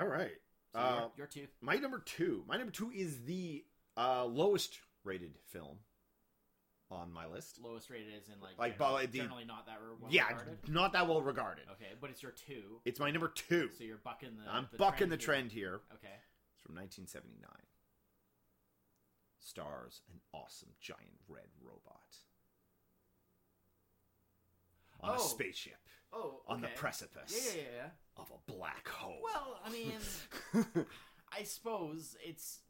all 0.00 0.06
right 0.06 0.32
So 0.72 0.78
uh 0.78 0.94
your, 1.00 1.10
your 1.18 1.26
two. 1.26 1.46
my 1.60 1.76
number 1.76 2.00
two 2.04 2.44
my 2.48 2.56
number 2.56 2.72
two 2.72 2.90
is 2.94 3.24
the 3.24 3.64
uh 3.96 4.24
lowest 4.24 4.78
rated 5.04 5.34
film 5.46 5.78
on 6.90 7.12
my 7.12 7.26
list 7.26 7.58
lowest 7.62 7.88
rated 7.90 8.08
is 8.14 8.28
in 8.28 8.40
like, 8.40 8.58
Like, 8.58 8.78
generally, 8.78 9.04
but 9.04 9.12
the- 9.12 9.18
generally 9.18 9.44
not 9.44 9.66
that 9.66 9.78
well 10.00 10.10
yeah 10.12 10.28
regarded. 10.28 10.58
not 10.68 10.92
that 10.92 11.08
well 11.08 11.22
regarded 11.22 11.64
Okay, 11.72 11.92
but 12.00 12.10
it's 12.10 12.22
your 12.22 12.32
two, 12.32 12.80
it's 12.84 13.00
my 13.00 13.10
number 13.10 13.28
two 13.28 13.70
so 13.76 13.84
you're 13.84 13.96
bucking 13.96 14.36
the. 14.44 14.50
i'm 14.50 14.68
bucking 14.78 15.08
the 15.08 15.16
trend 15.16 15.50
here 15.50 15.80
Okay, 15.94 16.12
it's 16.54 16.62
from 16.62 16.74
1979 16.76 17.48
stars 19.40 20.02
an 20.12 20.20
awesome 20.32 20.70
giant 20.80 21.18
red 21.28 21.48
robot 21.62 22.16
on 25.00 25.10
a 25.10 25.12
Oh. 25.14 25.18
spaceship 25.18 25.78
Oh, 26.12 26.42
on 26.46 26.60
the 26.60 26.68
okay. 26.68 26.76
precipice 26.76 27.54
yeah, 27.54 27.62
yeah, 27.62 27.68
yeah. 27.76 27.88
of 28.22 28.30
a 28.30 28.52
black 28.52 28.86
hole. 28.86 29.18
Well, 29.20 29.58
I 29.64 29.68
mean, 29.70 29.94
I 31.32 31.42
suppose 31.42 32.16
it's 32.24 32.60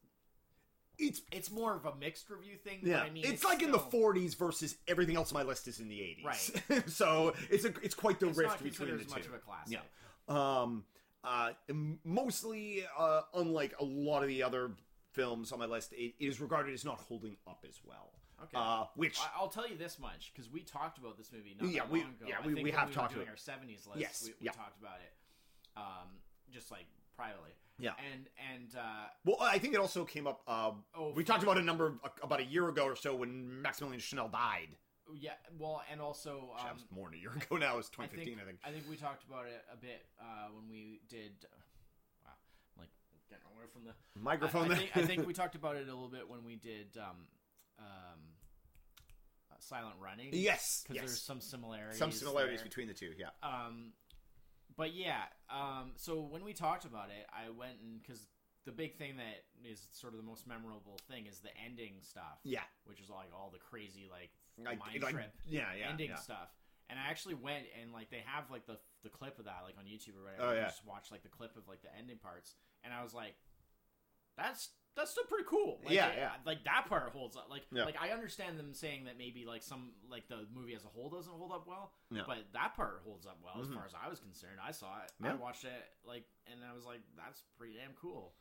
it's 0.98 1.22
it's 1.32 1.50
more 1.50 1.74
of 1.74 1.84
a 1.86 1.94
mixed 1.96 2.28
review 2.30 2.56
thing. 2.56 2.80
yeah, 2.82 3.00
I 3.00 3.10
mean, 3.10 3.24
it's, 3.26 3.44
like 3.44 3.62
in 3.62 3.72
the 3.72 3.78
40s 3.78 4.36
versus 4.36 4.76
everything 4.88 5.16
else 5.16 5.32
on 5.32 5.38
my 5.38 5.42
list 5.48 5.66
is 5.68 5.80
in 5.80 5.88
the 5.88 5.96
80s. 5.98 6.24
Right. 6.24 6.82
so 6.90 7.34
it's 7.50 7.64
a 7.64 7.72
it's 7.82 7.94
quite 7.94 8.20
the 8.20 8.28
It's 8.28 8.38
rift 8.38 8.62
between 8.62 8.88
the 8.90 8.94
as 9.00 9.06
two. 9.06 9.10
much 9.10 9.26
of 9.26 9.34
a 9.34 9.38
classic. 9.38 9.78
Yeah. 10.28 10.60
Um, 10.62 10.84
uh, 11.24 11.50
mostly, 12.04 12.84
uh, 12.98 13.22
unlike 13.34 13.74
a 13.80 13.84
lot 13.84 14.22
of 14.22 14.28
the 14.28 14.42
other 14.42 14.72
films 15.12 15.52
on 15.52 15.58
my 15.58 15.66
list, 15.66 15.92
it 15.92 16.14
is 16.18 16.40
regarded 16.40 16.74
as 16.74 16.84
not 16.84 16.98
holding 16.98 17.36
up 17.46 17.64
as 17.68 17.78
well. 17.84 18.10
Okay. 18.42 18.56
Uh, 18.56 18.84
which 18.96 19.18
I- 19.20 19.30
I'll 19.40 19.48
tell 19.48 19.66
you 19.68 19.76
this 19.76 19.98
much 19.98 20.32
because 20.34 20.50
we 20.50 20.60
talked 20.62 20.98
about 20.98 21.16
this 21.16 21.32
movie 21.32 21.56
not 21.58 21.70
Yeah, 21.70 21.82
we- 21.88 22.00
long 22.02 22.10
ago. 22.10 22.26
yeah, 22.28 22.44
we- 22.44 22.54
we 22.62 22.70
have 22.72 22.88
we 22.88 22.94
talked 22.94 23.12
were 23.12 23.18
doing 23.18 23.28
about- 23.28 23.32
our 23.32 23.36
seventies 23.36 23.86
list. 23.86 24.00
Yes, 24.00 24.22
we, 24.24 24.30
we 24.40 24.46
yeah. 24.46 24.52
talked 24.52 24.78
about 24.80 24.98
it, 25.00 25.12
um, 25.76 26.08
just 26.50 26.70
like 26.70 26.86
privately. 27.16 27.50
Yeah. 27.78 27.90
and 28.12 28.28
and 28.52 28.74
uh, 28.76 29.06
well, 29.24 29.36
I 29.40 29.58
think 29.58 29.74
it 29.74 29.80
also 29.80 30.04
came 30.04 30.26
up. 30.26 30.42
Uh, 30.46 30.72
Oh, 30.96 31.12
we 31.14 31.24
talked 31.24 31.42
about 31.42 31.58
a 31.58 31.62
number 31.62 31.86
of, 31.86 31.98
about 32.22 32.40
a 32.40 32.44
year 32.44 32.68
ago 32.68 32.84
or 32.84 32.94
so 32.96 33.16
when 33.16 33.60
Maximilian 33.62 34.00
Schell 34.00 34.28
died. 34.28 34.68
yeah, 35.18 35.32
well, 35.58 35.82
and 35.90 36.00
also 36.00 36.54
um, 36.58 36.74
was 36.74 36.84
more 36.94 37.08
than 37.10 37.18
a 37.18 37.22
year 37.22 37.32
ago 37.36 37.56
now. 37.56 37.74
It 37.74 37.78
was 37.78 37.90
I 37.98 38.06
2015, 38.06 38.24
think, 38.24 38.40
I 38.40 38.46
think. 38.46 38.58
I 38.64 38.70
think 38.70 38.84
we 38.88 38.96
talked 38.96 39.24
about 39.24 39.46
it 39.46 39.62
a 39.72 39.76
bit 39.76 40.06
uh, 40.20 40.48
when 40.54 40.68
we 40.70 41.00
did. 41.08 41.32
wow, 42.24 42.30
I'm 42.76 42.82
like 42.82 42.90
getting 43.28 43.44
away 43.56 43.66
from 43.72 43.82
the 43.84 43.94
Microphone. 44.20 44.70
I, 44.70 44.74
I 44.74 44.78
think, 44.78 44.90
I 44.96 45.02
think 45.02 45.26
we 45.30 45.32
talked 45.34 45.56
about 45.56 45.74
it 45.76 45.82
a 45.88 45.92
little 45.92 46.08
bit 46.08 46.28
when 46.28 46.44
we 46.44 46.54
did 46.56 46.96
um, 46.96 47.26
um, 47.80 48.20
uh, 49.50 49.54
Silent 49.58 49.96
Running. 50.00 50.28
yes, 50.32 50.82
because 50.84 50.94
yes. 51.02 51.04
there's 51.06 51.22
some 51.22 51.40
similarities. 51.40 51.98
some 51.98 52.12
similarities 52.12 52.60
there. 52.60 52.68
between 52.68 52.86
the 52.86 52.94
two. 52.94 53.12
Yeah. 53.18 53.30
Um, 53.42 53.92
but 54.76 54.94
yeah, 54.94 55.22
um, 55.50 55.92
so 55.96 56.20
when 56.20 56.44
we 56.44 56.52
talked 56.52 56.84
about 56.84 57.08
it, 57.10 57.26
I 57.32 57.50
went 57.50 57.80
and 57.82 58.00
because 58.02 58.26
the 58.64 58.72
big 58.72 58.96
thing 58.96 59.16
that 59.18 59.44
is 59.68 59.88
sort 59.92 60.14
of 60.14 60.18
the 60.18 60.24
most 60.26 60.46
memorable 60.46 60.98
thing 61.08 61.26
is 61.26 61.40
the 61.40 61.50
ending 61.64 61.96
stuff, 62.00 62.40
Yeah. 62.44 62.62
which 62.84 62.98
is 63.00 63.10
like 63.10 63.28
all 63.36 63.50
the 63.52 63.58
crazy 63.58 64.08
like 64.10 64.30
Like, 64.56 64.78
mind 64.78 65.02
like- 65.02 65.12
trip 65.14 65.32
yeah, 65.46 65.74
yeah, 65.78 65.88
ending 65.90 66.10
yeah. 66.10 66.16
stuff. 66.16 66.48
And 66.90 66.98
I 66.98 67.08
actually 67.10 67.34
went 67.34 67.64
and 67.80 67.92
like 67.92 68.10
they 68.10 68.22
have 68.26 68.50
like 68.50 68.66
the 68.66 68.78
the 69.02 69.08
clip 69.10 69.38
of 69.38 69.44
that 69.46 69.60
like 69.64 69.74
on 69.78 69.84
YouTube 69.84 70.16
or 70.18 70.24
whatever. 70.24 70.50
Oh, 70.50 70.54
yeah. 70.54 70.64
Just 70.66 70.84
watch 70.86 71.10
like 71.10 71.22
the 71.22 71.28
clip 71.28 71.56
of 71.56 71.68
like 71.68 71.82
the 71.82 71.94
ending 71.96 72.18
parts, 72.18 72.54
and 72.84 72.92
I 72.92 73.02
was 73.02 73.12
like, 73.14 73.34
that's 74.36 74.70
that's 74.96 75.10
still 75.10 75.24
pretty 75.24 75.44
cool. 75.48 75.80
Like, 75.84 75.94
Yeah, 75.94 76.12
yeah. 76.16 76.32
Like 76.44 76.64
that 76.64 76.86
part 76.88 77.10
holds 77.12 77.36
up. 77.36 77.46
Like 77.50 77.62
Yeah. 77.72 77.84
like 77.84 77.96
I 78.00 78.10
understand 78.10 78.58
them 78.58 78.72
saying 78.74 79.04
that 79.04 79.18
maybe 79.18 79.44
like 79.44 79.62
some 79.62 79.92
like 80.08 80.28
the 80.28 80.46
movie 80.54 80.74
as 80.74 80.84
a 80.84 80.88
whole 80.88 81.10
doesn't 81.10 81.32
hold 81.32 81.52
up 81.52 81.66
well, 81.66 81.92
Yeah. 82.10 82.22
but 82.26 82.38
that 82.52 82.74
part 82.74 83.02
holds 83.04 83.26
up 83.26 83.38
well 83.42 83.60
as 83.60 83.68
Mhm. 83.68 83.74
far 83.74 83.84
as 83.86 83.92
I 83.94 84.08
was 84.08 84.20
concerned. 84.20 84.58
I 84.62 84.70
saw 84.70 85.02
it, 85.02 85.12
Yeah. 85.22 85.32
I 85.32 85.34
watched 85.34 85.64
it, 85.64 85.84
like, 86.04 86.24
and 86.46 86.64
I 86.64 86.72
was 86.72 86.84
like, 86.84 87.00
that's 87.16 87.42
pretty 87.56 87.74
damn 87.74 87.94
cool. 87.94 88.34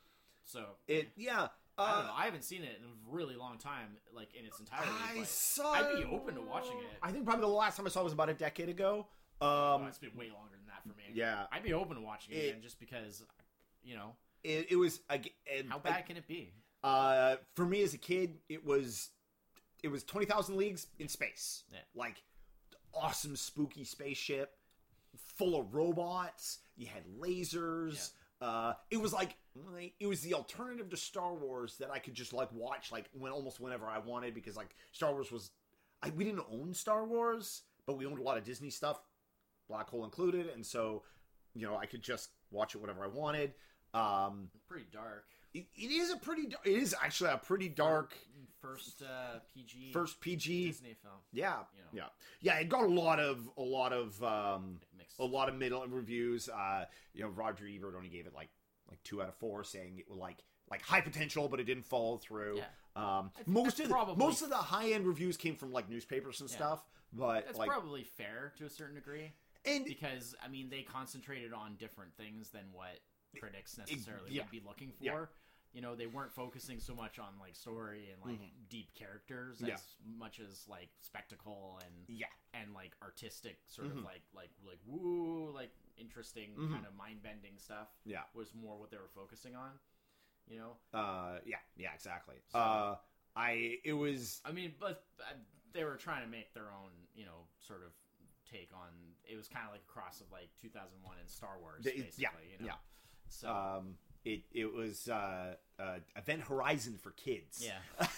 So 0.44 0.78
It. 0.88 1.12
Yeah. 1.16 1.50
I 1.76 1.92
don't 1.92 2.04
Uh, 2.04 2.08
know. 2.08 2.14
I 2.14 2.26
haven't 2.26 2.44
seen 2.44 2.64
it 2.64 2.78
in 2.78 2.84
a 2.86 2.94
really 3.08 3.36
long 3.36 3.58
time, 3.58 3.98
like 4.12 4.34
in 4.36 4.46
its 4.46 4.60
entirety. 4.60 4.92
I 4.92 5.24
saw. 5.24 5.72
I'd 5.74 5.96
be 5.98 6.04
open 6.04 6.36
to 6.36 6.42
watching 6.42 6.78
it. 6.78 7.00
I 7.02 7.12
think 7.12 7.26
probably 7.26 7.42
the 7.42 7.48
last 7.48 7.78
time 7.78 7.88
I 7.88 7.90
saw 7.90 8.02
it 8.02 8.04
was 8.04 8.14
about 8.14 8.30
a 8.30 8.34
decade 8.36 8.70
ago. 8.70 9.08
oh, 9.42 9.76
Um, 9.76 9.88
it's 9.88 9.98
been 9.98 10.16
way 10.16 10.30
longer 10.30 10.56
than 10.56 10.68
that 10.68 10.84
for 10.84 10.90
me. 10.96 11.10
yeah, 11.14 11.48
I'd 11.52 11.64
be 11.64 11.74
open 11.74 11.96
to 11.96 12.02
watching 12.02 12.34
it, 12.36 12.38
It- 12.38 12.50
again 12.50 12.62
just 12.62 12.80
because, 12.80 13.26
you 13.82 13.96
know, 13.96 14.16
it, 14.44 14.68
it 14.72 14.76
was. 14.76 15.00
ag- 15.10 15.34
and- 15.54 15.70
how 15.70 15.80
bad 15.80 16.06
can 16.06 16.18
it 16.18 16.28
be? 16.28 16.54
Uh, 16.84 17.38
for 17.56 17.66
me 17.66 17.82
as 17.82 17.94
a 17.94 17.98
kid, 17.98 18.38
it 18.50 18.66
was 18.66 19.10
it 19.84 19.88
was 19.88 20.04
twenty 20.04 20.26
thousand 20.26 20.58
leagues 20.58 20.88
in 21.00 21.08
space. 21.08 21.64
Yeah. 21.72 21.80
Like 21.96 22.22
awesome 22.94 23.36
spooky 23.36 23.84
spaceship, 23.86 24.52
full 25.38 25.60
of 25.60 25.74
robots. 25.74 26.60
You 26.76 26.88
had 26.88 27.04
lasers. 27.20 28.12
Uh, 28.42 28.74
it 28.92 28.98
was 29.02 29.14
like 29.14 29.38
like, 29.72 29.94
it 30.00 30.08
was 30.08 30.22
the 30.22 30.34
alternative 30.34 30.90
to 30.90 30.98
Star 30.98 31.34
Wars 31.34 31.78
that 31.78 31.90
I 31.90 32.00
could 32.00 32.14
just 32.14 32.34
like 32.34 32.50
watch 32.52 32.92
like 32.92 33.06
when 33.14 33.32
almost 33.32 33.60
whenever 33.62 33.86
I 33.86 34.00
wanted 34.00 34.34
because 34.34 34.58
like 34.58 34.76
Star 34.92 35.14
Wars 35.14 35.32
was 35.32 35.52
I, 36.02 36.10
we 36.10 36.26
didn't 36.26 36.44
own 36.52 36.74
Star 36.74 37.06
Wars, 37.06 37.62
but 37.86 37.98
we 37.98 38.06
owned 38.06 38.20
a 38.20 38.24
lot 38.24 38.38
of 38.38 38.44
Disney 38.44 38.70
stuff, 38.70 39.00
Black 39.70 39.90
Hole 39.90 40.04
included, 40.04 40.50
and 40.54 40.66
so 40.66 41.04
you 41.54 41.66
know 41.66 41.78
I 41.78 41.86
could 41.86 42.02
just 42.02 42.32
watch 42.52 42.76
it 42.76 42.82
whenever 42.82 43.04
I 43.06 43.08
wanted. 43.08 43.54
Um, 43.94 44.50
Pretty 44.68 44.88
dark. 44.92 45.26
it, 45.54 45.66
it 45.76 45.92
is 45.92 46.10
a 46.12 46.18
pretty. 46.18 46.54
It 46.66 46.72
is 46.72 46.96
actually 47.02 47.30
a 47.32 47.38
pretty 47.38 47.70
dark 47.70 48.14
First 48.62 49.02
uh, 49.04 49.40
PG 49.54 49.92
first 49.92 50.22
PG. 50.22 50.68
Disney 50.68 50.96
film. 51.02 51.16
Yeah, 51.34 51.58
You 51.76 51.82
know. 52.00 52.06
yeah, 52.42 52.54
yeah. 52.56 52.60
It 52.62 52.70
got 52.70 52.84
a 52.86 52.88
lot 52.88 53.20
of 53.20 53.50
a 53.58 53.62
lot 53.62 53.92
of 53.92 54.24
um, 54.24 54.80
a 55.20 55.26
lot 55.26 55.50
of 55.50 55.56
middle 55.56 55.86
reviews. 55.86 56.48
Uh, 56.48 56.86
you 57.14 57.24
know, 57.24 57.28
Roger 57.28 57.66
Ebert 57.68 57.94
only 57.98 58.08
gave 58.08 58.26
it 58.26 58.34
like 58.34 58.48
like 58.90 59.04
two 59.04 59.22
out 59.22 59.28
of 59.28 59.36
four, 59.36 59.66
saying 59.66 59.98
it 60.00 60.10
was 60.10 60.18
like 60.18 60.38
like 60.72 60.82
high 60.82 61.02
potential, 61.02 61.50
but 61.50 61.60
it 61.60 61.66
didn't 61.66 61.86
follow 61.86 62.16
through. 62.18 62.60
Yeah. 62.60 63.18
Um, 63.18 63.32
most 63.46 63.82
of 63.82 63.88
the, 63.90 63.94
probably- 63.94 64.16
most 64.16 64.42
of 64.44 64.50
the 64.50 64.56
high 64.56 64.92
end 64.92 65.06
reviews 65.06 65.36
came 65.36 65.56
from 65.58 65.74
like 65.74 65.90
newspapers 65.90 66.40
and 66.40 66.50
Yeah. 66.50 66.56
stuff, 66.56 66.86
but 67.12 67.46
That's 67.46 67.58
like 67.58 67.70
probably 67.70 68.04
fair 68.04 68.54
to 68.60 68.66
a 68.66 68.70
certain 68.70 68.96
degree 68.96 69.34
and 69.66 69.84
because 69.84 70.36
I 70.44 70.48
mean 70.48 70.70
they 70.70 70.84
concentrated 70.84 71.52
on 71.54 71.76
different 71.76 72.16
things 72.16 72.50
than 72.52 72.64
what 72.72 73.00
critics 73.40 73.78
necessarily 73.78 74.32
yeah. 74.32 74.44
would 74.44 74.52
be 74.52 74.62
looking 74.66 74.92
for. 74.98 75.04
Yeah. 75.04 75.26
You 75.74 75.82
know, 75.82 75.96
they 75.96 76.06
weren't 76.06 76.32
focusing 76.32 76.80
so 76.80 76.94
much 76.94 77.18
on 77.18 77.30
like 77.40 77.56
story 77.56 78.10
and 78.14 78.22
like 78.32 78.40
deep 78.70 78.94
characters 78.94 79.58
Mm-hmm. 79.58 79.68
Yeah. 79.68 79.74
as 79.74 79.82
much 80.20 80.40
as 80.40 80.68
like 80.70 80.90
spectacle 81.02 81.80
and 81.84 81.94
yeah, 82.08 82.28
and 82.54 82.74
like 82.76 82.92
artistic 83.02 83.58
sort 83.68 83.88
Mhm. 83.88 83.98
of 84.00 84.04
like 84.04 84.22
like 84.36 84.52
like 84.68 84.78
woo 84.86 85.50
like 85.52 85.72
interesting 85.98 86.52
Mhm. 86.56 86.72
kind 86.74 86.86
of 86.86 86.94
mind 86.96 87.24
bending 87.24 87.58
stuff 87.58 87.88
yeah. 88.06 88.22
was 88.36 88.54
more 88.54 88.78
what 88.78 88.92
they 88.92 88.98
were 88.98 89.10
focusing 89.16 89.56
on. 89.56 89.72
You 90.48 90.60
know, 90.60 90.78
Uh, 90.94 91.40
yeah, 91.46 91.58
yeah, 91.76 91.94
exactly. 91.96 92.36
So- 92.52 92.60
Uh, 92.60 92.98
I 93.36 93.80
it 93.84 93.94
was 93.94 94.42
I 94.46 94.52
mean, 94.52 94.76
but 94.80 95.08
uh, 95.22 95.34
they 95.72 95.84
were 95.86 95.98
trying 95.98 96.22
to 96.24 96.30
make 96.30 96.54
their 96.54 96.72
own, 96.72 96.92
you 97.16 97.26
know, 97.26 97.48
sort 97.60 97.82
of 97.82 97.94
take 98.46 98.72
on. 98.76 98.90
It 99.24 99.36
was 99.36 99.48
kind 99.48 99.66
of 99.66 99.72
like 99.72 99.82
a 99.82 99.92
cross 99.92 100.22
of 100.22 100.32
like 100.32 100.50
2001 100.62 101.18
and 101.18 101.28
Star 101.28 101.58
Wars, 101.60 101.84
basically. 101.84 102.12
yeah, 102.22 102.30
you 102.52 102.60
know? 102.60 102.66
yeah. 102.68 102.78
So 103.40 103.50
um 103.50 103.96
it 104.26 104.42
it 104.54 104.74
was 104.74 105.10
uh, 105.10 105.56
uh 105.80 105.96
Event 106.16 106.42
Horizon 106.44 106.98
for 107.02 107.12
kids. 107.12 107.66
yeah, 107.66 108.08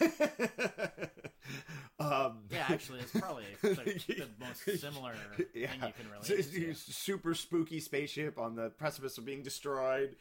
um, 2.00 2.40
yeah. 2.52 2.66
Actually, 2.70 3.00
it's 3.00 3.12
probably 3.12 3.46
the, 3.62 3.70
the 4.08 4.28
most 4.40 4.82
similar 4.82 5.14
thing 5.38 5.46
you 5.54 5.68
can 5.68 6.10
relate 6.12 6.30
It's- 6.30 6.50
to. 6.50 6.74
Super 6.76 7.34
spooky 7.34 7.80
spaceship 7.80 8.38
on 8.38 8.56
the 8.56 8.70
precipice 8.70 9.18
of 9.18 9.26
being 9.26 9.44
destroyed. 9.44 10.16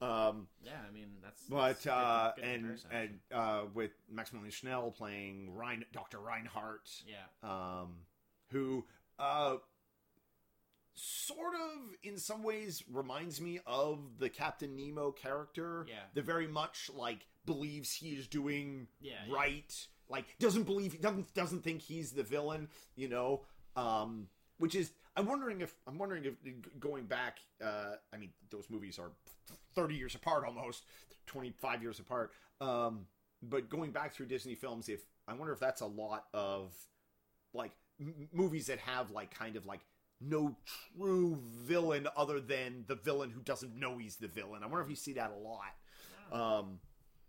Um, 0.00 0.46
Yeah, 0.62 0.72
I 0.88 0.92
mean 0.92 1.08
that's. 1.22 1.42
but 1.48 1.66
that's 1.68 1.86
uh, 1.86 2.32
good 2.36 2.44
and 2.44 2.78
and 2.92 3.18
uh, 3.32 3.62
with 3.74 3.92
Maximilian 4.10 4.52
Schell 4.52 4.90
playing 4.90 5.54
Rein, 5.56 5.84
Dr. 5.92 6.18
Reinhardt, 6.18 6.88
yeah, 7.06 7.16
um, 7.42 7.94
who 8.50 8.84
uh, 9.18 9.56
sort 10.96 11.54
of 11.54 11.94
in 12.02 12.16
some 12.18 12.42
ways 12.42 12.82
reminds 12.90 13.40
me 13.40 13.60
of 13.66 14.18
the 14.18 14.28
Captain 14.28 14.74
Nemo 14.74 15.12
character. 15.12 15.86
Yeah. 15.88 15.94
that 16.14 16.24
very 16.24 16.48
much 16.48 16.90
like 16.94 17.26
believes 17.44 17.92
he 17.92 18.10
is 18.10 18.26
doing 18.26 18.88
yeah, 19.00 19.12
yeah. 19.28 19.34
right 19.34 19.86
like 20.08 20.24
doesn't 20.40 20.64
believe 20.64 21.00
doesn't 21.00 21.32
doesn't 21.34 21.62
think 21.62 21.80
he's 21.80 22.10
the 22.12 22.22
villain 22.24 22.68
you 22.96 23.08
know 23.08 23.42
um 23.76 24.26
which 24.58 24.74
is 24.74 24.90
i'm 25.16 25.26
wondering 25.26 25.60
if 25.60 25.72
i'm 25.86 25.96
wondering 25.96 26.24
if 26.24 26.34
going 26.80 27.04
back 27.04 27.38
uh 27.64 27.92
i 28.12 28.16
mean 28.16 28.30
those 28.50 28.64
movies 28.68 28.98
are 28.98 29.12
30 29.76 29.94
years 29.94 30.14
apart 30.16 30.44
almost 30.44 30.84
25 31.26 31.82
years 31.82 32.00
apart 32.00 32.32
um 32.60 33.06
but 33.42 33.68
going 33.70 33.92
back 33.92 34.12
through 34.12 34.26
disney 34.26 34.56
films 34.56 34.88
if 34.88 35.02
i 35.28 35.32
wonder 35.34 35.52
if 35.52 35.60
that's 35.60 35.82
a 35.82 35.86
lot 35.86 36.24
of 36.34 36.72
like 37.54 37.72
m- 38.00 38.28
movies 38.32 38.66
that 38.66 38.78
have 38.80 39.12
like 39.12 39.32
kind 39.32 39.54
of 39.54 39.66
like 39.66 39.80
no 40.20 40.56
true 40.96 41.38
villain 41.62 42.06
other 42.16 42.40
than 42.40 42.84
the 42.86 42.94
villain 42.94 43.30
who 43.30 43.40
doesn't 43.40 43.76
know 43.76 43.98
he's 43.98 44.16
the 44.16 44.28
villain 44.28 44.62
i 44.62 44.66
wonder 44.66 44.80
if 44.82 44.88
you 44.90 44.96
see 44.96 45.12
that 45.12 45.30
a 45.30 45.38
lot 45.38 45.74
um, 46.32 46.80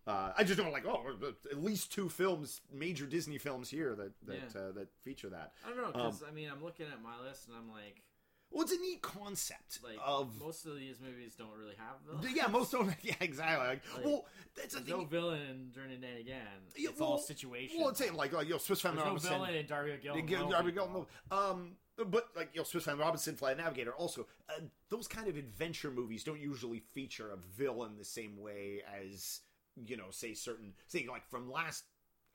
uh, 0.07 0.31
I 0.37 0.43
just 0.45 0.57
don't 0.57 0.71
like 0.71 0.85
oh 0.87 1.03
at 1.51 1.61
least 1.61 1.91
two 1.91 2.07
films, 2.09 2.61
major 2.73 3.05
Disney 3.05 3.37
films 3.37 3.69
here 3.69 3.93
that 3.95 4.11
that 4.25 4.37
Yeah. 4.55 4.61
uh, 4.61 4.71
that 4.71 4.87
feature 5.03 5.29
that. 5.29 5.51
I 5.65 5.69
don't 5.69 5.77
know 5.77 5.85
Um, 5.87 5.91
because 6.11 6.23
I 6.27 6.31
mean 6.31 6.49
I'm 6.49 6.63
looking 6.63 6.85
at 6.91 7.03
my 7.03 7.19
list 7.27 7.47
and 7.47 7.55
I'm 7.57 7.69
like 7.69 8.01
Well, 8.49 8.63
it's 8.63 8.71
a 8.71 8.77
neat 8.79 9.01
concept 9.01 9.79
like 9.83 9.97
of 10.03 10.39
most 10.39 10.65
of 10.65 10.77
these 10.77 10.95
movies 10.99 11.35
don't 11.37 11.51
really 11.59 11.75
have 11.77 11.97
villains. 12.07 12.35
yeah, 12.35 12.47
most 12.47 12.71
don't 12.71 12.91
yeah 13.03 13.13
exactly. 13.19 13.67
Like, 13.67 13.81
Like, 13.97 14.05
well, 14.05 14.25
that's 14.55 14.73
the 14.75 14.79
There's 14.79 14.89
thing. 14.91 14.97
no 14.99 15.05
villain 15.05 15.41
in 15.41 15.71
Journey 15.73 15.97
to 15.97 16.07
again. 16.21 16.47
Yeah, 16.77 16.89
It's 16.91 16.99
well- 16.99 17.09
all 17.09 17.17
situation. 17.19 17.77
well, 17.79 17.89
it's 17.89 17.99
like 18.13 18.31
like 18.33 18.45
you 18.47 18.53
know 18.53 18.57
Swiss 18.59 18.79
Family 18.81 18.95
There's 18.97 19.05
no 19.05 19.11
Robinson. 19.11 19.33
villain 19.33 19.55
in 19.55 19.65
Darby 19.67 19.91
O'Gill. 19.91 20.49
Darby 20.49 20.71
Gilton- 20.71 21.05
Um, 21.29 21.75
but 22.05 22.27
like 22.35 22.49
you 22.53 22.59
know, 22.59 22.63
Swiss 22.63 22.83
Family 22.85 23.03
Robinson, 23.03 23.35
Flight 23.35 23.57
Navigator. 23.57 23.93
Also, 23.93 24.27
uh, 24.49 24.61
those 24.89 25.07
kind 25.07 25.27
of 25.27 25.37
adventure 25.37 25.91
movies 25.91 26.23
don't 26.23 26.39
usually 26.39 26.79
feature 26.79 27.31
a 27.31 27.37
villain 27.57 27.97
the 27.97 28.05
same 28.05 28.37
way 28.39 28.81
as 29.03 29.41
you 29.85 29.95
know, 29.97 30.05
say 30.11 30.33
certain, 30.33 30.73
say 30.87 31.05
like 31.09 31.27
from 31.29 31.51
last 31.51 31.83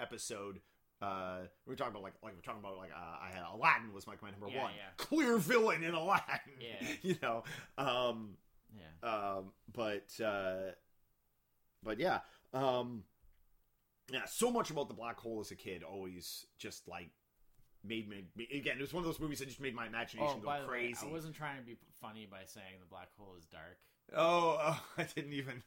episode, 0.01 0.61
uh, 1.01 1.39
we 1.67 1.73
are 1.73 1.77
talking 1.77 1.91
about 1.93 2.03
like 2.03 2.15
like 2.23 2.35
we're 2.35 2.41
talking 2.43 2.61
about 2.61 2.77
like 2.77 2.91
uh, 2.93 3.17
I 3.21 3.31
had 3.33 3.43
Aladdin 3.53 3.93
was 3.93 4.07
like 4.07 4.23
my 4.23 4.31
number 4.31 4.49
Yeah, 4.49 4.63
one 4.63 4.73
yeah. 4.77 4.91
clear 4.97 5.39
villain 5.39 5.83
in 5.83 5.95
Aladdin. 5.95 6.55
Yeah. 6.61 6.89
you 7.03 7.17
know. 7.23 7.43
Um, 7.79 8.37
Yeah. 8.77 9.09
um, 9.09 9.53
but 9.73 10.09
uh, 10.25 10.73
but 11.83 11.99
yeah, 11.99 12.21
um, 12.55 13.03
yeah. 14.13 14.25
So 14.27 14.51
much 14.51 14.71
about 14.71 14.89
the 14.89 14.95
black 14.95 15.19
hole 15.19 15.41
as 15.41 15.51
a 15.51 15.57
kid 15.57 15.83
always 15.83 16.47
just 16.59 16.87
like 16.89 17.11
made 17.85 18.09
me 18.09 18.24
again. 18.55 18.76
It 18.78 18.80
was 18.80 18.93
one 18.93 19.03
of 19.03 19.07
those 19.07 19.20
movies 19.20 19.39
that 19.41 19.49
just 19.49 19.61
made 19.61 19.74
my 19.74 19.87
imagination 19.87 20.35
Oh, 20.39 20.41
go 20.41 20.47
by 20.47 20.61
the 20.61 20.66
way, 20.66 20.70
crazy. 20.93 21.07
I 21.07 21.11
wasn't 21.11 21.35
trying 21.35 21.59
to 21.59 21.64
be 21.64 21.76
funny 22.01 22.26
by 22.30 22.41
saying 22.47 22.74
the 22.80 22.87
black 22.87 23.09
hole 23.18 23.35
is 23.39 23.47
dark. 23.47 23.78
Oh, 24.16 24.59
oh, 24.62 24.85
I 24.99 25.05
didn't 25.05 25.33
even. 25.33 25.62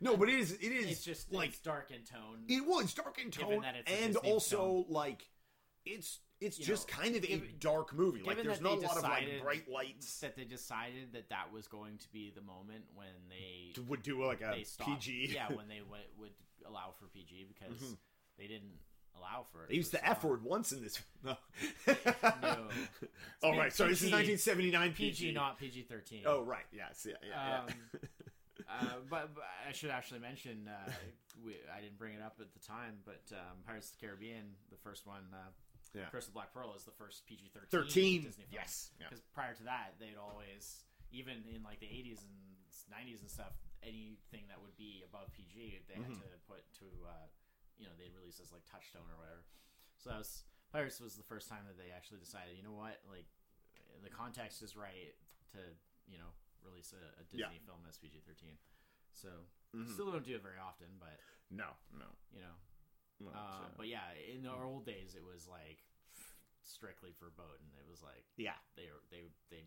No, 0.00 0.16
but 0.16 0.28
it 0.28 0.34
is. 0.38 0.52
It 0.52 0.60
is 0.72 0.90
It's 0.90 1.04
just 1.04 1.32
like 1.32 1.50
it's 1.50 1.58
dark 1.60 1.90
in 1.90 2.02
tone. 2.04 2.44
it 2.48 2.66
was 2.66 2.92
dark 2.92 3.18
in 3.18 3.30
Given 3.30 3.62
tone, 3.62 3.64
and 3.86 4.16
also 4.16 4.56
film. 4.58 4.84
like 4.90 5.26
it's 5.86 6.18
it's 6.38 6.58
You 6.58 6.66
just 6.66 6.90
know, 6.90 6.98
kind 6.98 7.16
of 7.16 7.24
a 7.24 7.38
dark 7.60 7.94
movie. 7.94 8.18
Like 8.20 8.36
given 8.36 8.46
there's 8.46 8.60
not 8.60 8.76
a 8.76 8.80
lot 8.80 8.96
of 8.98 9.02
like 9.04 9.42
bright 9.42 9.68
lights. 9.72 10.20
that 10.20 10.36
they 10.36 10.44
decided 10.44 11.14
that 11.14 11.30
that 11.30 11.50
was 11.52 11.66
going 11.66 11.96
to 11.98 12.08
be 12.12 12.30
the 12.34 12.42
moment 12.42 12.84
when 12.94 13.06
they 13.30 13.72
Would 13.88 14.02
do 14.02 14.22
like 14.22 14.42
a. 14.42 14.62
PG. 14.84 15.30
Yeah, 15.34 15.48
when 15.48 15.66
they 15.68 15.78
w- 15.78 16.02
would 16.18 16.32
allow 16.68 16.92
for 16.98 17.06
PG 17.06 17.46
because 17.48 17.80
Mhm. 17.80 17.96
they 18.36 18.48
didn't 18.48 18.74
allow 19.18 19.44
for 19.52 19.64
it. 19.64 19.68
They 19.70 19.74
used 19.76 19.92
the 19.92 19.98
so 19.98 20.04
F 20.04 20.24
word 20.24 20.42
once 20.44 20.72
in 20.72 20.82
this. 20.82 21.00
No. 21.24 21.36
No. 21.86 22.68
oh 23.42 23.56
right, 23.56 23.72
sorry. 23.72 23.90
This 23.90 24.02
is 24.02 24.12
1979 24.12 24.92
PG, 24.92 25.10
PG. 25.26 25.32
not 25.32 25.58
PG 25.58 25.82
thirteen. 25.90 26.22
Oh 26.26 26.42
right, 26.42 26.66
yes, 26.72 27.04
yeah, 27.08 27.16
yeah. 27.26 27.62
Um, 27.62 27.66
uh, 28.70 28.84
but, 29.10 29.34
but 29.34 29.44
I 29.68 29.72
should 29.72 29.90
actually 29.90 30.20
mention 30.20 30.68
uh, 30.68 30.90
we, 31.44 31.56
I 31.76 31.80
didn't 31.80 31.98
bring 31.98 32.14
it 32.14 32.22
up 32.22 32.36
at 32.40 32.52
the 32.54 32.60
time, 32.60 32.98
but 33.04 33.22
um, 33.32 33.58
Pirates 33.66 33.90
of 33.90 33.98
the 33.98 34.06
Caribbean, 34.06 34.54
the 34.70 34.76
first 34.78 35.06
one, 35.06 35.26
uh, 35.34 35.50
Yeah. 35.94 36.02
Curse 36.12 36.28
of 36.28 36.32
the 36.32 36.38
Black 36.38 36.54
Pearl, 36.54 36.74
is 36.76 36.84
the 36.84 36.94
first 36.94 37.26
PG 37.26 37.50
thirteen. 37.52 37.68
13. 37.90 38.22
Disney 38.22 38.44
film. 38.46 38.62
Yes. 38.62 38.90
Yeah. 39.00 39.06
Because 39.08 39.22
prior 39.34 39.54
to 39.54 39.64
that, 39.64 39.94
they'd 39.98 40.18
always, 40.20 40.84
even 41.10 41.42
in 41.54 41.62
like 41.64 41.80
the 41.80 41.86
80s 41.90 42.22
and 42.22 42.36
90s 42.92 43.20
and 43.20 43.30
stuff, 43.30 43.52
anything 43.82 44.46
that 44.48 44.62
would 44.62 44.76
be 44.78 45.02
above 45.08 45.32
PG, 45.34 45.80
they 45.88 45.94
Mhm. 45.98 46.06
had 46.22 46.30
to 46.30 46.38
put 46.46 46.62
to, 46.78 46.86
uh, 47.06 47.26
you 47.78 47.84
know, 47.86 47.94
they'd 47.98 48.14
release 48.16 48.40
as 48.40 48.52
like 48.52 48.64
Touchstone 48.68 49.06
or 49.12 49.16
whatever. 49.20 49.44
So 49.98 50.10
that 50.10 50.18
was 50.18 50.44
Pirates 50.72 51.00
was 51.00 51.14
the 51.16 51.24
first 51.26 51.48
time 51.48 51.64
that 51.68 51.78
they 51.78 51.92
actually 51.94 52.18
decided, 52.20 52.56
you 52.56 52.64
know 52.64 52.74
what, 52.76 53.00
like 53.08 53.28
the 54.02 54.10
context 54.10 54.60
is 54.62 54.76
right 54.76 55.14
to, 55.52 55.60
you 56.10 56.18
know, 56.18 56.30
release 56.64 56.92
a, 56.92 57.00
a 57.20 57.24
Yeah. 57.32 57.46
Disney 57.48 57.60
film 57.64 57.80
as 57.88 57.96
PG 57.98 58.20
13. 58.26 58.58
So 59.12 59.28
Mhm. 59.74 59.88
still 59.92 60.10
don't 60.12 60.24
do 60.24 60.34
it 60.36 60.42
very 60.42 60.58
often, 60.58 60.98
but 60.98 61.20
No, 61.50 61.76
no. 61.92 62.10
you 62.32 62.40
know, 62.42 62.56
no 63.20 63.30
uh, 63.30 63.68
but 63.76 63.86
yeah, 63.88 64.12
in 64.12 64.42
the 64.42 64.52
old 64.52 64.84
days, 64.84 65.14
it 65.14 65.24
was 65.24 65.46
like 65.48 65.84
strictly 66.62 67.12
verboten. 67.18 67.72
It 67.78 67.86
was 67.88 68.02
like 68.02 68.26
yeah. 68.36 68.58
they 68.74 68.90
they 69.10 69.30
they 69.50 69.64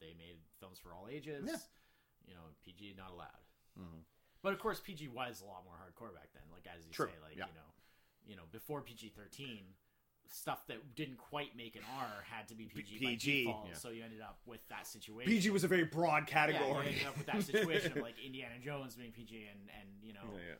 they 0.00 0.12
made 0.14 0.42
films 0.58 0.78
for 0.78 0.92
all 0.92 1.08
ages. 1.08 1.46
Yeah. 1.46 1.58
You 2.26 2.34
know, 2.34 2.54
PG 2.62 2.94
not 2.96 3.10
allowed. 3.10 3.44
Mhm. 3.78 4.04
But 4.42 4.52
of 4.52 4.58
course, 4.58 4.80
PG 4.80 5.08
was 5.08 5.40
a 5.40 5.44
lot 5.46 5.62
more 5.64 5.74
hardcore 5.74 6.12
back 6.14 6.28
then. 6.34 6.42
Like 6.52 6.66
as 6.74 6.84
you 6.84 6.92
True, 6.92 7.06
say, 7.06 7.12
like 7.22 7.36
yeah. 7.38 7.44
you 7.46 7.54
know, 7.54 7.70
you 8.26 8.36
know, 8.36 8.42
before 8.50 8.80
PG 8.80 9.12
thirteen, 9.16 9.60
stuff 10.28 10.66
that 10.66 10.94
didn't 10.96 11.18
quite 11.18 11.56
make 11.56 11.76
an 11.76 11.82
R 11.98 12.06
had 12.30 12.48
to 12.48 12.54
be 12.54 12.64
PG, 12.66 12.98
PG, 12.98 13.44
default. 13.44 13.66
yeah. 13.68 13.74
So 13.76 13.90
you 13.90 14.02
ended 14.02 14.20
up 14.20 14.38
with 14.46 14.66
that 14.68 14.86
situation. 14.86 15.30
PG 15.32 15.50
was 15.50 15.62
a 15.64 15.68
very 15.68 15.84
broad 15.84 16.26
category. 16.26 16.62
yeah, 16.64 16.82
you 16.82 16.88
ended 16.88 17.06
up 17.06 17.16
with 17.18 17.26
that 17.26 17.42
situation 17.42 17.92
of 17.92 17.98
like 18.02 18.14
Indiana 18.24 18.54
Jones 18.64 18.96
being 18.96 19.12
PG 19.12 19.46
and 19.50 19.60
and 19.78 19.88
you 20.02 20.12
know 20.12 20.20
yeah, 20.34 20.54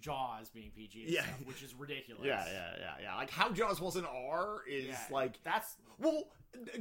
Jaws 0.00 0.50
being 0.50 0.70
PG, 0.76 1.06
Yeah. 1.08 1.22
stuff, 1.22 1.34
which 1.46 1.62
is 1.62 1.74
ridiculous. 1.78 2.24
yeah, 2.24 2.44
yeah, 2.46 2.70
yeah, 2.78 2.92
yeah. 3.02 3.16
Like 3.16 3.30
how 3.30 3.50
Jaws 3.50 3.80
was 3.80 3.96
an 3.96 4.04
R 4.06 4.58
is 4.68 4.94
like 5.10 5.42
that's 5.42 5.76
Well, 5.98 6.24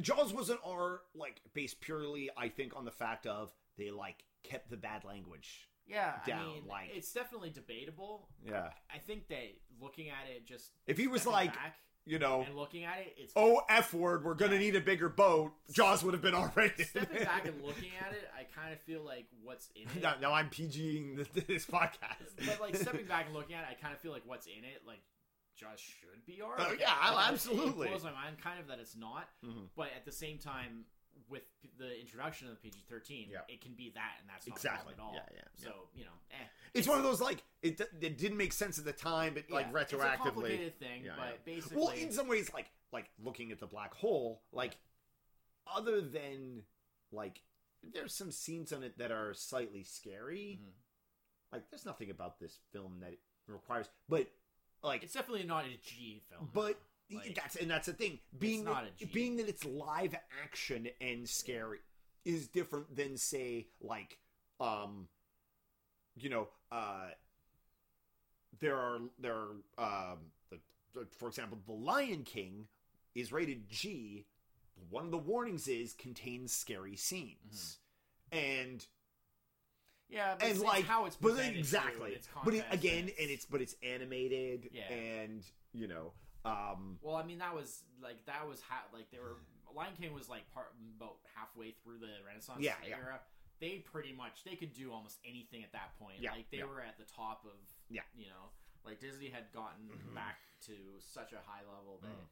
Jaws 0.01 0.34
was 0.34 0.49
an 0.51 0.58
R 0.66 1.01
like 1.16 1.41
based 1.54 1.82
purely, 1.82 2.30
I 2.38 2.49
think, 2.49 2.76
on 2.76 2.86
the 2.86 2.91
fact 2.91 3.26
of 3.26 3.51
they 3.78 3.89
like 3.89 4.24
kept 4.43 4.70
the 4.70 4.78
bad 4.78 5.04
language. 5.06 5.68
Yeah. 5.88 6.14
Down, 6.26 6.42
I 6.42 6.46
mean, 6.46 6.64
like- 6.68 6.90
it's 6.94 7.12
definitely 7.14 7.50
debatable. 7.50 8.28
Yeah. 8.46 8.70
I 8.94 8.98
think 9.00 9.28
that 9.30 9.44
looking 9.82 10.10
at 10.10 10.30
it, 10.30 10.46
just 10.46 10.72
If 10.88 10.98
he 10.98 11.08
was 11.08 11.26
like, 11.28 11.54
back 11.54 11.76
you 12.06 12.20
know, 12.20 12.42
and 12.46 12.56
looking 12.58 12.84
at 12.84 13.00
it, 13.00 13.14
it's 13.18 13.32
oh 13.38 13.62
f 13.70 13.94
word, 13.94 14.26
we're 14.26 14.34
gonna 14.34 14.54
Yeah. 14.56 14.60
need 14.60 14.76
a 14.76 14.82
bigger 14.82 15.08
boat. 15.08 15.54
Jaws 15.72 16.04
would 16.04 16.14
have 16.14 16.22
been 16.22 16.36
rated. 16.56 16.88
stepping 16.90 17.24
back 17.24 17.46
and 17.48 17.62
looking 17.66 17.92
at 18.06 18.12
it. 18.12 18.30
I 18.38 18.44
kind 18.44 18.74
of 18.74 18.82
feel 18.82 19.04
like 19.06 19.26
what's 19.42 19.70
in 19.76 19.84
it. 19.96 20.02
now, 20.04 20.16
now 20.22 20.34
I'm 20.34 20.50
PGing 20.50 21.16
this, 21.16 21.28
this 21.48 21.66
podcast. 21.66 22.36
but 22.46 22.60
like 22.60 22.76
stepping 22.76 23.06
back 23.06 23.28
and 23.28 23.34
looking 23.36 23.56
at 23.56 23.64
it, 23.64 23.68
I 23.72 23.82
kind 23.82 23.94
of 23.94 24.02
feel 24.02 24.12
like 24.12 24.24
what's 24.26 24.48
in 24.48 24.64
it, 24.66 24.82
like 24.86 25.00
just 25.56 25.84
should 25.84 26.26
be 26.26 26.42
R. 26.42 26.56
Oh, 26.58 26.74
yeah, 26.80 27.12
like, 27.12 27.32
absolutely. 27.32 27.88
It 27.88 27.92
blows 27.92 28.04
my 28.04 28.12
mind, 28.12 28.38
kind 28.44 28.60
of 28.60 28.68
that 28.68 28.80
it's 28.80 28.96
not. 28.98 29.30
Mhm. 29.46 29.68
But 29.78 29.90
at 29.96 30.04
the 30.04 30.12
same 30.12 30.40
time, 30.40 30.86
with 31.30 31.43
the 31.78 31.99
introduction 31.99 32.47
of 32.47 32.55
the 32.55 32.59
PG 32.70 32.84
thirteen, 32.89 33.30
Yeah. 33.32 33.39
it 33.47 33.61
can 33.61 33.74
be 33.74 33.91
that, 33.95 34.16
and 34.20 34.30
that's 34.30 34.47
not 34.47 34.55
Exactly. 34.57 34.93
at 34.93 34.99
all. 34.99 35.14
Yeah, 35.14 35.26
yeah, 35.34 35.41
So 35.55 35.88
you 35.95 36.05
know, 36.05 36.11
eh. 36.32 36.36
It's 36.74 36.88
one 36.88 36.97
of 36.97 37.03
those 37.03 37.22
like 37.22 37.43
it, 37.61 37.80
it 38.01 38.18
didn't 38.18 38.38
make 38.38 38.53
sense 38.53 38.78
at 38.80 38.86
the 38.86 38.93
time, 38.93 39.34
but 39.36 39.49
like 39.49 39.68
Yeah, 39.72 39.80
It's 39.82 39.93
a 39.93 39.95
retroactively. 39.97 40.18
complicated 40.18 40.80
thing, 40.80 41.05
Yeah, 41.05 41.16
but 41.18 41.26
yeah. 41.26 41.38
basically, 41.55 41.78
Well, 41.78 41.89
in 41.89 42.11
some 42.11 42.28
ways, 42.28 42.51
like 42.53 42.68
like 42.91 43.09
looking 43.24 43.51
at 43.51 43.59
the 43.59 43.68
black 43.68 43.93
hole, 43.93 44.43
like 44.51 44.78
other 45.68 46.01
than 46.01 46.64
like 47.11 47.41
there's 47.82 48.14
some 48.14 48.32
scenes 48.32 48.72
on 48.72 48.84
it 48.84 48.97
that 48.97 49.11
are 49.11 49.34
slightly 49.34 49.84
scary. 49.84 50.59
Mhm. 50.61 50.72
Like 51.51 51.70
there's 51.70 51.86
nothing 51.86 52.09
about 52.09 52.39
this 52.39 52.59
film 52.72 52.99
that 53.01 53.18
requires, 53.47 53.89
but 54.09 54.28
like, 54.82 55.03
it's 55.03 55.14
definitely 55.14 55.43
not 55.45 55.66
a 55.66 55.78
G 55.78 56.22
film. 56.30 56.49
but 56.53 56.82
like- 57.16 57.36
that's 57.36 57.55
and 57.55 57.70
that's 57.70 57.88
the 57.88 57.93
thing. 57.93 58.20
Being 58.38 58.66
that, 58.66 59.11
being 59.14 59.38
that 59.38 59.47
it's 59.49 59.66
live 59.66 60.16
action 60.43 60.88
and 61.01 61.28
scary 61.28 61.80
is 62.26 62.47
different 62.47 62.95
than 62.95 63.18
say 63.18 63.68
like 63.82 64.18
um 64.59 65.07
you 66.16 66.30
know 66.30 66.47
uh 66.72 67.09
there 68.59 68.78
are 68.78 68.99
there 69.20 69.36
are 69.36 70.11
um 70.11 70.18
the, 70.49 70.59
the- 70.93 71.07
for 71.18 71.28
example 71.28 71.57
the 71.66 71.74
lion 71.74 72.24
king 72.24 72.68
is 73.16 73.32
rated 73.32 73.70
g. 73.70 74.26
One 74.89 75.05
of 75.05 75.11
the 75.11 75.18
warnings 75.18 75.68
is 75.68 75.93
contains 75.93 76.51
scary 76.51 76.95
scenes. 76.95 77.78
And 78.32 78.84
yeah, 80.09 80.36
but 80.39 80.47
and 80.49 80.59
like 80.61 80.86
how 80.86 81.05
it's 81.05 81.16
but 81.16 81.38
exactly. 81.39 82.11
its 82.14 82.28
but 82.43 82.53
it, 82.55 82.66
again 82.72 82.99
and 83.03 83.09
and 83.20 83.30
it's 83.30 83.45
but 83.45 83.61
it's 83.61 83.76
animated 83.84 84.70
Yeah. 84.72 84.91
and 84.91 85.43
you 85.74 85.88
know 85.88 86.11
um 86.46 87.00
Well, 87.02 87.16
I 87.16 87.24
mean, 87.24 87.39
that 87.39 87.54
was 87.56 87.84
like 88.02 88.26
that 88.26 88.48
was 88.48 88.62
ha- 88.62 88.86
like 88.94 89.10
they 89.12 89.20
were 89.20 89.38
Lion 89.74 89.94
King 90.00 90.14
was 90.14 90.30
like 90.30 90.46
part 90.54 90.68
about 90.98 91.18
halfway 91.36 91.72
through 91.84 91.98
the 92.00 92.12
Renaissance 92.26 92.60
Yeah, 92.62 92.76
yeah. 92.88 92.98
era. 92.98 93.20
They 93.60 93.80
pretty 93.80 94.14
much 94.14 94.44
they 94.44 94.56
could 94.56 94.74
do 94.74 94.91
almost 94.91 95.20
anything 95.26 95.64
at 95.64 95.72
that 95.72 95.98
point. 95.98 96.18
Yeah, 96.20 96.32
like 96.32 96.52
they 96.52 96.58
yeah. 96.60 96.66
were 96.66 96.82
at 96.82 96.98
the 96.98 97.06
top 97.06 97.46
of 97.46 97.58
Yeah. 97.89 98.02
you 98.16 98.28
know, 98.28 98.52
like 98.86 99.00
Disney 99.00 99.30
had 99.30 99.52
gotten 99.54 99.88
Mhm. 99.89 100.14
back 100.14 100.39
to 100.68 100.76
such 101.00 101.34
a 101.34 101.39
high 101.41 101.64
level 101.64 102.00
that 102.04 102.12
Mhm. 102.12 102.28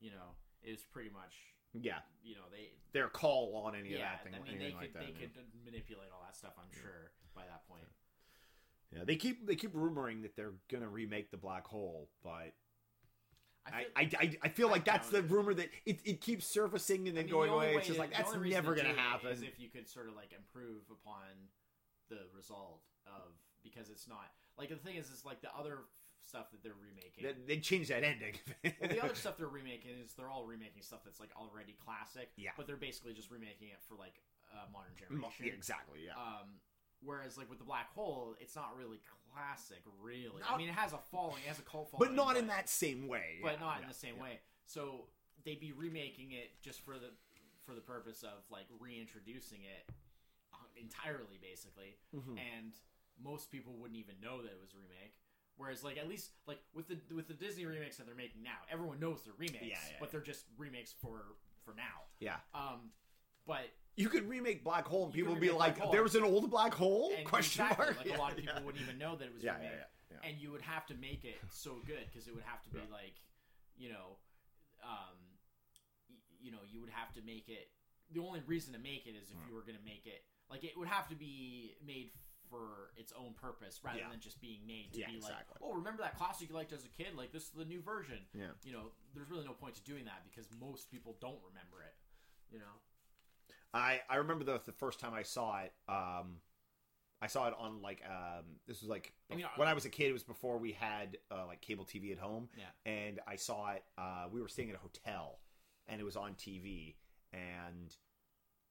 you 0.00 0.10
know 0.12 0.34
it 0.62 0.70
was 0.72 0.84
pretty 0.84 1.10
much 1.10 1.34
yeah 1.74 2.00
you 2.22 2.34
know 2.34 2.48
they 2.50 2.72
their 2.92 3.08
call 3.08 3.54
on 3.56 3.74
any 3.76 3.92
of 3.94 4.00
that 4.00 4.24
thing 4.24 4.34
I 4.34 4.38
mean 4.38 4.48
anything 4.54 4.68
they 4.70 4.74
like 4.74 4.92
could 4.92 4.94
that 4.94 5.06
they 5.06 5.12
yeah. 5.20 5.28
could 5.28 5.64
manipulate 5.64 6.10
all 6.10 6.22
that 6.22 6.34
stuff. 6.36 6.54
I'm 6.58 6.70
sure 6.72 7.12
by 7.34 7.44
that 7.46 7.66
point. 7.68 7.84
Yeah, 8.90 9.04
they 9.04 9.16
keep 9.16 9.46
they 9.46 9.56
keep 9.56 9.74
rumoring 9.74 10.22
that 10.22 10.34
they're 10.36 10.54
gonna 10.68 10.88
remake 10.88 11.30
the 11.30 11.36
Black 11.36 11.66
Hole, 11.66 12.08
but 12.22 12.54
I 13.72 14.04
feel- 14.06 14.18
I, 14.20 14.24
I, 14.24 14.36
I 14.44 14.48
feel 14.48 14.68
like 14.68 14.84
that's 14.84 15.08
the 15.08 15.22
rumor 15.22 15.54
that 15.54 15.68
it, 15.86 16.00
it 16.04 16.20
keeps 16.20 16.46
surfacing 16.46 17.08
and 17.08 17.16
I 17.16 17.22
then 17.22 17.26
mean, 17.26 17.34
going 17.34 17.50
the 17.50 17.56
away. 17.56 17.74
It's 17.76 17.86
just 17.86 17.98
like 17.98 18.12
that's 18.12 18.32
never 18.34 18.74
gonna 18.74 18.88
do 18.88 18.94
it 18.94 18.98
happen. 18.98 19.30
Is 19.30 19.42
if 19.42 19.58
you 19.58 19.68
could 19.68 19.88
sort 19.88 20.08
of 20.08 20.14
like 20.14 20.32
improve 20.32 20.82
upon 20.90 21.24
the 22.08 22.18
result 22.34 22.80
of 23.06 23.32
because 23.62 23.90
it's 23.90 24.08
not 24.08 24.30
like 24.58 24.68
the 24.70 24.76
thing 24.76 24.96
is 24.96 25.10
is 25.10 25.24
like 25.24 25.40
the 25.42 25.54
other 25.56 25.78
stuff 26.24 26.50
that 26.52 26.62
they're 26.62 26.76
remaking. 26.76 27.24
They, 27.24 27.54
they 27.56 27.60
changed 27.60 27.90
that 27.90 28.04
ending. 28.04 28.34
well, 28.80 28.90
the 28.90 29.02
other 29.02 29.14
stuff 29.22 29.36
they're 29.38 29.48
remaking 29.48 29.92
is 30.04 30.12
they're 30.12 30.28
all 30.28 30.44
remaking 30.44 30.82
stuff 30.82 31.00
that's 31.04 31.20
like 31.20 31.30
already 31.36 31.74
classic. 31.84 32.30
Yeah. 32.36 32.50
But 32.56 32.66
they're 32.66 32.76
basically 32.76 33.14
just 33.14 33.30
remaking 33.30 33.68
it 33.68 33.80
for 33.88 33.94
like 33.94 34.20
a 34.52 34.70
modern 34.70 34.92
Mo- 35.10 35.28
generation. 35.32 35.46
yeah, 35.46 35.52
exactly. 35.52 36.00
Yeah. 36.04 36.12
Um, 36.20 36.60
whereas 37.02 37.36
like 37.38 37.48
with 37.48 37.58
the 37.58 37.64
black 37.64 37.92
hole, 37.94 38.34
it's 38.40 38.56
not 38.56 38.76
really 38.78 39.00
classic, 39.32 39.82
really. 40.02 40.42
I 40.48 40.56
mean, 40.56 40.68
it 40.68 40.74
has 40.74 40.92
a 40.92 40.98
following, 41.10 41.42
it 41.44 41.48
has 41.48 41.58
a 41.58 41.62
cult 41.62 41.90
following, 41.90 42.10
but 42.10 42.14
not 42.16 42.36
in 42.36 42.46
that 42.48 42.68
same 42.68 43.08
way. 43.08 43.38
but 43.42 43.54
yeah, 43.54 43.60
not 43.60 43.82
in 43.82 43.88
the 43.88 43.94
same 43.94 44.16
yeah. 44.16 44.22
way. 44.22 44.40
So 44.66 45.06
they'd 45.44 45.60
be 45.60 45.72
remaking 45.72 46.32
it 46.32 46.60
just 46.62 46.80
for 46.84 46.94
the 46.94 47.10
for 47.64 47.74
the 47.74 47.80
purpose 47.80 48.22
of 48.22 48.44
like 48.50 48.66
reintroducing 48.80 49.60
it 49.62 49.92
uh, 50.54 50.56
entirely, 50.76 51.38
basically. 51.40 51.96
Mhm. 52.14 52.38
And 52.38 52.72
most 53.22 53.50
people 53.50 53.74
wouldn't 53.74 53.98
even 53.98 54.14
know 54.22 54.42
that 54.42 54.50
it 54.52 54.58
was 54.60 54.72
a 54.72 54.76
remake. 54.78 55.14
Whereas, 55.56 55.82
like 55.82 55.98
at 55.98 56.08
least 56.08 56.30
like 56.46 56.60
with 56.72 56.86
the 56.88 56.98
with 57.14 57.26
the 57.26 57.34
Disney 57.34 57.66
remakes 57.66 57.96
that 57.96 58.06
they're 58.06 58.14
making 58.14 58.42
now, 58.42 58.62
everyone 58.70 59.00
knows 59.00 59.24
they're 59.24 59.34
remakes, 59.36 59.64
Yeah, 59.66 59.78
yeah, 59.90 59.96
but 59.98 60.06
yeah. 60.06 60.12
they're 60.12 60.20
just 60.20 60.44
remakes 60.56 60.94
for 61.00 61.34
for 61.64 61.74
now. 61.74 62.06
Yeah. 62.20 62.36
Um, 62.54 62.92
but 63.46 63.66
You 63.98 64.08
could 64.08 64.28
remake 64.28 64.62
Black 64.62 64.86
Hole 64.86 65.06
and 65.06 65.14
You 65.14 65.24
people 65.24 65.34
would 65.34 65.40
be 65.42 65.50
like, 65.50 65.76
"There 65.90 66.04
was 66.04 66.14
an 66.14 66.22
old 66.22 66.48
Black 66.50 66.72
Hole?" 66.72 67.12
and 67.16 67.26
Question 67.26 67.64
exactly, 67.64 67.84
mark. 67.86 67.96
like 67.98 68.06
Yeah, 68.06 68.16
a 68.16 68.22
lot 68.22 68.30
of 68.30 68.38
people 68.38 68.54
yeah. 68.56 68.62
wouldn't 68.62 68.82
even 68.84 68.96
know 68.96 69.16
that 69.16 69.26
it 69.26 69.34
was 69.34 69.42
Yeah, 69.42 69.54
remade. 69.54 69.70
yeah, 69.74 69.76
yeah, 70.12 70.16
yeah. 70.22 70.28
and 70.30 70.38
you 70.38 70.52
would 70.52 70.62
have 70.62 70.86
to 70.86 70.94
make 70.94 71.24
it 71.24 71.34
so 71.50 71.82
good 71.84 72.06
because 72.06 72.28
it 72.28 72.34
would 72.34 72.44
have 72.46 72.62
to 72.62 72.70
be 72.70 72.78
like 72.92 73.14
you 73.76 73.90
know, 73.90 74.18
um, 74.82 75.18
y- 76.08 76.16
you 76.40 76.50
know, 76.50 76.62
you 76.70 76.80
would 76.80 76.90
have 76.90 77.12
to 77.14 77.22
make 77.22 77.48
it. 77.48 77.70
The 78.10 78.20
only 78.20 78.40
reason 78.46 78.72
to 78.72 78.78
make 78.78 79.06
it 79.06 79.14
is 79.14 79.30
if 79.30 79.36
Hmm. 79.36 79.48
you 79.48 79.54
were 79.54 79.62
going 79.62 79.78
to 79.78 79.84
make 79.84 80.06
it 80.06 80.24
like 80.48 80.62
it 80.64 80.76
would 80.78 80.88
have 80.88 81.08
to 81.08 81.14
be 81.16 81.74
made 81.84 82.10
for 82.48 82.92
its 82.96 83.12
own 83.12 83.34
purpose 83.34 83.82
rather 83.84 84.00
than 84.10 84.20
just 84.20 84.40
being 84.40 84.64
made 84.66 84.92
to 84.94 85.00
Yeah, 85.00 85.08
be 85.10 85.16
exactly. 85.16 85.58
like, 85.60 85.62
oh, 85.62 85.74
remember 85.74 86.02
that 86.02 86.16
classic 86.16 86.48
you 86.48 86.54
liked 86.54 86.72
as 86.72 86.84
a 86.84 86.88
kid? 86.88 87.14
Like 87.14 87.30
this 87.32 87.44
is 87.44 87.50
the 87.50 87.64
new 87.66 87.82
version. 87.82 88.26
Yeah. 88.32 88.52
You 88.62 88.72
know, 88.72 88.92
there's 89.14 89.28
really 89.28 89.44
no 89.44 89.52
point 89.54 89.74
to 89.74 89.82
doing 89.82 90.04
that 90.06 90.22
because 90.24 90.48
most 90.58 90.88
people 90.90 91.18
don't 91.20 91.42
remember 91.44 91.82
it. 91.82 91.94
You 92.50 92.60
know. 92.60 92.80
I 93.78 94.00
I 94.08 94.16
remember 94.16 94.44
the 94.44 94.60
the 94.64 94.72
first 94.72 95.00
time 95.00 95.14
I 95.14 95.22
saw 95.22 95.60
it. 95.60 95.72
Um, 95.88 96.40
I 97.20 97.26
saw 97.26 97.48
it 97.48 97.54
on 97.58 97.82
like 97.82 98.02
um, 98.08 98.44
this 98.66 98.80
was 98.80 98.88
like 98.88 99.12
I 99.30 99.34
mean, 99.34 99.46
when 99.56 99.68
I 99.68 99.74
was 99.74 99.84
a 99.84 99.88
kid. 99.90 100.08
It 100.08 100.12
was 100.12 100.22
before 100.22 100.58
we 100.58 100.72
had 100.72 101.18
uh, 101.30 101.46
like 101.46 101.60
cable 101.60 101.84
TV 101.84 102.12
at 102.12 102.18
home. 102.18 102.48
Yeah. 102.56 102.92
and 102.92 103.20
I 103.26 103.36
saw 103.36 103.72
it. 103.72 103.82
Uh, 103.96 104.26
we 104.30 104.40
were 104.40 104.48
staying 104.48 104.70
at 104.70 104.76
a 104.76 104.78
hotel, 104.78 105.38
and 105.88 106.00
it 106.00 106.04
was 106.04 106.16
on 106.16 106.34
TV, 106.34 106.94
and 107.32 107.94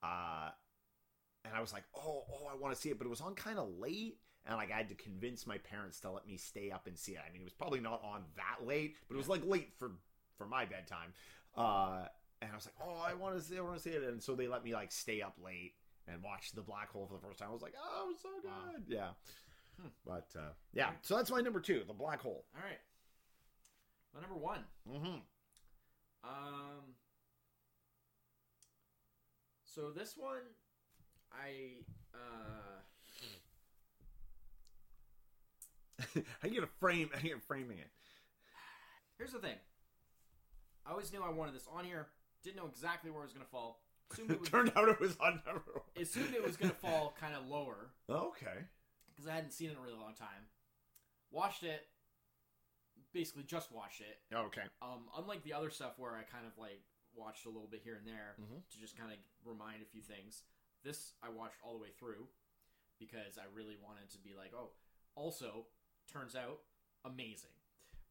uh, 0.04 0.50
and 1.46 1.54
I 1.56 1.62
was 1.62 1.74
like, 1.74 1.84
oh, 1.96 2.24
oh, 2.32 2.48
I 2.52 2.56
want 2.56 2.76
to 2.76 2.80
see 2.80 2.90
it, 2.90 2.98
but 2.98 3.06
it 3.06 3.10
was 3.10 3.22
on 3.22 3.36
kind 3.36 3.58
of 3.60 3.70
late. 3.80 4.18
And 4.46 4.56
like 4.56 4.72
I 4.72 4.78
had 4.78 4.90
to 4.90 4.96
convince 4.96 5.46
my 5.46 5.58
parents 5.58 6.00
to 6.02 6.12
let 6.12 6.26
me 6.26 6.38
stay 6.38 6.72
up 6.72 6.88
and 6.88 6.98
see 6.98 7.14
it. 7.14 7.20
I 7.28 7.32
mean, 7.32 7.42
it 7.42 7.46
was 7.46 7.54
probably 7.54 7.82
not 7.82 8.02
on 8.04 8.24
that 8.38 8.66
late, 8.66 8.96
but 9.08 9.16
it 9.16 9.18
was 9.18 9.28
like 9.28 9.46
late 9.46 9.74
for 9.78 9.92
for 10.38 10.46
my 10.46 10.64
bedtime. 10.66 11.14
Uh, 11.56 12.06
and 12.42 12.52
I 12.52 12.56
was 12.56 12.66
like, 12.66 12.76
"Oh, 12.88 13.02
I 13.06 13.14
want 13.14 13.36
to 13.38 13.42
see, 13.42 13.58
I 13.58 13.62
want 13.62 13.76
to 13.78 13.82
see 13.82 13.90
it." 13.92 14.04
And 14.04 14.22
so 14.22 14.36
they 14.36 14.48
let 14.48 14.64
me 14.64 14.74
like 14.74 14.92
stay 14.92 15.22
up 15.22 15.36
late 15.44 15.74
and 16.08 16.22
watch 16.24 16.52
the 16.54 16.62
black 16.62 16.90
hole 16.92 17.08
for 17.08 17.16
the 17.16 17.22
first 17.26 17.40
time. 17.40 17.50
I 17.50 17.54
was 17.54 17.62
like, 17.62 17.74
"Oh, 17.82 18.06
it 18.06 18.14
was 18.14 18.22
so 18.22 18.30
good!" 18.42 18.50
Wow. 18.52 18.88
Yeah, 18.88 19.10
Hmm. 19.82 19.88
but 20.06 20.28
uh, 20.38 20.52
yeah. 20.74 20.92
So 21.02 21.16
that's 21.16 21.32
my 21.32 21.42
number 21.42 21.60
two, 21.60 21.84
the 21.88 21.94
black 21.94 22.22
hole. 22.22 22.46
All 22.56 22.64
right. 22.64 22.80
My 24.14 24.22
number 24.22 24.36
one. 24.38 24.60
Mm-hmm. 24.90 25.20
Um. 26.24 26.96
So 29.66 29.92
this 29.92 30.16
one, 30.18 30.42
I 31.32 31.84
uh, 32.16 32.82
How 36.42 36.48
you 36.48 36.56
gonna 36.56 36.68
frame? 36.80 37.10
I 37.16 37.20
get 37.20 37.42
framing 37.44 37.78
it? 37.80 37.90
here's 39.18 39.32
the 39.32 39.40
thing. 39.40 39.56
I 40.86 40.92
always 40.92 41.12
knew 41.12 41.22
I 41.24 41.30
wanted 41.30 41.54
this 41.56 41.68
on 41.72 41.84
here. 41.86 42.08
Didn't 42.48 42.64
know 42.64 42.68
exactly 42.72 43.12
where 43.12 43.24
it 43.24 43.26
was 43.26 43.34
gonna 43.34 43.44
fall. 43.52 43.82
Assumed 44.14 44.32
it, 44.32 44.40
was, 44.40 44.48
Turned 44.48 44.72
out 44.78 44.88
it 44.88 45.02
was 45.02 45.18
on 45.20 45.42
number 45.46 45.64
one. 45.74 45.84
assumed 46.02 46.34
it 46.34 46.42
was 46.42 46.56
gonna 46.56 46.72
fall 46.82 47.14
kind 47.20 47.36
of 47.36 47.46
lower 47.46 47.90
Okay. 48.10 48.64
because 49.10 49.28
I 49.30 49.36
hadn't 49.36 49.52
seen 49.52 49.68
it 49.68 49.74
in 49.74 49.78
a 49.78 49.82
really 49.82 50.00
long 50.00 50.14
time. 50.14 50.48
Watched 51.30 51.64
it. 51.64 51.86
Basically, 53.12 53.44
just 53.44 53.70
watched 53.74 54.00
it. 54.00 54.20
Okay. 54.34 54.62
Um, 54.82 55.10
unlike 55.18 55.44
the 55.44 55.52
other 55.52 55.70
stuff 55.70 56.00
where 56.00 56.14
I 56.16 56.24
kind 56.24 56.46
of 56.48 56.58
like 56.58 56.80
watched 57.14 57.46
a 57.48 57.50
little 57.50 57.68
bit 57.68 57.82
here 57.84 57.96
and 57.96 58.08
there 58.08 58.36
Mhm. 58.40 58.62
to 58.70 58.80
just 58.80 58.96
kind 58.96 59.12
of 59.12 59.18
remind 59.44 59.82
a 59.82 59.86
few 59.86 60.02
things, 60.02 60.44
this 60.84 61.12
I 61.22 61.28
watched 61.28 61.58
all 61.62 61.74
the 61.74 61.80
way 61.84 61.92
through 62.00 62.30
because 63.00 63.38
I 63.38 63.44
really 63.54 63.76
wanted 63.76 64.10
to 64.12 64.20
be 64.20 64.34
like, 64.36 64.54
oh, 64.56 64.70
also 65.16 65.66
turns 66.08 66.34
out 66.34 66.62
amazing. 67.04 67.52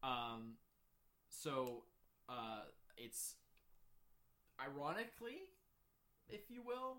Um, 0.03 0.57
so 1.27 1.85
uh, 2.29 2.65
it's 2.97 3.35
ironically, 4.61 5.37
if 6.29 6.49
you 6.49 6.61
will, 6.61 6.97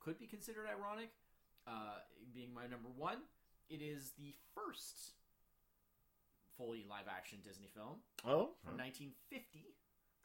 could 0.00 0.18
be 0.18 0.26
considered 0.26 0.66
ironic, 0.66 1.10
uh, 1.66 1.98
being 2.34 2.52
my 2.54 2.62
number 2.62 2.88
one. 2.96 3.18
It 3.68 3.82
is 3.82 4.12
the 4.18 4.34
first 4.54 5.14
fully 6.56 6.84
live 6.88 7.06
action 7.08 7.38
Disney 7.44 7.68
film 7.74 8.00
Oh. 8.24 8.54
from 8.64 8.76
1950, 8.76 9.74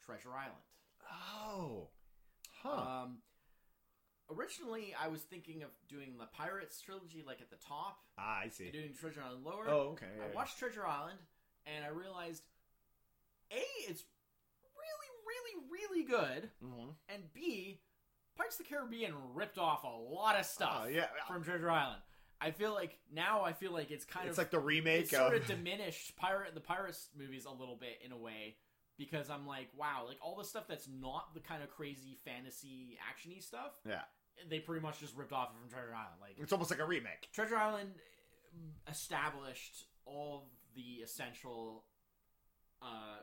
Treasure 0.04 0.32
Island. 0.32 0.62
Oh. 1.10 1.88
Huh. 2.62 3.02
Um, 3.04 3.18
originally, 4.30 4.94
I 5.00 5.08
was 5.08 5.22
thinking 5.22 5.62
of 5.62 5.70
doing 5.88 6.16
the 6.18 6.26
Pirates 6.26 6.80
trilogy, 6.80 7.22
like 7.24 7.40
at 7.40 7.50
the 7.50 7.56
top, 7.56 7.98
ah, 8.18 8.40
I 8.44 8.48
see. 8.48 8.64
and 8.64 8.72
doing 8.72 8.94
Treasure 8.98 9.22
Island 9.24 9.44
lower. 9.44 9.68
Oh, 9.68 9.90
okay. 9.92 10.06
I 10.20 10.34
watched 10.34 10.58
Treasure 10.58 10.86
Island, 10.86 11.18
and 11.66 11.84
I 11.84 11.88
realized, 11.88 12.42
a, 13.52 13.62
it's 13.88 14.02
really, 15.70 16.02
good, 16.04 16.50
Mm-hmm. 16.64 16.90
and 17.08 17.22
b, 17.34 17.80
Pirates 18.36 18.58
of 18.60 18.66
the 18.66 18.74
Caribbean 18.74 19.12
ripped 19.34 19.58
off 19.58 19.84
a 19.84 19.88
lot 19.88 20.38
of 20.38 20.44
stuff 20.46 20.82
Oh, 20.84 20.88
yeah. 20.88 21.06
from 21.26 21.42
Treasure 21.42 21.70
Island. 21.70 22.02
I 22.40 22.50
feel 22.50 22.74
like 22.74 22.98
now 23.10 23.42
I 23.44 23.52
feel 23.54 23.72
like 23.72 23.90
it's 23.90 24.04
kind 24.04 24.28
It's 24.28 24.36
of 24.36 24.44
like 24.44 24.50
the 24.50 24.58
remake 24.60 25.02
it's 25.04 25.10
sort 25.10 25.34
of. 25.34 25.40
of 25.42 25.46
diminished 25.48 26.16
pirate 26.16 26.54
the 26.54 26.60
pirates 26.60 27.08
movies 27.18 27.46
a 27.46 27.50
little 27.50 27.76
bit 27.76 27.98
in 28.04 28.12
a 28.12 28.16
way 28.18 28.56
because 28.98 29.30
I'm 29.30 29.46
like, 29.46 29.68
wow, 29.74 30.04
like 30.06 30.18
all 30.20 30.36
the 30.36 30.44
stuff 30.44 30.64
that's 30.68 30.86
not 30.86 31.32
the 31.32 31.40
kind 31.40 31.62
of 31.62 31.70
crazy 31.70 32.18
fantasy 32.26 32.98
actiony 33.10 33.42
stuff, 33.42 33.72
yeah. 33.88 34.02
they 34.50 34.58
pretty 34.58 34.82
much 34.82 35.00
just 35.00 35.16
ripped 35.16 35.32
off 35.32 35.48
from 35.58 35.70
Treasure 35.70 35.94
Island. 35.94 36.16
Like 36.20 36.32
It's 36.38 36.52
almost 36.52 36.70
like 36.70 36.80
a 36.80 36.84
remake. 36.86 37.28
Treasure 37.32 37.56
Island 37.56 37.92
established 38.90 39.84
all 40.04 40.50
the 40.74 41.02
essential 41.02 41.84
uh, 42.82 43.20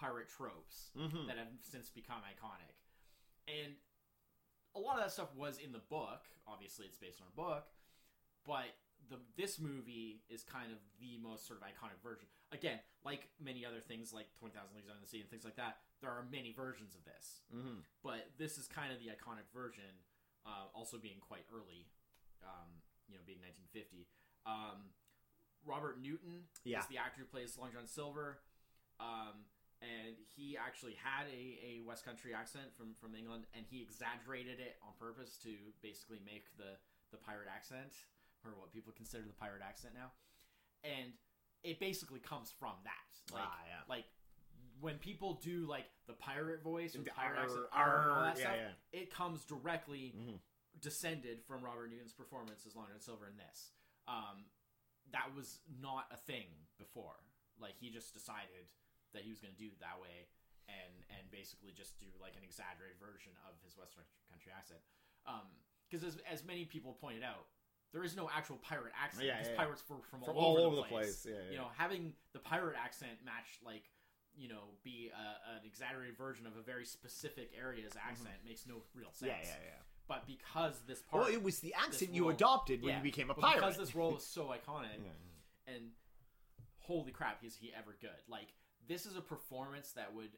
pirate 0.00 0.28
tropes 0.28 0.90
Mm-hmm. 0.98 1.26
that 1.28 1.36
have 1.36 1.48
since 1.60 1.90
become 1.90 2.22
iconic. 2.24 2.72
And 3.48 3.74
a 4.74 4.80
lot 4.80 4.96
of 4.96 5.02
that 5.04 5.12
stuff 5.12 5.34
was 5.36 5.58
in 5.58 5.72
the 5.72 5.82
book. 5.90 6.24
Obviously, 6.46 6.86
it's 6.86 6.96
based 6.98 7.20
on 7.20 7.26
a 7.28 7.36
book, 7.36 7.66
but 8.46 8.70
the 9.08 9.16
this 9.36 9.58
movie 9.58 10.22
is 10.28 10.42
kind 10.44 10.70
of 10.70 10.78
the 11.00 11.18
most 11.20 11.46
sort 11.46 11.58
of 11.60 11.66
iconic 11.66 11.98
version. 12.02 12.26
Again, 12.52 12.78
like 13.04 13.28
many 13.42 13.64
other 13.66 13.80
things, 13.80 14.12
like 14.12 14.26
Twenty 14.38 14.54
Thousand 14.54 14.76
Leagues 14.76 14.88
Under 14.88 15.00
the 15.02 15.08
Sea 15.08 15.20
and 15.20 15.28
things 15.30 15.44
like 15.44 15.56
that, 15.56 15.78
there 16.00 16.10
are 16.10 16.24
many 16.30 16.52
versions 16.52 16.94
of 16.94 17.02
this, 17.04 17.42
Mm-hmm. 17.54 17.82
but 18.02 18.30
this 18.38 18.56
is 18.58 18.66
kind 18.68 18.92
of 18.92 18.98
the 18.98 19.10
iconic 19.10 19.46
version. 19.52 20.06
Uh, 20.46 20.72
also 20.74 20.96
being 20.96 21.20
quite 21.20 21.44
early, 21.52 21.84
um, 22.42 22.80
you 23.06 23.14
know, 23.14 23.20
being 23.28 23.38
1950. 23.44 24.08
Um, 24.48 24.88
Robert 25.66 26.00
Newton 26.00 26.48
Yeah. 26.64 26.80
is 26.80 26.86
the 26.88 26.96
actor 26.96 27.20
who 27.20 27.26
plays 27.28 27.58
Long 27.60 27.68
John 27.76 27.86
Silver. 27.86 28.40
Um, 28.98 29.44
and 29.80 30.16
he 30.36 30.56
actually 30.56 30.94
had 30.94 31.26
a, 31.32 31.58
a 31.64 31.72
West 31.86 32.04
Country 32.04 32.34
accent 32.34 32.68
from, 32.76 32.94
from 33.00 33.14
England, 33.14 33.44
and 33.54 33.64
he 33.68 33.80
exaggerated 33.80 34.60
it 34.60 34.76
on 34.82 34.92
purpose 34.98 35.36
to 35.42 35.50
basically 35.82 36.20
make 36.24 36.44
the, 36.56 36.76
the 37.12 37.16
pirate 37.16 37.48
accent, 37.48 37.92
or 38.44 38.52
what 38.56 38.72
people 38.72 38.92
consider 38.96 39.24
the 39.24 39.32
pirate 39.32 39.62
accent 39.66 39.94
now. 39.94 40.12
And 40.84 41.12
it 41.64 41.80
basically 41.80 42.20
comes 42.20 42.52
from 42.58 42.72
that. 42.84 43.34
Like, 43.34 43.44
ah, 43.46 43.58
yeah. 43.68 43.82
like 43.88 44.04
when 44.80 44.96
people 44.96 45.40
do 45.42 45.66
like 45.66 45.84
the 46.06 46.14
pirate 46.14 46.62
voice 46.62 46.96
or 46.96 47.00
the 47.02 47.10
pirate 47.10 47.38
arr, 47.38 47.44
accent, 47.44 47.66
arr, 47.72 48.10
all 48.10 48.22
that 48.24 48.36
yeah, 48.36 48.42
stuff, 48.44 48.56
yeah. 48.56 49.00
it 49.00 49.12
comes 49.12 49.44
directly 49.44 50.14
Mhm. 50.16 50.40
descended 50.80 51.44
from 51.44 51.62
Robert 51.62 51.90
Newton's 51.90 52.12
performance 52.14 52.64
as 52.66 52.74
Long 52.74 52.86
John 52.88 53.00
Silver 53.00 53.28
in 53.28 53.36
this. 53.36 53.72
Um, 54.08 54.46
that 55.12 55.34
was 55.34 55.60
not 55.80 56.06
a 56.10 56.16
thing 56.16 56.46
before. 56.78 57.16
Like 57.60 57.74
he 57.78 57.90
just 57.90 58.14
decided 58.14 58.68
that 59.12 59.22
he 59.22 59.30
was 59.30 59.40
going 59.40 59.52
to 59.54 59.60
do 59.60 59.70
that 59.80 59.98
way, 60.00 60.28
and 60.68 60.92
and 61.14 61.26
basically 61.30 61.74
just 61.74 61.98
do 61.98 62.06
like 62.20 62.34
an 62.38 62.44
exaggerated 62.46 62.98
version 62.98 63.32
of 63.46 63.58
his 63.64 63.76
Western 63.76 64.04
country 64.30 64.52
accent. 64.54 64.80
Because 65.88 66.06
as 66.06 66.18
as 66.30 66.40
many 66.46 66.64
people 66.64 66.94
pointed 67.00 67.22
out, 67.22 67.50
there 67.92 68.04
is 68.04 68.16
no 68.16 68.30
actual 68.30 68.56
pirate 68.62 68.92
accent. 68.94 69.26
Yeah, 69.26 69.38
yeah, 69.42 69.50
yeah. 69.50 69.56
pirates 69.56 69.82
were 69.88 69.98
from, 70.10 70.22
From 70.22 70.36
all, 70.36 70.58
over, 70.58 70.76
the 70.76 70.82
place. 70.82 71.26
Yeah, 71.28 71.34
yeah. 71.34 71.50
You 71.50 71.58
know, 71.58 71.68
having 71.76 72.14
the 72.32 72.38
pirate 72.38 72.76
accent 72.78 73.18
match 73.24 73.58
like 73.64 73.84
you 74.36 74.48
know 74.48 74.78
be 74.84 75.10
a, 75.10 75.58
an 75.58 75.66
exaggerated 75.66 76.16
version 76.16 76.46
of 76.46 76.56
a 76.56 76.62
very 76.62 76.84
specific 76.84 77.50
area's 77.58 77.92
accent 77.98 78.34
makes 78.46 78.66
no 78.66 78.82
real 78.94 79.10
sense. 79.10 79.32
Mm-hmm. 79.32 79.42
yeah, 79.42 79.58
yeah, 79.58 79.74
yeah. 79.74 79.82
But 80.06 80.26
because 80.26 80.82
this 80.88 81.02
part, 81.02 81.24
Well, 81.24 81.32
it 81.32 81.42
was 81.42 81.60
the 81.60 81.74
accent 81.74 82.14
you 82.14 82.22
role- 82.22 82.32
adopted 82.32 82.82
when 82.82 82.96
you 82.96 83.02
became 83.02 83.30
a 83.30 83.34
pirate. 83.34 83.56
because 83.60 83.76
this 83.76 83.94
role 83.94 84.16
is 84.16 84.26
so 84.26 84.46
iconic, 84.58 84.98
and 85.68 85.90
holy 86.78 87.12
crap, 87.12 87.44
is 87.44 87.54
he 87.54 87.72
ever 87.76 87.96
good? 88.00 88.10
Like 88.28 88.48
this 88.88 89.06
is 89.06 89.16
a 89.16 89.20
performance 89.20 89.92
that 89.92 90.14
would 90.14 90.30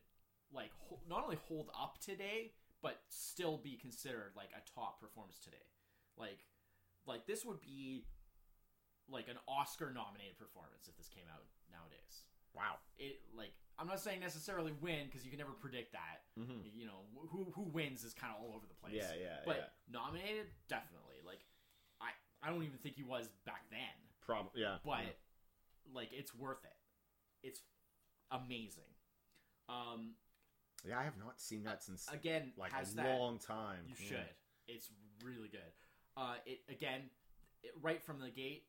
like 0.53 0.71
ho- 0.89 1.01
not 1.09 1.25
only 1.25 1.39
hold 1.49 1.71
up 1.79 1.99
today, 2.01 2.53
but 2.83 2.99
still 3.09 3.57
be 3.57 3.77
considered 3.77 4.33
like 4.37 4.51
a 4.57 4.61
top 4.79 5.01
performance 5.01 5.39
today. 5.39 5.65
Like, 6.17 6.39
like 7.07 7.27
this 7.27 7.45
would 7.45 7.61
be 7.61 8.05
like 9.09 9.29
an 9.29 9.37
Oscar 9.49 9.93
nominated 9.93 10.39
performance 10.39 10.89
if 10.89 10.97
this 10.97 11.09
came 11.09 11.25
out 11.33 11.45
nowadays. 11.71 12.25
Wow. 12.55 12.77
It 12.99 13.21
like 13.37 13.53
I'm 13.79 13.87
not 13.87 14.01
saying 14.01 14.21
necessarily 14.21 14.73
win 14.81 15.07
because 15.07 15.25
you 15.25 15.31
can 15.31 15.39
never 15.39 15.53
predict 15.53 15.93
that. 15.93 16.23
Mm-hmm. 16.39 16.69
You 16.77 16.87
know 16.87 17.09
who 17.31 17.47
who 17.55 17.63
wins 17.63 18.05
is 18.05 18.13
kind 18.13 18.33
of 18.37 18.45
all 18.45 18.55
over 18.55 18.67
the 18.69 18.75
place. 18.75 18.95
Yeah, 18.95 19.17
yeah, 19.19 19.41
But 19.47 19.57
yeah. 19.57 19.99
nominated, 20.01 20.47
definitely. 20.69 21.25
Like, 21.25 21.41
I 22.01 22.11
I 22.43 22.51
don't 22.53 22.63
even 22.63 22.79
think 22.83 22.97
he 22.97 23.03
was 23.03 23.29
back 23.47 23.63
then, 23.71 23.97
Probably, 24.21 24.61
yeah. 24.61 24.77
but 24.85 25.01
yeah. 25.01 25.95
like 25.95 26.11
it's 26.13 26.35
worth 26.35 26.63
it. 26.65 26.77
It's 27.47 27.63
amazing. 28.33 28.85
Um, 29.69 30.15
Yeah, 30.85 30.99
I 30.99 31.05
have 31.05 31.17
not 31.19 31.41
seen 31.41 31.63
that 31.65 31.83
since 31.83 32.09
again, 32.09 32.53
like 32.57 32.73
has 32.73 32.93
a 32.95 32.97
that 32.97 33.19
long 33.19 33.39
time. 33.39 33.87
you 33.87 33.95
Yeah. 34.01 34.09
should. 34.09 34.35
It's 34.67 34.89
really 35.23 35.49
good. 35.49 35.73
Uh, 36.17 36.37
it 36.47 36.61
again, 36.69 37.03
it, 37.63 37.73
right 37.81 38.03
from 38.03 38.19
the 38.21 38.31
gate, 38.31 38.67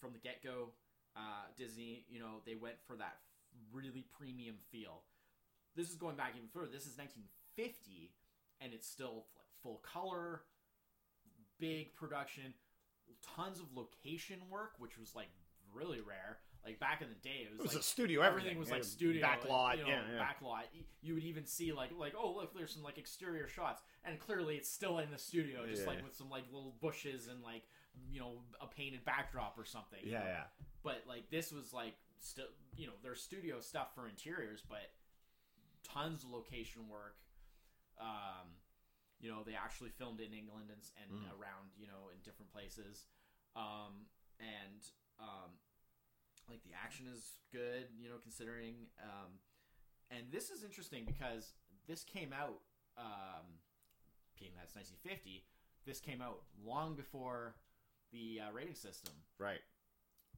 from 0.00 0.12
the 0.12 0.18
get 0.18 0.42
go, 0.42 0.72
uh, 1.16 1.46
Disney. 1.56 2.04
You 2.08 2.20
know 2.20 2.42
they 2.44 2.54
went 2.54 2.76
for 2.86 2.96
that 2.96 3.20
really 3.72 4.02
premium 4.18 4.56
feel. 4.70 5.02
this 5.76 5.88
is 5.90 5.96
going 5.96 6.16
back 6.16 6.34
even 6.36 6.48
further. 6.48 6.70
This 6.70 6.86
is 6.86 6.96
1950, 6.98 8.12
and 8.60 8.72
it's 8.72 8.86
still 8.88 9.26
like 9.36 9.46
full 9.62 9.78
color, 9.78 10.42
big 11.58 11.94
production, 11.96 12.54
tons 13.22 13.58
of 13.60 13.66
location 13.74 14.38
work, 14.50 14.74
which 14.78 14.98
was 14.98 15.14
like 15.16 15.30
really 15.72 16.00
rare. 16.00 16.38
Like 16.64 16.80
back 16.80 17.02
in 17.02 17.08
the 17.10 17.14
day, 17.16 17.44
it 17.44 17.50
was, 17.50 17.60
It 17.60 17.62
was 17.62 17.72
like 17.74 17.80
a 17.80 17.84
studio. 17.84 18.22
everything 18.22 18.52
Everything, 18.56 18.58
was 18.58 18.70
like 18.70 18.84
studio 18.84 19.26
backlot. 19.26 19.76
you 19.76 19.82
know, 19.82 19.88
yeah, 19.90 20.00
yeah. 20.16 20.24
backlot. 20.24 20.62
You 21.02 21.14
would 21.14 21.24
even 21.24 21.44
see 21.46 21.72
like 21.72 21.90
like 21.98 22.14
oh 22.18 22.32
look, 22.34 22.54
there's 22.56 22.72
some 22.72 22.82
like 22.82 22.96
exterior 22.98 23.48
shots, 23.48 23.82
and 24.04 24.18
clearly 24.18 24.56
it's 24.56 24.70
still 24.70 24.98
in 24.98 25.10
the 25.10 25.18
studio, 25.18 25.66
just 25.66 25.82
Yeah. 25.82 25.88
like 25.88 26.02
with 26.02 26.14
some 26.16 26.30
like 26.30 26.44
little 26.50 26.74
bushes 26.80 27.28
and 27.28 27.42
like 27.42 27.64
you 28.10 28.18
know 28.20 28.38
a 28.60 28.66
painted 28.66 29.04
backdrop 29.04 29.58
or 29.58 29.64
something. 29.64 30.00
yeah, 30.04 30.20
know? 30.20 30.24
yeah. 30.24 30.44
But 30.82 31.04
like 31.06 31.28
this 31.30 31.52
was 31.52 31.72
like 31.74 31.94
still 32.18 32.46
you 32.76 32.86
know 32.86 32.94
there's 33.02 33.20
studio 33.20 33.60
stuff 33.60 33.94
for 33.94 34.08
interiors, 34.08 34.62
but 34.66 34.90
tons 35.82 36.24
of 36.24 36.30
location 36.30 36.88
work. 36.88 37.16
Um, 38.00 38.56
you 39.20 39.30
know 39.30 39.42
they 39.44 39.54
actually 39.54 39.90
filmed 39.90 40.20
in 40.20 40.32
England 40.32 40.70
and, 40.72 40.80
and 41.02 41.20
Mm. 41.26 41.28
around 41.38 41.70
you 41.78 41.86
know 41.86 42.08
in 42.12 42.18
different 42.24 42.50
places, 42.52 43.04
um, 43.54 44.06
and 44.40 44.80
um, 45.20 45.52
like 46.48 46.62
the 46.64 46.70
action 46.74 47.06
is 47.12 47.38
good. 47.52 47.86
You 47.98 48.08
know 48.08 48.16
considering, 48.22 48.74
um, 49.02 49.38
and 50.10 50.22
this 50.30 50.50
is 50.50 50.64
interesting 50.64 51.04
because 51.06 51.52
this 51.88 52.04
came 52.04 52.32
out 52.32 52.60
um, 52.98 53.58
being 54.38 54.52
that's 54.56 54.74
1950. 54.74 55.44
This 55.86 56.00
came 56.00 56.22
out 56.22 56.40
long 56.64 56.94
before 56.96 57.54
the 58.12 58.40
uh, 58.40 58.52
rating 58.52 58.74
system. 58.74 59.12
Right. 59.38 59.60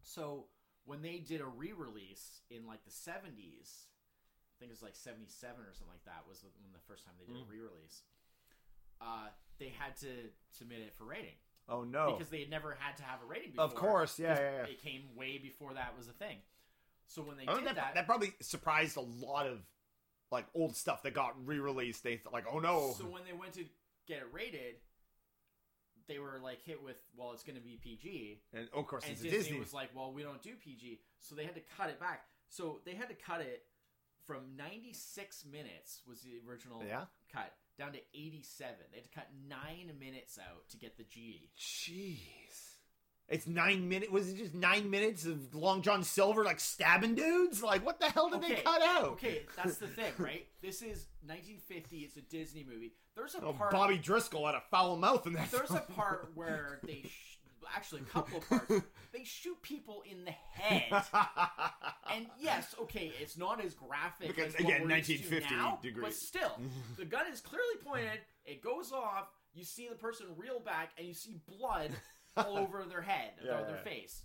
So 0.02 0.46
when 0.84 1.02
they 1.02 1.18
did 1.18 1.40
a 1.40 1.46
re-release 1.46 2.40
in 2.50 2.66
like 2.66 2.84
the 2.84 2.90
seventies, 2.90 3.86
I 4.50 4.54
think 4.58 4.70
it 4.70 4.74
was 4.74 4.82
like 4.82 4.96
seventy-seven 4.96 5.60
or 5.62 5.72
something 5.74 5.92
like 5.94 6.04
that 6.06 6.24
was 6.28 6.42
when 6.62 6.72
the 6.72 6.82
first 6.86 7.04
time 7.04 7.14
they 7.18 7.26
did 7.26 7.36
Mm. 7.42 7.46
a 7.46 7.50
re-release. 7.50 8.02
Uh, 9.00 9.28
they 9.58 9.68
had 9.76 9.96
to 9.98 10.30
submit 10.50 10.80
it 10.80 10.94
for 10.94 11.04
rating 11.04 11.36
Oh 11.68 11.82
no. 11.84 12.12
because 12.12 12.30
they 12.30 12.40
had 12.40 12.50
never 12.50 12.76
had 12.78 12.96
to 12.98 13.02
have 13.02 13.20
a 13.22 13.26
rating 13.26 13.50
before. 13.50 13.64
of 13.64 13.74
course. 13.74 14.18
Yeah, 14.18 14.28
'cause 14.34 14.38
yeah, 14.40 14.50
yeah. 14.58 14.64
It 14.66 14.82
came 14.82 15.02
way 15.16 15.38
before 15.38 15.74
that 15.74 15.96
was 15.96 16.08
a 16.08 16.12
thing. 16.12 16.38
So 17.08 17.22
when 17.22 17.36
they 17.36 17.44
Oh, 17.46 17.56
did 17.56 17.66
that, 17.66 17.74
that, 17.76 17.94
that 17.94 18.06
probably 18.06 18.32
surprised 18.40 18.96
a 18.96 19.00
lot 19.00 19.46
of 19.46 19.60
like 20.30 20.46
old 20.54 20.76
stuff 20.76 21.02
that 21.04 21.14
got 21.14 21.34
re-released. 21.46 22.02
They 22.02 22.16
thought 22.16 22.32
like, 22.32 22.46
oh 22.50 22.58
no. 22.58 22.94
so 22.98 23.04
when 23.04 23.24
they 23.24 23.32
went 23.32 23.52
to 23.54 23.64
get 24.06 24.18
it 24.18 24.26
rated, 24.32 24.76
they 26.08 26.18
were 26.18 26.38
like 26.42 26.62
hit 26.62 26.82
with, 26.82 26.96
well, 27.16 27.32
it's 27.32 27.42
going 27.42 27.56
to 27.56 27.62
be 27.62 27.76
PG. 27.82 28.40
and 28.52 28.68
of 28.72 28.86
course, 28.86 29.04
and 29.04 29.12
it's 29.12 29.22
Disney, 29.22 29.38
Disney. 29.38 29.58
was 29.58 29.72
like, 29.72 29.90
"Well, 29.94 30.12
we 30.12 30.22
don't 30.22 30.40
do 30.42 30.54
PG," 30.54 31.00
so 31.18 31.34
they 31.34 31.44
had 31.44 31.54
to 31.56 31.62
cut 31.76 31.90
it 31.90 31.98
back. 31.98 32.26
So 32.48 32.80
they 32.84 32.94
had 32.94 33.08
to 33.08 33.14
cut 33.14 33.40
it 33.40 33.64
from 34.24 34.56
96 34.56 35.44
minutes 35.50 36.02
was 36.08 36.20
the 36.22 36.40
original 36.48 36.82
yeah. 36.86 37.04
cut 37.32 37.52
down 37.78 37.92
to 37.92 37.98
87. 38.14 38.74
They 38.90 38.96
had 38.98 39.04
to 39.04 39.10
cut 39.10 39.28
nine 39.48 39.92
minutes 39.98 40.38
out 40.38 40.68
to 40.70 40.76
get 40.76 40.96
the 40.96 41.04
G. 41.04 41.50
Jeez. 41.58 42.72
It's 43.28 43.46
nine 43.48 43.88
minutes. 43.88 44.10
Was 44.12 44.28
it 44.28 44.36
just 44.36 44.54
nine 44.54 44.88
minutes 44.88 45.26
of 45.26 45.52
Long 45.54 45.82
John 45.82 46.04
Silver 46.04 46.44
like 46.44 46.60
stabbing 46.60 47.16
dudes? 47.16 47.60
Like, 47.62 47.84
what 47.84 47.98
the 47.98 48.06
hell 48.06 48.30
did 48.30 48.40
they 48.42 48.54
cut 48.54 48.80
out? 48.82 49.04
Okay, 49.14 49.42
that's 49.56 49.78
the 49.78 49.88
thing, 49.88 50.12
right? 50.18 50.46
This 50.62 50.76
is 50.80 51.06
1950. 51.26 51.96
It's 51.98 52.16
a 52.16 52.20
Disney 52.20 52.64
movie. 52.68 52.92
There's 53.16 53.34
a 53.34 53.42
Oh, 53.42 53.52
part. 53.52 53.72
Bobby 53.72 53.98
Driscoll 53.98 54.46
had 54.46 54.54
a 54.54 54.62
foul 54.70 54.96
mouth 54.96 55.26
in 55.26 55.32
that. 55.32 55.50
There's 55.50 55.72
a 55.72 55.80
part 55.96 56.30
where 56.36 56.78
they 56.86 57.02
sh- 57.04 57.38
actually 57.74 58.02
a 58.02 58.04
couple 58.04 58.38
of 58.38 58.48
parts. 58.48 58.72
They 59.16 59.24
shoot 59.24 59.60
people 59.62 60.02
in 60.10 60.24
the 60.24 60.32
head. 60.32 61.04
And 62.14 62.26
yes, 62.38 62.74
okay, 62.82 63.12
it's 63.20 63.36
not 63.36 63.62
as 63.64 63.74
graphic 63.74 64.28
Because, 64.28 64.54
as 64.54 64.60
again, 64.60 64.82
we're 64.82 64.88
1950 64.90 65.54
now, 65.54 65.80
but 66.00 66.14
still, 66.14 66.52
the 66.98 67.04
gun 67.04 67.26
is 67.32 67.40
clearly 67.40 67.76
pointed. 67.84 68.20
It 68.44 68.62
goes 68.62 68.92
off. 68.92 69.28
You 69.54 69.64
see 69.64 69.88
the 69.88 69.96
person 69.96 70.26
reel 70.36 70.60
back, 70.60 70.90
and 70.98 71.06
you 71.06 71.14
see 71.14 71.40
blood 71.48 71.90
all 72.36 72.56
over 72.62 72.84
their 72.88 73.02
head, 73.02 73.32
Yeah, 73.44 73.58
or 73.60 73.66
their 73.66 73.76
yeah. 73.76 73.82
face. 73.82 74.22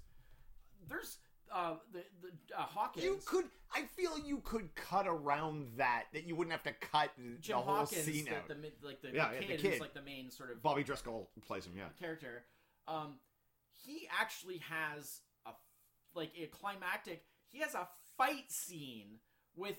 There's 0.88 1.18
uh, 1.52 1.74
the 1.92 2.04
the 2.22 2.30
uh, 2.58 2.62
Hawkins. 2.62 3.04
you 3.04 3.18
could. 3.26 3.46
I 3.74 3.82
feel 3.98 4.18
you 4.20 4.42
could 4.44 4.74
cut 4.76 5.08
around 5.08 5.72
that. 5.78 6.06
That 6.14 6.26
you 6.28 6.36
wouldn't 6.36 6.52
have 6.52 6.64
to 6.64 6.74
cut 6.88 7.10
Jim 7.18 7.56
the 7.58 7.62
whole 7.64 7.76
Hawkins, 7.78 8.04
scene 8.06 8.28
out. 8.30 8.48
the, 8.48 8.56
like 8.86 9.02
the, 9.02 9.08
Yeah, 9.12 9.30
the 9.30 9.36
yeah, 9.36 9.40
the 9.42 9.46
kid, 9.48 9.60
kid. 9.62 9.82
like 9.82 9.94
the 9.96 10.02
main 10.04 10.30
sort 10.30 10.52
of 10.52 10.62
Bobby 10.62 10.84
Driscoll 10.84 11.30
plays 11.48 11.66
him. 11.66 11.74
Yeah. 11.76 11.86
character, 12.00 12.44
um, 12.88 13.16
he 13.86 14.08
actually 14.20 14.60
has 14.70 15.22
a 15.46 15.52
like 16.16 16.32
a 16.38 16.48
climactic. 16.48 17.24
He 17.50 17.60
has 17.60 17.74
a 17.76 17.88
fight 18.18 18.50
scene 18.52 19.20
with 19.56 19.78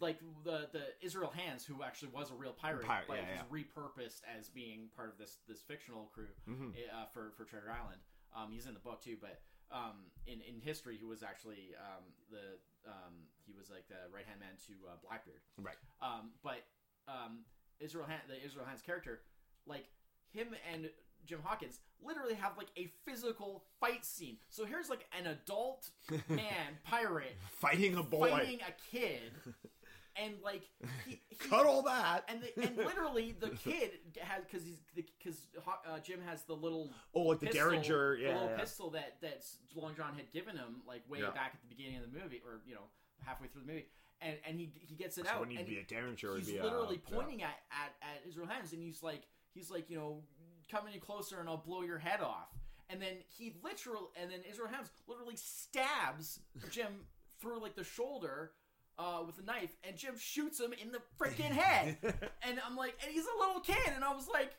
like 0.00 0.18
the 0.44 0.68
the 0.72 0.82
Israel 1.02 1.30
Hands, 1.34 1.64
who 1.64 1.82
actually 1.82 2.08
was 2.14 2.30
a 2.30 2.34
real 2.34 2.52
pirate, 2.52 2.86
Pirate, 2.86 3.04
but 3.08 3.16
yeah, 3.18 3.42
he's 3.42 3.64
repurposed 3.64 4.20
as 4.38 4.48
being 4.48 4.88
part 4.96 5.10
of 5.12 5.18
this 5.18 5.38
this 5.48 5.60
fictional 5.62 6.06
crew 6.14 6.28
Mhm. 6.48 6.72
uh, 6.94 7.06
for 7.12 7.32
for 7.36 7.44
Treasure 7.44 7.70
Island. 7.70 8.00
Um, 8.34 8.52
he's 8.52 8.66
in 8.66 8.74
the 8.74 8.80
book 8.80 9.02
too, 9.02 9.16
but 9.20 9.40
um, 9.72 10.10
in 10.26 10.40
in 10.42 10.60
history, 10.60 10.96
he 10.96 11.04
was 11.04 11.22
actually 11.22 11.74
um, 11.78 12.04
the 12.30 12.58
um, 12.90 13.26
he 13.46 13.52
was 13.52 13.70
like 13.70 13.88
the 13.88 14.08
right 14.14 14.24
hand 14.26 14.40
man 14.40 14.56
to 14.66 14.72
uh, 14.88 14.96
Blackbeard. 15.06 15.42
Right. 15.58 15.76
Um, 16.00 16.30
but 16.42 16.64
um, 17.08 17.44
Israel 17.78 18.06
Han- 18.06 18.26
the 18.28 18.42
Israel 18.44 18.64
Hands 18.64 18.80
character, 18.82 19.20
like 19.66 19.86
him 20.32 20.48
and 20.72 20.88
Jim 21.26 21.40
Hawkins, 21.44 21.80
literally 22.02 22.34
have 22.34 22.56
like 22.56 22.68
a 22.76 22.90
physical 23.04 23.64
fight 23.80 24.04
scene. 24.04 24.36
So 24.48 24.64
here's 24.64 24.88
like 24.90 25.06
an 25.18 25.26
adult 25.26 25.90
man 26.28 26.78
pirate 26.84 27.36
Fighting 27.60 27.96
a 27.96 28.02
boy. 28.02 28.30
fighting 28.30 28.58
a 28.66 28.72
kid, 28.96 29.20
and 30.16 30.34
like 30.42 30.62
he, 31.06 31.20
he 31.28 31.36
Cut 31.48 31.66
all 31.66 31.82
that. 31.82 32.24
and 32.28 32.40
the, 32.42 32.66
and 32.66 32.76
literally 32.86 33.34
the 33.38 33.50
kid 33.50 33.90
has 34.20 34.42
because 34.44 34.64
he's 34.66 34.80
because 34.94 35.38
uh, 35.86 35.98
Jim 36.00 36.20
has 36.26 36.42
the 36.42 36.54
little 36.54 36.90
oh, 37.14 37.22
like 37.22 37.40
the 37.40 37.46
pistol, 37.46 37.70
Derringer. 37.70 38.16
the 38.16 38.22
Yeah. 38.22 38.32
little 38.34 38.50
yeah. 38.50 38.56
pistol 38.58 38.90
that 38.90 39.16
that 39.22 39.44
Long 39.74 39.94
John 39.96 40.14
had 40.16 40.30
given 40.32 40.56
him 40.56 40.82
like 40.86 41.02
way 41.08 41.20
Yeah. 41.20 41.30
back 41.30 41.52
at 41.54 41.60
the 41.62 41.74
beginning 41.74 41.96
of 41.98 42.10
the 42.12 42.18
movie, 42.18 42.42
or 42.44 42.60
you 42.66 42.74
know 42.74 42.84
halfway 43.24 43.46
through 43.48 43.62
the 43.62 43.68
movie, 43.68 43.86
and 44.20 44.36
and 44.46 44.58
he 44.58 44.70
he 44.80 44.94
gets 44.96 45.16
it 45.18 45.26
So 45.26 45.32
out, 45.32 45.40
wouldn't 45.40 45.58
and 45.58 45.66
be 45.66 45.78
a 45.78 45.84
Derringer. 45.84 46.36
He's 46.38 46.46
be 46.48 46.56
a- 46.58 46.64
literally 46.64 47.00
yeah. 47.06 47.14
pointing 47.16 47.42
at, 47.42 47.56
at 47.70 47.92
at 48.02 48.26
Israel 48.28 48.46
Hands, 48.48 48.72
and 48.72 48.82
he's 48.82 49.02
like 49.02 49.22
he's 49.54 49.70
like 49.70 49.88
you 49.90 49.96
know 49.96 50.22
come 50.70 50.84
any 50.88 50.98
closer 50.98 51.40
and 51.40 51.48
I'll 51.48 51.56
blow 51.56 51.82
your 51.82 51.98
head 51.98 52.20
off, 52.20 52.48
and 52.88 53.00
then 53.00 53.14
he 53.38 53.54
literally 53.62 54.06
and 54.20 54.30
then 54.30 54.40
Israel 54.48 54.68
Hands 54.68 54.88
literally 55.08 55.36
stabs 55.36 56.40
Jim 56.70 57.06
through 57.40 57.60
like 57.60 57.74
the 57.74 57.84
shoulder. 57.84 58.52
Uh, 58.98 59.22
with 59.26 59.38
a 59.38 59.42
knife, 59.42 59.74
and 59.82 59.96
Jim 59.96 60.12
shoots 60.18 60.60
him 60.60 60.74
in 60.74 60.92
the 60.92 61.00
freaking 61.18 61.50
head, 61.52 61.96
and 62.42 62.60
I'm 62.66 62.76
like, 62.76 62.92
and 63.02 63.10
he's 63.10 63.24
a 63.24 63.38
little 63.40 63.62
kid, 63.62 63.78
and 63.94 64.04
I 64.04 64.12
was 64.12 64.28
like, 64.28 64.50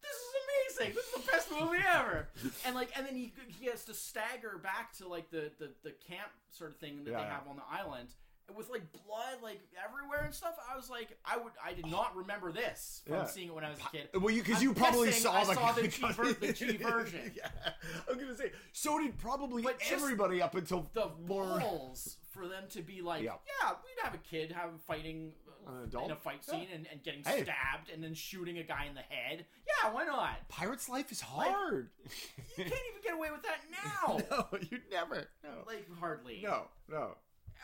this 0.00 0.10
is 0.78 0.78
amazing. 0.80 0.94
This 0.94 1.04
is 1.04 1.12
the 1.26 1.30
best 1.30 1.50
movie 1.50 1.84
ever. 1.94 2.28
And 2.64 2.74
like, 2.74 2.92
and 2.96 3.06
then 3.06 3.14
he 3.14 3.34
he 3.58 3.66
has 3.66 3.84
to 3.84 3.92
stagger 3.92 4.58
back 4.62 4.96
to 4.98 5.08
like 5.08 5.30
the 5.30 5.50
the, 5.58 5.68
the 5.82 5.90
camp 6.08 6.30
sort 6.50 6.70
of 6.70 6.78
thing 6.78 7.04
that 7.04 7.10
Yeah, 7.10 7.18
they 7.18 7.24
yeah. 7.24 7.34
have 7.34 7.46
on 7.46 7.56
the 7.56 7.62
island. 7.70 8.08
With 8.56 8.68
like 8.68 8.82
blood 8.92 9.38
like 9.42 9.60
everywhere 9.82 10.24
and 10.24 10.34
stuff, 10.34 10.54
I 10.70 10.76
was 10.76 10.90
like, 10.90 11.16
I 11.24 11.36
would, 11.38 11.52
I 11.64 11.72
did 11.72 11.86
not 11.86 12.14
remember 12.14 12.52
this 12.52 13.02
from 13.06 13.16
Yeah. 13.16 13.24
seeing 13.26 13.48
it 13.48 13.54
when 13.54 13.64
I 13.64 13.70
was 13.70 13.78
a 13.80 13.88
kid. 13.90 14.08
Well, 14.20 14.30
you 14.34 14.42
because 14.42 14.58
I'm 14.58 14.62
you 14.64 14.74
probably 14.74 15.06
guessing 15.08 15.22
saw 15.22 15.32
I 15.32 15.44
the, 15.44 15.54
saw 15.54 15.72
the 15.72 15.88
G 15.88 16.12
ver- 16.12 16.32
the 16.34 16.52
G 16.52 16.76
version. 16.76 17.32
yeah, 17.34 17.48
I'm 18.10 18.18
gonna 18.18 18.36
say 18.36 18.52
so 18.72 18.98
did 18.98 19.16
probably 19.18 19.62
But 19.62 19.80
just 19.80 19.92
everybody 19.92 20.42
up 20.42 20.54
until 20.54 20.88
The 20.92 21.10
more. 21.26 21.58
balls 21.58 22.18
for 22.30 22.46
them 22.46 22.64
to 22.70 22.82
be 22.82 23.00
like, 23.00 23.22
Yeah. 23.22 23.32
yeah, 23.62 23.70
we'd 23.70 24.02
have 24.04 24.14
a 24.14 24.18
kid 24.18 24.52
having 24.52 24.78
fighting 24.78 25.32
uh, 25.66 25.70
An 25.78 25.84
adult? 25.84 26.04
in 26.06 26.10
a 26.10 26.16
fight 26.16 26.40
Yeah. 26.46 26.52
scene 26.54 26.68
and, 26.72 26.86
and 26.92 27.02
getting 27.02 27.24
Hey. 27.24 27.42
stabbed 27.44 27.88
and 27.92 28.04
then 28.04 28.12
shooting 28.14 28.58
a 28.58 28.62
guy 28.62 28.84
in 28.88 28.94
the 28.94 29.00
head. 29.00 29.46
Yeah, 29.66 29.90
why 29.90 30.04
not? 30.04 30.46
Pirate's 30.48 30.88
life 30.88 31.10
is 31.10 31.22
hard. 31.22 31.88
You 32.58 32.64
can't 32.64 32.68
even 32.68 33.02
get 33.02 33.14
away 33.14 33.30
with 33.30 33.42
that 33.42 33.60
now. 33.72 34.18
no, 34.52 34.58
you'd 34.70 34.82
never. 34.90 35.28
No, 35.42 35.50
Like 35.66 35.88
hardly. 35.98 36.42
no, 36.44 36.64
no. 36.90 37.16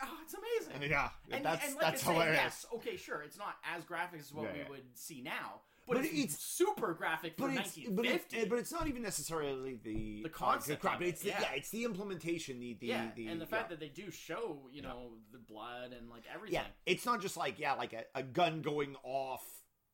Oh, 0.03 0.17
it's 0.23 0.33
amazing. 0.33 0.89
Yeah, 0.89 1.09
And, 1.31 1.45
that's 1.45 1.65
and 1.65 1.75
like 1.75 1.81
that's 1.85 2.03
I 2.03 2.05
say, 2.07 2.13
hilarious. 2.13 2.37
Yes, 2.43 2.65
okay, 2.75 2.97
sure. 2.97 3.21
It's 3.23 3.37
not 3.37 3.55
as 3.75 3.83
graphic 3.85 4.19
as 4.21 4.33
what 4.33 4.45
Yeah, 4.45 4.53
we 4.53 4.59
yeah. 4.59 4.69
would 4.69 4.83
see 4.97 5.21
now, 5.21 5.61
but, 5.87 5.95
But 5.97 6.05
it's, 6.05 6.13
it's- 6.13 6.37
super 6.39 6.93
graphic 6.93 7.35
for 7.37 7.47
But 7.49 7.57
it's, 7.57 7.75
but 7.75 8.05
1950. 8.05 8.37
it's 8.37 8.49
but 8.49 8.59
it's 8.59 8.71
not 8.71 8.87
even 8.87 9.01
necessarily 9.03 9.79
the 9.83 10.21
The 10.23 10.29
concept 10.29 10.81
crap. 10.81 10.95
of 10.97 11.01
it, 11.03 11.07
It's 11.09 11.21
the, 11.21 11.29
yeah. 11.29 11.41
yeah. 11.41 11.51
it's 11.55 11.69
the 11.69 11.83
implementation. 11.83 12.59
The 12.59 12.73
the 12.79 12.87
yeah, 12.87 13.07
the, 13.15 13.27
and 13.27 13.39
the 13.41 13.45
yeah. 13.45 13.49
fact 13.57 13.69
that 13.69 13.79
they 13.79 13.89
do 13.89 14.09
show, 14.11 14.59
you 14.71 14.81
know, 14.81 15.11
the 15.31 15.39
blood 15.39 15.93
and 15.97 16.09
like 16.09 16.23
everything. 16.33 16.53
yeah, 16.55 16.65
it's 16.85 17.05
not 17.05 17.21
just 17.21 17.37
like 17.37 17.59
yeah, 17.59 17.73
like 17.73 17.93
a, 17.93 18.03
a 18.15 18.23
gun 18.23 18.61
going 18.61 18.95
off 19.03 19.43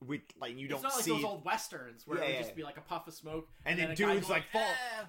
with 0.06 0.22
like 0.40 0.56
you 0.58 0.66
it's 0.66 0.74
don't 0.76 0.84
not 0.84 0.94
like 0.96 1.04
see. 1.04 1.12
those 1.12 1.24
old 1.24 1.44
westerns 1.44 2.06
where 2.06 2.20
Yeah, 2.20 2.24
it 2.24 2.28
would 2.28 2.34
yeah. 2.36 2.42
just 2.44 2.56
be 2.56 2.64
like 2.64 2.78
a 2.78 2.82
puff 2.82 3.08
of 3.08 3.14
smoke, 3.16 3.48
And 3.66 3.80
then 3.80 3.86
then 3.88 3.94
a 3.94 3.96
dudes, 3.96 4.30
like, 4.30 4.44
fall- 4.52 4.62
"Eh." 4.62 5.04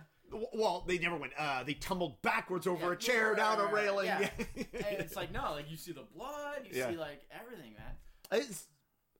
Well, 0.52 0.84
they 0.86 0.98
never 0.98 1.16
went. 1.16 1.32
Uh, 1.38 1.62
they 1.64 1.74
tumbled 1.74 2.20
backwards 2.22 2.66
over 2.66 2.86
Yeah. 2.86 2.92
a 2.92 2.96
chair 2.96 3.34
down 3.34 3.58
a 3.60 3.66
railing. 3.72 4.06
Yeah. 4.06 4.28
and 4.56 4.66
it's 4.98 5.16
like 5.16 5.32
no, 5.32 5.52
like 5.52 5.70
you 5.70 5.76
see 5.76 5.92
the 5.92 6.04
blood, 6.14 6.62
you 6.70 6.78
Yeah. 6.78 6.90
see 6.90 6.96
like 6.96 7.22
everything, 7.30 7.72
man. 7.74 8.40
It's, 8.40 8.66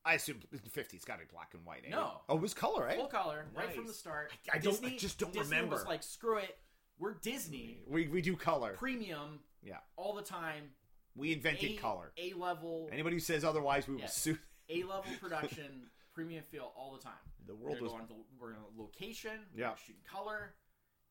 I 0.04 0.14
assume 0.14 0.40
in 0.52 0.60
the 0.64 0.70
fifties, 0.70 1.04
got 1.04 1.14
to 1.14 1.20
be 1.20 1.30
black 1.32 1.52
and 1.54 1.64
white. 1.66 1.84
Eh? 1.86 1.90
No. 1.90 2.20
oh, 2.28 2.36
it 2.36 2.40
was 2.40 2.54
color, 2.54 2.88
eh? 2.88 2.96
Full 2.96 3.06
color, 3.06 3.46
right 3.54 3.74
from 3.74 3.86
the 3.86 3.92
start. 3.92 4.32
I- 4.52 4.56
I 4.56 4.58
don't- 4.60 4.84
I 4.84 4.96
just 4.96 5.18
don't 5.18 5.32
Disney 5.32 5.56
remember. 5.56 5.76
Was 5.76 5.86
like 5.86 6.02
screw 6.02 6.38
it, 6.38 6.56
we're 6.98 7.14
Disney, 7.14 7.82
We 7.86 8.08
we 8.08 8.22
do 8.22 8.36
color. 8.36 8.74
premium, 8.74 9.40
Yeah. 9.62 9.78
all 9.96 10.14
the 10.14 10.22
time. 10.22 10.72
We 11.14 11.32
invented 11.32 11.72
A, 11.72 11.76
color. 11.76 12.12
A 12.16 12.32
level, 12.34 12.88
Anybody 12.92 13.16
who 13.16 13.20
says 13.20 13.44
otherwise, 13.44 13.88
we 13.88 13.96
will 13.96 14.06
sue. 14.08 14.38
A 14.68 14.82
level 14.84 15.10
production, 15.20 15.90
premium 16.12 16.44
feel 16.44 16.72
all 16.76 16.92
the 16.96 17.02
time. 17.02 17.12
The 17.46 17.54
We're 17.54 17.70
world 17.70 17.74
gonna 17.78 17.82
was 17.84 17.92
go 17.92 17.98
on 17.98 18.06
the, 18.08 18.14
we're 18.38 18.52
gonna 18.52 18.64
location. 18.76 19.30
Yeah. 19.54 19.60
We're 19.60 19.64
gonna 19.70 19.76
shoot 19.86 19.96
in 19.96 20.10
color. 20.10 20.54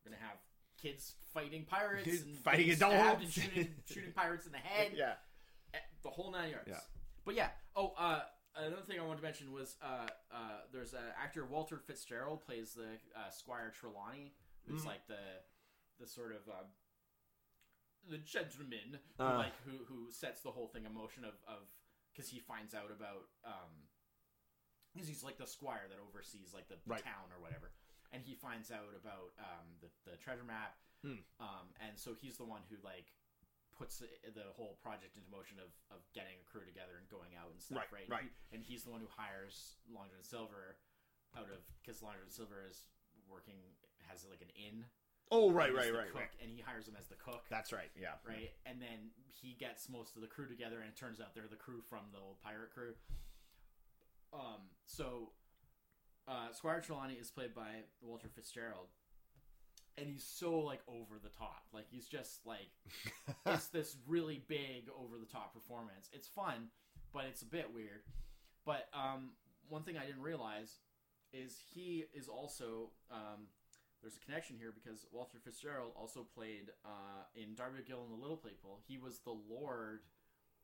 We're 0.07 0.15
gonna 0.15 0.27
have 0.29 0.37
kids 0.81 1.15
fighting 1.33 1.65
pirates 1.65 2.21
and 2.23 2.37
Fighting 2.39 2.67
getting 2.67 2.77
stabbed 2.77 3.23
and 3.23 3.31
shooting, 3.31 3.73
shooting 3.91 4.11
pirates 4.15 4.45
in 4.45 4.51
the 4.51 4.57
head. 4.59 4.91
yeah. 4.95 5.13
Eh, 5.73 5.77
the 6.03 6.09
whole 6.09 6.31
nine 6.31 6.51
yards. 6.51 6.67
Yeah. 6.69 6.79
But 7.25 7.35
yeah. 7.35 7.49
Oh, 7.75 7.93
uh, 7.97 8.21
another 8.55 8.81
thing 8.83 8.99
I 8.99 9.03
wanted 9.03 9.17
to 9.17 9.23
mention 9.23 9.51
was 9.51 9.75
uh, 9.81 10.07
uh, 10.31 10.37
there's 10.71 10.93
an 10.93 10.99
actor 11.21 11.45
Walter 11.45 11.77
Fitzgerald 11.77 12.41
plays 12.45 12.73
the 12.73 12.87
uh, 13.19 13.29
Squire 13.31 13.71
Trelawney, 13.77 14.33
who's 14.67 14.83
Mhm. 14.83 14.87
like 14.87 15.07
the 15.07 15.19
the 15.99 16.07
sort 16.07 16.31
of 16.31 16.47
uh, 16.47 16.63
the 18.09 18.17
gentleman 18.19 18.99
who, 19.17 19.23
Uh. 19.23 19.37
like 19.37 19.53
who 19.65 19.83
who 19.85 20.11
sets 20.11 20.41
the 20.41 20.51
whole 20.51 20.67
thing 20.67 20.85
in 20.85 20.93
motion 20.93 21.25
of 21.25 21.33
of 21.47 21.67
because 22.13 22.29
he 22.29 22.39
finds 22.39 22.73
out 22.73 22.91
about 22.91 23.27
um 23.43 23.89
because 24.93 25.07
he's 25.07 25.23
like 25.23 25.37
the 25.37 25.45
squire 25.47 25.87
that 25.89 25.97
oversees 25.99 26.53
like 26.53 26.67
the, 26.69 26.75
the 26.75 26.81
Right. 26.93 27.03
town 27.03 27.29
or 27.35 27.41
whatever 27.41 27.71
and 28.13 28.23
he 28.23 28.33
finds 28.35 28.71
out 28.71 28.93
about 28.95 29.35
um 29.39 29.67
the, 29.81 29.89
the 30.09 30.17
treasure 30.17 30.45
map 30.47 30.75
Hmm. 31.05 31.21
um 31.39 31.69
and 31.77 31.93
so 31.93 32.17
he's 32.17 32.41
the 32.41 32.47
one 32.49 32.65
who 32.73 32.75
like 32.81 33.13
puts 33.77 34.01
the, 34.01 34.09
the 34.33 34.49
whole 34.57 34.81
project 34.81 35.13
into 35.13 35.29
motion 35.29 35.61
of, 35.61 35.69
of 35.93 36.01
getting 36.17 36.33
a 36.41 36.45
crew 36.49 36.65
together 36.65 36.97
and 36.97 37.05
going 37.13 37.37
out 37.37 37.53
and 37.53 37.61
stuff 37.61 37.85
Right, 37.93 38.09
right 38.09 38.09
right. 38.09 38.25
And, 38.25 38.33
he- 38.33 38.55
and 38.57 38.59
he's 38.65 38.81
the 38.83 38.89
one 38.89 39.05
who 39.05 39.11
hires 39.13 39.77
Long 39.85 40.09
John 40.09 40.25
Silver 40.25 40.81
out 41.37 41.45
of 41.53 41.61
because 41.83 42.01
Long 42.01 42.17
John 42.17 42.33
Silver 42.33 42.65
is 42.65 42.89
working 43.29 43.61
has 44.09 44.25
like 44.25 44.41
an 44.41 44.49
inn 44.57 44.85
Oh, 45.29 45.51
right, 45.51 45.69
right, 45.75 45.91
right, 45.93 46.07
cook, 46.07 46.23
right. 46.23 46.33
and 46.41 46.47
he 46.49 46.63
hires 46.63 46.87
him 46.87 46.95
as 46.97 47.05
the 47.11 47.19
cook 47.19 47.43
That's 47.51 47.69
right. 47.75 47.91
Yeah. 47.99 48.15
right? 48.25 48.49
And 48.65 48.79
then 48.81 49.11
he 49.27 49.53
gets 49.59 49.89
most 49.91 50.15
of 50.15 50.23
the 50.23 50.31
crew 50.31 50.47
together, 50.47 50.79
and 50.79 50.87
it 50.87 50.95
turns 50.95 51.19
out 51.19 51.35
they're 51.35 51.51
the 51.51 51.59
crew 51.59 51.83
from 51.83 52.07
the 52.15 52.17
old 52.17 52.39
pirate 52.39 52.71
crew. 52.71 52.95
Um, 54.33 54.71
so 54.85 55.31
uh, 56.27 56.51
Squire 56.51 56.81
Trelawney 56.81 57.15
is 57.15 57.29
played 57.29 57.53
by 57.53 57.69
Walter 58.01 58.27
Fitzgerald, 58.27 58.87
and 59.97 60.07
he's 60.07 60.23
so 60.23 60.59
like 60.59 60.81
over 60.87 61.15
the 61.21 61.29
top. 61.29 61.63
Like 61.73 61.85
he's 61.89 62.07
just 62.07 62.45
like 62.45 62.69
it's 63.45 63.67
this 63.67 63.95
really 64.07 64.43
big 64.47 64.89
over 64.97 65.17
the 65.17 65.25
top 65.25 65.53
performance. 65.53 66.09
It's 66.11 66.27
fun, 66.27 66.69
but 67.13 67.25
it's 67.25 67.41
a 67.41 67.45
bit 67.45 67.73
weird. 67.73 68.01
But 68.65 68.89
um, 68.93 69.31
one 69.69 69.83
thing 69.83 69.97
I 69.97 70.05
didn't 70.05 70.21
realize 70.21 70.79
is 71.33 71.57
he 71.73 72.05
is 72.13 72.27
also 72.27 72.91
um, 73.11 73.47
there's 74.01 74.17
a 74.17 74.25
connection 74.25 74.57
here 74.57 74.73
because 74.73 75.05
Walter 75.11 75.37
Fitzgerald 75.43 75.93
also 75.95 76.25
played 76.35 76.71
uh, 76.85 77.23
in 77.35 77.55
Darby 77.55 77.79
O'Gill 77.79 78.03
and 78.03 78.11
the 78.11 78.21
Little 78.21 78.37
People. 78.37 78.79
He 78.87 78.97
was 78.97 79.19
the 79.19 79.35
lord 79.49 80.01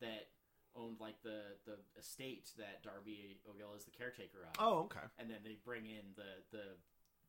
that 0.01 0.27
owned 0.75 0.97
like 0.99 1.21
the 1.23 1.57
the 1.65 1.77
estate 1.97 2.49
that 2.57 2.81
Darby 2.83 3.39
O'Gill 3.49 3.73
is 3.77 3.85
the 3.85 3.91
caretaker 3.95 4.45
of. 4.47 4.53
oh, 4.59 4.89
okay. 4.89 5.05
And 5.19 5.29
then 5.29 5.39
they 5.43 5.57
bring 5.63 5.85
in 5.85 6.13
the 6.15 6.41
the 6.51 6.65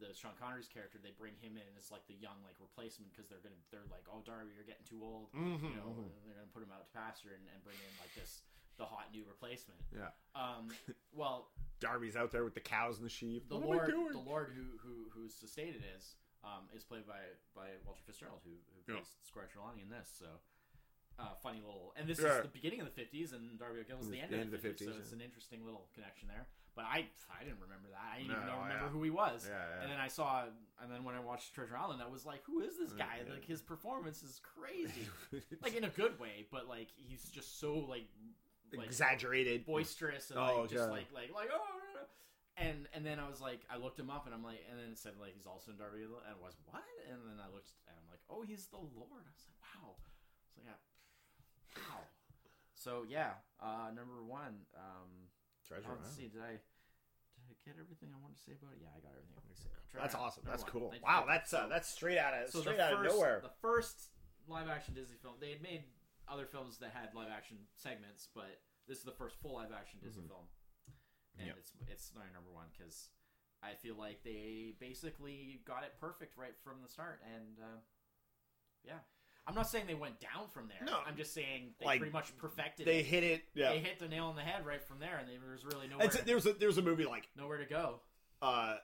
the 0.02 0.10
Sean 0.12 0.34
Connery's 0.40 0.66
character. 0.66 0.98
They 0.98 1.14
bring 1.14 1.38
him 1.38 1.54
in 1.54 1.70
as 1.78 1.90
like 1.94 2.02
the 2.10 2.18
young 2.18 2.42
like 2.42 2.58
replacement 2.58 3.14
because 3.14 3.30
they're 3.30 3.42
gonna 3.44 3.60
they're 3.70 3.86
like 3.92 4.04
oh 4.10 4.20
Darby 4.26 4.50
you're 4.56 4.66
getting 4.66 4.86
too 4.88 5.00
old. 5.04 5.30
Mm-hmm. 5.32 5.70
You 5.70 5.76
know 5.78 5.94
they're 6.26 6.34
gonna 6.40 6.50
put 6.50 6.64
him 6.66 6.72
out 6.74 6.82
to 6.82 6.90
pasture 6.96 7.32
and, 7.36 7.44
and 7.52 7.62
bring 7.62 7.78
in 7.78 7.92
like 8.02 8.10
this 8.18 8.42
the 8.76 8.84
hot 8.84 9.06
new 9.14 9.22
replacement. 9.22 9.78
Yeah. 9.94 10.10
Um, 10.34 10.66
well, 11.14 11.54
Darby's 11.78 12.18
out 12.18 12.34
there 12.34 12.42
with 12.42 12.58
the 12.58 12.64
cows 12.64 12.98
and 12.98 13.06
the 13.06 13.12
sheep. 13.12 13.46
the 13.48 13.54
what 13.54 13.66
lord, 13.70 13.86
am 13.86 13.86
I 13.86 13.90
doing? 13.94 14.12
the 14.18 14.26
lord 14.26 14.50
who 14.50 14.66
who 14.82 15.06
whose 15.14 15.38
estate 15.46 15.78
it 15.78 15.86
is, 15.94 16.18
um, 16.42 16.66
is 16.74 16.82
played 16.82 17.06
by 17.06 17.22
by 17.54 17.70
Walter 17.86 18.02
Fitzgerald, 18.02 18.42
who 18.42 18.50
who 18.74 18.78
Yeah. 18.90 18.98
plays 18.98 19.14
Squire 19.22 19.46
Trelawney 19.46 19.82
in 19.86 19.90
this. 19.94 20.10
So, 20.10 20.26
uh, 21.18 21.34
funny 21.42 21.60
little, 21.60 21.92
and 21.96 22.08
this 22.08 22.18
Yeah. 22.20 22.36
is 22.36 22.42
the 22.42 22.48
beginning 22.48 22.80
of 22.80 22.86
the 22.86 22.92
fifties, 22.92 23.32
and 23.32 23.58
Darby 23.58 23.80
O'Gill 23.80 24.00
is 24.00 24.08
the 24.10 24.20
end, 24.20 24.32
of 24.34 24.50
the 24.50 24.58
fifties. 24.58 24.88
So 24.88 24.94
it's 24.98 25.12
an 25.12 25.20
interesting 25.20 25.64
little 25.64 25.88
connection 25.94 26.28
there. 26.28 26.46
But 26.74 26.86
I 26.86 27.06
I 27.30 27.44
didn't 27.44 27.60
remember 27.60 27.88
that. 27.92 28.02
I 28.02 28.18
didn't 28.18 28.32
even 28.32 28.46
know, 28.46 28.58
remember 28.62 28.86
yeah. 28.86 28.90
who 28.90 29.02
he 29.04 29.10
was. 29.10 29.46
Yeah. 29.48 29.82
And 29.82 29.92
then 29.92 30.00
I 30.00 30.08
saw, 30.08 30.42
and 30.82 30.90
then 30.90 31.04
when 31.04 31.14
I 31.14 31.20
watched 31.20 31.54
Treasure 31.54 31.76
Island, 31.76 32.02
I 32.02 32.08
was 32.10 32.26
like, 32.26 32.42
"Who 32.44 32.60
is 32.60 32.76
this 32.76 32.92
guy? 32.92 33.22
Yeah. 33.24 33.32
Like 33.32 33.44
his 33.44 33.62
performance 33.62 34.22
is 34.24 34.40
crazy, 34.42 35.06
like 35.62 35.76
in 35.76 35.84
a 35.84 35.88
good 35.90 36.18
way, 36.18 36.46
but 36.50 36.68
like 36.68 36.88
he's 36.96 37.30
just 37.30 37.60
so 37.60 37.78
like 37.78 38.08
like 38.74 38.86
Exaggerated. 38.86 39.64
boisterous 39.66 40.30
and 40.30 40.38
Oh, 40.40 40.62
like 40.62 40.70
just 40.70 40.90
like 40.90 41.06
like 41.14 41.30
like 41.30 41.50
oh 41.54 41.62
no, 41.62 41.78
no, 41.78 42.00
no. 42.02 42.06
and 42.58 42.88
and 42.92 43.06
then 43.06 43.20
I 43.22 43.28
was 43.30 43.40
like 43.40 43.62
I 43.70 43.76
looked 43.78 44.00
him 44.00 44.10
up 44.10 44.26
and 44.26 44.34
I'm 44.34 44.42
like 44.42 44.66
and 44.68 44.74
then 44.80 44.90
it 44.90 44.98
said 44.98 45.12
like 45.20 45.34
he's 45.38 45.46
also 45.46 45.70
in 45.70 45.78
Darby 45.78 46.02
and 46.02 46.10
I 46.26 46.34
was 46.42 46.58
what 46.66 46.82
and 47.06 47.22
then 47.22 47.38
I 47.38 47.46
looked 47.54 47.70
and 47.86 47.94
I'm 47.94 48.10
like 48.10 48.18
oh 48.26 48.42
he's 48.42 48.66
the 48.74 48.82
Lord 48.82 49.22
I 49.22 49.30
was 49.30 49.46
like 49.46 49.62
wow 49.62 49.94
so 50.50 50.58
yeah 50.66 50.74
wow 51.76 52.00
so 52.74 53.04
yeah 53.08 53.38
uh 53.62 53.88
number 53.94 54.22
one 54.22 54.66
um 54.76 55.30
Treasure 55.66 55.88
let's 55.88 56.04
Island. 56.06 56.16
see 56.16 56.28
did 56.28 56.42
I 56.42 56.58
did 56.60 57.44
I 57.50 57.54
get 57.64 57.76
everything 57.80 58.10
I 58.12 58.18
wanted 58.20 58.36
to 58.36 58.44
say 58.44 58.52
about 58.56 58.72
it 58.76 58.80
yeah 58.84 58.92
I 58.92 59.00
got 59.00 59.12
everything 59.16 59.36
I 59.36 59.42
wanted 59.44 59.56
to 59.56 59.62
say 59.64 59.68
about 59.72 59.80
it. 59.84 59.88
Treasure 59.90 60.02
That's 60.04 60.14
Island, 60.14 60.28
awesome. 60.28 60.44
That's 60.46 60.64
one. 60.64 60.72
cool. 60.72 60.88
1950. 60.92 61.04
Wow, 61.04 61.20
that's 61.28 61.50
uh, 61.54 61.66
that's 61.68 61.88
straight 61.88 62.18
out 62.20 62.32
of 62.34 62.50
so 62.50 62.60
straight 62.64 62.80
out 62.80 62.92
first, 62.92 63.04
of 63.04 63.12
nowhere. 63.14 63.38
The 63.44 63.56
first 63.62 63.96
live 64.48 64.68
action 64.68 64.92
Disney 64.94 65.16
film, 65.22 65.34
they 65.40 65.50
had 65.56 65.62
made 65.64 65.84
other 66.28 66.44
films 66.48 66.78
that 66.80 66.92
had 66.96 67.12
live 67.14 67.28
action 67.32 67.56
segments, 67.76 68.28
but 68.34 68.60
this 68.88 68.98
is 68.98 69.04
the 69.04 69.12
first 69.16 69.36
full 69.40 69.54
live 69.56 69.72
action 69.72 70.00
Disney 70.02 70.24
Mhm. 70.24 70.32
film, 70.36 70.46
and 71.40 71.46
Yep. 71.48 71.56
it's 71.60 71.72
it's 71.88 72.06
my 72.16 72.24
number 72.32 72.50
one 72.52 72.68
because 72.76 73.08
I 73.62 73.74
feel 73.76 73.94
like 73.96 74.24
they 74.24 74.76
basically 74.80 75.60
got 75.64 75.84
it 75.84 75.96
perfect 76.00 76.36
right 76.36 76.56
from 76.64 76.80
the 76.82 76.88
start, 76.88 77.20
and 77.24 77.56
uh, 77.60 77.80
yeah, 78.84 79.00
I'm 79.46 79.54
not 79.54 79.68
saying 79.68 79.84
they 79.86 79.94
went 79.94 80.20
down 80.20 80.48
from 80.52 80.68
there. 80.68 80.86
No. 80.86 80.98
I'm 81.06 81.16
just 81.16 81.34
saying 81.34 81.74
they 81.78 81.86
Like, 81.86 81.98
pretty 82.00 82.12
much 82.12 82.34
perfected 82.38 82.86
They 82.86 83.00
it. 83.00 83.06
hit 83.06 83.24
it. 83.24 83.42
Yeah. 83.54 83.70
They 83.72 83.78
hit 83.80 83.98
the 83.98 84.08
nail 84.08 84.26
on 84.26 84.36
the 84.36 84.42
head 84.42 84.64
right 84.64 84.82
from 84.82 84.98
there, 85.00 85.18
and 85.18 85.28
there 85.28 85.50
was 85.52 85.64
really 85.64 85.86
nowhere 85.88 86.06
It's, 86.06 86.20
there's 86.22 86.46
a 86.46 86.52
there's 86.54 86.78
a 86.78 86.82
movie 86.82 87.04
like 87.04 87.28
nowhere 87.36 87.58
to 87.58 87.66
go. 87.66 88.00
uh 88.42 88.76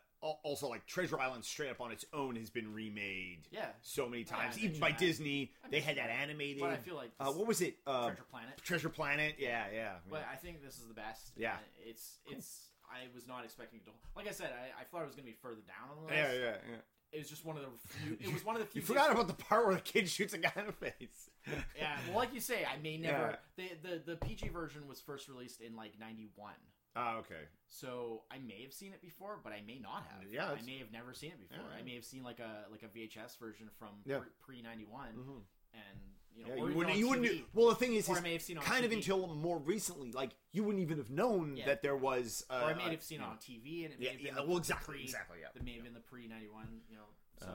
also 0.42 0.68
like 0.68 0.84
Treasure 0.84 1.18
Island 1.18 1.46
straight 1.46 1.70
up 1.70 1.80
on 1.80 1.90
its 1.92 2.04
own 2.12 2.36
has 2.36 2.50
been 2.50 2.74
remade 2.74 3.48
Yeah, 3.50 3.68
so 3.80 4.06
many 4.06 4.22
Yeah, 4.22 4.36
times, 4.36 4.58
even 4.58 4.78
by 4.78 4.90
that. 4.90 4.98
Disney. 4.98 5.50
I 5.64 5.70
They 5.70 5.80
had 5.80 5.96
that 5.96 6.10
animated. 6.10 6.60
but 6.60 6.68
I 6.68 6.76
feel 6.76 6.94
like 6.94 7.10
uh, 7.18 7.32
what 7.32 7.46
was 7.46 7.62
it? 7.62 7.78
Uh, 7.86 8.08
Treasure 8.08 8.24
Planet. 8.30 8.56
Treasure 8.62 8.88
Planet. 8.90 9.34
Yeah, 9.38 9.64
yeah. 9.72 9.92
But 10.10 10.26
I 10.30 10.36
think 10.36 10.62
this 10.62 10.76
is 10.76 10.86
the 10.88 10.92
best. 10.94 11.32
Yeah. 11.38 11.56
It's 11.86 12.18
it's. 12.30 12.66
I 12.90 13.06
was 13.14 13.26
not 13.26 13.44
expecting 13.44 13.78
it 13.80 13.84
to. 13.84 13.90
Hold 13.90 14.00
like 14.16 14.28
I 14.28 14.32
said, 14.32 14.50
I, 14.52 14.82
I 14.82 14.84
thought 14.84 15.02
it 15.02 15.06
was 15.06 15.14
going 15.14 15.26
to 15.26 15.30
be 15.32 15.38
further 15.40 15.62
down 15.66 15.90
on 15.90 15.96
the 16.04 16.10
list. 16.10 16.16
yeah, 16.16 16.32
yeah, 16.32 16.56
yeah. 16.68 16.82
It 17.12 17.18
was 17.18 17.28
just 17.28 17.44
one 17.44 17.56
of 17.56 17.62
the 17.64 17.70
few. 17.88 18.16
It 18.28 18.32
was 18.32 18.44
one 18.44 18.54
of 18.56 18.62
the 18.62 18.66
few. 18.68 18.80
You 18.82 18.86
forgot 18.86 19.10
about 19.10 19.26
the 19.26 19.34
part 19.34 19.66
where 19.66 19.74
the 19.74 19.80
kid 19.80 20.08
shoots 20.08 20.32
a 20.34 20.38
guy 20.38 20.52
in 20.56 20.66
the 20.66 20.72
face. 20.72 21.30
Yeah. 21.76 21.96
Well, 22.08 22.16
like 22.18 22.32
you 22.34 22.40
say, 22.40 22.64
I 22.64 22.80
may 22.82 22.96
never. 23.08 23.36
The, 23.56 23.70
the 23.82 24.02
the 24.12 24.16
PG 24.16 24.48
version 24.48 24.86
was 24.86 25.00
first 25.00 25.28
released 25.28 25.60
in 25.60 25.74
like 25.74 25.98
'91. 25.98 26.52
Oh, 26.96 27.18
okay. 27.18 27.46
So 27.68 28.22
I 28.30 28.38
may 28.38 28.62
have 28.62 28.72
seen 28.72 28.92
it 28.92 29.00
before, 29.00 29.38
but 29.42 29.52
I 29.52 29.62
may 29.66 29.78
not 29.78 30.04
have. 30.10 30.30
Yeah, 30.32 30.46
I 30.50 30.62
may 30.66 30.78
have 30.78 30.92
never 30.92 31.12
seen 31.14 31.30
it 31.30 31.40
before. 31.40 31.64
Yeah, 31.70 31.78
I 31.80 31.82
may 31.84 31.94
have 31.94 32.04
seen 32.04 32.22
like 32.24 32.38
a 32.40 32.66
like 32.70 32.82
a 32.82 32.88
VHS 32.88 33.38
version 33.38 33.68
from 33.78 34.02
Yeah. 34.04 34.18
pre 34.40 34.60
'91, 34.62 35.08
Mm-hmm. 35.14 35.30
and 35.74 35.98
you 36.40 36.46
know, 36.46 36.54
Yeah, 36.64 36.68
you 36.70 36.74
wouldn't. 36.76 36.96
You 36.96 37.08
wouldn't. 37.08 37.42
Well, 37.54 37.68
the 37.68 37.74
thing 37.74 37.94
is, 37.94 38.08
is 38.08 38.22
may 38.22 38.32
have 38.32 38.42
seen 38.42 38.56
it 38.56 38.60
on 38.60 38.66
kind 38.66 38.84
of 38.84 38.92
until 38.92 39.26
more 39.34 39.58
recently, 39.58 40.12
like 40.12 40.30
you 40.52 40.64
wouldn't 40.64 40.82
even 40.82 40.98
have 40.98 41.10
known 41.10 41.56
Yeah. 41.56 41.66
that 41.66 41.82
there 41.82 41.96
was. 41.96 42.44
Uh, 42.50 42.60
or 42.64 42.70
I 42.70 42.74
may 42.74 42.84
uh, 42.84 42.90
have 42.90 43.02
seen 43.02 43.20
it 43.20 43.24
on 43.24 43.36
TV, 43.36 43.84
and 43.84 43.92
it 43.94 44.00
may 44.00 44.06
Yeah, 44.06 44.10
have 44.12 44.18
been 44.22 44.34
yeah. 44.36 44.42
Well, 44.46 44.56
exactly, 44.58 44.94
pre, 44.94 45.04
exactly. 45.04 45.38
Yeah. 45.42 45.48
It 45.54 45.64
may 45.64 45.74
have 45.74 45.84
been 45.84 45.94
the 45.94 46.00
pre 46.00 46.26
'91. 46.28 46.66
You 46.90 46.96
know, 46.96 47.02
so. 47.40 47.46
Uh, 47.46 47.50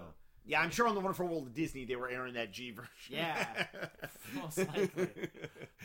yeah, 0.48 0.62
I'm 0.62 0.70
sure 0.70 0.88
on 0.88 0.94
the 0.94 1.02
Wonderful 1.02 1.28
World 1.28 1.48
of 1.48 1.54
Disney 1.56 1.86
they 1.86 1.96
were 1.96 2.08
airing 2.08 2.36
that 2.36 2.52
G 2.54 2.70
version. 2.72 2.88
Yeah. 3.10 3.66
Most 4.36 4.60
likely. 4.60 5.08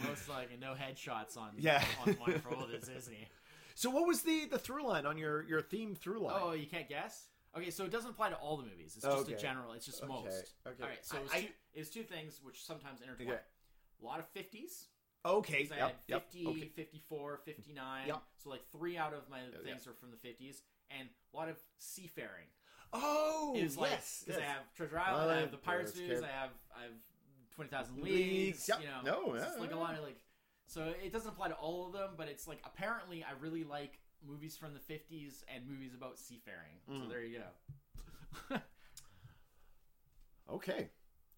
Most 0.05 0.29
likely, 0.29 0.57
no 0.61 0.75
headshots 0.75 1.37
on 1.39 1.53
Yeah. 1.57 1.83
on 2.07 2.17
Wonderful 2.21 2.57
World 2.59 2.75
of 2.75 2.87
Disney. 2.87 3.27
So 3.77 3.89
what 3.89 4.07
was 4.07 4.21
the 4.23 4.45
the 4.45 4.59
through 4.59 4.85
line 4.87 5.07
on 5.07 5.17
your 5.17 5.43
your 5.45 5.63
theme 5.63 5.95
through 5.95 6.19
line? 6.19 6.37
Oh, 6.39 6.53
you 6.53 6.67
can't 6.67 6.87
guess. 6.87 7.29
Okay, 7.57 7.71
so 7.71 7.85
it 7.85 7.91
doesn't 7.91 8.11
apply 8.11 8.31
to 8.31 8.37
all 8.37 8.57
the 8.57 8.63
movies. 8.63 8.95
It's 8.97 9.05
just 9.05 9.25
Okay. 9.25 9.33
a 9.35 9.39
general. 9.39 9.73
It's 9.73 9.85
just 9.87 10.03
Okay, 10.03 10.13
most. 10.13 10.55
okay. 10.67 10.83
All 10.83 10.89
right, 10.89 11.05
so 11.05 11.17
I- 11.17 11.21
it's, 11.23 11.35
I- 11.35 11.41
two, 11.43 11.53
it's 11.75 11.91
two 11.91 12.05
things 12.05 12.41
which 12.43 12.63
sometimes 12.63 13.01
intertwine. 13.01 13.29
Okay. 13.29 13.41
A 14.01 14.05
lot 14.05 14.21
of 14.21 14.33
50s. 14.33 14.87
okay. 15.25 15.69
I 15.71 15.77
Yep. 15.77 15.79
had 15.79 15.97
Yep. 16.07 16.23
50, 16.33 16.47
Okay. 16.47 16.69
54, 16.69 17.37
59. 17.39 18.07
Yep. 18.09 18.23
So 18.37 18.49
like 18.51 18.65
three 18.71 18.97
out 18.97 19.13
of 19.13 19.29
my 19.29 19.43
oh, 19.43 19.51
Yeah. 19.53 19.73
things 19.73 19.87
are 19.87 19.93
from 19.95 20.11
the 20.13 20.17
50s. 20.17 20.63
And 20.91 21.09
a 21.33 21.37
lot 21.37 21.49
of 21.49 21.63
seafaring. 21.79 22.49
Oh, 22.93 23.55
is 23.57 23.77
like 23.77 23.91
yes. 23.93 24.23
because 24.25 24.41
yes. 24.41 24.49
I 24.49 24.53
have 24.53 24.73
Treasure 24.75 24.99
Island, 24.99 25.17
I 25.17 25.21
have 25.21 25.37
Island, 25.39 25.53
the 25.53 25.59
Pirates 25.59 25.97
movies. 25.97 26.23
I 26.23 26.29
have 26.29 26.51
I 26.75 26.83
have 26.85 26.93
Twenty 27.51 27.71
Thousand 27.71 27.97
Leagues, 28.03 28.67
Leagues. 28.67 28.69
yep. 28.69 28.81
You 28.81 28.87
know, 28.89 29.03
No, 29.03 29.35
it's 29.35 29.45
yeah, 29.45 29.61
like 29.61 29.71
a 29.71 29.75
yeah. 29.75 29.81
lot 29.81 29.95
of 29.95 30.03
like. 30.03 30.21
So 30.67 30.89
it 30.89 31.13
doesn't 31.13 31.31
apply 31.31 31.49
to 31.49 31.55
all 31.57 31.87
of 31.87 31.93
them, 31.93 32.15
but 32.17 32.27
it's 32.29 32.49
like 32.49 32.61
apparently 32.65 33.23
I 33.23 33.33
really 33.33 33.63
like 33.65 34.01
movies 34.27 34.57
from 34.57 34.75
the 34.75 34.81
fifties 34.81 35.45
and 35.55 35.67
movies 35.69 35.95
about 35.95 36.19
seafaring. 36.19 36.81
So 36.87 36.93
Mm. 36.93 37.09
there 37.09 37.23
you 37.25 37.39
go. 38.51 38.57
Okay. 40.51 40.91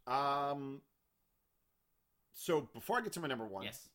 Um. 0.07 0.81
So 2.33 2.63
before 2.73 2.99
I 2.99 3.03
get 3.03 3.13
to 3.13 3.21
my 3.21 3.29
number 3.29 3.47
one, 3.47 3.65
yes. 3.65 3.89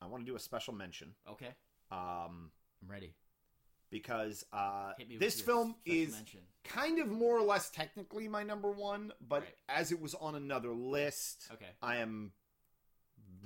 I 0.00 0.06
want 0.06 0.24
to 0.24 0.30
do 0.30 0.36
a 0.36 0.40
special 0.40 0.72
mention. 0.72 1.14
Okay. 1.28 1.54
Um, 1.90 2.50
I'm 2.82 2.88
ready. 2.88 3.14
because 3.90 4.44
uh, 4.52 4.92
Hit 4.96 5.08
me 5.08 5.14
with 5.16 5.20
this 5.20 5.40
film 5.42 5.74
is 5.84 6.12
mention. 6.12 6.40
kind 6.64 6.98
of 7.00 7.08
more 7.08 7.36
or 7.36 7.42
less 7.42 7.68
technically 7.70 8.26
my 8.28 8.42
number 8.42 8.70
one, 8.70 9.12
but 9.20 9.42
Right. 9.42 9.54
as 9.68 9.92
it 9.92 10.00
was 10.00 10.14
on 10.14 10.34
another 10.34 10.72
list, 10.72 11.48
Okay. 11.52 11.68
I 11.82 11.96
am 11.96 12.32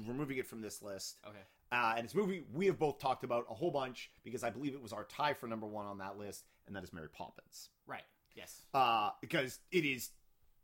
removing 0.08 0.38
it 0.38 0.46
from 0.46 0.60
this 0.60 0.82
list. 0.82 1.18
Okay. 1.26 1.38
Uh, 1.72 1.94
and 1.96 2.04
it's 2.04 2.14
a 2.14 2.16
movie 2.16 2.44
we 2.52 2.66
have 2.66 2.78
both 2.78 2.98
talked 2.98 3.24
about 3.24 3.46
a 3.50 3.54
whole 3.54 3.70
bunch 3.70 4.10
because 4.22 4.44
I 4.44 4.50
believe 4.50 4.74
it 4.74 4.82
was 4.82 4.92
our 4.92 5.04
tie 5.04 5.34
for 5.34 5.46
number 5.46 5.66
one 5.66 5.86
on 5.86 5.98
that 5.98 6.18
list, 6.18 6.44
and 6.66 6.76
that 6.76 6.84
is 6.84 6.92
Mary 6.92 7.08
Poppins. 7.08 7.70
Right. 7.86 8.04
Yes. 8.34 8.62
Uh, 8.72 9.10
because 9.20 9.58
it 9.72 9.84
is 9.84 10.10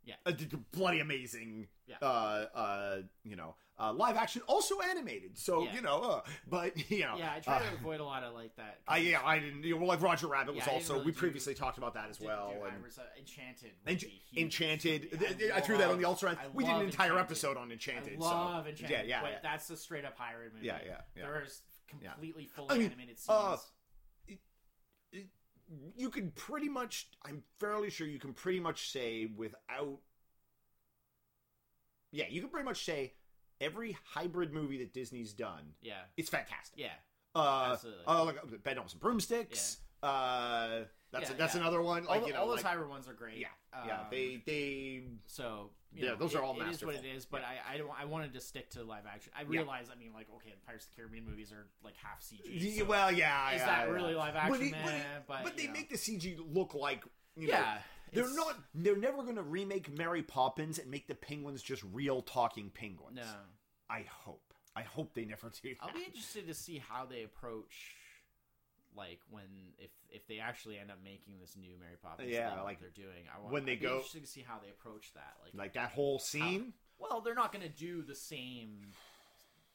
Yeah. 0.05 0.15
a, 0.25 0.31
d- 0.33 0.45
d- 0.45 0.57
bloody 0.71 0.99
amazing. 0.99 1.67
Yeah. 1.87 1.95
Uh, 2.01 2.45
uh, 2.55 2.95
you 3.23 3.35
know, 3.35 3.55
uh, 3.79 3.91
live 3.93 4.15
action, 4.17 4.41
also 4.47 4.79
animated. 4.81 5.37
So 5.37 5.63
Yeah. 5.63 5.73
you 5.75 5.81
know, 5.81 6.01
uh, 6.01 6.21
but 6.47 6.77
you 6.91 7.01
know, 7.05 7.15
Yeah, 7.17 7.33
I 7.35 7.39
try 7.39 7.57
uh, 7.57 7.59
to 7.69 7.75
avoid 7.75 7.99
a 7.99 8.03
lot 8.05 8.23
of 8.23 8.33
like 8.33 8.55
that. 8.57 8.79
I, 8.87 8.97
yeah, 8.97 9.21
I 9.25 9.39
didn't. 9.39 9.63
You 9.63 9.79
know, 9.79 9.85
like 9.85 10.01
Roger 10.01 10.27
Rabbit 10.27 10.55
was 10.55 10.65
Yeah, 10.67 10.73
also. 10.73 10.93
really 10.93 11.05
we 11.07 11.11
do- 11.11 11.17
previously 11.19 11.53
talked 11.53 11.77
about 11.77 11.93
that 11.95 12.09
as 12.09 12.19
well. 12.19 12.53
do 12.57 12.65
and 12.65 12.75
Iris, 12.83 12.97
uh, 12.99 13.03
Enchanted. 13.17 13.71
would 13.85 13.97
Ench- 13.97 14.01
be 14.01 14.07
huge 14.31 14.43
Enchanted. 14.43 15.19
th- 15.19 15.37
th- 15.37 15.51
I, 15.51 15.59
threw 15.61 15.77
that 15.77 15.89
on 15.89 15.97
the 15.97 16.03
love- 16.03 16.23
ultra. 16.23 16.31
I 16.31 16.47
We 16.53 16.63
did 16.63 16.73
an 16.75 16.81
entire 16.81 17.07
Enchanted. 17.11 17.19
episode 17.25 17.57
on 17.57 17.71
Enchanted. 17.71 18.17
I 18.17 18.21
love 18.21 18.63
so, 18.65 18.69
Enchanted. 18.69 19.07
Yeah, 19.07 19.21
yeah, 19.23 19.29
yeah. 19.29 19.37
that's 19.41 19.69
a 19.69 19.77
straight 19.77 20.05
up 20.05 20.17
pirate 20.17 20.53
movie. 20.53 20.65
Yeah, 20.67 20.79
yeah, 20.85 21.01
yeah. 21.15 21.23
There's 21.23 21.61
Yeah. 22.01 22.11
completely 22.11 22.45
fully 22.45 22.67
I 22.69 22.77
mean, 22.77 22.87
animated 22.87 23.17
scenes. 23.19 23.59
Uh, 25.73 25.91
you 25.95 26.09
can 26.09 26.31
pretty 26.31 26.69
much. 26.69 27.07
I'm 27.25 27.43
fairly 27.59 27.89
sure 27.89 28.07
you 28.07 28.19
can 28.19 28.33
pretty 28.33 28.59
much 28.59 28.91
say 28.91 29.25
without. 29.35 29.99
Yeah, 32.11 32.25
you 32.29 32.41
can 32.41 32.49
pretty 32.49 32.65
much 32.65 32.85
say 32.85 33.13
every 33.59 33.97
hybrid 34.05 34.53
movie 34.53 34.77
that 34.79 34.93
Disney's 34.93 35.33
done, 35.33 35.73
yeah, 35.81 36.01
it's 36.17 36.29
fantastic. 36.29 36.79
yeah, 36.79 36.91
Uh, 37.35 37.69
Absolutely. 37.73 38.03
uh, 38.05 38.23
like 38.25 38.35
Bedknobs 38.63 38.91
and 38.91 38.99
Broomsticks. 39.01 39.77
Uh, 40.03 40.81
that's 41.13 41.29
Yeah, 41.29 41.35
that's 41.37 41.55
yeah. 41.55 41.61
another 41.61 41.81
one. 41.81 42.03
Like 42.03 42.21
all, 42.23 42.27
you 42.27 42.33
know, 42.33 42.39
all 42.41 42.47
those 42.47 42.57
like, 42.57 42.65
hybrid 42.65 42.89
ones 42.89 43.07
are 43.07 43.13
great. 43.13 43.37
yeah, 43.37 43.47
yeah. 43.85 44.01
Um, 44.01 44.07
They 44.11 44.41
they 44.45 45.03
So 45.27 45.69
you 45.93 46.03
Yeah, 46.05 46.09
know, 46.11 46.15
those 46.17 46.35
are 46.35 46.39
it- 46.39 46.43
all 46.43 46.59
It 46.59 46.67
is 46.69 46.83
what 46.83 46.95
it 46.95 47.03
masterful. 47.03 47.17
is, 47.17 47.25
but 47.25 47.41
Yeah. 47.41 47.47
I 47.69 47.73
I, 47.75 47.77
don't, 47.77 47.91
I 48.01 48.05
wanted 48.05 48.33
to 48.33 48.41
stick 48.41 48.69
to 48.71 48.83
live 48.83 49.05
action. 49.05 49.31
I 49.37 49.43
realize, 49.43 49.87
I 49.89 49.95
mean, 49.95 50.11
like 50.13 50.27
okay, 50.37 50.49
the 50.51 50.65
Pirates 50.65 50.85
of 50.85 50.91
the 50.91 50.95
Caribbean 50.97 51.25
movies 51.25 51.51
are 51.53 51.67
like 51.83 51.95
half 52.03 52.21
CG. 52.21 52.39
Yeah, 52.45 52.79
so 52.79 52.85
well, 52.85 53.11
yeah. 53.11 53.51
is 53.51 53.59
yeah, 53.61 53.65
that 53.67 53.87
yeah. 53.87 53.93
really 53.93 54.15
live 54.15 54.35
action? 54.35 54.71
but, 54.83 54.93
it- 54.93 55.05
but, 55.27 55.43
but 55.43 55.57
they 55.57 55.67
know. 55.67 55.73
make 55.73 55.89
the 55.89 55.97
CG 55.97 56.37
look 56.53 56.73
like 56.73 57.03
you 57.37 57.47
know, 57.47 57.53
yeah. 57.53 57.77
They're 58.11 58.31
not. 58.35 58.55
They're 58.75 58.95
never 58.97 59.23
going 59.23 59.37
to 59.37 59.41
remake 59.41 59.89
Mary 59.97 60.21
Poppins 60.21 60.77
and 60.77 60.91
make 60.91 61.07
the 61.07 61.15
penguins 61.15 61.63
just 61.63 61.81
real 61.91 62.21
talking 62.21 62.69
penguins. 62.69 63.15
No, 63.15 63.23
I 63.89 64.05
hope. 64.07 64.53
I 64.75 64.83
hope 64.83 65.13
they 65.15 65.25
never 65.25 65.49
do 65.49 65.69
that. 65.69 65.77
I'll 65.81 65.93
be 65.93 66.03
interested 66.03 66.47
to 66.47 66.53
see 66.53 66.77
how 66.87 67.05
they 67.05 67.23
approach. 67.23 67.95
Like 68.95 69.19
when 69.29 69.43
if 69.77 69.89
if 70.09 70.27
they 70.27 70.39
actually 70.39 70.77
end 70.79 70.91
up 70.91 70.97
making 71.03 71.39
this 71.39 71.55
new 71.57 71.73
Mary 71.79 71.95
Poppins, 72.01 72.29
Yeah, 72.31 72.61
like, 72.61 72.79
they're 72.79 72.89
doing. 72.89 73.25
I 73.35 73.39
want, 73.41 73.53
when 73.53 73.65
they 73.65 73.73
I'd 73.73 73.81
go- 73.81 73.95
interested 73.95 74.21
to 74.25 74.29
see 74.29 74.41
how 74.47 74.59
they 74.63 74.69
approach 74.69 75.11
that. 75.15 75.33
Like, 75.43 75.53
like 75.55 75.73
that 75.73 75.91
whole 75.91 76.19
scene. 76.19 76.73
well, 76.99 77.21
they're 77.21 77.33
not 77.35 77.51
going 77.51 77.63
to 77.63 77.75
do 77.75 78.01
the 78.03 78.15
same 78.15 78.87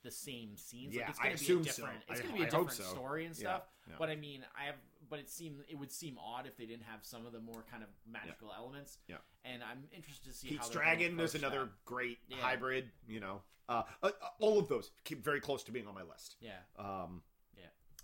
the 0.04 0.10
same 0.12 0.56
scenes. 0.56 0.94
Yeah, 0.94 1.02
like, 1.02 1.10
it's 1.10 1.18
I 1.18 1.24
going 1.24 1.36
to 1.36 1.38
be 1.40 1.44
assume 1.44 1.60
a 1.62 1.64
so. 1.64 1.82
different. 1.82 1.98
It's 2.08 2.20
going 2.20 2.32
to 2.32 2.38
be 2.38 2.44
a 2.44 2.46
I 2.46 2.50
different 2.50 2.72
so. 2.72 2.84
story 2.84 3.26
and 3.26 3.34
stuff. 3.34 3.62
yeah. 3.88 3.94
But 3.98 4.10
I 4.10 4.16
mean, 4.16 4.44
I 4.60 4.66
have. 4.66 4.76
But 5.10 5.18
it 5.20 5.28
seem 5.30 5.60
it 5.68 5.76
would 5.78 5.90
seem 5.90 6.18
odd 6.18 6.46
if 6.46 6.56
they 6.56 6.66
didn't 6.66 6.84
have 6.84 7.00
some 7.02 7.24
of 7.26 7.32
the 7.32 7.40
more 7.40 7.64
kind 7.70 7.82
of 7.82 7.88
magical 8.10 8.52
elements. 8.56 8.98
Yeah. 9.08 9.16
And 9.44 9.62
I'm 9.62 9.84
interested 9.92 10.30
to 10.30 10.36
see 10.36 10.48
Pete's 10.50 10.66
how 10.68 10.72
Dragon. 10.74 11.16
There's 11.16 11.34
another 11.34 11.60
that. 11.60 11.84
great 11.84 12.18
Yeah. 12.28 12.36
hybrid. 12.40 12.90
You 13.08 13.20
know, 13.20 13.40
uh, 13.70 13.82
uh, 14.02 14.10
all 14.38 14.58
of 14.58 14.68
those 14.68 14.90
keep 15.04 15.24
very 15.24 15.40
close 15.40 15.62
to 15.64 15.72
being 15.72 15.86
on 15.86 15.94
my 15.94 16.02
list. 16.02 16.36
Yeah. 16.40 16.50
Um, 16.78 16.84
Yeah. 16.86 17.27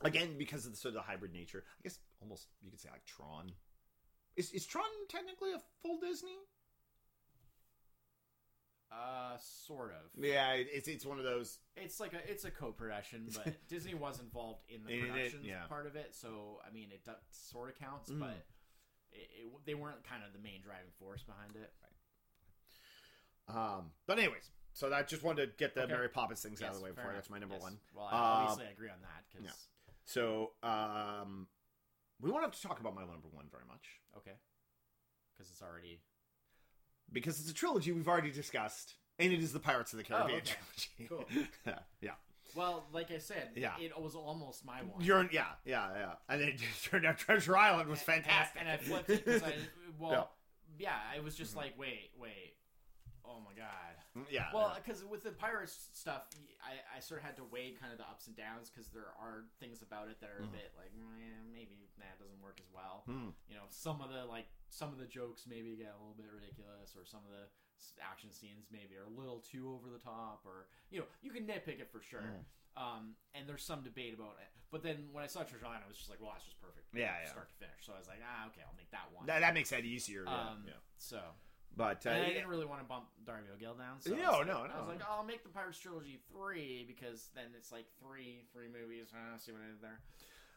Again, 0.05 0.37
because 0.39 0.67
of 0.67 0.73
the 0.73 0.77
sort 0.77 0.95
of 0.97 1.05
hybrid 1.05 1.33
nature, 1.33 1.65
I 1.81 1.83
guess 1.83 1.99
almost 2.21 2.49
you 2.63 2.71
could 2.71 2.81
say 2.81 2.91
like 2.93 3.05
Tron. 3.07 3.51
Is 4.37 4.51
is 4.53 4.67
Tron 4.67 4.85
technically 5.09 5.53
a 5.53 5.61
full 5.83 5.99
Disney? 5.99 6.37
Uh, 8.93 9.37
sort 9.67 9.91
of. 9.93 10.23
Yeah, 10.23 10.53
it's 10.53 10.87
it's 10.89 11.07
one 11.07 11.19
of 11.19 11.25
those. 11.25 11.59
It's 11.77 11.99
like 12.01 12.13
a 12.13 12.31
it's 12.31 12.45
a 12.45 12.51
co-production, 12.51 13.29
but 13.35 13.55
Disney 13.69 13.95
was 13.95 14.21
involved 14.21 14.63
in 14.69 14.85
the 14.85 14.91
In 14.93 15.05
it, 15.05 15.09
production 15.11 15.41
yeah. 15.45 15.65
part 15.69 15.87
of 15.87 15.97
it. 15.97 16.15
So 16.15 16.61
I 16.69 16.73
mean, 16.73 16.89
it 16.93 17.01
sort 17.31 17.71
of 17.71 17.77
counts, 17.77 18.11
Mhm. 18.11 18.21
but 18.21 18.45
it, 19.11 19.31
it, 19.41 19.53
they 19.67 19.75
weren't 19.75 20.05
kind 20.05 20.23
of 20.25 20.33
the 20.33 20.39
main 20.39 20.61
driving 20.63 20.93
force 20.99 21.23
behind 21.23 21.57
it. 21.57 21.73
Um, 23.49 23.91
but 24.07 24.19
anyways, 24.19 24.51
so 24.73 24.93
I 24.93 25.03
just 25.03 25.23
wanted 25.23 25.47
to 25.47 25.53
get 25.59 25.75
the 25.75 25.83
Okay. 25.85 25.93
Mary 25.93 26.09
Poppins 26.09 26.41
things 26.43 26.63
out 26.63 26.69
of 26.69 26.75
Yes, 26.75 26.79
the 26.79 26.85
way 26.85 26.89
fair 26.91 26.95
before 26.95 27.11
enough. 27.11 27.23
that's 27.25 27.31
my 27.31 27.39
number 27.39 27.55
Yes. 27.57 27.63
one. 27.63 27.79
Well, 27.95 28.07
I, 28.07 28.13
Uh, 28.13 28.17
obviously, 28.17 28.67
I 28.67 28.71
agree 28.71 28.91
on 28.91 29.01
that 29.03 29.25
because 29.29 29.45
yeah. 29.45 29.53
So 30.05 30.53
um, 30.63 31.49
we 32.21 32.31
won't 32.31 32.43
have 32.43 32.53
to 32.55 32.63
talk 32.63 32.81
about 32.81 32.95
my 32.95 33.03
number 33.03 33.29
one 33.33 33.47
very 33.51 33.65
much 33.69 33.85
okay, 34.17 34.37
because 35.35 35.51
it's 35.51 35.63
already 35.63 36.01
because 37.13 37.41
it's 37.41 37.51
a 37.51 37.55
trilogy 37.55 37.93
we've 37.93 38.09
already 38.09 38.31
discussed, 38.31 38.95
and 39.19 39.33
it 39.33 39.41
is 39.41 39.53
the 39.53 39.61
Pirates 39.61 39.93
of 39.93 39.99
the 39.99 40.05
Caribbean 40.05 40.39
okay. 40.41 40.55
trilogy. 41.07 41.27
Cool. 41.35 41.43
yeah, 41.67 41.79
yeah. 42.01 42.11
well, 42.55 42.85
like 42.93 43.11
I 43.11 43.19
said, 43.19 43.51
Yeah. 43.57 43.73
it 43.81 43.99
was 44.01 44.15
almost 44.15 44.65
my 44.65 44.83
one. 44.83 45.03
You're 45.05 45.27
yeah, 45.33 45.47
yeah, 45.65 45.89
yeah. 45.95 46.13
And 46.29 46.41
then 46.41 46.49
it 46.49 46.59
just 46.59 46.85
turned 46.85 47.07
out 47.07 47.19
Treasure 47.19 47.57
Island 47.57 47.89
was 47.89 47.99
And- 48.01 48.25
fantastic. 48.25 48.61
and 48.61 48.69
I, 48.69 48.73
and 48.75 48.81
I 48.81 48.85
flipped 48.85 49.11
it 49.11 49.25
because 49.25 49.43
I 49.43 49.55
well, 49.99 50.31
Yeah. 50.79 50.93
I 51.15 51.21
was 51.21 51.35
Mm-hmm. 51.35 51.43
just 51.43 51.57
like, 51.57 51.79
wait, 51.79 52.11
wait, 52.19 52.55
oh 53.25 53.39
my 53.41 53.55
god. 53.57 53.97
Yeah. 54.31 54.49
Well, 54.55 54.73
because 54.79 55.05
with 55.05 55.23
the 55.25 55.33
pirates 55.33 55.89
stuff, 55.93 56.31
I, 56.63 56.79
I 56.97 57.01
sort 57.01 57.21
of 57.21 57.27
had 57.27 57.37
to 57.37 57.45
weigh 57.45 57.75
kind 57.79 57.91
of 57.93 57.99
the 57.99 58.07
ups 58.07 58.27
and 58.27 58.37
downs 58.37 58.71
because 58.71 58.89
there 58.95 59.11
are 59.19 59.45
things 59.59 59.83
about 59.83 60.09
it 60.09 60.21
that 60.21 60.31
are 60.31 60.43
a 60.45 60.51
bit 60.55 60.71
like 60.79 60.95
"Meh, 60.95 61.43
maybe 61.53 61.91
that 61.99 62.19
doesn't 62.19 62.41
work 62.43 62.59
as 62.63 62.69
well. 62.73 63.03
Hmm. 63.07 63.35
You 63.51 63.55
know, 63.59 63.67
some 63.71 64.01
of 64.01 64.11
the 64.15 64.25
like 64.25 64.47
some 64.71 64.91
of 64.95 64.99
the 64.99 65.07
jokes 65.07 65.47
maybe 65.49 65.75
get 65.77 65.95
a 65.95 65.99
little 65.99 66.15
bit 66.17 66.27
ridiculous, 66.31 66.95
or 66.95 67.05
some 67.05 67.21
of 67.27 67.31
the 67.35 67.47
s- 67.79 67.95
action 67.99 68.31
scenes 68.31 68.71
maybe 68.71 68.95
are 68.95 69.07
a 69.07 69.15
little 69.15 69.43
too 69.43 69.71
over 69.75 69.91
the 69.91 70.03
top, 70.03 70.43
or 70.47 70.67
you 70.91 71.01
know, 71.03 71.07
you 71.23 71.31
can 71.35 71.47
nitpick 71.47 71.81
it 71.83 71.91
for 71.91 72.01
sure. 72.01 72.23
Mhm. 72.23 72.45
Um, 72.75 73.15
and 73.35 73.47
there's 73.49 73.63
some 73.63 73.83
debate 73.83 74.15
about 74.15 74.35
it. 74.43 74.51
But 74.71 74.83
then 74.83 75.07
when 75.15 75.23
I 75.23 75.29
saw 75.29 75.45
Treasure 75.47 75.67
Island, 75.67 75.87
I 75.87 75.89
was 75.89 75.97
just 75.97 76.11
like, 76.11 76.19
well, 76.21 76.33
that's 76.35 76.43
just 76.45 76.59
perfect. 76.61 76.91
Yeah, 76.93 77.15
yeah. 77.23 77.31
Start 77.31 77.47
to 77.51 77.55
finish. 77.55 77.87
So 77.87 77.93
I 77.95 77.99
was 78.03 78.09
like, 78.09 78.19
ah, 78.27 78.51
okay, 78.51 78.63
I'll 78.67 78.75
make 78.77 78.91
that 78.91 79.07
one. 79.15 79.27
that, 79.27 79.39
that 79.47 79.55
makes 79.55 79.71
that 79.71 79.85
easier. 79.85 80.25
Yeah, 80.27 80.35
um, 80.35 80.65
yeah. 80.67 80.73
So 80.99 81.21
But 81.77 82.07
uh, 82.07 82.11
and 82.11 82.23
I 82.25 82.29
didn't 82.29 82.49
really 82.49 82.67
want 82.67 82.81
to 82.81 82.87
bump 82.87 83.07
Darby 83.27 83.49
O'Gill 83.55 83.75
down. 83.75 84.01
So 84.01 84.15
No, 84.15 84.23
I 84.23 84.39
was 84.39 84.47
no, 84.47 84.53
I 84.59 84.81
was 84.81 84.89
like, 84.89 85.01
oh, 85.03 85.17
I'll 85.19 85.25
make 85.25 85.43
the 85.43 85.49
Pirates 85.49 85.79
trilogy 85.79 86.21
three 86.31 86.85
because 86.87 87.31
then 87.35 87.47
it's 87.57 87.73
like 87.73 87.87
three, 88.01 88.45
three 88.53 88.69
movies. 88.69 89.09
I 89.13 89.29
don't 89.29 89.41
see 89.41 89.53
what 89.53 89.61
I 89.63 89.67
did 89.67 89.83
there. 89.83 90.01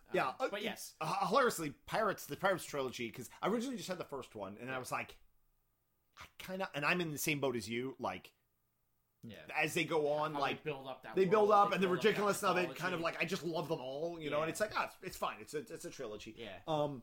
Um, 0.10 0.14
Yeah, 0.14 0.31
uh, 0.39 0.48
but 0.52 0.64
yes, 0.64 0.94
uh, 1.02 1.27
hilariously, 1.27 1.73
Pirates, 1.85 2.26
the 2.26 2.35
Pirates 2.35 2.65
trilogy, 2.65 3.07
because 3.07 3.30
I 3.41 3.48
originally 3.48 3.77
just 3.77 3.89
had 3.89 3.98
the 3.98 4.06
first 4.06 4.35
one, 4.35 4.57
and 4.61 4.72
I 4.72 4.77
was 4.77 4.91
like, 4.91 5.15
I 6.19 6.26
kind 6.39 6.61
of, 6.61 6.69
and 6.76 6.85
I'm 6.85 7.02
in 7.02 7.11
the 7.11 7.18
same 7.18 7.39
boat 7.39 7.56
as 7.56 7.68
you. 7.68 7.95
Like, 7.99 8.31
yeah. 9.23 9.35
as 9.61 9.73
they 9.73 9.84
go 9.84 10.07
on, 10.14 10.34
How 10.34 10.39
like 10.39 10.64
they 10.64 10.69
build 10.72 10.88
up 10.88 11.03
that 11.03 11.15
they 11.15 11.26
build 11.26 11.52
up, 11.52 11.69
they 11.69 11.76
and 11.76 11.84
the 11.84 11.88
build 11.88 11.99
that 11.99 12.06
ridiculousness 12.06 12.49
of 12.49 12.57
it, 12.57 12.76
kind 12.76 12.94
of 12.94 13.02
like 13.02 13.22
I 13.22 13.26
just 13.26 13.44
love 13.44 13.68
them 13.68 13.80
all, 13.80 14.18
you 14.19 14.30
know. 14.30 14.41
And 14.41 14.49
it's 14.49 14.60
like, 14.60 14.72
ah, 14.76 14.85
it's, 14.85 14.95
it's 15.03 15.18
fine. 15.18 15.35
It's 15.41 15.53
a 15.53 15.60
it's 15.60 15.85
a 15.85 15.89
trilogy. 15.89 16.35
yeah, 16.38 16.49
Um, 16.68 17.02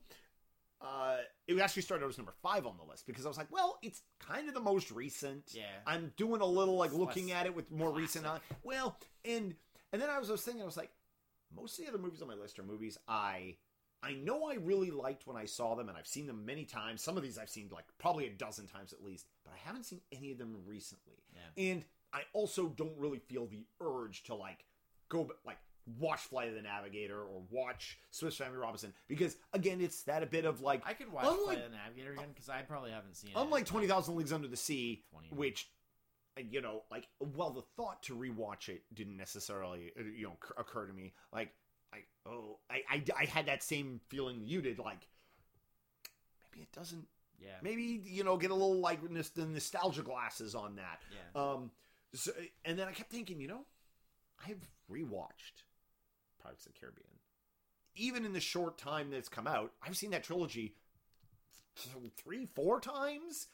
uh, 0.84 1.16
it 1.46 1.58
actually 1.58 1.82
started 1.82 2.06
as 2.06 2.18
number 2.18 2.34
five 2.42 2.66
on 2.66 2.76
the 2.76 2.84
list 2.84 3.06
because 3.06 3.24
I 3.24 3.28
was 3.28 3.38
like, 3.38 3.50
well, 3.50 3.78
it's 3.82 4.02
kind 4.20 4.48
of 4.48 4.54
the 4.54 4.60
most 4.60 4.90
recent. 4.90 5.50
yeah, 5.52 5.62
I'm 5.86 6.12
doing 6.16 6.40
a 6.40 6.46
little 6.46 6.76
like 6.76 6.90
It's 6.90 6.98
looking 6.98 7.32
at 7.32 7.46
it 7.46 7.54
with 7.54 7.70
more 7.70 7.90
recent 7.90 8.26
Well, 8.62 8.98
and 9.24 9.54
and 9.92 10.02
then 10.02 10.10
I 10.10 10.18
was, 10.18 10.28
I 10.28 10.32
was 10.32 10.42
thinking, 10.42 10.62
I 10.62 10.66
was 10.66 10.76
like, 10.76 10.90
most 11.54 11.78
of 11.78 11.84
the 11.84 11.90
other 11.90 12.02
movies 12.02 12.20
on 12.20 12.28
my 12.28 12.34
list 12.34 12.58
are 12.58 12.64
movies 12.64 12.98
I 13.08 13.56
I 14.02 14.12
know 14.12 14.50
I 14.50 14.56
really 14.56 14.90
liked 14.90 15.26
when 15.26 15.36
I 15.36 15.46
saw 15.46 15.74
them, 15.74 15.88
and 15.88 15.96
I've 15.96 16.06
seen 16.06 16.26
them 16.26 16.44
many 16.44 16.66
times. 16.66 17.02
Some 17.02 17.16
of 17.16 17.22
these 17.22 17.38
I've 17.38 17.48
seen 17.48 17.70
like 17.72 17.86
probably 17.98 18.26
a 18.26 18.30
dozen 18.30 18.66
times 18.66 18.92
at 18.92 19.02
least, 19.02 19.26
but 19.44 19.54
I 19.54 19.56
haven't 19.66 19.84
seen 19.84 20.02
any 20.12 20.30
of 20.32 20.38
them 20.38 20.54
recently. 20.66 21.22
Yeah. 21.32 21.70
And 21.72 21.84
I 22.12 22.22
also 22.34 22.68
don't 22.68 22.98
really 22.98 23.18
feel 23.18 23.46
the 23.46 23.64
urge 23.80 24.24
to 24.24 24.34
like 24.34 24.66
go 25.08 25.30
like 25.46 25.58
watch 25.98 26.20
Flight 26.20 26.48
of 26.48 26.54
the 26.54 26.62
Navigator 26.62 27.20
or 27.20 27.42
watch 27.50 27.98
Swiss 28.10 28.36
Family 28.36 28.56
Robinson 28.58 28.92
because 29.08 29.36
again, 29.52 29.80
it's 29.80 30.02
that 30.04 30.22
a 30.22 30.26
bit 30.26 30.44
of 30.44 30.60
like 30.60 30.82
I 30.86 30.94
could 30.94 31.12
watch 31.12 31.24
Unlike- 31.26 31.44
Flight 31.44 31.58
of 31.58 31.70
the 31.70 31.76
Navigator 31.76 32.12
again 32.12 32.28
because 32.34 32.48
I 32.48 32.62
probably 32.62 32.90
haven't 32.90 33.16
seen 33.16 33.30
it. 33.30 33.36
unlike 33.36 33.66
Twenty 33.66 33.86
Thousand 33.86 34.16
Leagues 34.16 34.32
Under 34.32 34.48
the 34.48 34.56
Sea, 34.56 35.02
which 35.30 35.68
you 36.50 36.60
know 36.60 36.82
like 36.90 37.06
well 37.20 37.50
the 37.50 37.62
thought 37.76 38.02
to 38.02 38.16
rewatch 38.16 38.68
it 38.68 38.82
didn't 38.92 39.16
necessarily 39.16 39.92
you 40.16 40.24
know 40.24 40.36
occur- 40.58 40.86
to 40.86 40.92
me 40.92 41.12
like 41.32 41.50
i 41.92 41.98
oh 42.26 42.58
I, 42.68 42.82
I 42.90 43.02
i 43.16 43.24
had 43.24 43.46
that 43.46 43.62
same 43.62 44.00
feeling 44.08 44.40
you 44.44 44.60
did 44.60 44.80
like 44.80 45.06
maybe 46.50 46.62
it 46.62 46.72
doesn't 46.72 47.06
yeah, 47.40 47.50
maybe 47.62 48.02
you 48.04 48.24
know 48.24 48.36
get 48.36 48.50
a 48.50 48.54
little 48.54 48.80
like 48.80 49.00
the 49.34 49.44
nostalgia 49.46 50.02
glasses 50.02 50.54
on 50.54 50.76
that. 50.76 51.00
Yeah, 51.12 51.40
um 51.40 51.70
so, 52.14 52.30
and 52.64 52.78
then 52.78 52.88
i 52.88 52.92
kept 52.92 53.10
thinking 53.12 53.40
you 53.40 53.46
know 53.48 53.60
i've 54.48 54.66
rewatched 54.90 55.63
pirates 56.44 56.66
of 56.66 56.72
the 56.74 56.78
caribbean. 56.78 57.06
Even 57.96 58.24
in 58.24 58.32
the 58.32 58.40
short 58.40 58.76
time 58.78 59.10
that's 59.10 59.28
come 59.28 59.46
out 59.46 59.72
i've 59.86 59.96
seen 59.96 60.10
that 60.10 60.22
trilogy 60.24 60.74
th- 61.76 62.12
three 62.16 62.46
four 62.54 62.80
times. 62.80 63.46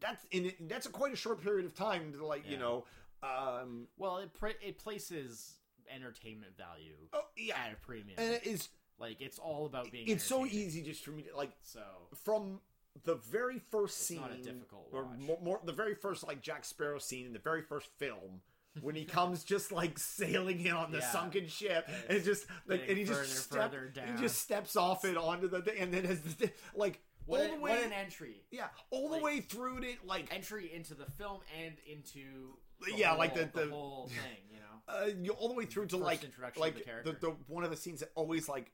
That's 0.00 0.24
in 0.30 0.46
it, 0.46 0.68
that's 0.68 0.86
a 0.86 0.90
quite 0.90 1.12
a 1.12 1.16
short 1.16 1.42
period 1.42 1.66
of 1.66 1.74
time 1.74 2.12
to 2.16 2.24
like 2.24 2.48
you 2.48 2.56
know 2.56 2.84
um 3.22 3.88
Well, 3.96 4.18
it 4.18 4.32
pra- 4.32 4.52
it 4.62 4.78
places 4.78 5.54
entertainment 5.92 6.52
value 6.56 6.94
oh 7.12 7.22
yeah. 7.36 7.56
at 7.66 7.72
a 7.72 7.76
premium. 7.76 8.14
and 8.18 8.34
it 8.34 8.46
is 8.46 8.68
like 9.00 9.20
it's 9.20 9.38
all 9.38 9.66
about 9.66 9.90
being. 9.90 10.06
it's 10.08 10.22
so 10.24 10.44
easy 10.46 10.82
just 10.82 11.02
for 11.04 11.10
me 11.10 11.22
to 11.22 11.36
like 11.36 11.50
So 11.62 11.80
from 12.24 12.60
the 13.04 13.14
very 13.16 13.58
first 13.70 13.96
It's 13.98 14.06
scene 14.06 14.20
not 14.20 14.32
a 14.32 14.36
difficult 14.42 14.88
or 14.92 15.08
more, 15.18 15.38
more 15.42 15.60
the 15.64 15.72
very 15.72 15.94
first 15.94 16.26
like 16.26 16.42
jack 16.42 16.64
sparrow 16.64 16.98
scene 16.98 17.26
in 17.26 17.32
the 17.32 17.38
very 17.38 17.62
first 17.62 17.88
film 17.96 18.42
when 18.82 18.94
he 18.94 19.04
comes 19.04 19.44
just 19.44 19.70
like 19.72 19.98
sailing 19.98 20.60
in 20.64 20.72
on 20.72 20.90
the 20.92 20.98
Yeah. 20.98 21.10
sunken 21.12 21.48
ship 21.48 21.88
And 22.08 22.16
and, 22.16 22.24
just 22.24 22.46
like 22.66 22.82
and 22.88 22.98
he 22.98 23.04
just 23.04 23.44
step, 23.44 23.72
he 23.94 24.20
just 24.20 24.38
steps 24.40 24.76
off 24.76 25.04
it 25.04 25.16
onto 25.16 25.48
the 25.48 25.62
and 25.78 25.92
then 25.92 26.04
has 26.04 26.20
the 26.20 26.50
like 26.74 27.00
What, 27.26 27.40
all 27.42 27.48
the 27.56 27.60
way 27.62 27.70
what 27.72 27.84
an 27.84 27.92
entry! 27.92 28.42
yeah 28.50 28.68
all 28.90 29.08
the 29.10 29.18
way 29.18 29.40
through 29.40 29.78
it 29.82 30.04
like 30.06 30.32
Entry 30.34 30.72
into 30.72 30.94
the 30.94 31.06
film 31.06 31.40
and 31.62 31.74
into 31.86 32.56
the 32.80 32.96
Yeah, 32.96 33.12
like 33.12 33.36
whole- 33.36 33.46
the- 33.52 33.60
the- 33.66 33.70
whole 33.70 34.06
thing, 34.08 34.44
you 34.50 34.56
know. 34.58 34.64
uh, 34.88 35.10
you 35.20 35.32
all 35.32 35.48
the 35.48 35.54
way 35.54 35.66
through 35.66 35.86
to 35.86 35.96
like 35.96 36.22
introduction 36.24 36.60
like 36.60 36.74
the 36.74 36.78
the, 36.80 36.84
character. 36.84 37.12
the 37.20 37.30
one 37.46 37.64
of 37.64 37.70
the 37.70 37.76
scenes 37.76 38.00
that 38.00 38.10
always 38.14 38.48
like 38.48 38.72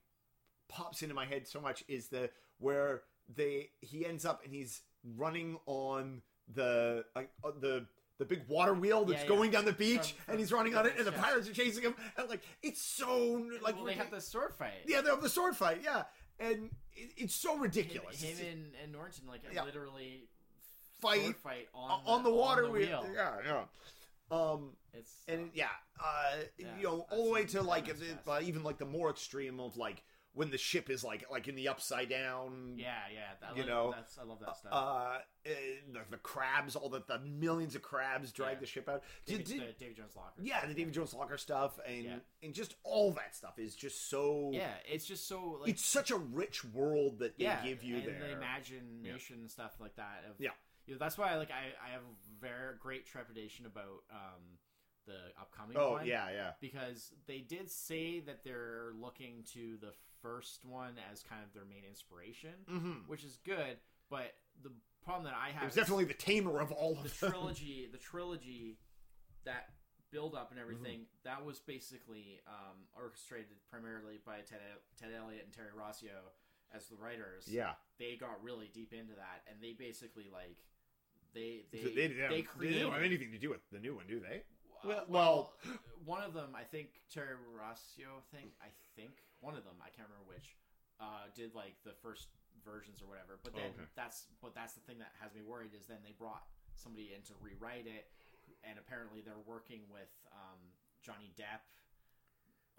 pops 0.68 1.02
into 1.02 1.14
my 1.14 1.24
head 1.26 1.47
so 1.48 1.60
much 1.60 1.82
is 1.89 2.09
the 2.09 2.31
where 2.59 3.02
they 3.35 3.70
he 3.81 4.05
ends 4.06 4.24
up 4.24 4.43
and 4.44 4.52
he's 4.55 4.82
running 5.16 5.59
on 5.66 6.22
the 6.55 7.05
like 7.16 7.31
uh, 7.43 7.51
the 7.59 7.86
the 8.18 8.24
big 8.24 8.42
water 8.48 8.74
wheel 8.74 9.04
that's 9.04 9.18
Yeah, 9.18 9.22
yeah. 9.22 9.28
going 9.36 9.50
down 9.50 9.64
the 9.64 9.72
beach 9.72 10.12
From- 10.12 10.24
from- 10.24 10.32
and 10.32 10.40
he's 10.40 10.52
running 10.52 10.74
on 10.76 10.86
it 10.86 10.94
and 10.96 11.06
the 11.06 11.12
pirates 11.12 11.48
are 11.48 11.52
chasing 11.52 11.82
him 11.82 11.94
and 12.16 12.28
like 12.28 12.42
it's 12.62 12.80
so 12.80 13.44
like 13.62 13.74
well, 13.76 13.84
they 13.84 13.94
have 13.94 14.10
the 14.10 14.20
sword 14.20 14.54
fight. 14.54 14.72
yeah 14.86 15.00
they 15.00 15.10
have 15.10 15.20
the 15.22 15.28
sword 15.28 15.56
fight 15.56 15.80
yeah 15.82 16.04
and 16.38 16.70
it, 16.94 17.10
it's 17.16 17.34
so 17.34 17.56
ridiculous 17.56 18.22
him 18.22 18.36
and, 18.46 18.66
and 18.82 18.92
Norrington 18.92 19.26
like 19.28 19.40
Yeah. 19.52 19.64
literally 19.64 20.28
Fight 21.00 21.36
fight 21.36 21.68
on, 21.74 21.90
on, 21.90 22.00
on 22.06 22.22
the 22.22 22.30
water 22.30 22.64
on 22.64 22.72
the 22.72 22.78
wheel. 22.78 23.02
wheel. 23.02 23.12
yeah 23.14 23.32
yeah 23.44 23.64
um 24.30 24.70
It's 24.94 25.12
and 25.28 25.46
it- 25.48 25.50
yeah, 25.54 25.66
uh, 26.02 26.36
you 26.56 26.66
know, 26.82 27.06
all 27.10 27.24
the 27.26 27.30
way 27.30 27.44
to 27.46 27.62
like 27.62 27.86
the- 27.86 28.30
uh, 28.30 28.40
even 28.42 28.62
like 28.62 28.78
the 28.78 28.86
more 28.86 29.10
extreme 29.10 29.60
of 29.60 29.76
like 29.76 30.02
when 30.35 30.51
the 30.51 30.59
ship 30.59 30.90
is 30.90 31.02
like 31.05 31.24
like 31.31 31.47
in 31.48 31.55
the 31.55 31.69
upside 31.69 32.09
down. 32.11 32.74
yeah, 32.77 32.94
yeah. 33.12 33.48
I 33.48 33.52
You 33.55 33.59
like, 33.62 33.69
know, 33.69 33.93
that's 33.97 34.19
I 34.19 34.24
love 34.24 34.40
that 34.40 34.56
stuff. 34.56 34.73
Uh, 34.73 35.19
the, 35.44 36.01
the 36.11 36.16
crabs, 36.16 36.74
all 36.77 36.89
the, 36.89 37.02
the 37.06 37.20
millions 37.20 37.74
of 37.74 37.82
crabs 37.82 38.32
drag 38.32 38.55
Yeah. 38.55 38.61
the 38.61 38.66
ship 38.66 38.89
out. 38.89 39.02
David, 39.27 39.47
Did- 39.47 39.61
the 39.61 39.73
David 39.78 39.97
Jones 39.97 40.16
Locker. 40.16 40.43
yeah, 40.43 40.66
the 40.66 40.74
David 40.74 40.93
Jones 40.94 41.15
Locker 41.15 41.39
stuff, 41.39 41.78
and 41.86 42.05
Yeah. 42.05 42.16
and 42.43 42.52
just 42.52 42.74
all 42.82 43.12
that 43.12 43.35
stuff 43.35 43.59
is 43.59 43.74
just 43.77 44.09
so. 44.11 44.51
Yeah, 44.52 44.73
it's 44.90 45.06
just 45.06 45.28
so 45.28 45.59
like 45.61 45.70
it's 45.70 45.85
such 45.85 46.11
a 46.11 46.16
rich 46.16 46.65
world 46.65 47.20
that 47.20 47.39
they 47.39 47.44
yeah, 47.44 47.65
give 47.65 47.82
you 47.85 47.97
and 47.98 48.06
there. 48.06 48.19
the 48.19 48.32
imagination 48.32 49.36
and 49.40 49.51
stuff 49.51 49.73
like 49.81 49.97
that. 49.97 50.24
Of, 50.28 50.36
Yeah. 50.40 50.51
you 50.86 50.94
know, 50.94 50.98
that's 50.98 51.16
why 51.16 51.36
like 51.36 51.51
I, 51.51 51.73
I 51.86 51.93
have 51.93 52.02
very 52.40 52.74
great 52.81 53.06
trepidation 53.06 53.66
about 53.66 54.02
um, 54.11 54.43
the 55.06 55.16
upcoming 55.40 55.77
oh 55.78 55.93
one. 55.93 56.06
yeah, 56.06 56.31
yeah. 56.31 56.51
because 56.61 57.12
they 57.27 57.39
did 57.39 57.70
say 57.70 58.20
that 58.20 58.43
they're 58.43 58.93
looking 58.98 59.44
to 59.52 59.77
the 59.81 59.93
first 60.24 60.64
one 60.64 60.94
as 61.12 61.22
kind 61.22 61.42
of 61.44 61.52
their 61.52 61.66
main 61.68 61.84
inspiration, 61.88 62.55
Mm-hmm. 62.70 62.92
which 63.06 63.24
is 63.24 63.36
good. 63.44 63.76
But 64.09 64.32
the 64.62 64.70
problem 65.05 65.24
that 65.24 65.34
I 65.36 65.51
have 65.51 65.62
It 65.62 65.66
was 65.66 65.72
is 65.74 65.76
definitely 65.76 66.06
the 66.06 66.14
tamer 66.14 66.60
of 66.60 66.72
all 66.72 66.94
the 66.96 67.09
them. 67.20 67.30
trilogy. 67.30 67.88
The 67.92 67.98
trilogy 67.98 68.78
that 69.44 69.68
build 70.10 70.34
up 70.34 70.51
and 70.51 70.59
everything 70.60 71.01
that 71.24 71.44
was 71.44 71.59
basically 71.60 72.40
um, 72.46 72.86
orchestrated 72.96 73.56
primarily 73.68 74.18
by 74.24 74.36
Ted, 74.48 74.60
Ted 74.98 75.10
Elliott 75.16 75.42
and 75.44 75.52
Terry 75.52 75.70
Rossio 75.76 76.32
as 76.74 76.86
the 76.86 76.96
writers. 76.96 77.44
Yeah, 77.48 77.72
they 77.98 78.16
got 78.18 78.42
really 78.42 78.70
deep 78.72 78.92
into 78.92 79.14
that, 79.14 79.42
and 79.51 79.59
they 79.60 79.72
basically 79.72 80.26
like 80.32 80.56
they 81.34 81.64
they 81.72 81.82
So 81.82 81.88
they, 81.88 81.94
they, 81.94 82.09
they 82.09 82.42
don't- 82.42 82.60
they 82.60 82.78
don't 82.80 82.92
have 82.92 83.02
anything 83.02 83.32
to 83.32 83.38
do 83.38 83.51
with 83.51 83.60
the 83.72 83.78
new 83.80 83.94
one, 83.96 84.05
do 84.09 84.20
they? 84.20 84.42
well, 84.84 85.05
well- 85.09 85.52
one 86.05 86.22
of 86.22 86.32
them, 86.34 86.51
I 86.55 86.62
think 86.62 86.88
Terry 87.12 87.34
Rossio, 87.59 88.22
think 88.32 88.52
I 88.62 88.68
think 88.96 89.12
one 89.44 89.54
of 89.60 89.64
them, 89.68 89.76
I 89.84 89.92
can't 89.92 90.08
remember 90.08 90.24
which, 90.24 90.56
uh, 90.98 91.28
did 91.36 91.52
like 91.54 91.76
the 91.84 91.92
first 92.00 92.32
versions 92.64 93.04
or 93.04 93.06
whatever. 93.12 93.36
But 93.44 93.52
then 93.52 93.68
Oh, 93.76 93.76
okay. 93.76 93.88
that's 93.94 94.24
but 94.40 94.56
that's 94.56 94.72
the 94.72 94.80
thing 94.88 94.96
that 95.04 95.12
has 95.20 95.34
me 95.36 95.42
worried 95.44 95.76
is 95.76 95.84
then 95.84 96.00
they 96.02 96.16
brought 96.16 96.48
somebody 96.74 97.12
in 97.12 97.20
to 97.28 97.34
rewrite 97.44 97.86
it, 97.86 98.08
and 98.64 98.78
apparently 98.80 99.20
they're 99.20 99.44
working 99.44 99.84
with 99.92 100.08
um, 100.32 100.58
Johnny 101.04 101.30
Depp 101.36 101.60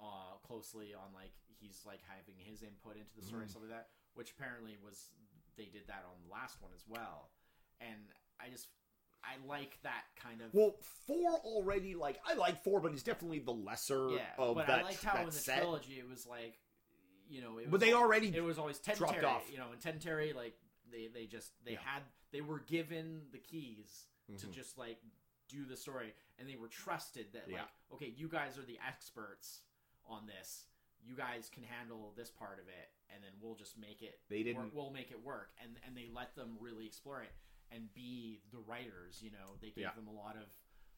uh, 0.02 0.36
closely 0.44 0.94
on 0.94 1.14
like 1.14 1.32
he's 1.48 1.86
like 1.86 2.02
having 2.04 2.36
his 2.42 2.64
input 2.66 2.98
into 2.98 3.14
the 3.16 3.22
story 3.24 3.44
and 3.46 3.50
Mhm. 3.50 3.52
stuff 3.54 3.64
like 3.64 3.72
that, 3.72 3.90
which 4.18 4.32
apparently 4.34 4.78
was 4.84 5.12
they 5.56 5.66
did 5.70 5.88
that 5.88 6.04
on 6.04 6.20
the 6.26 6.32
last 6.34 6.60
one 6.62 6.74
as 6.74 6.84
well, 6.88 7.32
and 7.80 8.12
I 8.40 8.50
just 8.50 8.68
I 9.28 9.46
like 9.48 9.78
that 9.84 10.04
kind 10.22 10.42
of 10.42 10.54
Well, 10.54 10.76
four 11.08 11.32
already 11.44 11.96
like 11.96 12.20
I 12.26 12.36
like 12.36 12.64
four, 12.64 12.80
but 12.80 12.92
he's 12.92 13.04
definitely 13.04 13.40
the 13.40 13.52
lesser 13.54 14.10
yeah, 14.12 14.22
of 14.38 14.56
but 14.56 14.68
that. 14.68 14.80
I 14.80 14.84
liked 14.84 15.04
how 15.04 15.20
in 15.20 15.26
the 15.26 15.32
set. 15.32 15.58
trilogy 15.60 16.00
it 16.00 16.08
was 16.08 16.26
like, 16.28 16.60
you 17.30 17.42
know, 17.42 17.58
it 17.58 17.64
was 17.66 17.72
But 17.72 17.80
they 17.80 17.94
already 17.94 18.28
it 18.36 18.44
was 18.44 18.58
always 18.60 18.80
Ted 18.80 18.98
dropped 18.98 19.14
Terry, 19.16 19.26
off. 19.26 19.44
you 19.52 19.58
know, 19.58 19.72
and 19.72 19.82
Ted 19.82 19.94
and 19.94 20.02
Terry 20.02 20.34
like 20.34 20.56
they 20.92 21.08
they 21.08 21.26
just 21.26 21.52
they 21.66 21.72
Yeah. 21.74 21.80
had 21.84 22.04
they 22.32 22.42
were 22.42 22.60
given 22.60 23.22
the 23.32 23.40
keys 23.40 24.06
to 24.38 24.48
Mhm. 24.48 24.52
just 24.52 24.78
like 24.78 24.98
do 25.48 25.66
the 25.66 25.78
story, 25.78 26.14
and 26.40 26.50
they 26.50 26.56
were 26.56 26.68
trusted 26.68 27.32
that 27.34 27.48
Yeah. 27.48 27.62
like 27.62 27.70
okay, 27.94 28.08
you 28.16 28.28
guys 28.28 28.58
are 28.58 28.64
the 28.66 28.80
experts 28.88 29.62
on 30.06 30.26
this. 30.28 30.66
You 31.04 31.16
guys 31.16 31.50
can 31.50 31.64
handle 31.64 32.14
this 32.16 32.32
part 32.32 32.60
of 32.60 32.68
it, 32.68 32.90
and 33.14 33.24
then 33.24 33.32
we'll 33.40 33.56
just 33.56 33.78
make 33.78 34.02
it. 34.02 34.20
They 34.28 34.42
didn't- 34.42 34.74
We'll 34.74 34.90
make 34.90 35.12
it 35.12 35.22
work, 35.22 35.52
and 35.62 35.80
and 35.86 35.96
they 35.96 36.08
let 36.08 36.36
them 36.36 36.58
really 36.60 36.86
explore 36.88 37.22
it 37.22 37.32
and 37.72 37.94
be 37.94 38.42
the 38.52 38.60
writers. 38.60 39.22
You 39.22 39.32
know, 39.32 39.58
they 39.62 39.70
gave 39.70 39.86
Yeah. 39.90 39.96
them 39.96 40.08
a 40.08 40.14
lot 40.14 40.36
of, 40.38 40.50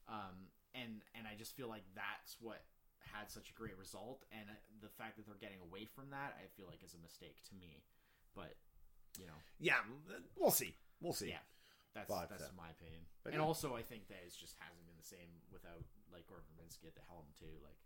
um, 0.08 0.50
and 0.74 1.02
and 1.16 1.28
I 1.28 1.36
just 1.36 1.56
feel 1.56 1.68
like 1.68 1.84
that's 1.96 2.38
what 2.40 2.64
had 3.14 3.32
such 3.32 3.50
a 3.50 3.54
great 3.54 3.78
result, 3.78 4.26
and 4.32 4.50
uh, 4.50 4.54
the 4.82 4.90
fact 4.90 5.16
that 5.18 5.26
they're 5.26 5.40
getting 5.40 5.62
away 5.62 5.86
from 5.86 6.10
that, 6.12 6.36
I 6.38 6.48
feel 6.58 6.68
like 6.68 6.84
is 6.84 6.94
a 6.94 7.00
mistake 7.00 7.40
to 7.50 7.56
me. 7.56 7.84
But 8.36 8.56
you 9.18 9.26
know, 9.26 9.40
Yeah, 9.60 9.80
we'll 10.36 10.52
see. 10.52 10.76
We'll 11.02 11.14
see. 11.14 11.30
Yeah. 11.30 11.42
that's 11.94 12.10
But, 12.10 12.30
that's 12.30 12.44
uh, 12.44 12.58
my 12.58 12.70
opinion. 12.70 13.02
but 13.24 13.34
and 13.34 13.42
yeah. 13.42 13.48
also, 13.48 13.76
I 13.76 13.82
think 13.82 14.08
that 14.10 14.20
it 14.26 14.34
just 14.38 14.56
hasn't 14.60 14.86
been 14.86 14.98
the 14.98 15.08
same 15.08 15.30
without 15.52 15.82
like 16.12 16.28
Gordon 16.28 16.46
Verbinski 16.54 16.86
at 16.88 16.96
the 16.96 17.02
helm 17.08 17.26
too. 17.40 17.50
Like, 17.64 17.78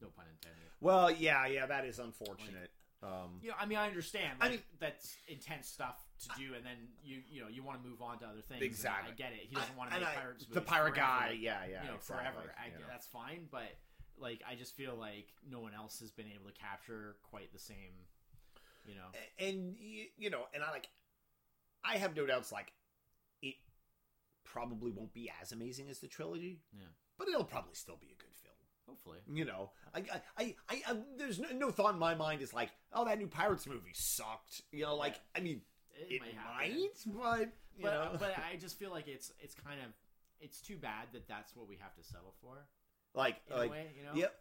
no 0.00 0.08
pun 0.08 0.26
intended. 0.30 0.70
Well, 0.80 1.10
yeah, 1.10 1.46
yeah, 1.46 1.66
that 1.66 1.84
is 1.84 1.98
unfortunate. 1.98 2.70
Um, 3.02 3.40
You 3.42 3.48
know, 3.48 3.54
I 3.58 3.64
mean, 3.66 3.78
I 3.78 3.86
understand. 3.88 4.38
I 4.40 4.50
mean- 4.50 4.62
that's 4.78 5.16
intense 5.26 5.68
stuff 5.68 5.96
to 6.20 6.28
do, 6.38 6.54
and 6.54 6.64
then 6.66 6.76
you 7.02 7.22
you 7.28 7.40
know 7.40 7.48
you 7.48 7.62
want 7.62 7.82
to 7.82 7.88
move 7.88 8.02
on 8.02 8.18
to 8.18 8.26
other 8.26 8.42
things. 8.42 8.62
Exactly. 8.62 9.12
I 9.12 9.14
get 9.14 9.32
it. 9.32 9.40
He 9.48 9.54
doesn't 9.54 9.74
want 9.76 9.90
to 9.92 9.98
make 10.00 10.08
I- 10.08 10.14
pirates. 10.16 10.44
the 10.46 10.60
pirate 10.60 10.94
forever, 10.94 11.06
guy. 11.08 11.36
Yeah, 11.38 11.64
yeah, 11.64 11.82
you 11.82 11.88
know, 11.88 11.94
exactly, 11.96 12.32
forever. 12.32 12.54
I, 12.58 12.68
know. 12.68 12.86
That's 12.86 13.06
fine, 13.06 13.48
but 13.50 13.70
like, 14.18 14.42
I 14.46 14.54
just 14.54 14.74
feel 14.76 14.96
like 14.96 15.28
no 15.48 15.60
one 15.60 15.72
else 15.72 16.00
has 16.00 16.10
been 16.10 16.28
able 16.34 16.50
to 16.50 16.52
capture 16.52 17.16
quite 17.22 17.52
the 17.54 17.58
same. 17.58 18.06
You 18.84 18.96
know, 18.96 19.06
and 19.38 19.76
you 19.78 20.28
know, 20.30 20.46
and 20.52 20.62
I 20.62 20.70
like, 20.70 20.88
I 21.84 21.96
have 21.96 22.14
no 22.16 22.26
doubts. 22.26 22.52
Like, 22.52 22.72
it 23.40 23.54
probably 24.44 24.90
won't 24.90 25.14
be 25.14 25.30
as 25.40 25.52
amazing 25.52 25.88
as 25.88 26.00
the 26.00 26.08
trilogy. 26.08 26.60
Yeah. 26.72 26.84
but 27.16 27.28
it'll 27.28 27.44
probably 27.44 27.74
still 27.74 27.96
be 27.96 28.08
a 28.12 28.16
good. 28.22 28.29
Hopefully. 28.90 29.18
You 29.32 29.44
know, 29.44 29.70
I, 29.94 29.98
I, 30.00 30.04
I, 30.38 30.54
I, 30.68 30.82
I 30.88 30.96
there's 31.16 31.38
no, 31.38 31.48
no 31.54 31.70
thought 31.70 31.94
in 31.94 31.98
my 31.98 32.14
mind 32.14 32.42
is 32.42 32.52
like, 32.52 32.70
oh, 32.92 33.04
that 33.04 33.18
new 33.18 33.26
Pirates 33.28 33.66
movie 33.66 33.92
sucked. 33.94 34.62
You 34.72 34.84
know, 34.84 34.96
like, 34.96 35.16
I 35.36 35.40
mean, 35.40 35.62
It, 36.08 36.14
it 36.14 36.20
might 36.20 36.70
might, 36.72 37.04
but 37.06 37.48
you 37.76 37.84
but 37.84 37.90
know, 37.92 38.10
but 38.18 38.34
I 38.38 38.56
just 38.56 38.78
feel 38.78 38.90
like 38.90 39.08
it's 39.08 39.32
it's 39.40 39.54
kind 39.54 39.80
of 39.80 39.86
it's 40.40 40.60
too 40.60 40.76
bad 40.76 41.08
that 41.12 41.28
that's 41.28 41.54
what 41.56 41.68
we 41.68 41.76
have 41.80 41.94
to 41.96 42.02
settle 42.02 42.34
for 42.42 42.56
like, 43.14 43.36
in 43.50 43.56
like, 43.56 43.68
a 43.68 43.72
way. 43.72 43.86
You 43.98 44.04
know. 44.04 44.10
yep. 44.14 44.34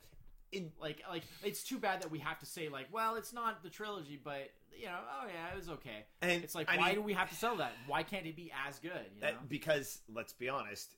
In, 0.52 0.72
like 0.82 1.04
like 1.08 1.24
it's 1.44 1.64
too 1.64 1.78
bad 1.78 2.02
that 2.02 2.10
we 2.10 2.18
have 2.20 2.40
to 2.40 2.46
say 2.48 2.70
like 2.70 2.88
well 2.92 3.14
it's 3.18 3.34
not 3.34 3.62
the 3.62 3.70
trilogy 3.70 4.20
but 4.22 4.50
you 4.76 4.88
know 4.88 4.98
oh 5.22 5.28
yeah 5.28 5.54
it 5.54 5.56
was 5.56 5.70
okay 5.70 6.06
and 6.24 6.44
it's 6.44 6.56
like 6.56 6.68
I 6.68 6.78
why 6.78 6.86
mean, 6.88 6.96
do 6.96 7.02
we 7.04 7.14
have 7.14 7.30
to 7.30 7.36
sell 7.36 7.58
that 7.58 7.74
why 7.86 8.02
can't 8.02 8.26
it 8.26 8.36
be 8.36 8.52
as 8.68 8.80
good 8.80 8.90
you 9.16 9.22
know 9.22 9.28
that- 9.28 9.48
because 9.48 10.00
let's 10.12 10.34
be 10.34 10.50
honest, 10.50 10.96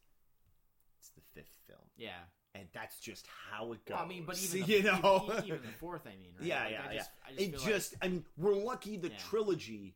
it's 1.01 1.09
the 1.09 1.21
fifth 1.35 1.57
film, 1.67 1.81
yeah 1.97 2.11
and 2.55 2.65
that's 2.73 2.99
just 2.99 3.25
how 3.51 3.71
it 3.73 3.85
goes. 3.85 3.97
I 3.99 4.05
mean 4.05 4.25
but 4.25 4.41
even 4.41 4.61
the, 4.67 4.67
you 4.67 4.83
know, 4.83 5.29
even, 5.31 5.45
even 5.45 5.61
the 5.61 5.77
fourth 5.79 6.01
I 6.05 6.11
mean 6.11 6.33
right? 6.39 6.47
Yeah, 6.47 6.63
Like, 6.63 6.71
yeah, 6.71 6.81
I 6.89 6.93
yeah. 6.93 7.03
I 7.25 7.29
just 7.29 7.41
it 7.41 7.51
feel 7.51 7.59
like- 7.61 7.69
just, 7.69 7.95
I 8.01 8.07
mean, 8.07 8.25
we're 8.37 8.55
lucky 8.55 8.97
the 8.97 9.09
Yeah. 9.09 9.17
trilogy 9.29 9.95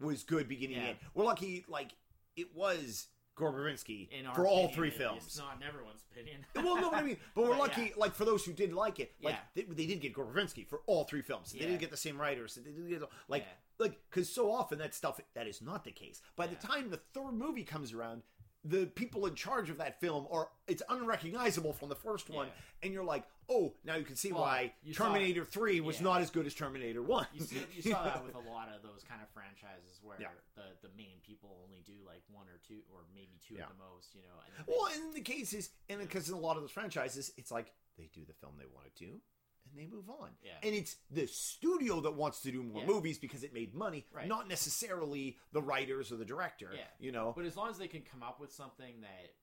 was 0.00 0.22
good 0.24 0.48
beginning 0.48 0.76
Yeah. 0.76 0.82
and 0.82 0.88
end. 0.90 0.98
We're 1.14 1.24
lucky, 1.24 1.64
like 1.68 1.92
it 2.36 2.54
was 2.54 3.08
in 3.36 4.26
our 4.26 4.34
for 4.36 4.46
all 4.46 4.66
opinion, 4.66 4.74
three 4.76 4.88
it's 4.88 4.96
films. 4.96 5.38
not 5.38 5.56
in 5.56 5.64
everyone's 5.64 6.04
opinion 6.12 6.46
well, 6.54 6.76
no, 6.76 6.88
but 6.90 7.00
I 7.00 7.02
mean, 7.02 7.16
but 7.34 7.42
we're 7.42 7.50
But, 7.50 7.58
lucky, 7.58 7.82
yeah. 7.82 7.88
like 7.96 8.14
for 8.14 8.24
those 8.24 8.44
who 8.44 8.52
did 8.52 8.72
like 8.72 9.00
it, 9.00 9.12
like 9.20 9.34
Yeah. 9.34 9.40
they, 9.66 9.74
they 9.74 9.86
did 9.86 10.00
get 10.00 10.12
Gore 10.12 10.24
Verbinski 10.26 10.64
for 10.66 10.82
all 10.86 11.02
three 11.02 11.20
films. 11.22 11.50
They 11.52 11.58
didn't 11.58 11.78
get 11.78 11.90
the 11.90 11.96
same 11.96 12.20
writers. 12.20 12.54
They 12.54 12.62
didn't 12.70 12.88
get 12.88 13.02
like 13.28 13.44
like 13.78 13.98
because 14.08 14.32
so 14.32 14.52
often 14.52 14.78
that 14.78 14.94
stuff 14.94 15.20
that 15.34 15.48
is 15.48 15.60
not 15.60 15.82
the 15.84 15.90
case. 15.90 16.22
By 16.36 16.46
the 16.46 16.54
time 16.54 16.90
the 16.90 17.00
third 17.12 17.32
movie 17.32 17.64
comes 17.64 17.92
around, 17.92 18.22
the 18.64 18.86
people 18.86 19.26
in 19.26 19.34
charge 19.34 19.68
of 19.70 19.76
that 19.78 20.00
film 20.00 20.26
are 20.30 20.48
it's 20.66 20.82
unrecognizable 20.88 21.72
from 21.72 21.88
the 21.90 21.94
first 21.94 22.30
one, 22.30 22.46
Yeah. 22.46 22.52
and 22.82 22.92
you're 22.92 23.04
like, 23.04 23.24
oh, 23.50 23.74
now 23.84 23.94
you 23.96 24.04
can 24.04 24.16
see 24.16 24.32
Well, 24.32 24.42
why 24.42 24.72
saw- 24.92 25.04
Terminator 25.04 25.44
Three 25.44 25.80
was 25.80 25.96
yeah. 25.96 26.04
not 26.04 26.20
as 26.22 26.30
good 26.30 26.46
as 26.46 26.54
Terminator 26.54 27.02
One. 27.02 27.26
you, 27.34 27.42
see, 27.44 27.58
you 27.74 27.82
saw 27.82 28.02
that 28.04 28.24
with 28.26 28.34
a 28.34 28.50
lot 28.50 28.68
of 28.74 28.82
those 28.82 29.04
kind 29.08 29.20
of 29.22 29.28
franchises 29.34 30.00
where 30.02 30.16
Yeah. 30.20 30.28
the, 30.56 30.62
the 30.88 30.88
main 30.96 31.18
people 31.26 31.58
only 31.64 31.82
do 31.84 31.92
like 32.06 32.22
one 32.32 32.46
or 32.48 32.58
two 32.66 32.80
or 32.92 33.00
maybe 33.14 33.38
two 33.46 33.56
at 33.58 33.68
the 33.68 33.74
most 33.92 34.14
you 34.14 34.22
know 34.22 34.64
Well, 34.66 34.90
in 34.94 35.12
the 35.12 35.20
cases, 35.20 35.70
and 35.90 36.00
because 36.00 36.28
in 36.28 36.34
a 36.34 36.38
lot 36.38 36.56
of 36.56 36.62
those 36.62 36.70
franchises, 36.70 37.32
it's 37.36 37.50
like 37.50 37.72
they 37.98 38.08
do 38.14 38.22
the 38.26 38.32
film 38.34 38.54
they 38.58 38.64
want 38.74 38.92
to 38.94 39.04
do, 39.04 39.20
and 39.68 39.78
they 39.78 39.86
move 39.86 40.08
on. 40.08 40.30
Yeah. 40.42 40.52
And 40.62 40.74
it's 40.74 40.96
the 41.10 41.26
studio 41.26 42.00
that 42.00 42.14
wants 42.14 42.40
to 42.42 42.52
do 42.52 42.62
more 42.62 42.80
Yeah. 42.82 42.86
movies 42.86 43.18
because 43.18 43.42
it 43.42 43.52
made 43.52 43.74
money, 43.74 44.06
Right. 44.12 44.28
not 44.28 44.48
necessarily 44.48 45.38
the 45.52 45.62
writers 45.62 46.12
or 46.12 46.16
the 46.16 46.24
director. 46.24 46.70
Yeah. 46.74 46.86
You 46.98 47.12
know. 47.12 47.32
But 47.34 47.44
as 47.46 47.56
long 47.56 47.70
as 47.70 47.78
they 47.78 47.88
can 47.88 48.02
come 48.02 48.22
up 48.22 48.40
with 48.40 48.52
something 48.52 49.00
that 49.00 49.34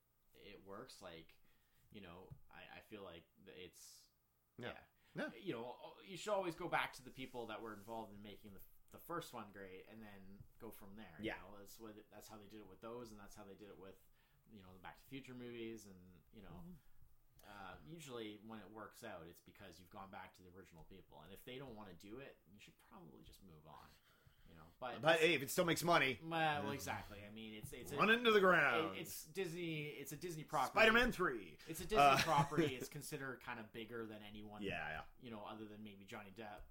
it 0.46 0.64
works, 0.66 1.02
like 1.02 1.36
you 1.92 2.00
know, 2.02 2.30
I, 2.50 2.78
I 2.78 2.82
feel 2.90 3.04
like 3.04 3.24
it's 3.66 4.04
Yeah. 4.58 4.72
yeah. 5.16 5.30
You 5.44 5.54
know, 5.54 5.76
you 6.08 6.16
should 6.16 6.32
always 6.32 6.56
go 6.56 6.70
back 6.70 6.94
to 6.94 7.04
the 7.04 7.12
people 7.12 7.48
that 7.48 7.62
were 7.62 7.74
involved 7.74 8.14
in 8.14 8.22
making 8.24 8.54
the, 8.54 8.62
the 8.94 9.00
first 9.00 9.34
one 9.34 9.52
great, 9.52 9.86
and 9.92 10.02
then 10.02 10.40
go 10.60 10.72
from 10.72 10.96
there. 10.96 11.18
Yeah. 11.20 11.36
you 11.36 11.52
know? 11.52 11.58
that's 11.60 11.80
what 11.80 11.96
that's 12.14 12.30
how 12.30 12.38
they 12.38 12.48
did 12.48 12.62
it 12.62 12.68
with 12.70 12.80
those, 12.82 13.12
and 13.12 13.20
that's 13.20 13.36
how 13.36 13.44
they 13.44 13.56
did 13.56 13.68
it 13.70 13.78
with 13.80 13.96
you 14.52 14.60
know 14.62 14.72
the 14.74 14.80
Back 14.80 14.98
to 15.00 15.04
the 15.04 15.10
Future 15.10 15.34
movies, 15.34 15.86
and 15.86 16.00
you 16.34 16.42
know. 16.42 16.56
Mm-hmm. 16.56 16.72
Uh, 17.44 17.76
usually, 17.86 18.40
when 18.48 18.60
it 18.60 18.70
works 18.74 19.04
out, 19.04 19.26
it's 19.30 19.42
because 19.42 19.78
you've 19.80 19.90
gone 19.92 20.10
back 20.12 20.34
to 20.38 20.42
the 20.44 20.50
original 20.58 20.86
people, 20.90 21.22
and 21.26 21.34
if 21.34 21.44
they 21.46 21.58
don't 21.58 21.76
want 21.76 21.90
to 21.90 21.98
do 22.00 22.18
it, 22.20 22.38
you 22.48 22.60
should 22.60 22.78
probably 22.90 23.22
just 23.26 23.42
move 23.44 23.64
on. 23.68 23.90
You 24.50 24.58
know, 24.60 24.68
but 24.84 25.00
But 25.02 25.20
hey, 25.24 25.34
if 25.34 25.42
it 25.42 25.50
still 25.50 25.64
makes 25.64 25.82
money, 25.84 26.20
well, 26.28 26.72
exactly. 26.72 27.20
I 27.24 27.32
mean, 27.34 27.54
it's 27.56 27.72
it's 27.72 27.94
run 27.94 28.10
a, 28.10 28.14
it 28.14 28.20
into 28.20 28.32
the 28.32 28.42
ground. 28.44 28.96
it- 28.98 29.02
it's 29.08 29.24
Disney. 29.32 29.96
It's 29.96 30.12
a 30.12 30.20
Disney 30.20 30.44
property. 30.44 30.76
Spider-Man 30.76 31.12
three. 31.14 31.56
It's 31.68 31.80
a 31.80 31.86
Disney 31.88 32.04
Uh, 32.04 32.18
property. 32.28 32.76
It's 32.80 32.90
considered 32.90 33.40
kind 33.46 33.60
of 33.60 33.72
bigger 33.72 34.06
than 34.06 34.20
anyone. 34.28 34.62
Yeah, 34.62 34.84
yeah. 34.92 35.02
You 35.24 35.32
know, 35.32 35.42
other 35.48 35.64
than 35.66 35.80
maybe 35.84 36.04
Johnny 36.06 36.34
Depp. 36.38 36.68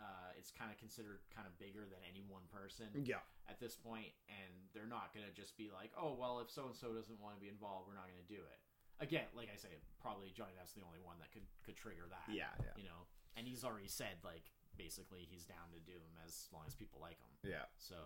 Uh, 0.00 0.34
it's 0.38 0.50
kind 0.50 0.66
of 0.72 0.78
considered 0.78 1.20
kind 1.30 1.46
of 1.46 1.54
bigger 1.62 1.86
than 1.86 2.00
any 2.10 2.24
one 2.26 2.42
person 2.50 2.90
Yeah. 3.06 3.22
at 3.46 3.60
this 3.60 3.76
point, 3.76 4.10
and 4.26 4.50
they're 4.74 4.88
not 4.90 5.14
going 5.14 5.22
to 5.26 5.30
just 5.30 5.54
be 5.56 5.70
like, 5.70 5.92
"Oh, 5.94 6.14
well, 6.18 6.40
if 6.40 6.50
so 6.50 6.66
and 6.66 6.74
so 6.74 6.90
doesn't 6.92 7.20
want 7.22 7.36
to 7.36 7.40
be 7.40 7.46
involved, 7.46 7.86
we're 7.86 7.94
not 7.94 8.10
going 8.10 8.18
to 8.18 8.26
do 8.34 8.40
it." 8.42 8.58
Again, 9.02 9.26
like 9.34 9.50
I 9.52 9.58
say, 9.58 9.74
probably 10.00 10.30
Johnny 10.30 10.54
Depp's 10.54 10.72
the 10.78 10.86
only 10.86 11.02
one 11.02 11.18
that 11.18 11.32
could 11.34 11.42
could 11.66 11.74
trigger 11.76 12.06
that. 12.08 12.30
Yeah, 12.32 12.54
yeah. 12.62 12.70
You 12.78 12.84
know, 12.86 13.10
and 13.36 13.46
he's 13.46 13.64
already 13.66 13.88
said 13.90 14.22
like 14.22 14.46
basically 14.78 15.26
he's 15.28 15.44
down 15.44 15.74
to 15.74 15.80
do 15.82 15.98
them 15.98 16.14
as 16.24 16.46
long 16.54 16.62
as 16.66 16.74
people 16.78 17.02
like 17.02 17.18
him. 17.18 17.34
Yeah. 17.42 17.66
So, 17.78 17.96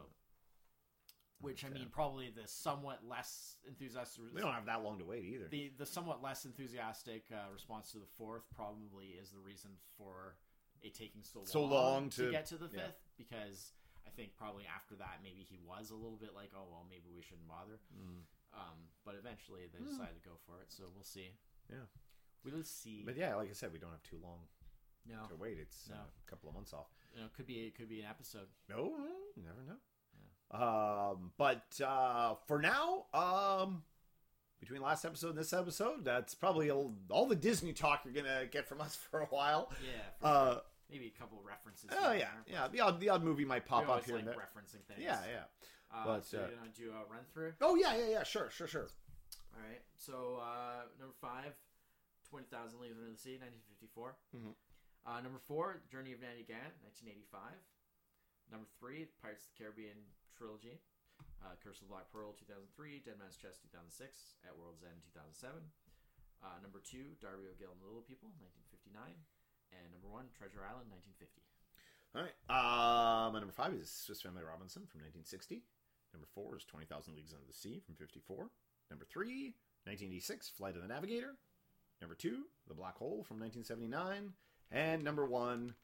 which 1.40 1.64
I 1.64 1.68
mean, 1.68 1.88
probably 1.92 2.30
the 2.34 2.48
somewhat 2.48 3.00
less 3.06 3.56
enthusiastic. 3.68 4.24
We 4.34 4.40
don't 4.40 4.54
have 4.54 4.66
that 4.66 4.82
long 4.82 4.98
to 4.98 5.04
wait 5.04 5.24
either. 5.24 5.48
The 5.50 5.70
the 5.76 5.84
somewhat 5.86 6.22
less 6.22 6.44
enthusiastic 6.46 7.24
uh, 7.30 7.52
response 7.52 7.92
to 7.92 7.98
the 7.98 8.08
fourth 8.16 8.44
probably 8.56 9.14
is 9.20 9.30
the 9.30 9.40
reason 9.40 9.72
for 9.98 10.36
it 10.82 10.94
taking 10.94 11.22
so 11.22 11.40
long, 11.40 11.46
So 11.46 11.64
long 11.64 12.10
to- 12.16 12.30
get 12.30 12.46
to 12.46 12.56
the 12.56 12.68
yeah. 12.72 12.88
fifth 12.88 13.04
because 13.18 13.72
I 14.06 14.10
think 14.16 14.36
probably 14.36 14.64
after 14.64 14.94
that 14.96 15.20
maybe 15.22 15.44
he 15.44 15.58
was 15.66 15.90
a 15.90 15.94
little 15.96 16.16
bit 16.16 16.30
like 16.34 16.50
oh 16.56 16.64
well 16.70 16.86
maybe 16.88 17.12
we 17.14 17.22
shouldn't 17.22 17.48
bother 17.48 17.80
Mm. 17.92 18.24
Um, 18.56 18.78
but 19.04 19.14
eventually 19.18 19.62
they 19.72 19.84
decided 19.84 20.14
to 20.20 20.28
go 20.28 20.34
for 20.46 20.60
it 20.60 20.66
so 20.72 20.84
we'll 20.94 21.04
see 21.04 21.30
Yeah. 21.70 21.86
we'll 22.44 22.62
see 22.64 23.02
But 23.04 23.16
yeah, 23.16 23.34
like 23.36 23.50
I 23.50 23.52
said, 23.52 23.72
we 23.72 23.78
don't 23.78 23.90
have 23.92 24.02
too 24.02 24.18
long 24.22 24.40
no 25.08 25.26
to 25.28 25.36
wait. 25.36 25.58
It's 25.60 25.88
uh, 25.92 25.96
a 26.02 26.30
couple 26.30 26.48
of 26.48 26.54
months 26.56 26.72
off. 26.72 26.88
you 27.14 27.20
know, 27.20 27.26
it 27.26 27.34
could 27.36 27.46
be 27.46 27.60
it 27.66 27.76
could 27.76 27.88
be 27.88 28.00
an 28.00 28.06
episode 28.10 28.48
No, 28.68 28.92
you 29.36 29.42
never 29.44 29.62
know. 29.66 29.76
Um, 30.50 31.32
but 31.38 31.64
uh, 31.84 32.34
for 32.46 32.60
now, 32.60 33.06
um, 33.12 33.82
between 34.60 34.80
last 34.80 35.04
episode 35.04 35.30
and 35.30 35.38
this 35.38 35.52
episode, 35.52 36.04
that's 36.04 36.34
probably 36.34 36.70
all, 36.70 36.94
all 37.10 37.26
the 37.26 37.34
Disney 37.36 37.72
talk 37.72 38.02
you're 38.04 38.14
gonna 38.14 38.46
get 38.46 38.68
from 38.68 38.80
us 38.80 38.94
for 39.10 39.20
a 39.20 39.26
while. 39.26 39.72
yeah 39.84 39.90
for 40.20 40.26
Uh, 40.26 40.58
maybe 40.90 41.12
a 41.14 41.18
couple 41.20 41.38
of 41.38 41.44
references 41.44 41.90
oh 41.92 42.10
here 42.10 42.20
yeah, 42.20 42.28
there, 42.46 42.54
yeah. 42.62 42.68
The 42.68 42.80
odd, 42.80 43.00
the 43.00 43.08
odd 43.10 43.24
movie 43.24 43.44
might 43.44 43.66
pop 43.66 43.80
we 43.80 43.84
up 43.86 43.90
always 43.90 44.06
here 44.06 44.14
like 44.16 44.24
and 44.24 44.32
there. 44.34 44.38
referencing 44.38 44.84
things 44.86 45.00
Yeah, 45.02 45.18
yeah. 45.30 45.44
Uh, 45.96 46.04
But, 46.04 46.26
so 46.28 46.36
uh, 46.38 46.40
you're 46.52 46.58
gonna 46.60 46.76
do 46.76 46.92
a 46.92 47.04
run 47.08 47.24
through 47.32 47.54
Oh 47.64 47.74
yeah, 47.74 47.96
yeah, 47.96 48.20
yeah. 48.20 48.22
Sure, 48.22 48.50
sure, 48.50 48.68
sure. 48.68 48.88
All 49.56 49.62
right. 49.64 49.80
So 49.96 50.36
uh, 50.44 50.84
number 51.00 51.14
five, 51.20 51.56
20,000 52.28 52.76
Leagues 52.80 52.98
Under 53.00 53.08
the 53.08 53.16
Sea, 53.16 53.40
1954. 53.40 54.12
Mhm. 54.36 54.52
Uh, 55.08 55.20
number 55.24 55.38
four, 55.40 55.80
Journey 55.88 56.12
of 56.12 56.20
Natty 56.20 56.44
Gann, 56.44 56.74
1985. 56.84 57.56
Number 58.52 58.68
three, 58.78 59.08
Pirates 59.22 59.46
of 59.48 59.54
the 59.54 59.58
Caribbean 59.62 59.96
trilogy. 60.36 60.82
Uh, 61.40 61.54
Curse 61.64 61.80
of 61.80 61.88
the 61.88 61.92
Black 61.94 62.10
Pearl, 62.12 62.34
2003. 62.36 63.00
Dead 63.00 63.16
Man's 63.16 63.38
Chest, 63.38 63.62
2006. 63.64 64.36
At 64.44 64.52
World's 64.58 64.82
End, 64.84 65.00
2007. 65.14 65.62
Uh, 66.44 66.58
number 66.60 66.82
two, 66.84 67.16
Darby 67.22 67.48
O'Gill 67.48 67.72
and 67.72 67.80
the 67.80 67.86
Little 67.88 68.04
People, 68.04 68.28
1959. 68.36 69.16
And 69.72 69.88
number 69.94 70.10
one, 70.12 70.28
Treasure 70.36 70.60
Island, 70.66 70.90
1950. 70.92 71.40
All 72.14 72.22
right. 72.26 72.36
Um, 72.50 73.32
my 73.32 73.38
number 73.40 73.54
five 73.56 73.72
is 73.74 73.88
Swiss 73.88 74.20
Family 74.22 74.42
Robinson 74.44 74.84
from 74.90 75.00
1960. 75.06 75.62
Number 76.16 76.26
four 76.34 76.56
is 76.56 76.64
20,000 76.64 77.14
Leagues 77.14 77.34
Under 77.34 77.44
the 77.46 77.52
Sea 77.52 77.78
from 77.84 77.94
54. 77.94 78.48
Number 78.90 79.04
three, 79.04 79.52
1986, 79.84 80.48
Flight 80.48 80.74
of 80.76 80.80
the 80.82 80.88
Navigator. 80.88 81.34
Number 82.00 82.14
two, 82.14 82.44
The 82.68 82.74
Black 82.74 82.96
Hole 82.96 83.22
from 83.22 83.38
1979. 83.38 84.32
And 84.72 85.04
number 85.04 85.26
one, 85.26 85.74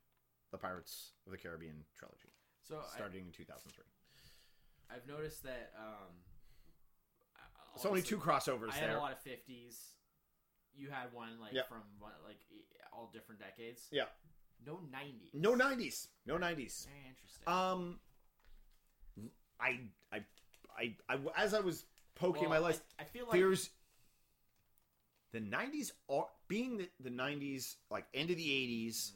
The 0.50 0.56
Pirates 0.58 1.12
of 1.26 1.32
the 1.32 1.38
Caribbean 1.38 1.84
trilogy, 1.98 2.32
So 2.62 2.78
I, 2.78 2.96
starting 2.96 3.26
in 3.26 3.32
2003. 3.32 3.84
I've 4.90 5.06
noticed 5.06 5.42
that. 5.44 5.72
Um, 5.78 6.16
It's 7.74 7.84
only 7.86 8.02
two 8.02 8.16
crossovers 8.18 8.70
I 8.70 8.74
had 8.76 8.90
there. 8.90 8.96
a 8.96 9.00
lot 9.00 9.12
of 9.12 9.18
fifties. 9.20 9.78
You 10.74 10.88
had 10.90 11.12
one 11.12 11.38
like 11.40 11.52
Yep. 11.52 11.68
from 11.68 11.82
like 12.24 12.40
all 12.92 13.10
different 13.12 13.40
decades. 13.40 13.88
Yeah. 13.90 14.04
No 14.66 14.80
nineties. 14.90 15.30
No 15.34 15.54
90s. 15.54 16.08
No 16.26 16.36
90s. 16.38 16.86
Very 16.86 17.06
interesting. 17.08 17.48
Um, 17.48 18.00
I, 19.62 19.80
I, 20.12 20.20
I, 20.76 20.94
I 21.08 21.18
as 21.36 21.54
I 21.54 21.60
was 21.60 21.84
poking 22.14 22.48
Well, 22.50 22.60
my 22.60 22.66
list, 22.68 22.82
I, 22.98 23.02
I 23.02 23.06
feel 23.06 23.24
like 23.26 23.32
there's 23.38 23.70
the 25.32 25.40
90s 25.40 25.92
are 26.10 26.26
being 26.48 26.76
the, 26.78 26.88
the 27.00 27.10
90s 27.10 27.76
like 27.90 28.04
end 28.14 28.30
of 28.30 28.36
the 28.36 28.46
80s 28.46 29.12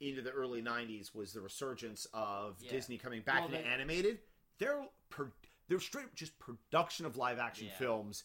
into 0.00 0.20
the 0.20 0.30
early 0.30 0.60
90s 0.60 1.14
was 1.14 1.32
the 1.32 1.40
resurgence 1.40 2.06
of 2.12 2.56
Yeah. 2.60 2.70
disney 2.72 2.98
coming 2.98 3.22
back 3.22 3.36
Well, 3.36 3.44
into 3.46 3.58
they- 3.58 3.64
animated 3.64 4.18
they're 4.58 4.84
pro- 5.08 5.32
they're 5.68 5.80
straight 5.80 6.14
just 6.14 6.38
production 6.38 7.06
of 7.06 7.16
live 7.16 7.38
action 7.38 7.68
Yeah. 7.68 7.78
films 7.78 8.24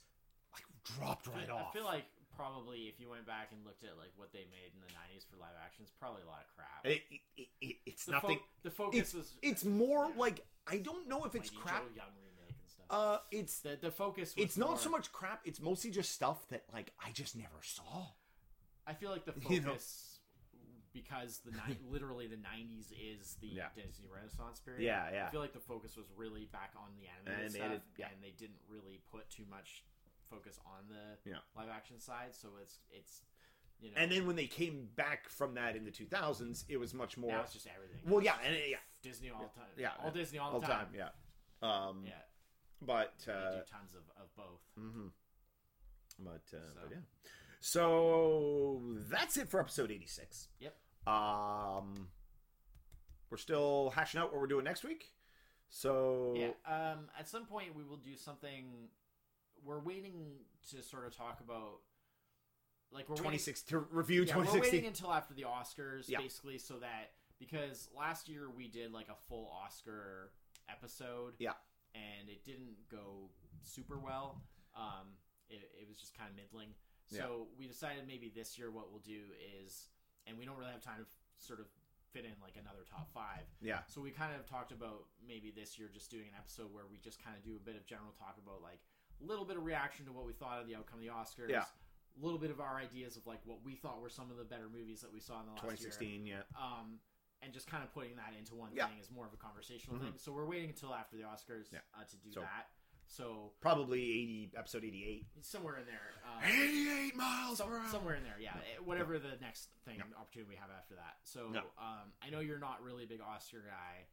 like 0.53 0.63
dropped 0.83 1.29
I 1.29 1.31
right 1.31 1.45
feel, 1.47 1.55
off 1.55 1.67
I 1.69 1.73
feel 1.73 1.85
like 1.85 2.03
probably 2.36 2.88
if 2.88 2.99
you 2.99 3.10
went 3.10 3.26
back 3.26 3.49
and 3.52 3.60
looked 3.66 3.84
at 3.84 3.98
like 3.98 4.12
what 4.16 4.32
they 4.34 4.45
made 4.52 4.72
in 4.74 4.82
the 4.86 4.91
nineties 4.94 5.26
for 5.30 5.38
live 5.38 5.56
action, 5.64 5.84
it's 5.84 5.91
probably 5.99 6.22
a 6.24 6.28
lot 6.28 6.40
of 6.41 6.49
crap. 6.56 6.86
it, 6.86 7.02
it, 7.38 7.48
it, 7.62 7.76
it's 7.86 8.06
the 8.06 8.14
nothing 8.14 8.38
Fo- 8.38 8.44
the 8.64 8.72
focus 8.72 8.99
it's, 8.99 9.14
was 9.14 9.34
it's 9.41 9.66
more 9.66 10.06
yeah. 10.10 10.20
like 10.20 10.45
i 10.68 10.78
don't 10.78 11.08
know 11.10 11.26
if 11.26 11.36
it's 11.36 11.52
Mighty 11.52 11.64
crap 11.64 11.84
Young 11.95 12.14
remake 12.24 12.56
and 12.58 12.70
stuff. 12.70 12.86
uh 12.90 13.18
it's 13.32 13.60
the 13.60 13.78
the 13.82 13.91
focus. 13.91 14.36
Was 14.36 14.45
it's 14.45 14.58
not 14.58 14.70
more- 14.70 14.78
so 14.80 14.90
much 14.90 15.12
crap 15.12 15.41
it's 15.45 15.60
mostly 15.62 15.91
just 15.91 16.12
stuff 16.12 16.48
that 16.49 16.64
like 16.74 16.91
i 17.06 17.12
just 17.12 17.36
never 17.36 17.60
saw 17.62 18.08
I 18.88 18.94
feel 18.94 19.12
like 19.12 19.26
the 19.26 19.34
You 19.49 19.62
focus 19.62 20.20
know. 20.53 20.60
because 20.94 21.40
the 21.45 21.52
ni- 21.52 21.78
literally 21.91 22.28
the 22.28 22.38
nineties 22.38 22.91
is 22.98 23.38
the 23.41 23.48
Yeah. 23.48 23.70
Disney 23.76 24.08
Renaissance 24.14 24.60
period. 24.60 24.82
yeah 24.84 25.10
yeah 25.14 25.28
I 25.28 25.30
feel 25.30 25.40
like 25.41 25.53
the 25.53 25.60
focus 25.60 25.95
was 25.95 26.08
really 26.18 26.45
back 26.52 26.74
on 26.76 26.90
the 26.99 27.08
animated, 27.08 27.56
Animated, 27.56 27.82
stuff, 27.82 27.98
yeah. 27.99 28.06
and 28.12 28.18
they 28.24 28.34
didn't 28.38 28.60
really 28.70 28.99
put 29.12 29.30
too 29.30 29.44
much 29.49 29.84
focus 30.32 30.60
on 30.66 30.88
the 30.90 31.30
Yeah. 31.30 31.38
live 31.56 31.70
action 31.70 31.99
side. 31.99 32.34
So 32.34 32.48
it's 32.62 32.80
it's 32.91 33.22
you 33.82 33.90
know, 33.91 33.98
and 33.98 34.12
then 34.12 34.26
when 34.28 34.36
they 34.36 34.48
came 34.48 34.88
back 34.95 35.28
from 35.30 35.56
that 35.56 35.76
in 35.76 35.84
the 35.86 35.91
2000s 35.91 36.66
it 36.70 36.78
was 36.78 36.94
much 36.94 37.18
more 37.18 37.32
now 37.32 37.41
it's 37.41 37.53
just 37.53 37.68
everything. 37.76 37.99
well 38.06 38.24
yeah 38.24 38.36
and 38.45 38.56
yeah 38.70 38.78
Disney 39.02 39.30
all 39.32 39.41
the 39.41 39.60
time. 39.60 39.70
Yeah, 39.78 39.90
all 39.99 40.06
yeah. 40.08 40.12
Disney 40.22 40.38
all, 40.40 40.52
all 40.53 40.60
the 40.62 40.68
time. 40.68 40.86
time 40.86 40.95
yeah 40.95 41.10
um 41.90 42.03
Yeah, 42.06 42.14
but 42.82 43.14
uh 43.28 43.52
do 43.58 43.62
tons 43.72 43.94
of, 43.95 44.03
of 44.22 44.36
both. 44.36 44.62
mhm. 44.80 45.10
but 46.20 46.44
uh 46.53 46.60
So. 46.74 46.80
but 46.84 46.91
yeah 46.91 46.98
so 47.60 48.82
that's 49.10 49.38
it 49.38 49.49
for 49.49 49.60
episode 49.60 49.91
86 49.91 50.48
Yep. 50.60 50.76
um 51.08 52.08
we're 53.30 53.38
still 53.38 53.91
hashing 53.95 54.20
out 54.20 54.32
what 54.32 54.41
we're 54.41 54.48
doing 54.48 54.66
next 54.66 54.84
week 54.84 55.14
so 55.74 56.34
Yeah. 56.36 56.52
Um, 56.66 57.10
at 57.18 57.30
some 57.30 57.45
point, 57.45 57.74
we 57.74 57.86
will 57.86 57.95
do 57.95 58.18
something. 58.18 58.90
We're 59.63 59.79
waiting 59.79 60.38
to 60.71 60.81
sort 60.81 61.05
of 61.05 61.15
talk 61.15 61.39
about, 61.41 61.79
like 62.91 63.07
we're 63.09 63.15
waiting, 63.15 63.23
26 63.39 63.61
to 63.63 63.79
review 63.79 64.23
yeah, 64.23 64.38
we're 64.38 64.59
waiting 64.59 64.85
until 64.85 65.11
after 65.11 65.33
the 65.33 65.43
Oscars, 65.43 66.05
Yeah. 66.07 66.19
basically, 66.19 66.57
so 66.57 66.79
that 66.79 67.13
because 67.39 67.89
last 67.97 68.27
year 68.29 68.49
we 68.49 68.67
did 68.67 68.91
like 68.91 69.07
a 69.09 69.15
full 69.27 69.49
Oscar 69.63 70.31
episode, 70.69 71.33
Yeah. 71.39 71.53
and 71.95 72.29
it 72.29 72.43
didn't 72.43 72.75
go 72.89 73.29
super 73.63 73.97
well. 73.99 74.41
Um, 74.75 75.17
it, 75.49 75.71
it 75.81 75.88
was 75.88 75.97
just 75.97 76.17
kind 76.17 76.29
of 76.29 76.35
middling. 76.35 76.73
So 77.11 77.47
we 77.59 77.67
decided 77.67 78.07
maybe 78.07 78.31
this 78.33 78.57
year 78.57 78.71
what 78.71 78.89
we'll 78.89 79.03
do 79.03 79.35
is, 79.59 79.89
and 80.25 80.38
we 80.38 80.45
don't 80.45 80.55
really 80.57 80.71
have 80.71 80.79
time 80.81 81.03
to 81.03 81.45
sort 81.45 81.59
of 81.59 81.65
fit 82.13 82.23
in 82.23 82.31
like 82.41 82.55
another 82.55 82.83
top 82.89 83.11
five. 83.13 83.43
yeah 83.59 83.79
So 83.88 83.99
we 83.99 84.11
kind 84.11 84.31
of 84.35 84.45
talked 84.47 84.71
about 84.71 85.07
maybe 85.25 85.51
this 85.51 85.77
year 85.79 85.89
just 85.91 86.09
doing 86.09 86.23
an 86.31 86.35
episode 86.39 86.71
where 86.71 86.83
we 86.89 86.99
just 86.99 87.21
kind 87.21 87.35
of 87.35 87.43
do 87.43 87.55
a 87.55 87.59
bit 87.59 87.75
of 87.75 87.85
general 87.85 88.11
talk 88.15 88.38
about 88.41 88.61
like 88.63 88.79
a 89.22 89.26
little 89.26 89.45
bit 89.45 89.57
of 89.57 89.64
reaction 89.65 90.06
to 90.06 90.11
what 90.11 90.26
we 90.26 90.34
thought 90.34 90.60
of 90.61 90.68
the 90.68 90.76
outcome 90.76 90.99
of 90.99 91.06
the 91.06 91.11
Oscars. 91.11 91.49
Yeah. 91.49 91.64
A 92.22 92.23
little 92.26 92.39
bit 92.39 92.52
of 92.52 92.60
our 92.60 92.77
ideas 92.77 93.15
of 93.15 93.26
like 93.26 93.39
what 93.45 93.64
we 93.64 93.76
thought 93.76 94.02
were 94.02 94.10
some 94.10 94.30
of 94.31 94.38
the 94.38 94.43
better 94.43 94.68
movies 94.69 95.02
that 95.02 95.14
we 95.14 95.19
saw 95.19 95.39
in 95.39 95.45
the 95.45 95.52
last 95.53 95.64
year. 95.64 95.72
2016 95.91 96.26
yeah 96.26 96.41
Um, 96.60 96.99
and 97.41 97.53
just 97.53 97.68
kind 97.68 97.84
of 97.84 97.93
putting 97.93 98.15
that 98.18 98.34
into 98.38 98.53
one 98.56 98.72
Yeah. 98.73 98.88
thing 98.88 98.99
is 98.99 99.10
more 99.10 99.26
of 99.26 99.34
a 99.34 99.38
conversational 99.38 99.98
Mhm. 99.98 100.03
thing. 100.03 100.18
So 100.18 100.31
we're 100.31 100.45
waiting 100.45 100.69
until 100.69 100.93
after 100.93 101.15
the 101.18 101.23
Oscars 101.23 101.72
Yeah. 101.72 101.80
uh, 101.93 102.03
to 102.03 102.18
do 102.18 102.31
So- 102.31 102.41
that. 102.41 102.69
So 103.07 103.53
probably 103.60 104.02
80 104.03 104.52
episode 104.56 104.84
88 104.85 105.26
somewhere 105.41 105.77
in 105.77 105.85
there. 105.85 106.14
Um, 106.23 106.43
88 106.43 107.15
miles 107.15 107.57
some- 107.57 107.68
per 107.69 107.85
somewhere 107.88 108.15
in 108.15 108.23
there, 108.23 108.39
yeah. 108.39 108.57
Eh, 108.57 108.77
Whatever 108.80 109.18
the 109.19 109.35
next 109.38 109.69
thing 109.85 109.98
Yeah. 109.98 110.06
opportunity 110.18 110.49
we 110.49 110.56
have 110.56 110.69
after 110.69 110.95
that. 110.95 111.19
So 111.23 111.48
um, 111.77 112.14
I 112.22 112.30
know 112.30 112.39
you're 112.39 112.60
not 112.60 112.81
really 112.84 113.03
a 113.03 113.07
big 113.07 113.19
Oscar 113.22 113.61
guy. 113.64 114.07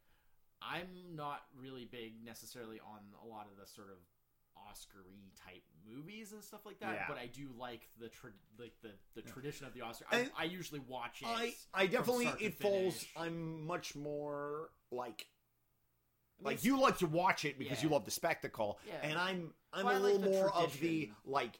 I'm 0.61 1.15
not 1.15 1.47
really 1.55 1.85
big 1.85 2.21
necessarily 2.23 2.79
on 2.81 3.13
a 3.21 3.25
lot 3.25 3.47
of 3.47 3.55
the 3.57 3.65
sort 3.65 3.89
of 3.89 3.97
Oscar-y 4.69 5.31
type 5.45 5.63
movies 5.87 6.31
and 6.33 6.43
stuff 6.43 6.65
like 6.65 6.79
that. 6.79 6.93
Yeah. 6.93 7.05
But 7.07 7.17
I 7.17 7.27
do 7.27 7.49
like 7.57 7.87
the 7.99 8.07
tra- 8.09 8.31
like 8.59 8.73
the, 8.81 8.89
the 9.15 9.21
tradition 9.21 9.65
of 9.65 9.73
the 9.73 9.81
Oscar. 9.81 10.05
I, 10.11 10.29
I 10.37 10.43
usually 10.45 10.81
watch 10.87 11.21
it. 11.21 11.27
I 11.27 11.53
I 11.73 11.85
definitely 11.87 12.29
it 12.39 12.55
falls. 12.55 13.05
I'm 13.15 13.65
much 13.65 13.95
more 13.95 14.69
like 14.91 15.27
like 16.41 16.63
you 16.63 16.79
like 16.79 16.97
to 16.99 17.07
watch 17.07 17.43
it 17.45 17.59
because 17.59 17.83
you 17.83 17.89
love 17.89 18.05
the 18.05 18.11
spectacle, 18.11 18.79
Yeah. 18.87 18.93
and 19.03 19.17
I'm 19.19 19.53
I'm 19.73 19.85
Well, 19.85 19.93
a 19.93 19.99
like 19.99 20.03
little 20.03 20.19
the 20.19 20.29
more 20.29 20.53
of 20.53 20.79
the 20.79 21.11
like. 21.25 21.59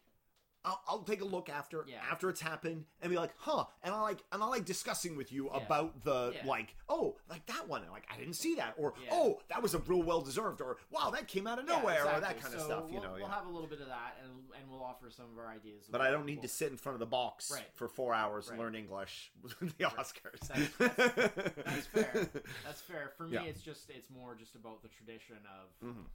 I'll, 0.65 0.81
I'll 0.87 1.03
take 1.03 1.21
a 1.21 1.25
look 1.25 1.47
after 1.49 1.85
Yeah. 1.87 1.99
after 2.11 2.29
it's 2.29 2.41
happened 2.41 2.83
and 3.01 3.09
be 3.09 3.17
like, 3.17 3.31
huh? 3.37 3.63
And 3.81 3.93
I 3.93 4.01
like 4.01 4.23
and 4.31 4.43
I 4.43 4.45
like 4.47 4.65
discussing 4.65 5.15
with 5.15 5.31
you 5.31 5.49
Yeah. 5.53 5.57
about 5.65 6.03
the 6.03 6.33
Yeah. 6.35 6.45
like, 6.45 6.75
oh, 6.89 7.15
like 7.29 7.45
that 7.45 7.67
one, 7.67 7.83
like 7.91 8.05
I 8.13 8.17
didn't 8.17 8.33
see 8.35 8.55
that, 8.55 8.73
or 8.77 8.93
oh, 9.11 9.39
that 9.49 9.61
was 9.63 9.73
a 9.73 9.79
real 9.79 10.03
well 10.03 10.21
deserved, 10.21 10.59
or 10.61 10.77
wow, 10.91 11.11
that 11.11 11.27
came 11.27 11.47
out 11.47 11.59
of 11.59 11.65
nowhere, 11.65 12.01
or 12.01 12.19
that 12.19 12.35
exactly. 12.37 12.41
kind 12.43 12.55
of 12.55 12.61
stuff, 12.61 12.83
you 12.89 12.95
we'll, 12.99 13.03
know. 13.03 13.13
we'll 13.19 13.27
have 13.27 13.45
a 13.47 13.49
little 13.49 13.67
bit 13.69 13.79
of 13.79 13.87
that, 13.87 14.17
and 14.23 14.31
and 14.59 14.69
we'll 14.69 14.83
offer 14.83 15.09
some 15.09 15.25
of 15.31 15.37
our 15.39 15.47
ideas. 15.49 15.85
But 15.89 16.01
I 16.01 16.11
don't 16.11 16.25
need 16.25 16.41
to 16.41 16.47
sit 16.49 16.71
in 16.71 16.77
front 16.77 16.95
of 16.95 16.99
the 16.99 17.05
box 17.05 17.51
Right. 17.53 17.65
for 17.75 17.87
four 17.87 18.13
hours 18.13 18.49
and 18.49 18.57
Right. 18.59 18.65
learn 18.65 18.75
English 18.75 19.31
with 19.41 19.77
the 19.77 19.85
Oscars. 19.85 20.39
That's- 20.47 20.69
that's- 20.77 21.53
that's 21.65 21.87
fair. 21.93 22.29
That's 22.65 22.81
fair. 22.81 23.11
For 23.17 23.27
me, 23.27 23.37
it's 23.47 23.61
just 23.61 23.89
it's 23.89 24.09
more 24.09 24.35
just 24.35 24.55
about 24.55 24.81
the 24.81 24.89
tradition 24.89 25.37
of 25.45 25.87
Mhm. 25.87 26.05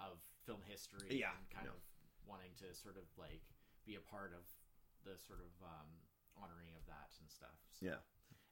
of 0.00 0.18
film 0.44 0.60
history. 0.68 1.18
Yeah, 1.18 1.30
and 1.36 1.48
kind 1.50 1.66
yeah. 1.66 1.72
of 1.72 1.80
wanting 2.26 2.50
to 2.58 2.74
sort 2.74 2.96
of 2.96 3.04
like 3.18 3.40
be 3.86 3.94
a 3.96 4.00
part 4.00 4.32
of 4.32 4.44
the 5.04 5.18
sort 5.18 5.40
of 5.40 5.50
um, 5.64 5.88
honoring 6.36 6.68
of 6.76 6.84
that 6.86 7.10
and 7.20 7.30
stuff. 7.30 7.56
So 7.78 7.86
Yeah. 7.86 8.00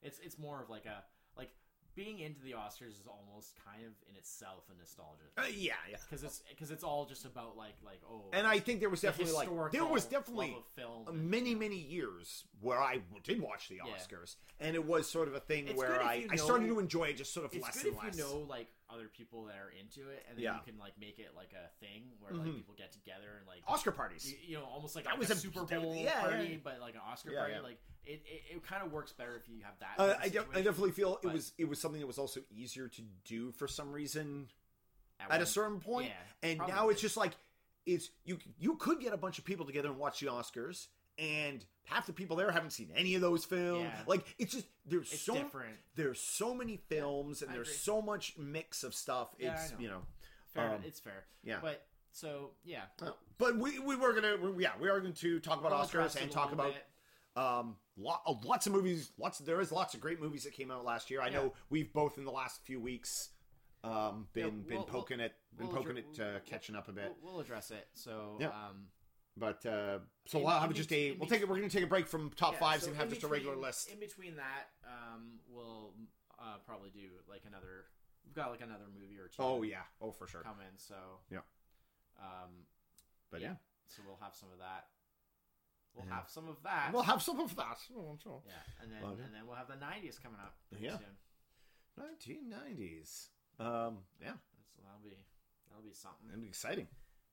it's 0.02 0.18
it's 0.20 0.38
more 0.38 0.62
of 0.62 0.70
like 0.70 0.86
a 0.86 1.04
like 1.36 1.50
being 1.94 2.20
into 2.20 2.40
the 2.42 2.52
Oscars 2.52 2.90
is 3.00 3.08
almost 3.08 3.54
kind 3.64 3.84
of 3.84 3.92
in 4.08 4.14
itself 4.16 4.64
a 4.72 4.78
nostalgia 4.78 5.24
Uh, 5.36 5.42
yeah, 5.52 5.72
yeah. 5.90 5.96
because 6.08 6.22
it's 6.22 6.42
because 6.48 6.70
it's 6.70 6.84
all 6.84 7.04
just 7.06 7.24
about 7.24 7.56
like 7.56 7.74
like 7.84 8.00
oh 8.08 8.26
And 8.32 8.46
I 8.46 8.60
think 8.60 8.80
there 8.80 8.88
was 8.88 9.00
the 9.00 9.08
definitely 9.08 9.34
like 9.34 9.72
there 9.72 9.84
was 9.84 10.04
definitely 10.04 10.56
film 10.76 11.08
uh, 11.08 11.10
and- 11.10 11.28
many 11.30 11.54
many 11.54 11.76
years 11.78 12.44
where 12.60 12.80
I 12.80 13.00
did 13.24 13.40
watch 13.40 13.68
the 13.68 13.76
Yeah. 13.76 13.92
Oscars, 13.94 14.36
and 14.60 14.74
it 14.76 14.84
was 14.84 15.08
sort 15.08 15.28
of 15.28 15.34
a 15.34 15.40
thing 15.40 15.66
It's 15.68 15.76
where 15.76 16.00
I, 16.02 16.14
you 16.14 16.28
I 16.30 16.36
started 16.36 16.68
to 16.68 16.78
enjoy 16.78 17.04
it 17.08 17.16
just 17.16 17.32
sort 17.34 17.46
of 17.46 17.54
less 17.60 17.82
good 17.82 17.92
and 17.92 17.96
if 17.96 18.04
less. 18.04 18.16
you 18.16 18.22
know 18.22 18.38
like 18.48 18.68
other 18.90 19.08
people 19.08 19.44
that 19.44 19.56
are 19.56 19.70
into 19.78 20.08
it, 20.10 20.24
and 20.28 20.36
then 20.38 20.44
Yeah. 20.44 20.54
you 20.56 20.60
can 20.72 20.78
like 20.78 20.92
make 20.98 21.18
it 21.18 21.28
like 21.36 21.52
a 21.52 21.68
thing 21.84 22.04
where 22.20 22.32
like 22.32 22.54
people 22.54 22.74
get 22.76 22.92
together 22.92 23.36
and 23.38 23.46
like 23.46 23.62
Oscar 23.68 23.92
parties. 23.92 24.30
you, 24.30 24.36
you 24.46 24.56
know 24.56 24.64
almost 24.64 24.96
like, 24.96 25.04
That 25.04 25.18
was 25.18 25.30
a, 25.30 25.34
a- 25.34 25.36
Super 25.36 25.64
that- 25.64 25.82
Bowl 25.82 25.94
yeah, 25.94 26.20
party, 26.20 26.48
yeah. 26.52 26.56
but 26.64 26.80
like 26.80 26.94
an 26.94 27.00
Oscar 27.06 27.32
party. 27.32 27.54
Like 27.62 27.78
it, 28.06 28.22
it, 28.24 28.56
it 28.56 28.66
kind 28.66 28.82
of 28.82 28.90
works 28.92 29.12
better 29.12 29.36
if 29.36 29.48
you 29.48 29.62
have 29.62 29.74
that. 29.80 29.94
Uh, 30.02 30.14
I, 30.20 30.28
de- 30.30 30.40
I 30.54 30.62
definitely 30.62 30.92
feel 30.92 31.18
it 31.22 31.30
was 31.32 31.52
it 31.58 31.68
was 31.68 31.78
something 31.80 32.00
that 32.00 32.06
was 32.06 32.18
also 32.18 32.40
easier 32.50 32.88
to 32.88 33.02
do 33.24 33.52
for 33.52 33.68
some 33.68 33.92
reason 33.92 34.48
at 35.20 35.28
one- 35.30 35.42
a 35.42 35.46
certain 35.46 35.80
point. 35.80 36.10
And 36.42 36.58
now 36.66 36.88
it's 36.88 37.00
just 37.02 37.16
like 37.16 37.32
it's 37.86 38.10
you 38.24 38.38
you 38.58 38.76
could 38.76 39.00
get 39.00 39.12
a 39.12 39.16
bunch 39.18 39.38
of 39.38 39.44
people 39.44 39.66
together 39.66 39.88
and 39.88 39.98
watch 39.98 40.20
the 40.20 40.26
Oscars, 40.28 40.86
and 41.18 41.64
half 41.88 42.06
the 42.06 42.12
people 42.12 42.36
there 42.36 42.50
haven't 42.50 42.70
seen 42.70 42.90
any 42.94 43.14
of 43.14 43.20
those 43.20 43.44
films. 43.44 43.84
Yeah. 43.84 44.00
Like 44.06 44.24
it's 44.38 44.52
just 44.54 44.66
there's 44.86 45.12
It's 45.12 45.22
so 45.22 45.34
different. 45.34 45.76
there's 45.96 46.20
so 46.20 46.54
many 46.54 46.76
films 46.88 47.42
and 47.42 47.50
I 47.50 47.54
there's 47.54 47.68
agree. 47.68 47.78
so 47.78 48.02
much 48.02 48.36
mix 48.38 48.82
of 48.84 48.94
stuff. 48.94 49.34
Yeah, 49.38 49.54
it's 49.54 49.72
know. 49.72 49.76
you 49.80 49.88
know. 49.88 50.00
Fair, 50.54 50.70
um, 50.74 50.80
it's 50.84 51.00
fair. 51.00 51.24
yeah. 51.42 51.58
but 51.62 51.84
so 52.12 52.50
yeah, 52.64 52.82
Uh, 53.02 53.10
But 53.38 53.56
we, 53.58 53.78
we 53.78 53.94
were 53.96 54.12
gonna 54.12 54.36
we, 54.36 54.62
yeah 54.62 54.72
we 54.80 54.88
are 54.88 55.00
going 55.00 55.12
to 55.14 55.40
talk 55.40 55.60
about 55.60 55.72
We'll 55.72 55.80
Oscars 56.04 56.20
and 56.20 56.30
talk 56.30 56.52
about 56.52 56.72
bit. 56.74 57.42
um 57.42 57.76
lot, 57.96 58.22
uh, 58.26 58.34
lots 58.44 58.66
of 58.66 58.72
movies 58.72 59.10
lots 59.18 59.38
there 59.38 59.60
is 59.60 59.70
lots 59.72 59.94
of 59.94 60.00
great 60.00 60.20
movies 60.20 60.44
that 60.44 60.52
came 60.54 60.70
out 60.70 60.84
last 60.84 61.10
year. 61.10 61.20
I 61.20 61.28
know 61.30 61.52
we've 61.70 61.92
both 61.92 62.16
in 62.18 62.24
the 62.24 62.30
last 62.32 62.62
few 62.64 62.80
weeks 62.80 63.30
um 63.84 64.26
been 64.32 64.44
Yeah, 64.44 64.50
been 64.50 64.76
we'll- 64.78 64.84
poking 64.84 65.20
it 65.20 65.32
been 65.56 65.68
we'll 65.68 65.76
poking 65.76 65.96
it 65.98 66.06
uh, 66.18 66.24
we'll- 66.24 66.40
catching 66.46 66.74
up 66.76 66.88
a 66.88 66.92
bit. 66.92 67.12
We'll, 67.22 67.32
we'll 67.34 67.40
address 67.40 67.70
it. 67.70 67.86
So 67.94 68.36
Yeah. 68.40 68.48
um, 68.48 68.86
But 69.38 69.64
uh 69.66 69.98
so 70.26 70.38
In- 70.38 70.44
we'll 70.44 70.58
have 70.58 70.72
just 70.74 70.92
a 70.92 71.12
we'll 71.12 71.28
take 71.28 71.40
it 71.42 71.48
we're 71.48 71.56
gonna 71.56 71.68
take 71.70 71.84
a 71.84 71.86
break 71.88 72.06
from 72.08 72.30
top 72.30 72.54
yeah, 72.54 72.58
fives 72.60 72.82
so 72.82 72.88
and 72.88 72.96
have 72.96 73.06
in 73.08 73.14
just 73.14 73.22
a 73.24 73.28
regular 73.28 73.56
list. 73.56 73.90
In 73.90 73.98
between 74.00 74.36
that, 74.36 74.64
um, 74.84 75.38
we'll 75.48 75.94
uh, 76.38 76.56
probably 76.66 76.90
do 76.90 77.08
like 77.28 77.42
another. 77.46 77.86
We've 78.24 78.34
got 78.34 78.50
like 78.50 78.60
another 78.60 78.84
movie 78.92 79.18
or 79.18 79.28
two. 79.28 79.42
Oh 79.42 79.62
yeah, 79.62 79.82
oh 80.00 80.10
for 80.12 80.26
sure. 80.26 80.42
coming. 80.42 80.66
So 80.76 80.94
Yeah. 81.30 81.38
Um, 82.20 82.66
But 83.30 83.40
yeah, 83.40 83.54
so 83.86 84.02
we'll 84.06 84.18
have 84.20 84.34
some 84.34 84.50
of 84.52 84.58
that. 84.58 84.86
We'll 85.94 86.06
Yeah. 86.06 86.14
have 86.16 86.28
some 86.30 86.48
of 86.48 86.62
that. 86.64 86.90
we'll 86.92 87.02
have 87.02 87.22
some 87.22 87.40
of 87.40 87.56
that. 87.56 87.78
Oh, 87.96 88.16
sure. 88.22 88.42
yeah, 88.46 88.52
and 88.82 88.92
then 88.92 89.00
yeah. 89.02 89.24
and 89.24 89.34
then 89.34 89.46
we'll 89.46 89.56
have 89.56 89.68
the 89.68 89.74
'90s 89.76 90.20
coming 90.22 90.40
up. 90.40 90.54
Yeah. 90.78 90.98
soon. 90.98 91.16
1990s. 91.98 93.28
Um, 93.58 93.98
yeah, 94.22 94.34
So 94.74 94.82
that'll 94.84 95.02
be 95.02 95.16
that'll 95.68 95.82
be 95.82 95.92
something. 95.94 96.28
it'll 96.28 96.40
be 96.40 96.48
exciting. 96.48 96.86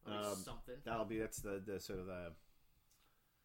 That'll 0.06 0.22
be 0.22 0.27
um, 0.27 0.36
something. 0.36 0.76
That'll 0.86 1.06
be 1.06 1.19
that's 1.19 1.38
the, 1.38 1.61
the 1.65 1.80
sort 1.80 1.99
of 1.99 2.06
the 2.06 2.32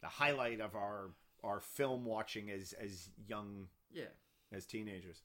the 0.02 0.08
highlight 0.08 0.60
of 0.60 0.74
our 0.74 1.10
our 1.42 1.60
film 1.60 2.04
watching 2.04 2.50
as 2.50 2.74
as 2.74 3.10
young 3.26 3.66
yeah. 3.92 4.04
as 4.52 4.66
teenagers, 4.66 5.22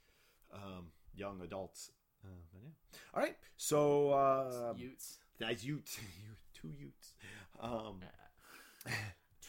um, 0.54 0.88
young 1.16 1.42
adults. 1.42 1.92
Uh, 2.24 2.28
but 2.52 2.62
yeah. 2.64 3.00
All 3.14 3.22
right. 3.22 3.38
So 3.58 4.10
uh, 4.12 4.74
Utes. 4.78 5.20
as 5.42 5.66
Utes, 5.66 6.00
two 6.54 6.72
Utes. 6.80 7.14
Um, 7.60 8.02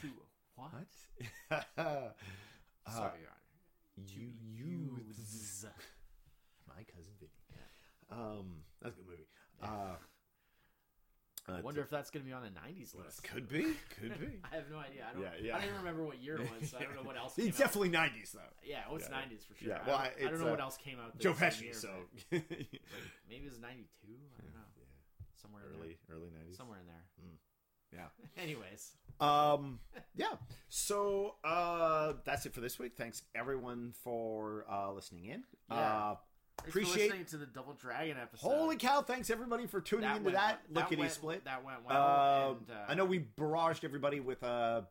Two. 0.00 0.08
What? 0.54 0.70
what? 1.48 1.66
uh, 1.78 2.10
Sorry, 2.88 3.20
Your 3.20 3.30
Honor. 3.30 4.06
you 4.06 4.30
Utes. 4.42 5.64
My 6.68 6.82
cousin 6.84 7.12
Vinny. 7.18 7.32
Um, 8.10 8.46
that's 8.82 8.94
a 8.94 8.98
good 8.98 9.06
movie. 9.08 9.26
Uh, 9.62 9.96
I 11.48 11.60
wonder 11.60 11.80
if 11.80 11.90
that's 11.90 12.10
going 12.10 12.24
to 12.24 12.26
be 12.28 12.32
on 12.32 12.42
a 12.44 12.48
'90s 12.50 12.94
list. 12.96 13.22
could 13.22 13.48
be, 13.48 13.62
could 14.00 14.18
be. 14.20 14.38
I 14.52 14.56
have 14.56 14.68
no 14.70 14.78
idea. 14.78 15.06
I 15.08 15.12
don't. 15.12 15.22
Yeah, 15.22 15.28
yeah. 15.40 15.54
I 15.54 15.58
don't 15.60 15.68
even 15.68 15.78
remember 15.78 16.04
what 16.04 16.18
year 16.22 16.36
it 16.36 16.48
was. 16.60 16.70
So 16.70 16.78
I 16.78 16.82
don't 16.82 16.94
know 16.96 17.02
what 17.02 17.16
else. 17.22 17.34
Came 17.36 17.46
It's 17.48 17.60
out. 17.60 17.64
definitely 17.66 17.90
nineties 17.90 18.32
though. 18.34 18.40
Yeah, 18.64 18.80
well, 18.88 18.96
it's 18.96 19.08
Yeah. 19.08 19.16
'90s 19.16 19.46
for 19.46 19.54
sure. 19.54 19.68
Yeah, 19.68 19.78
I 19.84 19.88
well, 19.88 19.98
don't- 19.98 20.06
I- 20.06 20.26
I, 20.26 20.30
don't 20.30 20.40
know 20.40 20.50
what 20.50 20.60
uh, 20.60 20.64
else 20.64 20.76
came 20.76 20.98
out. 20.98 21.18
Joe 21.18 21.32
Pesci. 21.34 21.62
year, 21.62 21.72
So 21.74 21.88
but 22.30 22.40
maybe 23.28 23.44
it 23.46 23.50
was 23.50 23.60
'92. 23.60 24.12
I 24.38 24.42
don't 24.42 24.54
know. 24.54 24.60
Yeah, 24.76 24.84
Somewhere 25.40 25.62
in 25.70 25.78
early 25.78 25.96
early 26.10 26.28
there. 26.30 26.38
nineties. 26.40 26.56
Somewhere 26.56 26.78
in 26.80 26.86
there. 26.86 27.04
Yeah. 27.92 28.08
Anyways, 28.42 28.96
Um. 29.20 29.78
Yeah. 30.16 30.34
So 30.68 31.36
uh, 31.44 32.14
that's 32.24 32.44
it 32.44 32.52
for 32.52 32.60
this 32.60 32.78
week. 32.78 32.92
Thanks 32.98 33.22
everyone 33.34 33.92
for 34.02 34.66
uh, 34.70 34.92
listening 34.92 35.26
in. 35.26 35.44
Yeah. 35.70 35.76
Uh, 35.76 36.14
Appreciate- 36.66 37.08
listening 37.10 37.24
to 37.26 37.36
the 37.36 37.46
Double 37.46 37.74
Dragon 37.74 38.16
episode. 38.18 38.48
holy 38.48 38.76
cow! 38.76 39.02
Thanks 39.02 39.30
everybody 39.30 39.66
for 39.66 39.80
tuning 39.80 40.10
into 40.10 40.22
went- 40.24 40.36
that 40.36 40.62
lickety 40.70 40.96
went- 40.96 41.12
split. 41.12 41.44
That 41.44 41.62
went 41.62 41.84
well. 41.84 42.50
Um, 42.50 42.56
and, 42.68 42.70
uh, 42.70 42.84
I 42.88 42.94
know 42.94 43.04
we 43.04 43.20
barraged 43.20 43.84
everybody 43.84 44.20
with 44.20 44.42
uh, 44.42 44.82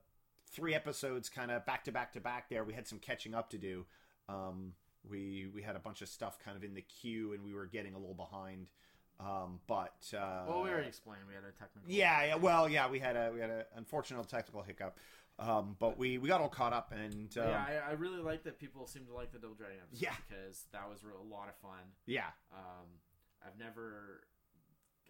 three 0.52 0.74
episodes, 0.74 1.28
kind 1.28 1.52
of 1.52 1.66
back 1.66 1.84
to 1.86 1.92
back 1.92 2.14
to 2.14 2.22
back. 2.22 2.50
There, 2.50 2.64
we 2.64 2.74
had 2.74 2.88
some 2.88 3.00
catching 3.00 3.34
up 3.34 3.50
to 3.50 3.58
do. 3.58 3.86
Um, 4.30 4.74
we 5.10 5.48
we 5.54 5.64
had 5.64 5.76
a 5.76 5.80
bunch 5.80 6.02
of 6.02 6.08
stuff 6.08 6.40
kind 6.40 6.56
of 6.56 6.64
in 6.64 6.74
the 6.76 6.82
queue, 6.82 7.34
and 7.34 7.44
we 7.44 7.54
were 7.54 7.66
getting 7.66 7.94
a 7.94 7.98
little 8.00 8.16
behind. 8.16 8.68
Um, 9.20 9.60
but 9.68 10.14
uh, 10.14 10.46
Well, 10.48 10.62
we 10.64 10.70
already 10.70 10.88
explained 10.90 11.22
we 11.28 11.34
had 11.36 11.44
a 11.44 11.52
technical. 11.52 11.90
yeah, 11.90 12.26
yeah, 12.26 12.36
well, 12.36 12.68
yeah, 12.70 12.90
we 12.90 13.00
had 13.00 13.16
a 13.16 13.32
we 13.34 13.40
had 13.40 13.50
an 13.50 13.64
unfortunate 13.76 14.28
technical 14.28 14.62
hiccup, 14.62 14.98
um, 15.40 15.76
but 15.80 15.98
we 15.98 16.18
we 16.18 16.30
got 16.30 16.40
all 16.42 16.50
caught 16.50 16.74
up, 16.74 16.92
and 16.94 17.36
um, 17.38 17.48
yeah, 17.50 17.66
I, 17.88 17.92
I 17.92 17.94
really 17.94 18.22
like 18.22 18.44
that 18.44 18.58
people 18.60 18.88
seem 18.88 19.06
to 19.08 19.14
like 19.14 19.32
the 19.32 19.40
Double 19.40 19.56
Dragon 19.56 19.78
episode. 19.84 20.02
Yeah. 20.04 20.16
because 20.28 20.66
that 20.72 20.90
was 20.90 21.04
real, 21.04 21.18
a 21.22 21.28
lot 21.34 21.50
of 21.50 21.56
fun. 21.58 21.84
yeah, 22.06 22.30
Um, 22.54 22.88
I've 23.46 23.58
never, 23.60 24.22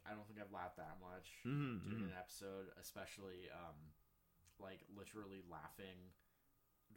I 0.05 0.13
don't 0.15 0.25
think 0.27 0.39
I've 0.39 0.51
laughed 0.51 0.77
that 0.77 0.97
much 1.01 1.29
Mhm, 1.45 1.83
doing 1.89 2.01
mhm. 2.03 2.05
an 2.07 2.13
episode, 2.19 2.67
especially 2.81 3.49
um, 3.53 3.75
like 4.59 4.79
literally 4.97 5.43
laughing, 5.49 5.97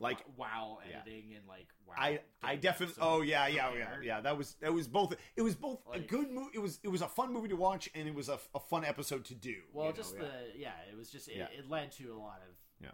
Like, 0.01 0.21
wh- 0.25 0.39
while 0.39 0.81
yeah. 0.89 1.01
editing 1.03 1.35
and 1.37 1.47
like 1.47 1.69
wow. 1.87 1.95
I 1.99 2.21
I 2.43 2.57
definitely 2.57 2.95
so 2.95 3.01
oh 3.03 3.21
yeah 3.21 3.47
yeah 3.49 3.69
yeah 3.75 3.85
prepared. 3.85 4.05
yeah 4.05 4.21
that 4.23 4.39
was 4.39 4.55
that 4.61 4.73
was 4.73 4.87
both 4.89 5.15
it 5.37 5.43
was 5.43 5.55
both 5.57 5.81
a 5.93 5.99
good 5.99 6.31
movie 6.31 6.51
it 6.55 6.61
was 6.61 6.79
it 6.83 6.89
was 6.89 7.03
a 7.03 7.09
fun 7.09 7.33
movie 7.33 7.49
to 7.49 7.57
watch 7.57 7.91
and 7.95 8.07
it 8.09 8.15
was 8.15 8.29
a, 8.29 8.39
a 8.55 8.61
fun 8.61 8.85
episode 8.85 9.25
to 9.27 9.35
do. 9.35 9.57
Well, 9.73 9.87
you 9.87 9.91
know, 9.93 9.97
just 9.97 10.15
yeah. 10.15 10.23
the 10.23 10.59
yeah, 10.61 10.73
it 10.91 10.97
was 10.97 11.11
just 11.11 11.29
it, 11.29 11.37
Yeah. 11.37 11.49
it 11.59 11.69
led 11.69 11.93
to 11.93 12.13
a 12.13 12.19
lot 12.19 12.41
of 12.49 12.55
Yeah. 12.81 12.91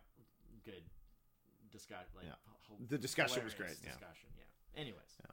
Good 0.64 0.82
discussion. 1.70 2.06
Like 2.16 2.26
Yeah. 2.26 2.86
The 2.88 2.98
discussion 2.98 3.44
was 3.44 3.54
great, 3.54 3.76
yeah. 3.82 3.90
Discussion, 3.92 4.28
yeah. 4.36 4.80
Anyways, 4.80 5.18
yeah. 5.20 5.30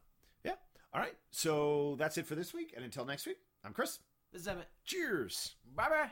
All 0.93 0.99
right, 0.99 1.15
so 1.31 1.95
that's 1.97 2.17
it 2.17 2.27
for 2.27 2.35
this 2.35 2.53
week, 2.53 2.73
and 2.75 2.83
until 2.83 3.05
next 3.05 3.25
week, 3.25 3.37
I'm 3.63 3.71
Chris. 3.71 3.99
this 4.33 4.41
is 4.41 4.47
Emmett. 4.49 4.67
Cheers. 4.83 5.55
Bye 5.73 5.87
bye. 5.89 6.11